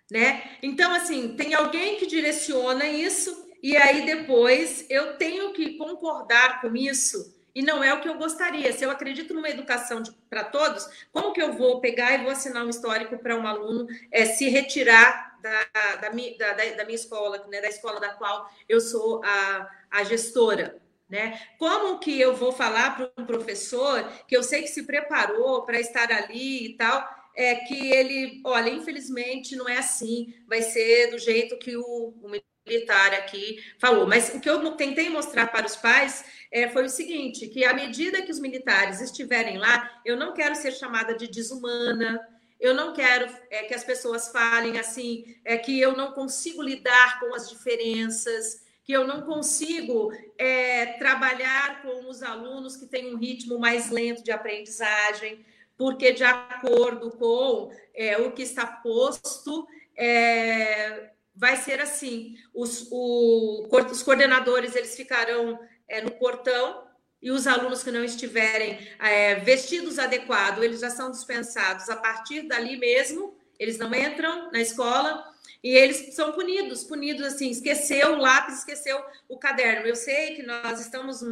né? 0.09 0.57
Então, 0.63 0.95
assim, 0.95 1.35
tem 1.35 1.53
alguém 1.53 1.97
que 1.97 2.07
direciona 2.07 2.87
isso, 2.87 3.51
e 3.61 3.77
aí 3.77 4.07
depois 4.07 4.87
eu 4.89 5.17
tenho 5.17 5.53
que 5.53 5.77
concordar 5.77 6.61
com 6.61 6.77
isso 6.77 7.35
e 7.53 7.63
não 7.63 7.83
é 7.83 7.93
o 7.93 8.01
que 8.01 8.09
eu 8.09 8.19
gostaria. 8.19 8.73
Se 8.73 8.85
eu 8.85 8.91
acredito 8.91 9.35
numa 9.35 9.49
educação 9.49 10.03
para 10.31 10.45
todos, 10.45 10.89
como 11.13 11.33
que 11.33 11.43
eu 11.43 11.55
vou 11.55 11.81
pegar 11.81 12.15
e 12.15 12.23
vou 12.23 12.31
assinar 12.31 12.65
um 12.65 12.71
histórico 12.71 13.19
para 13.19 13.37
um 13.37 13.47
aluno 13.47 13.89
é, 14.13 14.25
se 14.27 14.49
retirar 14.49 15.34
da, 15.45 15.97
da, 15.97 16.09
da, 16.09 16.77
da, 16.77 16.85
minha 16.85 16.95
escola, 16.95 17.47
né, 17.49 17.61
da 17.61 17.69
escola 17.69 18.01
da 18.01 18.15
qual 18.15 18.51
eu 18.67 18.81
sou 18.81 19.23
a, 19.23 19.71
a 19.91 20.05
gestora? 20.05 20.81
Né? 21.07 21.39
Como 21.59 21.99
que 21.99 22.19
eu 22.19 22.35
vou 22.35 22.51
falar 22.51 22.97
para 22.97 23.13
um 23.23 23.27
professor 23.27 24.03
que 24.27 24.35
eu 24.35 24.43
sei 24.43 24.63
que 24.63 24.69
se 24.69 24.85
preparou 24.85 25.63
para 25.67 25.79
estar 25.79 26.11
ali 26.11 26.67
e 26.67 26.77
tal, 26.79 27.07
é 27.37 27.57
que 27.57 27.93
ele, 27.93 28.41
olha, 28.45 28.71
infelizmente 28.71 29.55
não 29.55 29.69
é 29.69 29.77
assim, 29.79 30.33
vai 30.49 30.63
ser 30.63 31.11
do 31.11 31.19
jeito 31.19 31.59
que 31.59 31.77
o, 31.77 31.83
o 31.83 32.31
militar 32.67 33.13
aqui 33.13 33.59
falou. 33.79 34.07
Mas 34.07 34.35
o 34.35 34.41
que 34.41 34.49
eu 34.49 34.71
tentei 34.73 35.11
mostrar 35.11 35.49
para 35.49 35.67
os 35.67 35.77
pais 35.77 36.25
é, 36.51 36.69
foi 36.71 36.87
o 36.87 36.89
seguinte: 36.89 37.49
que 37.49 37.65
à 37.65 37.75
medida 37.75 38.23
que 38.23 38.31
os 38.31 38.41
militares 38.41 39.03
estiverem 39.03 39.59
lá, 39.59 40.01
eu 40.07 40.17
não 40.17 40.33
quero 40.33 40.55
ser 40.55 40.73
chamada 40.73 41.15
de 41.15 41.29
desumana. 41.29 42.19
Eu 42.61 42.75
não 42.75 42.93
quero 42.93 43.33
é, 43.51 43.65
que 43.65 43.75
as 43.75 43.85
pessoas 43.85 44.29
falem 44.29 44.79
assim, 44.79 45.37
é 45.45 45.57
que 45.57 45.79
eu 45.81 45.97
não 45.97 46.13
consigo 46.13 46.63
lidar 46.63 47.21
com 47.21 47.35
as 47.35 47.49
diferenças, 47.49 48.65
que 48.85 48.93
eu 48.93 49.07
não 49.07 49.23
consigo 49.23 50.13
é, 50.39 50.87
trabalhar 50.99 51.83
com 51.83 52.09
os 52.09 52.23
alunos 52.23 52.77
que 52.77 52.87
têm 52.87 53.15
um 53.15 53.19
ritmo 53.19 53.59
mais 53.59 53.91
lento 53.91 54.23
de 54.23 54.31
aprendizagem, 54.31 55.45
porque 55.77 56.13
de 56.13 56.23
acordo 56.23 57.11
com 57.13 57.73
é, 57.95 58.19
o 58.19 58.33
que 58.33 58.43
está 58.43 58.67
posto, 58.67 59.67
é, 59.97 61.11
vai 61.35 61.57
ser 61.57 61.81
assim. 61.81 62.37
Os, 62.55 62.89
o, 62.91 63.67
os 63.91 64.03
coordenadores 64.03 64.77
eles 64.77 64.95
ficarão 64.95 65.59
é, 65.89 66.01
no 66.01 66.13
portão 66.13 66.84
e 67.25 67.31
os 67.31 67.47
alunos 67.47 67.83
que 67.83 67.91
não 67.91 68.05
estiverem 68.05 68.87
é, 69.01 69.37
vestidos 69.37 69.99
adequado, 69.99 70.63
eles 70.63 70.81
já 70.81 70.91
são 70.91 71.11
dispensados 71.11 71.89
a 71.89 71.97
partir 71.97 72.43
dali 72.43 72.77
mesmo. 72.77 73.35
Eles 73.59 73.79
não 73.79 73.95
entram 73.95 74.53
na 74.53 74.61
escola 74.61 75.25
e 75.63 75.71
eles 75.71 76.15
são 76.15 76.33
punidos, 76.33 76.85
punidos 76.85 77.25
assim, 77.25 77.49
esqueceu 77.49 78.13
o 78.13 78.19
lápis, 78.19 78.59
esqueceu 78.59 79.03
o 79.27 79.39
caderno. 79.39 79.87
Eu 79.87 79.97
sei 79.97 80.35
que 80.35 80.43
nós 80.43 80.79
estamos, 80.79 81.23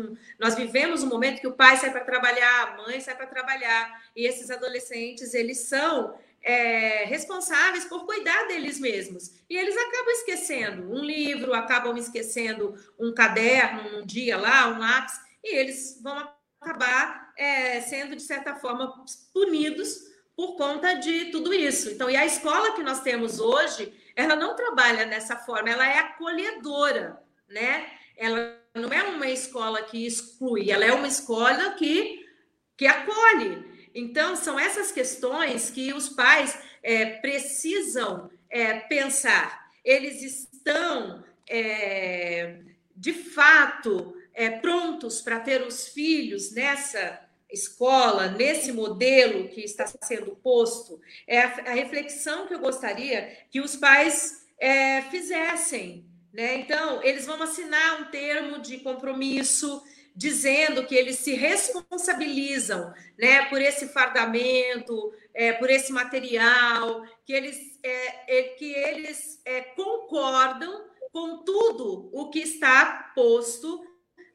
nós 0.41 0.55
vivemos 0.55 1.03
um 1.03 1.09
momento 1.09 1.43
que 1.43 1.47
o 1.47 1.53
pai 1.53 1.77
sai 1.77 1.93
para 1.93 2.05
trabalhar, 2.05 2.69
a 2.69 2.77
mãe 2.79 2.99
sai 2.99 3.15
para 3.15 3.27
trabalhar, 3.27 4.03
e 4.17 4.27
esses 4.27 4.51
adolescentes, 4.51 5.35
eles 5.35 5.59
são 5.59 6.19
é, 6.43 7.05
responsáveis 7.05 7.85
por 7.85 8.07
cuidar 8.07 8.49
deles 8.49 8.81
mesmos. 8.81 9.31
E 9.51 9.59
eles 9.59 9.77
acabam 9.77 10.13
esquecendo 10.13 10.91
um 10.91 11.05
livro, 11.05 11.53
acabam 11.53 11.99
esquecendo 11.99 12.75
um 12.99 13.13
caderno, 13.13 13.99
um 13.99 14.07
dia 14.07 14.39
lá, 14.39 14.69
um 14.69 14.79
lápis, 14.79 15.21
e 15.43 15.57
eles 15.57 16.01
vão 16.03 16.29
acabar 16.61 17.33
é, 17.37 17.81
sendo, 17.81 18.15
de 18.15 18.23
certa 18.23 18.55
forma, 18.55 19.05
punidos 19.33 20.13
por 20.37 20.57
conta 20.57 20.95
de 20.95 21.27
tudo 21.27 21.53
isso. 21.53 21.91
Então, 21.91 22.09
e 22.09 22.17
a 22.17 22.25
escola 22.25 22.73
que 22.75 22.83
nós 22.83 23.01
temos 23.01 23.41
hoje, 23.41 23.93
ela 24.17 24.37
não 24.37 24.57
trabalha 24.57 25.07
dessa 25.07 25.37
forma, 25.37 25.71
ela 25.71 25.87
é 25.87 25.99
acolhedora, 25.99 27.21
né? 27.49 27.91
Ela 28.17 28.59
não 28.75 28.91
é 28.91 29.03
uma 29.03 29.29
escola 29.29 29.83
que 29.83 30.07
exclui, 30.07 30.71
ela 30.71 30.85
é 30.85 30.93
uma 30.93 31.09
escola 31.09 31.73
que, 31.73 32.25
que 32.77 32.87
acolhe. 32.87 33.91
Então, 33.95 34.37
são 34.37 34.59
essas 34.59 34.91
questões 34.91 35.71
que 35.71 35.93
os 35.93 36.09
pais 36.09 36.59
é, 36.83 37.05
precisam 37.05 38.31
é, 38.49 38.81
pensar. 38.81 39.71
Eles 39.85 40.23
estão, 40.23 41.23
é, 41.49 42.61
de 42.97 43.13
fato, 43.13 44.17
é, 44.35 44.51
prontos 44.51 45.21
para 45.21 45.41
ter 45.41 45.63
os 45.63 45.89
filhos 45.89 46.53
nessa 46.53 47.21
escola, 47.51 48.29
nesse 48.29 48.73
modelo 48.73 49.49
que 49.49 49.61
está 49.61 49.87
sendo 49.87 50.35
posto, 50.37 51.01
é 51.27 51.41
a, 51.41 51.47
a 51.67 51.75
reflexão 51.75 52.47
que 52.47 52.55
eu 52.55 52.59
gostaria 52.59 53.37
que 53.51 53.61
os 53.61 53.77
pais 53.77 54.47
é, 54.59 55.03
fizessem. 55.03 56.07
Né? 56.33 56.57
Então, 56.61 57.03
eles 57.03 57.27
vão 57.27 57.43
assinar 57.43 58.01
um 58.01 58.11
termo 58.11 58.59
de 58.61 58.79
compromisso 58.79 59.83
dizendo 60.15 60.85
que 60.87 60.95
eles 60.95 61.19
se 61.19 61.35
responsabilizam 61.35 62.93
né, 63.19 63.47
por 63.47 63.61
esse 63.61 63.89
fardamento, 63.89 65.13
é, 65.35 65.53
por 65.53 65.71
esse 65.71 65.93
material, 65.93 67.03
que 67.25 67.33
eles, 67.33 67.79
é, 67.83 68.39
é, 68.39 68.43
que 68.55 68.73
eles 68.73 69.41
é, 69.45 69.63
concordam 69.63 70.85
com 71.11 71.39
tudo 71.45 72.11
o 72.13 72.31
que 72.31 72.41
está 72.41 73.13
posto 73.15 73.83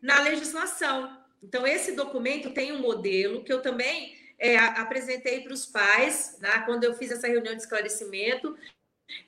na 0.02 0.22
legislação. 0.22 1.18
Então, 1.42 1.66
esse 1.66 1.94
documento 1.94 2.52
tem 2.52 2.72
um 2.72 2.80
modelo 2.80 3.44
que 3.44 3.54
eu 3.54 3.62
também 3.62 4.16
é, 4.40 4.58
apresentei 4.58 5.42
para 5.42 5.54
os 5.54 5.66
pais, 5.66 6.38
né, 6.40 6.64
quando 6.66 6.84
eu 6.84 6.94
fiz 6.94 7.12
essa 7.12 7.28
reunião 7.28 7.56
de 7.56 7.62
esclarecimento. 7.62 8.58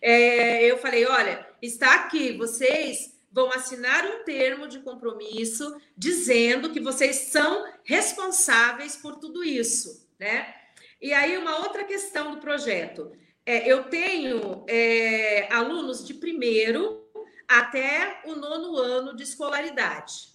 É, 0.02 0.64
eu 0.66 0.78
falei: 0.78 1.06
olha, 1.06 1.48
está 1.62 1.96
aqui, 1.96 2.34
vocês 2.34 3.18
vão 3.32 3.52
assinar 3.52 4.06
um 4.06 4.24
termo 4.24 4.68
de 4.68 4.80
compromisso 4.80 5.80
dizendo 5.96 6.72
que 6.72 6.80
vocês 6.80 7.16
são 7.16 7.72
responsáveis 7.84 8.96
por 8.96 9.18
tudo 9.18 9.44
isso, 9.44 10.08
né? 10.20 10.56
E 11.02 11.14
aí, 11.14 11.38
uma 11.38 11.60
outra 11.60 11.84
questão 11.84 12.32
do 12.32 12.42
projeto. 12.42 13.12
É, 13.46 13.72
eu 13.72 13.86
tenho 13.86 14.64
é, 14.68 15.52
alunos 15.52 16.06
de 16.06 16.14
primeiro 16.14 17.08
até 17.48 18.22
o 18.26 18.36
nono 18.36 18.78
ano 18.78 19.16
de 19.16 19.24
escolaridade, 19.24 20.30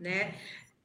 né? 0.00 0.34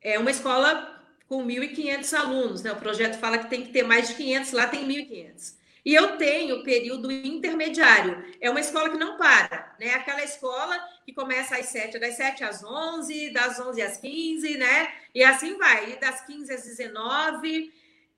É 0.01 0.19
uma 0.19 0.29
escola 0.29 1.01
com 1.27 1.43
1.500 1.45 2.13
alunos, 2.13 2.61
né? 2.61 2.71
O 2.71 2.75
projeto 2.75 3.17
fala 3.17 3.37
que 3.37 3.49
tem 3.49 3.63
que 3.63 3.71
ter 3.71 3.83
mais 3.83 4.09
de 4.09 4.15
500, 4.15 4.51
lá 4.51 4.67
tem 4.67 4.87
1.500. 4.87 5.55
E 5.85 5.93
eu 5.93 6.17
tenho 6.17 6.63
período 6.63 7.11
intermediário. 7.11 8.25
É 8.41 8.49
uma 8.49 8.59
escola 8.59 8.89
que 8.89 8.97
não 8.97 9.17
para, 9.17 9.75
né? 9.79 9.93
Aquela 9.93 10.23
escola 10.23 10.79
que 11.05 11.13
começa 11.13 11.55
às 11.55 11.67
7, 11.67 11.99
das 11.99 12.15
7 12.15 12.43
às 12.43 12.63
11, 12.63 13.29
das 13.29 13.59
11 13.59 13.81
às 13.83 13.97
15, 13.97 14.57
né? 14.57 14.91
E 15.13 15.23
assim 15.23 15.55
vai, 15.57 15.91
e 15.91 15.99
das 15.99 16.25
15 16.25 16.51
às 16.51 16.63
19. 16.63 17.71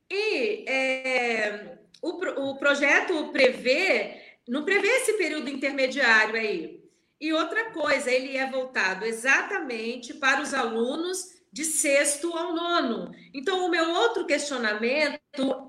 E 0.10 0.66
é, 0.70 1.78
o, 2.02 2.52
o 2.52 2.58
projeto 2.58 3.32
prevê, 3.34 4.22
não 4.48 4.64
prevê 4.64 4.88
esse 4.88 5.14
período 5.14 5.50
intermediário 5.50 6.36
aí. 6.36 6.77
E 7.20 7.34
outra 7.34 7.72
coisa, 7.72 8.12
ele 8.12 8.38
é 8.38 8.50
voltado 8.50 9.06
exatamente 9.06 10.14
para 10.14 10.42
os 10.42 10.54
alunos 10.54 11.38
de 11.52 11.66
sexto 11.66 12.32
ao 12.38 12.54
nono. 12.54 13.12
Então, 13.34 13.66
o 13.66 13.70
meu 13.70 13.90
outro 13.90 14.26
questionamento 14.26 15.20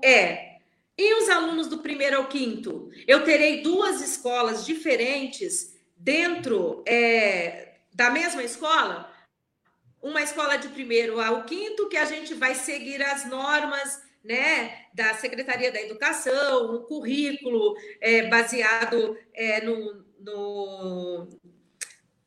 é: 0.03 0.57
e 0.97 1.13
os 1.15 1.29
alunos 1.29 1.67
do 1.67 1.79
primeiro 1.79 2.17
ao 2.17 2.27
quinto? 2.27 2.89
Eu 3.07 3.23
terei 3.23 3.61
duas 3.61 4.01
escolas 4.01 4.65
diferentes 4.65 5.75
dentro 5.97 6.83
é, 6.85 7.77
da 7.93 8.09
mesma 8.09 8.43
escola? 8.43 9.11
Uma 10.01 10.21
escola 10.21 10.57
de 10.57 10.67
primeiro 10.67 11.19
ao 11.19 11.43
quinto, 11.45 11.89
que 11.89 11.97
a 11.97 12.05
gente 12.05 12.33
vai 12.33 12.53
seguir 12.53 13.01
as 13.01 13.25
normas 13.25 14.01
né, 14.23 14.85
da 14.93 15.13
Secretaria 15.13 15.71
da 15.71 15.81
Educação, 15.81 16.75
um 16.75 16.83
currículo 16.83 17.75
é, 18.01 18.27
baseado 18.27 19.17
é, 19.33 19.61
no, 19.61 20.05
no, 20.19 21.27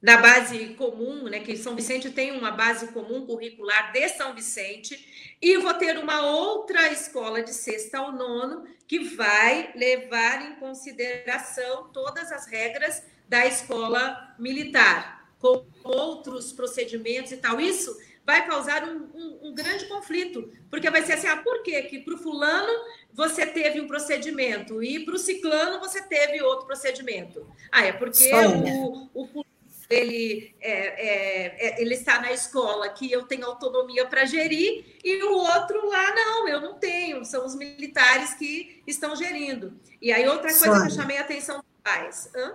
na 0.01 0.17
base 0.17 0.75
comum, 0.75 1.25
né, 1.25 1.41
que 1.41 1.57
São 1.57 1.77
Vicente 1.77 2.11
tem 2.11 2.33
uma 2.33 2.51
base 2.51 2.89
comum 2.89 3.25
curricular 3.25 3.93
de 3.93 4.09
São 4.09 4.35
Vicente, 4.35 5.37
e 5.41 5.57
vou 5.59 5.75
ter 5.75 5.99
uma 5.99 6.27
outra 6.27 6.91
escola 6.91 7.43
de 7.43 7.53
sexta 7.53 7.99
ao 7.99 8.13
nono 8.13 8.65
que 8.89 8.99
vai 9.01 9.73
levar 9.75 10.45
em 10.45 10.57
consideração 10.57 11.89
todas 11.93 12.33
as 12.33 12.47
regras 12.47 13.03
da 13.29 13.47
escola 13.47 14.35
militar, 14.39 15.31
com 15.39 15.65
outros 15.83 16.53
procedimentos 16.53 17.33
e 17.33 17.37
tal. 17.37 17.61
Isso 17.61 17.97
vai 18.25 18.47
causar 18.47 18.85
um, 18.85 19.11
um, 19.15 19.49
um 19.49 19.55
grande 19.55 19.87
conflito, 19.87 20.51
porque 20.71 20.91
vai 20.91 21.03
ser 21.03 21.15
assim: 21.15 21.27
ah, 21.27 21.37
por 21.39 21.63
quê? 21.63 21.83
que 21.83 21.99
para 21.99 22.15
o 22.15 22.19
fulano 22.19 22.73
você 23.13 23.47
teve 23.47 23.81
um 23.81 23.87
procedimento 23.87 24.83
e 24.83 25.05
para 25.05 25.15
o 25.15 25.19
ciclano 25.19 25.81
você 25.81 26.03
teve 26.03 26.41
outro 26.43 26.67
procedimento? 26.67 27.47
Ah, 27.71 27.85
é 27.85 27.93
porque 27.93 28.31
o, 28.35 29.11
o 29.15 29.45
ele, 29.93 30.55
é, 30.61 30.73
é, 30.73 31.47
é, 31.59 31.83
ele 31.83 31.95
está 31.95 32.19
na 32.21 32.33
escola 32.33 32.89
que 32.89 33.13
eu 33.13 33.25
tenho 33.25 33.45
autonomia 33.45 34.07
para 34.07 34.25
gerir, 34.25 34.97
e 35.05 35.23
o 35.23 35.37
outro 35.37 35.87
lá, 35.87 36.15
não, 36.15 36.49
eu 36.49 36.61
não 36.61 36.75
tenho, 36.75 37.25
são 37.25 37.45
os 37.45 37.55
militares 37.55 38.33
que 38.35 38.83
estão 38.87 39.15
gerindo. 39.15 39.79
E 40.01 40.11
aí, 40.11 40.27
outra 40.27 40.49
coisa 40.49 40.65
Sônia. 40.65 40.81
que 40.81 40.93
eu 40.93 40.97
chamei 40.97 41.19
a 41.19 41.21
atenção 41.21 41.57
dos 41.57 41.83
pais. 41.83 42.31
Hã? 42.35 42.55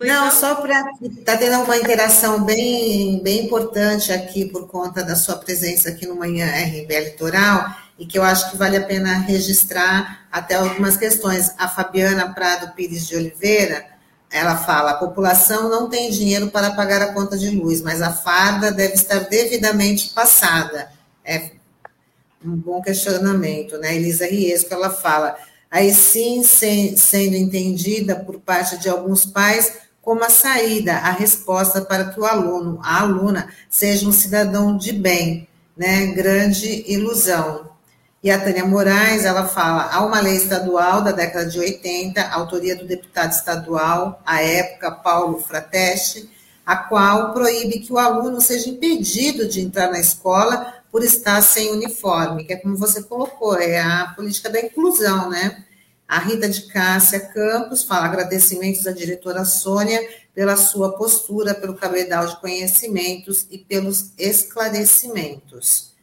Não, 0.00 0.24
não, 0.24 0.30
só 0.30 0.56
para. 0.56 0.92
Está 1.02 1.36
tendo 1.36 1.62
uma 1.62 1.76
interação 1.76 2.44
bem, 2.44 3.22
bem 3.22 3.46
importante 3.46 4.12
aqui 4.12 4.44
por 4.44 4.66
conta 4.66 5.02
da 5.02 5.16
sua 5.16 5.36
presença 5.36 5.88
aqui 5.88 6.06
no 6.06 6.16
Manhã 6.16 6.46
RB 6.46 7.00
Litoral, 7.00 7.74
e 7.98 8.06
que 8.06 8.18
eu 8.18 8.22
acho 8.22 8.50
que 8.50 8.56
vale 8.56 8.76
a 8.76 8.84
pena 8.84 9.18
registrar 9.18 10.26
até 10.30 10.54
algumas 10.54 10.96
questões. 10.96 11.52
A 11.58 11.68
Fabiana 11.68 12.32
Prado 12.34 12.74
Pires 12.74 13.06
de 13.06 13.16
Oliveira 13.16 13.96
ela 14.30 14.56
fala: 14.56 14.92
a 14.92 14.98
população 14.98 15.68
não 15.68 15.88
tem 15.88 16.10
dinheiro 16.10 16.48
para 16.50 16.72
pagar 16.72 17.02
a 17.02 17.12
conta 17.12 17.38
de 17.38 17.50
luz, 17.50 17.80
mas 17.80 18.02
a 18.02 18.12
farda 18.12 18.70
deve 18.70 18.94
estar 18.94 19.20
devidamente 19.20 20.10
passada. 20.10 20.90
É 21.24 21.52
um 22.44 22.56
bom 22.56 22.82
questionamento, 22.82 23.78
né? 23.78 23.94
Elisa 23.96 24.26
Riesco, 24.26 24.72
ela 24.72 24.90
fala: 24.90 25.36
aí 25.70 25.92
sim 25.94 26.42
sem, 26.42 26.96
sendo 26.96 27.36
entendida 27.36 28.16
por 28.16 28.40
parte 28.40 28.78
de 28.78 28.88
alguns 28.88 29.24
pais 29.24 29.85
como 30.06 30.22
a 30.22 30.30
saída, 30.30 30.92
a 30.98 31.10
resposta 31.10 31.80
para 31.80 32.04
que 32.12 32.20
o 32.20 32.24
aluno, 32.24 32.78
a 32.80 33.00
aluna, 33.00 33.52
seja 33.68 34.06
um 34.08 34.12
cidadão 34.12 34.76
de 34.76 34.92
bem, 34.92 35.48
né? 35.76 36.06
Grande 36.14 36.84
ilusão. 36.86 37.68
E 38.22 38.30
a 38.30 38.38
Tânia 38.38 38.64
Moraes, 38.64 39.24
ela 39.24 39.48
fala, 39.48 39.90
há 39.92 40.06
uma 40.06 40.20
lei 40.20 40.36
estadual 40.36 41.02
da 41.02 41.10
década 41.10 41.46
de 41.46 41.58
80, 41.58 42.22
autoria 42.28 42.76
do 42.76 42.86
deputado 42.86 43.32
estadual, 43.32 44.22
à 44.24 44.40
época, 44.40 44.92
Paulo 44.92 45.40
Frateste, 45.40 46.30
a 46.64 46.76
qual 46.76 47.32
proíbe 47.32 47.80
que 47.80 47.92
o 47.92 47.98
aluno 47.98 48.40
seja 48.40 48.70
impedido 48.70 49.48
de 49.48 49.60
entrar 49.60 49.90
na 49.90 49.98
escola 49.98 50.72
por 50.92 51.02
estar 51.02 51.42
sem 51.42 51.72
uniforme, 51.72 52.44
que 52.44 52.52
é 52.52 52.56
como 52.56 52.76
você 52.76 53.02
colocou, 53.02 53.58
é 53.58 53.80
a 53.80 54.12
política 54.14 54.50
da 54.50 54.60
inclusão, 54.60 55.30
né? 55.30 55.64
A 56.08 56.18
Rita 56.18 56.48
de 56.48 56.62
Cássia 56.62 57.20
Campos 57.20 57.82
fala 57.82 58.06
agradecimentos 58.06 58.86
à 58.86 58.92
diretora 58.92 59.44
Sônia 59.44 60.00
pela 60.34 60.56
sua 60.56 60.96
postura, 60.96 61.54
pelo 61.54 61.74
cabedal 61.74 62.26
de 62.26 62.40
conhecimentos 62.40 63.46
e 63.50 63.58
pelos 63.58 64.12
esclarecimentos. 64.16 65.94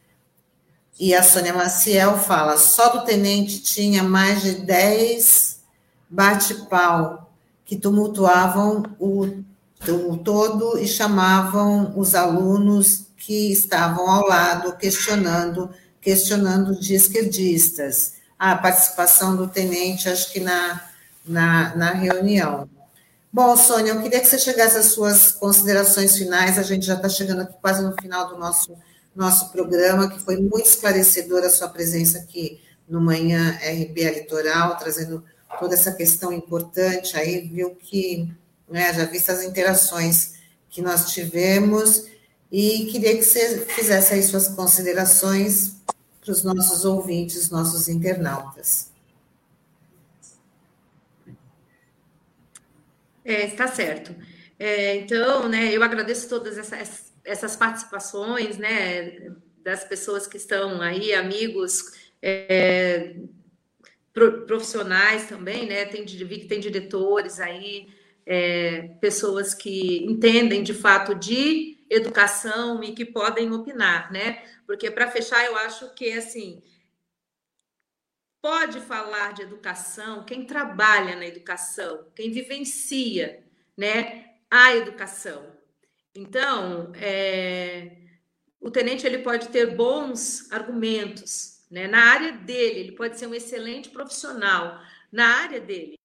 E 1.00 1.14
a 1.16 1.24
Sônia 1.24 1.54
Maciel 1.54 2.18
fala: 2.18 2.58
só 2.58 2.90
do 2.90 3.06
tenente 3.06 3.62
tinha 3.62 4.04
mais 4.04 4.42
de 4.42 4.56
10 4.56 5.62
bate-pau 6.10 7.34
que 7.66 7.78
tumultuavam 7.78 8.84
o, 9.00 9.44
todo 10.24 10.78
e 10.78 10.88
chamavam 10.88 11.94
os 11.98 12.14
alunos 12.14 13.08
que 13.18 13.52
estavam 13.52 14.10
ao 14.10 14.28
lado 14.28 14.78
questionando, 14.78 15.70
questionando 16.00 16.80
de 16.80 16.94
esquerdistas. 16.94 18.14
A 18.46 18.58
participação 18.58 19.38
do 19.38 19.48
tenente, 19.48 20.10
acho 20.10 20.32
que 20.32 20.40
na, 20.42 20.82
na, 21.26 21.76
na 21.76 21.92
reunião. 21.92 22.70
Bom, 23.32 23.56
Sônia, 23.56 23.94
eu 23.94 24.02
queria 24.02 24.20
que 24.20 24.28
você 24.28 24.38
chegasse 24.38 24.78
às 24.78 24.88
suas 24.88 25.32
considerações 25.32 26.18
finais. 26.18 26.58
A 26.58 26.64
gente 26.64 26.86
já 26.86 26.96
está 26.96 27.08
chegando 27.08 27.44
aqui 27.44 27.56
quase 27.62 27.82
no 27.82 27.94
final 28.02 28.28
do 28.28 28.38
nosso 28.38 28.76
nosso 29.16 29.52
programa, 29.52 30.10
que 30.10 30.20
foi 30.20 30.38
muito 30.38 30.68
esclarecedora 30.68 31.48
a 31.48 31.50
sua 31.50 31.70
presença 31.70 32.18
aqui 32.18 32.60
no 32.90 33.00
Manhã 33.00 33.58
RBA 33.62 34.12
Litoral, 34.12 34.78
trazendo 34.78 35.24
toda 35.60 35.76
essa 35.76 35.92
questão 35.92 36.34
importante 36.34 37.16
aí, 37.16 37.48
viu 37.48 37.76
que, 37.76 38.30
né, 38.68 38.94
já 38.94 39.06
visto 39.06 39.30
as 39.30 39.44
interações 39.44 40.34
que 40.70 40.82
nós 40.82 41.12
tivemos, 41.12 42.06
e 42.52 42.88
queria 42.92 43.16
que 43.16 43.24
você 43.24 43.60
fizesse 43.68 44.14
aí 44.14 44.24
suas 44.24 44.48
considerações 44.48 45.76
para 46.24 46.32
os 46.32 46.44
nossos 46.44 46.86
ouvintes, 46.86 47.50
nossos 47.50 47.90
internautas. 47.90 48.92
É, 53.26 53.46
está 53.48 53.68
certo. 53.68 54.16
É, 54.58 54.96
então, 54.96 55.50
né, 55.50 55.76
eu 55.76 55.84
agradeço 55.84 56.30
todas 56.30 56.58
essas, 56.58 57.12
essas 57.26 57.56
participações, 57.56 58.58
né, 58.58 59.32
das 59.62 59.84
pessoas 59.84 60.28
que 60.28 60.38
estão 60.38 60.82
aí, 60.82 61.14
amigos, 61.14 61.92
é, 62.22 63.16
profissionais 64.14 65.28
também, 65.28 65.68
né, 65.68 65.86
tem, 65.86 66.06
vi 66.06 66.40
que 66.40 66.48
tem 66.48 66.60
diretores 66.60 67.40
aí, 67.40 67.88
é, 68.26 68.90
pessoas 69.02 69.54
que 69.54 70.06
entendem 70.06 70.64
de 70.64 70.74
fato 70.74 71.14
de 71.14 71.78
educação 71.90 72.82
e 72.84 72.94
que 72.94 73.06
podem 73.06 73.52
opinar, 73.52 74.12
né, 74.12 74.44
porque 74.66 74.90
para 74.92 75.12
fechar 75.12 75.46
eu 75.46 75.56
acho 75.58 75.94
que, 75.94 76.12
assim, 76.12 76.64
pode 78.42 78.80
falar 78.82 79.34
de 79.34 79.42
educação 79.42 80.26
quem 80.26 80.46
trabalha 80.46 81.16
na 81.16 81.26
educação, 81.26 82.12
quem 82.16 82.32
vivencia, 82.32 83.44
né, 83.78 84.36
a 84.50 84.76
educação, 84.76 85.54
então, 86.16 86.92
é, 86.96 87.98
o 88.60 88.70
tenente 88.70 89.06
ele 89.06 89.20
pode 89.20 89.50
ter 89.50 89.76
bons 89.76 90.52
argumentos, 90.52 91.66
né? 91.72 91.88
Na 91.88 92.12
área 92.12 92.32
dele, 92.34 92.80
ele 92.80 92.92
pode 92.92 93.18
ser 93.18 93.26
um 93.26 93.34
excelente 93.34 93.90
profissional 93.90 94.80
na 95.12 95.42
área 95.42 95.60
dele. 95.60 95.98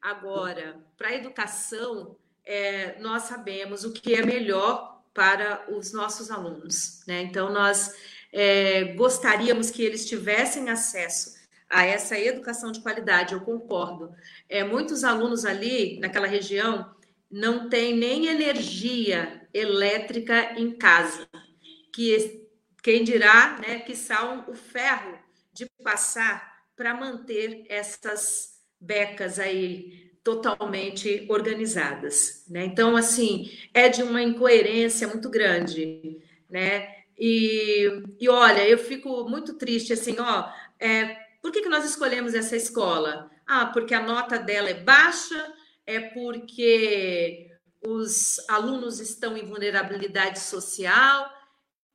Agora, 0.00 0.82
para 0.96 1.08
a 1.08 1.14
educação, 1.14 2.16
é, 2.42 2.98
nós 3.00 3.24
sabemos 3.24 3.84
o 3.84 3.92
que 3.92 4.14
é 4.14 4.24
melhor 4.24 4.99
para 5.12 5.64
os 5.70 5.92
nossos 5.92 6.30
alunos, 6.30 7.02
né? 7.06 7.22
Então, 7.22 7.52
nós 7.52 7.94
é, 8.32 8.84
gostaríamos 8.94 9.70
que 9.70 9.82
eles 9.82 10.06
tivessem 10.06 10.68
acesso 10.70 11.38
a 11.68 11.84
essa 11.84 12.18
educação 12.18 12.72
de 12.72 12.80
qualidade, 12.80 13.32
eu 13.32 13.40
concordo. 13.40 14.12
É, 14.48 14.64
muitos 14.64 15.04
alunos 15.04 15.44
ali, 15.44 16.00
naquela 16.00 16.26
região, 16.26 16.92
não 17.30 17.68
têm 17.68 17.96
nem 17.96 18.26
energia 18.26 19.48
elétrica 19.54 20.58
em 20.58 20.72
casa, 20.72 21.28
que 21.94 22.48
quem 22.82 23.04
dirá, 23.04 23.58
né, 23.60 23.80
que 23.80 23.94
são 23.94 24.44
o 24.48 24.54
ferro 24.54 25.16
de 25.52 25.66
passar 25.82 26.50
para 26.74 26.94
manter 26.94 27.64
essas 27.68 28.58
becas 28.80 29.38
aí 29.38 30.09
totalmente 30.22 31.26
organizadas, 31.28 32.44
né? 32.48 32.64
Então, 32.64 32.96
assim, 32.96 33.50
é 33.72 33.88
de 33.88 34.02
uma 34.02 34.22
incoerência 34.22 35.08
muito 35.08 35.30
grande, 35.30 36.18
né? 36.48 36.94
E, 37.18 38.02
e 38.18 38.28
olha, 38.28 38.66
eu 38.66 38.78
fico 38.78 39.28
muito 39.28 39.54
triste, 39.54 39.92
assim, 39.92 40.16
ó, 40.18 40.48
é, 40.78 41.16
por 41.42 41.50
que, 41.52 41.62
que 41.62 41.68
nós 41.68 41.84
escolhemos 41.84 42.34
essa 42.34 42.56
escola? 42.56 43.30
Ah, 43.46 43.66
porque 43.66 43.94
a 43.94 44.02
nota 44.02 44.38
dela 44.38 44.70
é 44.70 44.74
baixa, 44.74 45.54
é 45.86 46.00
porque 46.00 47.50
os 47.82 48.38
alunos 48.48 49.00
estão 49.00 49.36
em 49.36 49.46
vulnerabilidade 49.46 50.40
social, 50.40 51.30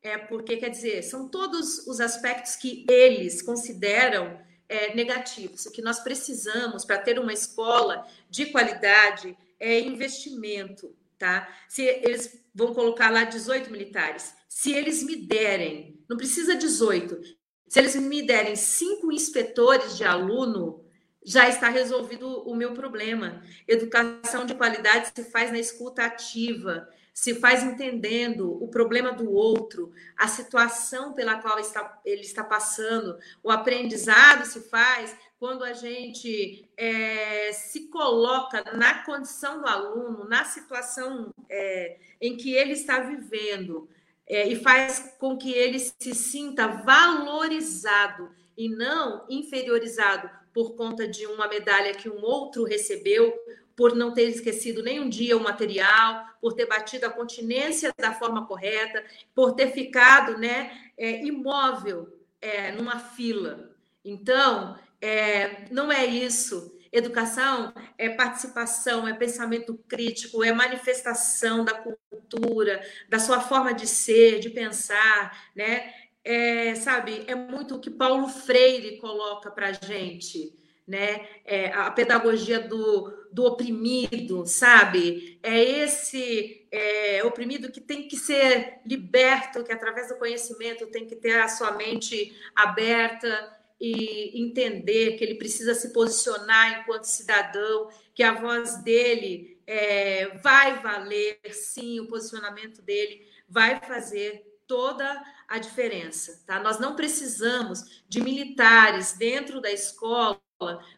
é 0.01 0.17
porque, 0.17 0.57
quer 0.57 0.69
dizer, 0.69 1.03
são 1.03 1.29
todos 1.29 1.87
os 1.87 1.99
aspectos 1.99 2.55
que 2.55 2.85
eles 2.89 3.41
consideram 3.41 4.39
é, 4.67 4.95
negativos. 4.95 5.65
O 5.65 5.71
que 5.71 5.81
nós 5.81 5.99
precisamos 5.99 6.85
para 6.85 6.97
ter 6.97 7.19
uma 7.19 7.33
escola 7.33 8.05
de 8.29 8.47
qualidade 8.47 9.37
é 9.59 9.79
investimento, 9.79 10.95
tá? 11.17 11.47
Se 11.69 11.83
eles 11.83 12.39
vão 12.53 12.73
colocar 12.73 13.09
lá 13.11 13.23
18 13.23 13.71
militares, 13.71 14.33
se 14.47 14.71
eles 14.73 15.03
me 15.03 15.15
derem, 15.15 15.99
não 16.09 16.17
precisa 16.17 16.55
18, 16.55 17.21
se 17.67 17.79
eles 17.79 17.95
me 17.95 18.21
derem 18.21 18.55
cinco 18.55 19.11
inspetores 19.11 19.97
de 19.97 20.03
aluno, 20.03 20.85
já 21.25 21.49
está 21.49 21.69
resolvido 21.69 22.43
o 22.47 22.55
meu 22.55 22.73
problema. 22.73 23.41
Educação 23.67 24.45
de 24.45 24.53
qualidade 24.53 25.11
se 25.13 25.23
faz 25.31 25.51
na 25.51 25.57
escuta 25.57 26.05
ativa, 26.05 26.87
se 27.15 27.33
faz 27.33 27.63
entendendo 27.63 28.61
o 28.61 28.67
problema 28.67 29.13
do 29.13 29.31
outro, 29.31 29.93
a 30.17 30.27
situação 30.27 31.13
pela 31.13 31.41
qual 31.41 31.57
está, 31.57 31.97
ele 32.03 32.21
está 32.21 32.43
passando. 32.43 33.17
O 33.41 33.49
aprendizado 33.49 34.45
se 34.45 34.59
faz 34.69 35.15
quando 35.39 35.63
a 35.63 35.71
gente 35.71 36.69
é, 36.75 37.53
se 37.53 37.87
coloca 37.87 38.61
na 38.73 39.05
condição 39.05 39.61
do 39.61 39.65
aluno, 39.65 40.27
na 40.27 40.43
situação 40.43 41.33
é, 41.49 41.97
em 42.19 42.35
que 42.35 42.53
ele 42.53 42.73
está 42.73 42.99
vivendo, 42.99 43.87
é, 44.27 44.45
e 44.49 44.57
faz 44.57 45.15
com 45.17 45.37
que 45.37 45.53
ele 45.53 45.79
se 45.79 46.13
sinta 46.13 46.67
valorizado 46.67 48.29
e 48.57 48.67
não 48.67 49.25
inferiorizado 49.29 50.29
por 50.53 50.75
conta 50.75 51.07
de 51.07 51.25
uma 51.27 51.47
medalha 51.47 51.93
que 51.93 52.09
um 52.09 52.21
outro 52.21 52.65
recebeu, 52.65 53.33
por 53.75 53.95
não 53.95 54.13
ter 54.13 54.29
esquecido 54.29 54.81
nem 54.81 54.99
um 54.99 55.09
dia 55.09 55.37
o 55.37 55.43
material, 55.43 56.25
por 56.41 56.53
ter 56.53 56.65
batido 56.65 57.05
a 57.05 57.09
continência 57.09 57.93
da 57.97 58.13
forma 58.13 58.45
correta, 58.45 59.03
por 59.33 59.53
ter 59.53 59.71
ficado 59.71 60.37
né, 60.37 60.71
é, 60.97 61.23
imóvel 61.25 62.07
é, 62.41 62.71
numa 62.71 62.99
fila. 62.99 63.75
Então, 64.03 64.77
é, 65.01 65.65
não 65.71 65.91
é 65.91 66.05
isso. 66.05 66.73
Educação 66.91 67.73
é 67.97 68.09
participação, 68.09 69.05
é 69.05 69.13
pensamento 69.13 69.77
crítico, 69.87 70.43
é 70.43 70.53
manifestação 70.53 71.65
da 71.65 71.73
cultura, 71.73 72.81
da 73.09 73.19
sua 73.19 73.41
forma 73.41 73.73
de 73.73 73.85
ser, 73.85 74.39
de 74.39 74.49
pensar, 74.49 75.49
né? 75.53 75.91
é, 76.25 76.73
sabe, 76.73 77.23
é 77.27 77.35
muito 77.35 77.75
o 77.75 77.79
que 77.79 77.91
Paulo 77.91 78.27
Freire 78.27 78.97
coloca 78.97 79.51
para 79.51 79.71
gente, 79.71 80.51
né? 80.87 81.27
É, 81.43 81.71
a 81.71 81.89
pedagogia 81.89 82.59
do, 82.59 83.11
do 83.31 83.43
oprimido, 83.45 84.45
sabe? 84.45 85.39
É 85.41 85.61
esse 85.61 86.67
é, 86.71 87.23
oprimido 87.23 87.71
que 87.71 87.81
tem 87.81 88.07
que 88.07 88.15
ser 88.15 88.79
liberto, 88.85 89.63
que 89.63 89.71
através 89.71 90.09
do 90.09 90.17
conhecimento 90.17 90.87
tem 90.87 91.05
que 91.05 91.15
ter 91.15 91.39
a 91.39 91.47
sua 91.47 91.71
mente 91.71 92.35
aberta 92.55 93.55
e 93.79 94.41
entender 94.41 95.17
que 95.17 95.23
ele 95.23 95.35
precisa 95.35 95.73
se 95.73 95.91
posicionar 95.91 96.79
enquanto 96.79 97.03
cidadão, 97.05 97.89
que 98.13 98.23
a 98.23 98.33
voz 98.33 98.77
dele 98.83 99.59
é, 99.67 100.37
vai 100.37 100.81
valer, 100.81 101.39
sim, 101.51 101.99
o 101.99 102.07
posicionamento 102.07 102.81
dele 102.81 103.27
vai 103.49 103.79
fazer 103.81 104.45
toda 104.67 105.21
a 105.47 105.59
diferença, 105.59 106.43
tá? 106.45 106.59
Nós 106.59 106.79
não 106.79 106.95
precisamos 106.95 108.03
de 108.07 108.21
militares 108.21 109.13
dentro 109.13 109.61
da 109.61 109.71
escola 109.71 110.39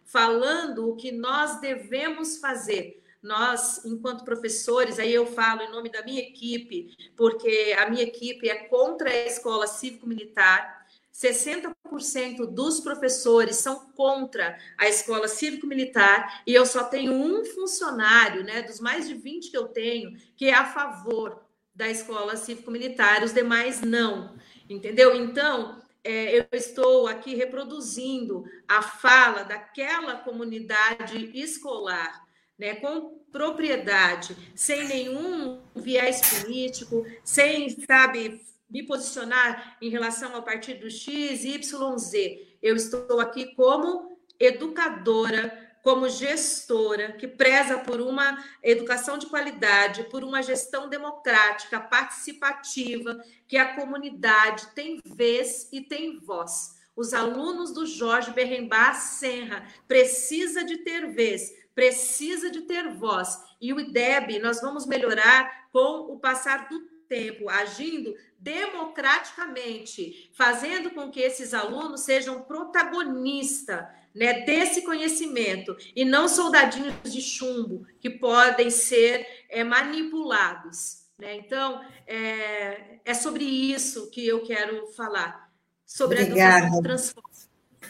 falando 0.05 0.89
o 0.89 0.95
que 0.95 1.11
nós 1.11 1.59
devemos 1.59 2.37
fazer. 2.37 3.03
Nós, 3.21 3.83
enquanto 3.83 4.23
professores, 4.23 4.99
aí 4.99 5.13
eu 5.13 5.25
falo 5.25 5.61
em 5.61 5.71
nome 5.71 5.89
da 5.89 6.03
minha 6.03 6.21
equipe, 6.21 6.95
porque 7.15 7.75
a 7.77 7.89
minha 7.89 8.03
equipe 8.03 8.47
é 8.47 8.55
contra 8.55 9.09
a 9.09 9.25
escola 9.25 9.67
cívico-militar. 9.67 10.85
60% 11.13 12.45
dos 12.45 12.79
professores 12.79 13.55
são 13.55 13.91
contra 13.95 14.57
a 14.77 14.87
escola 14.87 15.27
cívico-militar 15.27 16.43
e 16.45 16.53
eu 16.53 16.63
só 16.63 16.83
tenho 16.83 17.11
um 17.11 17.43
funcionário, 17.43 18.43
né, 18.43 18.61
dos 18.61 18.79
mais 18.79 19.07
de 19.07 19.15
20 19.15 19.49
que 19.49 19.57
eu 19.57 19.67
tenho, 19.67 20.15
que 20.35 20.45
é 20.45 20.53
a 20.53 20.65
favor 20.65 21.41
da 21.73 21.89
escola 21.89 22.35
cívico-militar, 22.35 23.23
os 23.23 23.33
demais 23.33 23.81
não, 23.81 24.35
entendeu? 24.69 25.15
Então, 25.15 25.81
é, 26.07 26.39
eu 26.39 26.45
estou 26.53 27.05
aqui 27.05 27.35
reproduzindo 27.35 28.45
a 28.65 28.81
fala 28.81 29.43
daquela 29.43 30.15
comunidade 30.15 31.31
escolar, 31.37 32.25
né, 32.57 32.75
com 32.75 33.19
propriedade, 33.29 34.33
sem 34.55 34.87
nenhum 34.87 35.61
viés 35.75 36.21
político, 36.21 37.05
sem, 37.25 37.69
sabe, 37.85 38.41
me 38.69 38.83
posicionar 38.83 39.77
em 39.81 39.89
relação 39.89 40.33
ao 40.33 40.43
partido 40.43 40.89
X, 40.89 41.43
Y, 41.43 41.97
Z. 41.97 42.57
Eu 42.63 42.77
estou 42.77 43.19
aqui 43.19 43.53
como 43.53 44.17
educadora 44.39 45.66
como 45.87 46.09
gestora 46.09 47.13
que 47.13 47.25
preza 47.25 47.77
por 47.77 48.01
uma 48.01 48.43
educação 48.61 49.17
de 49.17 49.27
qualidade, 49.27 50.03
por 50.09 50.21
uma 50.21 50.43
gestão 50.43 50.89
democrática, 50.89 51.79
participativa, 51.79 53.23
que 53.47 53.55
a 53.55 53.73
comunidade 53.73 54.67
tem 54.75 54.99
vez 55.05 55.69
e 55.71 55.79
tem 55.79 56.19
voz. 56.19 56.75
Os 56.93 57.13
alunos 57.13 57.71
do 57.71 57.85
Jorge 57.85 58.31
Berrembá 58.31 58.95
Senra 58.95 59.65
precisa 59.87 60.61
de 60.61 60.79
ter 60.79 61.07
vez, 61.07 61.53
precisa 61.73 62.51
de 62.51 62.63
ter 62.63 62.89
voz. 62.89 63.41
E 63.61 63.71
o 63.71 63.79
IDEB 63.79 64.39
nós 64.39 64.59
vamos 64.59 64.85
melhorar 64.85 65.69
com 65.71 66.11
o 66.13 66.19
passar 66.19 66.67
do 66.67 66.81
tempo, 67.07 67.47
agindo 67.47 68.13
democraticamente, 68.37 70.29
fazendo 70.33 70.91
com 70.91 71.09
que 71.09 71.21
esses 71.21 71.53
alunos 71.53 72.01
sejam 72.01 72.41
protagonistas 72.41 73.87
né, 74.17 74.41
desse 74.41 74.81
conhecimento 74.81 75.77
e 75.95 76.03
não 76.03 76.27
soldadinhos 76.27 76.95
de 77.03 77.21
chumbo 77.21 77.85
que 77.99 78.09
podem 78.09 78.69
ser 78.71 79.25
é, 79.49 79.63
manipulados. 79.63 81.03
Né? 81.19 81.35
Então, 81.35 81.81
é, 82.07 82.99
é, 83.05 83.13
sobre 83.13 83.43
isso 83.43 84.09
que 84.09 84.25
eu 84.25 84.43
quero 84.43 84.87
falar, 84.87 85.49
sobre 85.85 86.21
obrigada. 86.23 86.55
a 86.55 86.57
educação 86.57 86.77
que 86.77 86.87
transforma, 86.87 87.29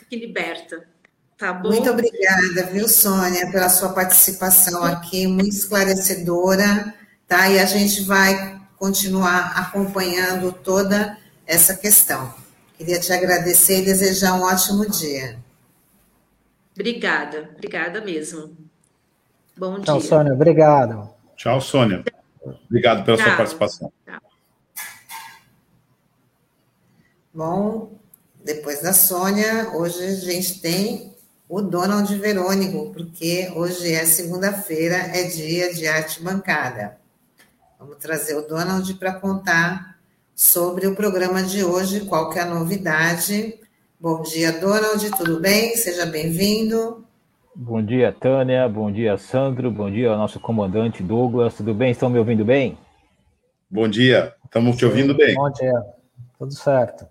que 0.10 0.16
liberta. 0.16 0.90
Tá 1.38 1.54
bom? 1.54 1.70
Muito 1.70 1.90
obrigada, 1.90 2.64
viu, 2.72 2.90
Sônia, 2.90 3.52
pela 3.52 3.70
sua 3.70 3.90
participação 3.90 4.84
aqui, 4.84 5.28
muito 5.28 5.56
esclarecedora, 5.56 6.94
tá? 7.28 7.48
E 7.48 7.60
a 7.60 7.66
gente 7.66 8.02
vai 8.02 8.60
continuar 8.76 9.54
acompanhando 9.56 10.52
toda 10.52 11.16
essa 11.46 11.76
questão. 11.76 12.34
Queria 12.76 13.00
te 13.00 13.14
agradecer 13.14 13.82
e 13.82 13.86
desejar 13.86 14.34
um 14.34 14.42
ótimo 14.42 14.90
dia. 14.90 15.38
Obrigada, 16.78 17.50
obrigada 17.56 18.02
mesmo. 18.02 18.56
Bom 19.58 19.82
Tchau, 19.82 19.98
dia. 19.98 20.08
Sônia, 20.08 20.34
obrigado. 20.34 21.10
Tchau, 21.36 21.60
Sônia. 21.60 22.04
Obrigado 22.70 23.04
pela 23.04 23.18
Tchau. 23.18 23.26
sua 23.26 23.36
participação. 23.36 23.92
Tchau. 24.06 24.22
Bom, 27.34 28.00
depois 28.46 28.84
da 28.84 28.94
Sônia, 28.94 29.72
hoje 29.74 30.04
a 30.04 30.16
gente 30.16 30.62
tem 30.62 31.16
o 31.50 31.62
Donald 31.64 32.16
Verônico, 32.16 32.94
porque 32.94 33.52
hoje 33.56 33.92
é 33.92 34.06
segunda-feira, 34.06 34.98
é 34.98 35.24
dia 35.24 35.74
de 35.74 35.88
arte 35.88 36.22
bancada. 36.22 37.00
Vamos 37.80 37.98
trazer 37.98 38.36
o 38.36 38.48
Donald 38.48 38.94
para 38.96 39.14
contar 39.14 39.98
sobre 40.36 40.86
o 40.86 40.96
programa 40.96 41.42
de 41.42 41.64
hoje, 41.64 42.02
qual 42.02 42.30
que 42.30 42.38
é 42.38 42.44
a 42.44 42.46
novidade 42.46 43.60
Bom 44.00 44.22
dia, 44.22 44.52
Donald, 44.52 45.10
tudo 45.18 45.40
bem? 45.40 45.76
Seja 45.76 46.06
bem-vindo. 46.06 47.04
Bom 47.56 47.82
dia, 47.82 48.12
Tânia. 48.12 48.70
Bom 48.70 48.92
dia, 48.92 49.18
Sandro. 49.18 49.72
Bom 49.72 49.90
dia 49.90 50.12
ao 50.12 50.18
nosso 50.18 50.40
comandante 50.40 51.02
Douglas. 51.02 51.56
Tudo 51.56 51.74
bem? 51.74 51.90
Estão 51.90 52.08
me 52.08 52.20
ouvindo 52.20 52.46
bem? 52.46 52.78
Bom 53.68 53.88
dia. 53.88 54.36
Estamos 54.46 54.78
te 54.78 54.86
ouvindo 54.86 55.16
bem. 55.16 55.34
Bom 55.34 55.50
dia. 55.50 55.74
Tudo 56.38 56.54
certo. 56.54 57.08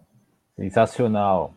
Sensacional. 0.54 1.54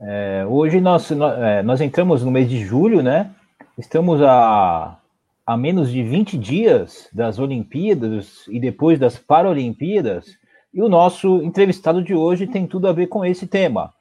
É, 0.00 0.46
hoje 0.48 0.80
nós, 0.80 1.10
nós, 1.10 1.38
é, 1.38 1.62
nós, 1.62 1.82
entramos 1.82 2.24
no 2.24 2.30
mês 2.30 2.48
de 2.48 2.64
julho, 2.64 3.02
né? 3.02 3.30
Estamos 3.76 4.22
a, 4.22 4.98
a 5.46 5.54
menos 5.54 5.92
de 5.92 6.02
20 6.02 6.38
dias 6.38 7.10
das 7.12 7.38
Olimpíadas 7.38 8.46
e 8.48 8.58
depois 8.58 8.98
das 8.98 9.18
Paralimpíadas. 9.18 10.28
E 10.72 10.80
o 10.80 10.88
nosso 10.88 11.42
entrevistado 11.42 12.02
de 12.02 12.14
hoje 12.14 12.46
tem 12.46 12.66
tudo 12.66 12.88
a 12.88 12.92
ver 12.94 13.08
com 13.08 13.22
esse 13.22 13.46
tema 13.46 13.92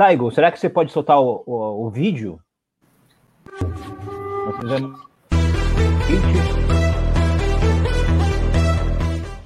Taigo, 0.00 0.30
será 0.30 0.50
que 0.50 0.58
você 0.58 0.70
pode 0.70 0.92
soltar 0.92 1.20
o, 1.20 1.42
o, 1.44 1.84
o 1.84 1.90
vídeo? 1.90 2.40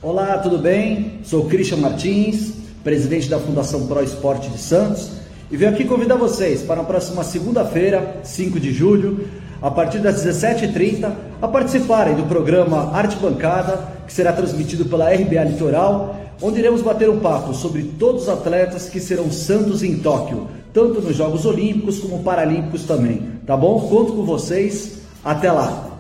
Olá, 0.01 0.39
tudo 0.39 0.59
bem? 0.59 1.19
Sou 1.25 1.49
Christian 1.49 1.79
Martins, 1.79 2.53
presidente 2.85 3.29
da 3.29 3.41
Fundação 3.41 3.89
Pro 3.89 4.01
Esporte 4.01 4.49
de 4.49 4.59
Santos, 4.59 5.19
e 5.51 5.57
venho 5.57 5.73
aqui 5.73 5.85
convidar 5.85 6.15
vocês 6.15 6.63
para 6.63 6.83
a 6.83 6.85
próxima 6.85 7.25
segunda-feira, 7.25 8.21
5 8.23 8.61
de 8.61 8.73
julho, 8.73 9.29
a 9.61 9.73
partir 9.73 9.99
das 9.99 10.25
17h30, 10.25 11.13
a 11.43 11.49
participarem 11.49 12.15
do 12.15 12.27
programa 12.27 12.97
Arte 12.97 13.17
Bancada, 13.17 13.89
que 14.07 14.13
será 14.13 14.33
transmitido 14.33 14.85
pela 14.85 15.13
RBA 15.13 15.43
Litoral 15.43 16.24
onde 16.43 16.59
iremos 16.59 16.83
bater 16.83 17.09
um 17.09 17.21
papo 17.21 17.55
sobre 17.55 17.83
todos 17.99 18.23
os 18.23 18.29
atletas 18.29 18.89
que 18.89 19.01
serão 19.01 19.31
santos 19.31 19.83
em 19.83 19.99
Tóquio, 19.99 20.49
tanto 20.73 21.01
nos 21.01 21.17
Jogos 21.17 21.47
Olímpicos 21.47 22.01
como 22.01 22.23
Paralímpicos 22.23 22.85
também. 22.85 23.41
Tá 23.47 23.57
bom? 23.57 23.89
Conto 23.89 24.13
com 24.15 24.25
vocês. 24.25 25.03
Até 25.25 25.51
lá! 25.51 25.91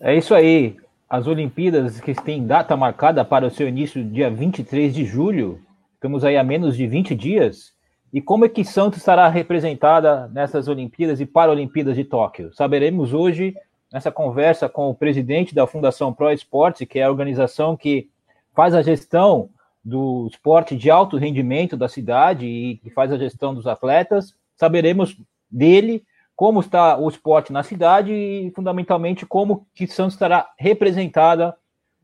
É 0.00 0.16
isso 0.16 0.34
aí. 0.34 0.76
As 1.08 1.26
Olimpíadas 1.26 2.00
que 2.00 2.14
têm 2.14 2.46
data 2.46 2.76
marcada 2.76 3.24
para 3.24 3.46
o 3.46 3.50
seu 3.50 3.68
início 3.68 4.04
dia 4.04 4.30
23 4.30 4.94
de 4.94 5.04
julho. 5.04 5.60
Estamos 5.94 6.24
aí 6.24 6.36
a 6.36 6.44
menos 6.44 6.76
de 6.76 6.86
20 6.86 7.14
dias. 7.14 7.72
E 8.12 8.20
como 8.20 8.44
é 8.44 8.48
que 8.48 8.64
Santos 8.64 8.98
estará 8.98 9.28
representada 9.28 10.28
nessas 10.28 10.68
Olimpíadas 10.68 11.20
e 11.20 11.26
Paralimpíadas 11.26 11.96
de 11.96 12.04
Tóquio? 12.04 12.52
Saberemos 12.54 13.12
hoje 13.12 13.54
nessa 13.92 14.10
conversa 14.10 14.68
com 14.68 14.90
o 14.90 14.94
presidente 14.94 15.54
da 15.54 15.66
Fundação 15.66 16.12
Pro 16.12 16.30
Esporte, 16.30 16.86
que 16.86 16.98
é 16.98 17.04
a 17.04 17.10
organização 17.10 17.76
que 17.76 18.10
faz 18.54 18.74
a 18.74 18.82
gestão 18.82 19.50
do 19.84 20.28
esporte 20.30 20.76
de 20.76 20.90
alto 20.90 21.16
rendimento 21.16 21.76
da 21.76 21.88
cidade 21.88 22.46
e 22.46 22.76
que 22.78 22.90
faz 22.90 23.12
a 23.12 23.16
gestão 23.16 23.54
dos 23.54 23.66
atletas. 23.66 24.34
Saberemos 24.54 25.16
dele 25.50 26.04
como 26.36 26.60
está 26.60 26.96
o 26.96 27.08
esporte 27.08 27.52
na 27.52 27.62
cidade 27.62 28.12
e, 28.12 28.52
fundamentalmente, 28.54 29.26
como 29.26 29.66
que 29.74 29.86
Santos 29.86 30.14
estará 30.14 30.48
representada 30.56 31.56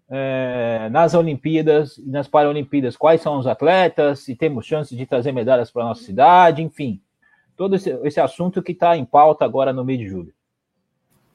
é, 0.08 0.88
nas 0.90 1.14
Olimpíadas 1.14 1.98
e 1.98 2.08
nas 2.08 2.26
Paralimpíadas. 2.26 2.96
Quais 2.96 3.20
são 3.20 3.38
os 3.38 3.46
atletas, 3.46 4.20
se 4.20 4.34
temos 4.34 4.66
chance 4.66 4.96
de 4.96 5.06
trazer 5.06 5.32
medalhas 5.32 5.70
para 5.70 5.82
a 5.82 5.86
nossa 5.86 6.02
cidade, 6.02 6.62
enfim. 6.62 7.00
Todo 7.56 7.76
esse, 7.76 7.90
esse 8.02 8.20
assunto 8.20 8.62
que 8.62 8.72
está 8.72 8.96
em 8.96 9.04
pauta 9.04 9.44
agora 9.44 9.72
no 9.72 9.84
mês 9.84 10.00
de 10.00 10.08
julho. 10.08 10.34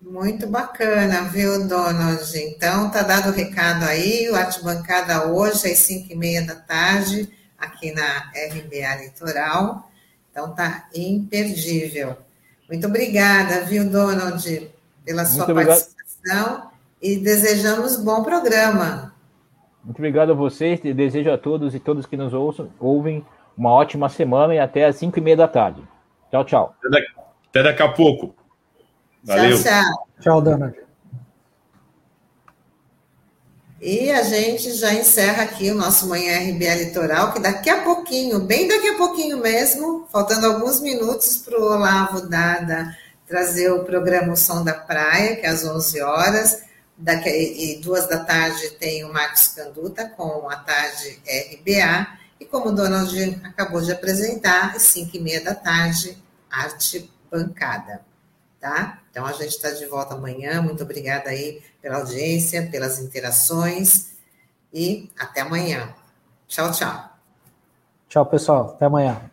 Muito 0.01 0.47
bacana, 0.47 1.23
viu, 1.23 1.67
Donald? 1.67 2.37
Então, 2.37 2.89
tá 2.89 3.01
dado 3.01 3.29
o 3.29 3.33
recado 3.33 3.83
aí, 3.83 4.29
o 4.29 4.35
Arte 4.35 4.63
Bancada 4.63 5.27
hoje, 5.27 5.69
às 5.69 5.79
5 5.79 6.13
e 6.13 6.15
meia 6.15 6.41
da 6.41 6.55
tarde, 6.55 7.29
aqui 7.57 7.91
na 7.91 8.31
RBA 8.31 9.03
Litoral. 9.03 9.89
Então, 10.31 10.55
tá 10.55 10.87
imperdível. 10.95 12.15
Muito 12.69 12.87
obrigada, 12.87 13.65
viu, 13.65 13.89
Donald, 13.89 14.71
pela 15.03 15.25
sua 15.25 15.45
Muito 15.45 15.65
participação 15.65 16.45
obrigado. 16.45 16.71
e 17.01 17.17
desejamos 17.17 17.97
bom 17.97 18.23
programa. 18.23 19.13
Muito 19.83 19.97
obrigado 19.97 20.31
a 20.31 20.35
vocês, 20.35 20.79
desejo 20.79 21.31
a 21.31 21.37
todos 21.37 21.75
e 21.75 21.79
todos 21.79 22.05
que 22.05 22.15
nos 22.15 22.33
ouçam, 22.33 22.69
ouvem 22.79 23.25
uma 23.57 23.71
ótima 23.71 24.07
semana 24.07 24.55
e 24.55 24.59
até 24.59 24.85
às 24.85 24.95
5 24.95 25.19
e 25.19 25.21
meia 25.21 25.35
da 25.35 25.47
tarde. 25.47 25.81
Tchau, 26.31 26.45
tchau. 26.45 26.75
Até 26.79 26.89
daqui, 26.89 27.07
até 27.49 27.63
daqui 27.63 27.83
a 27.83 27.89
pouco. 27.89 28.38
Valeu. 29.29 29.61
Tchau, 29.61 29.63
tchau. 29.63 30.07
Tchau, 30.19 30.41
Donald. 30.41 30.75
E 33.79 34.11
a 34.11 34.23
gente 34.23 34.73
já 34.73 34.93
encerra 34.93 35.43
aqui 35.43 35.71
o 35.71 35.75
nosso 35.75 36.09
Manhã 36.09 36.37
RBA 36.51 36.75
Litoral, 36.83 37.31
que 37.31 37.39
daqui 37.39 37.69
a 37.69 37.83
pouquinho, 37.83 38.39
bem 38.39 38.67
daqui 38.67 38.89
a 38.89 38.97
pouquinho 38.97 39.37
mesmo, 39.37 40.07
faltando 40.11 40.47
alguns 40.47 40.81
minutos 40.81 41.37
para 41.37 41.57
o 41.59 41.63
Olavo 41.63 42.27
Dada 42.27 42.93
trazer 43.27 43.71
o 43.71 43.85
programa 43.85 44.33
O 44.33 44.35
Som 44.35 44.63
da 44.63 44.73
Praia, 44.73 45.35
que 45.35 45.45
é 45.45 45.49
às 45.49 45.63
11 45.63 46.01
horas, 46.01 46.63
daqui, 46.97 47.29
e 47.29 47.79
duas 47.79 48.09
da 48.09 48.25
tarde 48.25 48.71
tem 48.71 49.05
o 49.05 49.13
Marcos 49.13 49.49
Canduta 49.49 50.09
com 50.09 50.49
a 50.49 50.55
tarde 50.55 51.21
RBA, 51.53 52.07
e 52.39 52.45
como 52.45 52.69
o 52.69 52.71
Donald 52.71 53.39
acabou 53.43 53.81
de 53.81 53.91
apresentar, 53.91 54.75
às 54.75 54.81
5 54.81 55.15
e 55.15 55.19
meia 55.19 55.43
da 55.43 55.53
tarde, 55.53 56.17
Arte 56.49 57.09
Bancada, 57.31 58.01
tá? 58.59 59.01
Então 59.09 59.25
a 59.25 59.31
gente 59.31 59.49
está 59.49 59.71
de 59.71 59.85
volta 59.85 60.15
amanhã. 60.15 60.61
Muito 60.61 60.83
obrigada 60.83 61.29
aí 61.29 61.61
pela 61.81 61.97
audiência, 61.97 62.67
pelas 62.69 62.99
interações 62.99 64.17
e 64.73 65.09
até 65.17 65.41
amanhã. 65.41 65.93
Tchau, 66.47 66.71
tchau. 66.71 67.09
Tchau, 68.07 68.25
pessoal. 68.25 68.71
Até 68.75 68.85
amanhã. 68.85 69.29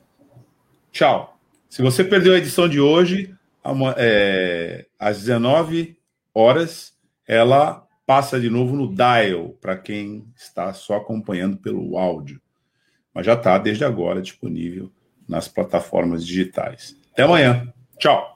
Tchau. 0.93 1.37
Se 1.69 1.83
você 1.83 2.05
perdeu 2.05 2.35
a 2.35 2.39
edição 2.39 2.69
de 2.69 2.81
hoje, 2.81 3.35
é, 3.97 4.87
às 4.99 5.19
19 5.19 5.99
horas, 6.33 6.95
ela 7.27 7.87
passa 8.07 8.39
de 8.39 8.49
novo 8.49 8.77
no 8.77 8.95
dial 8.95 9.51
para 9.61 9.77
quem 9.77 10.27
está 10.37 10.73
só 10.73 10.97
acompanhando 10.97 11.57
pelo 11.57 11.99
áudio. 11.99 12.41
Mas 13.13 13.27
já 13.27 13.35
está 13.35 13.59
desde 13.59 13.85
agora 13.85 14.23
disponível 14.23 14.93
nas 15.29 15.49
plataformas 15.49 16.25
digitais. 16.25 16.97
Até 17.13 17.25
amanhã. 17.25 17.73
Tchau. 17.99 18.36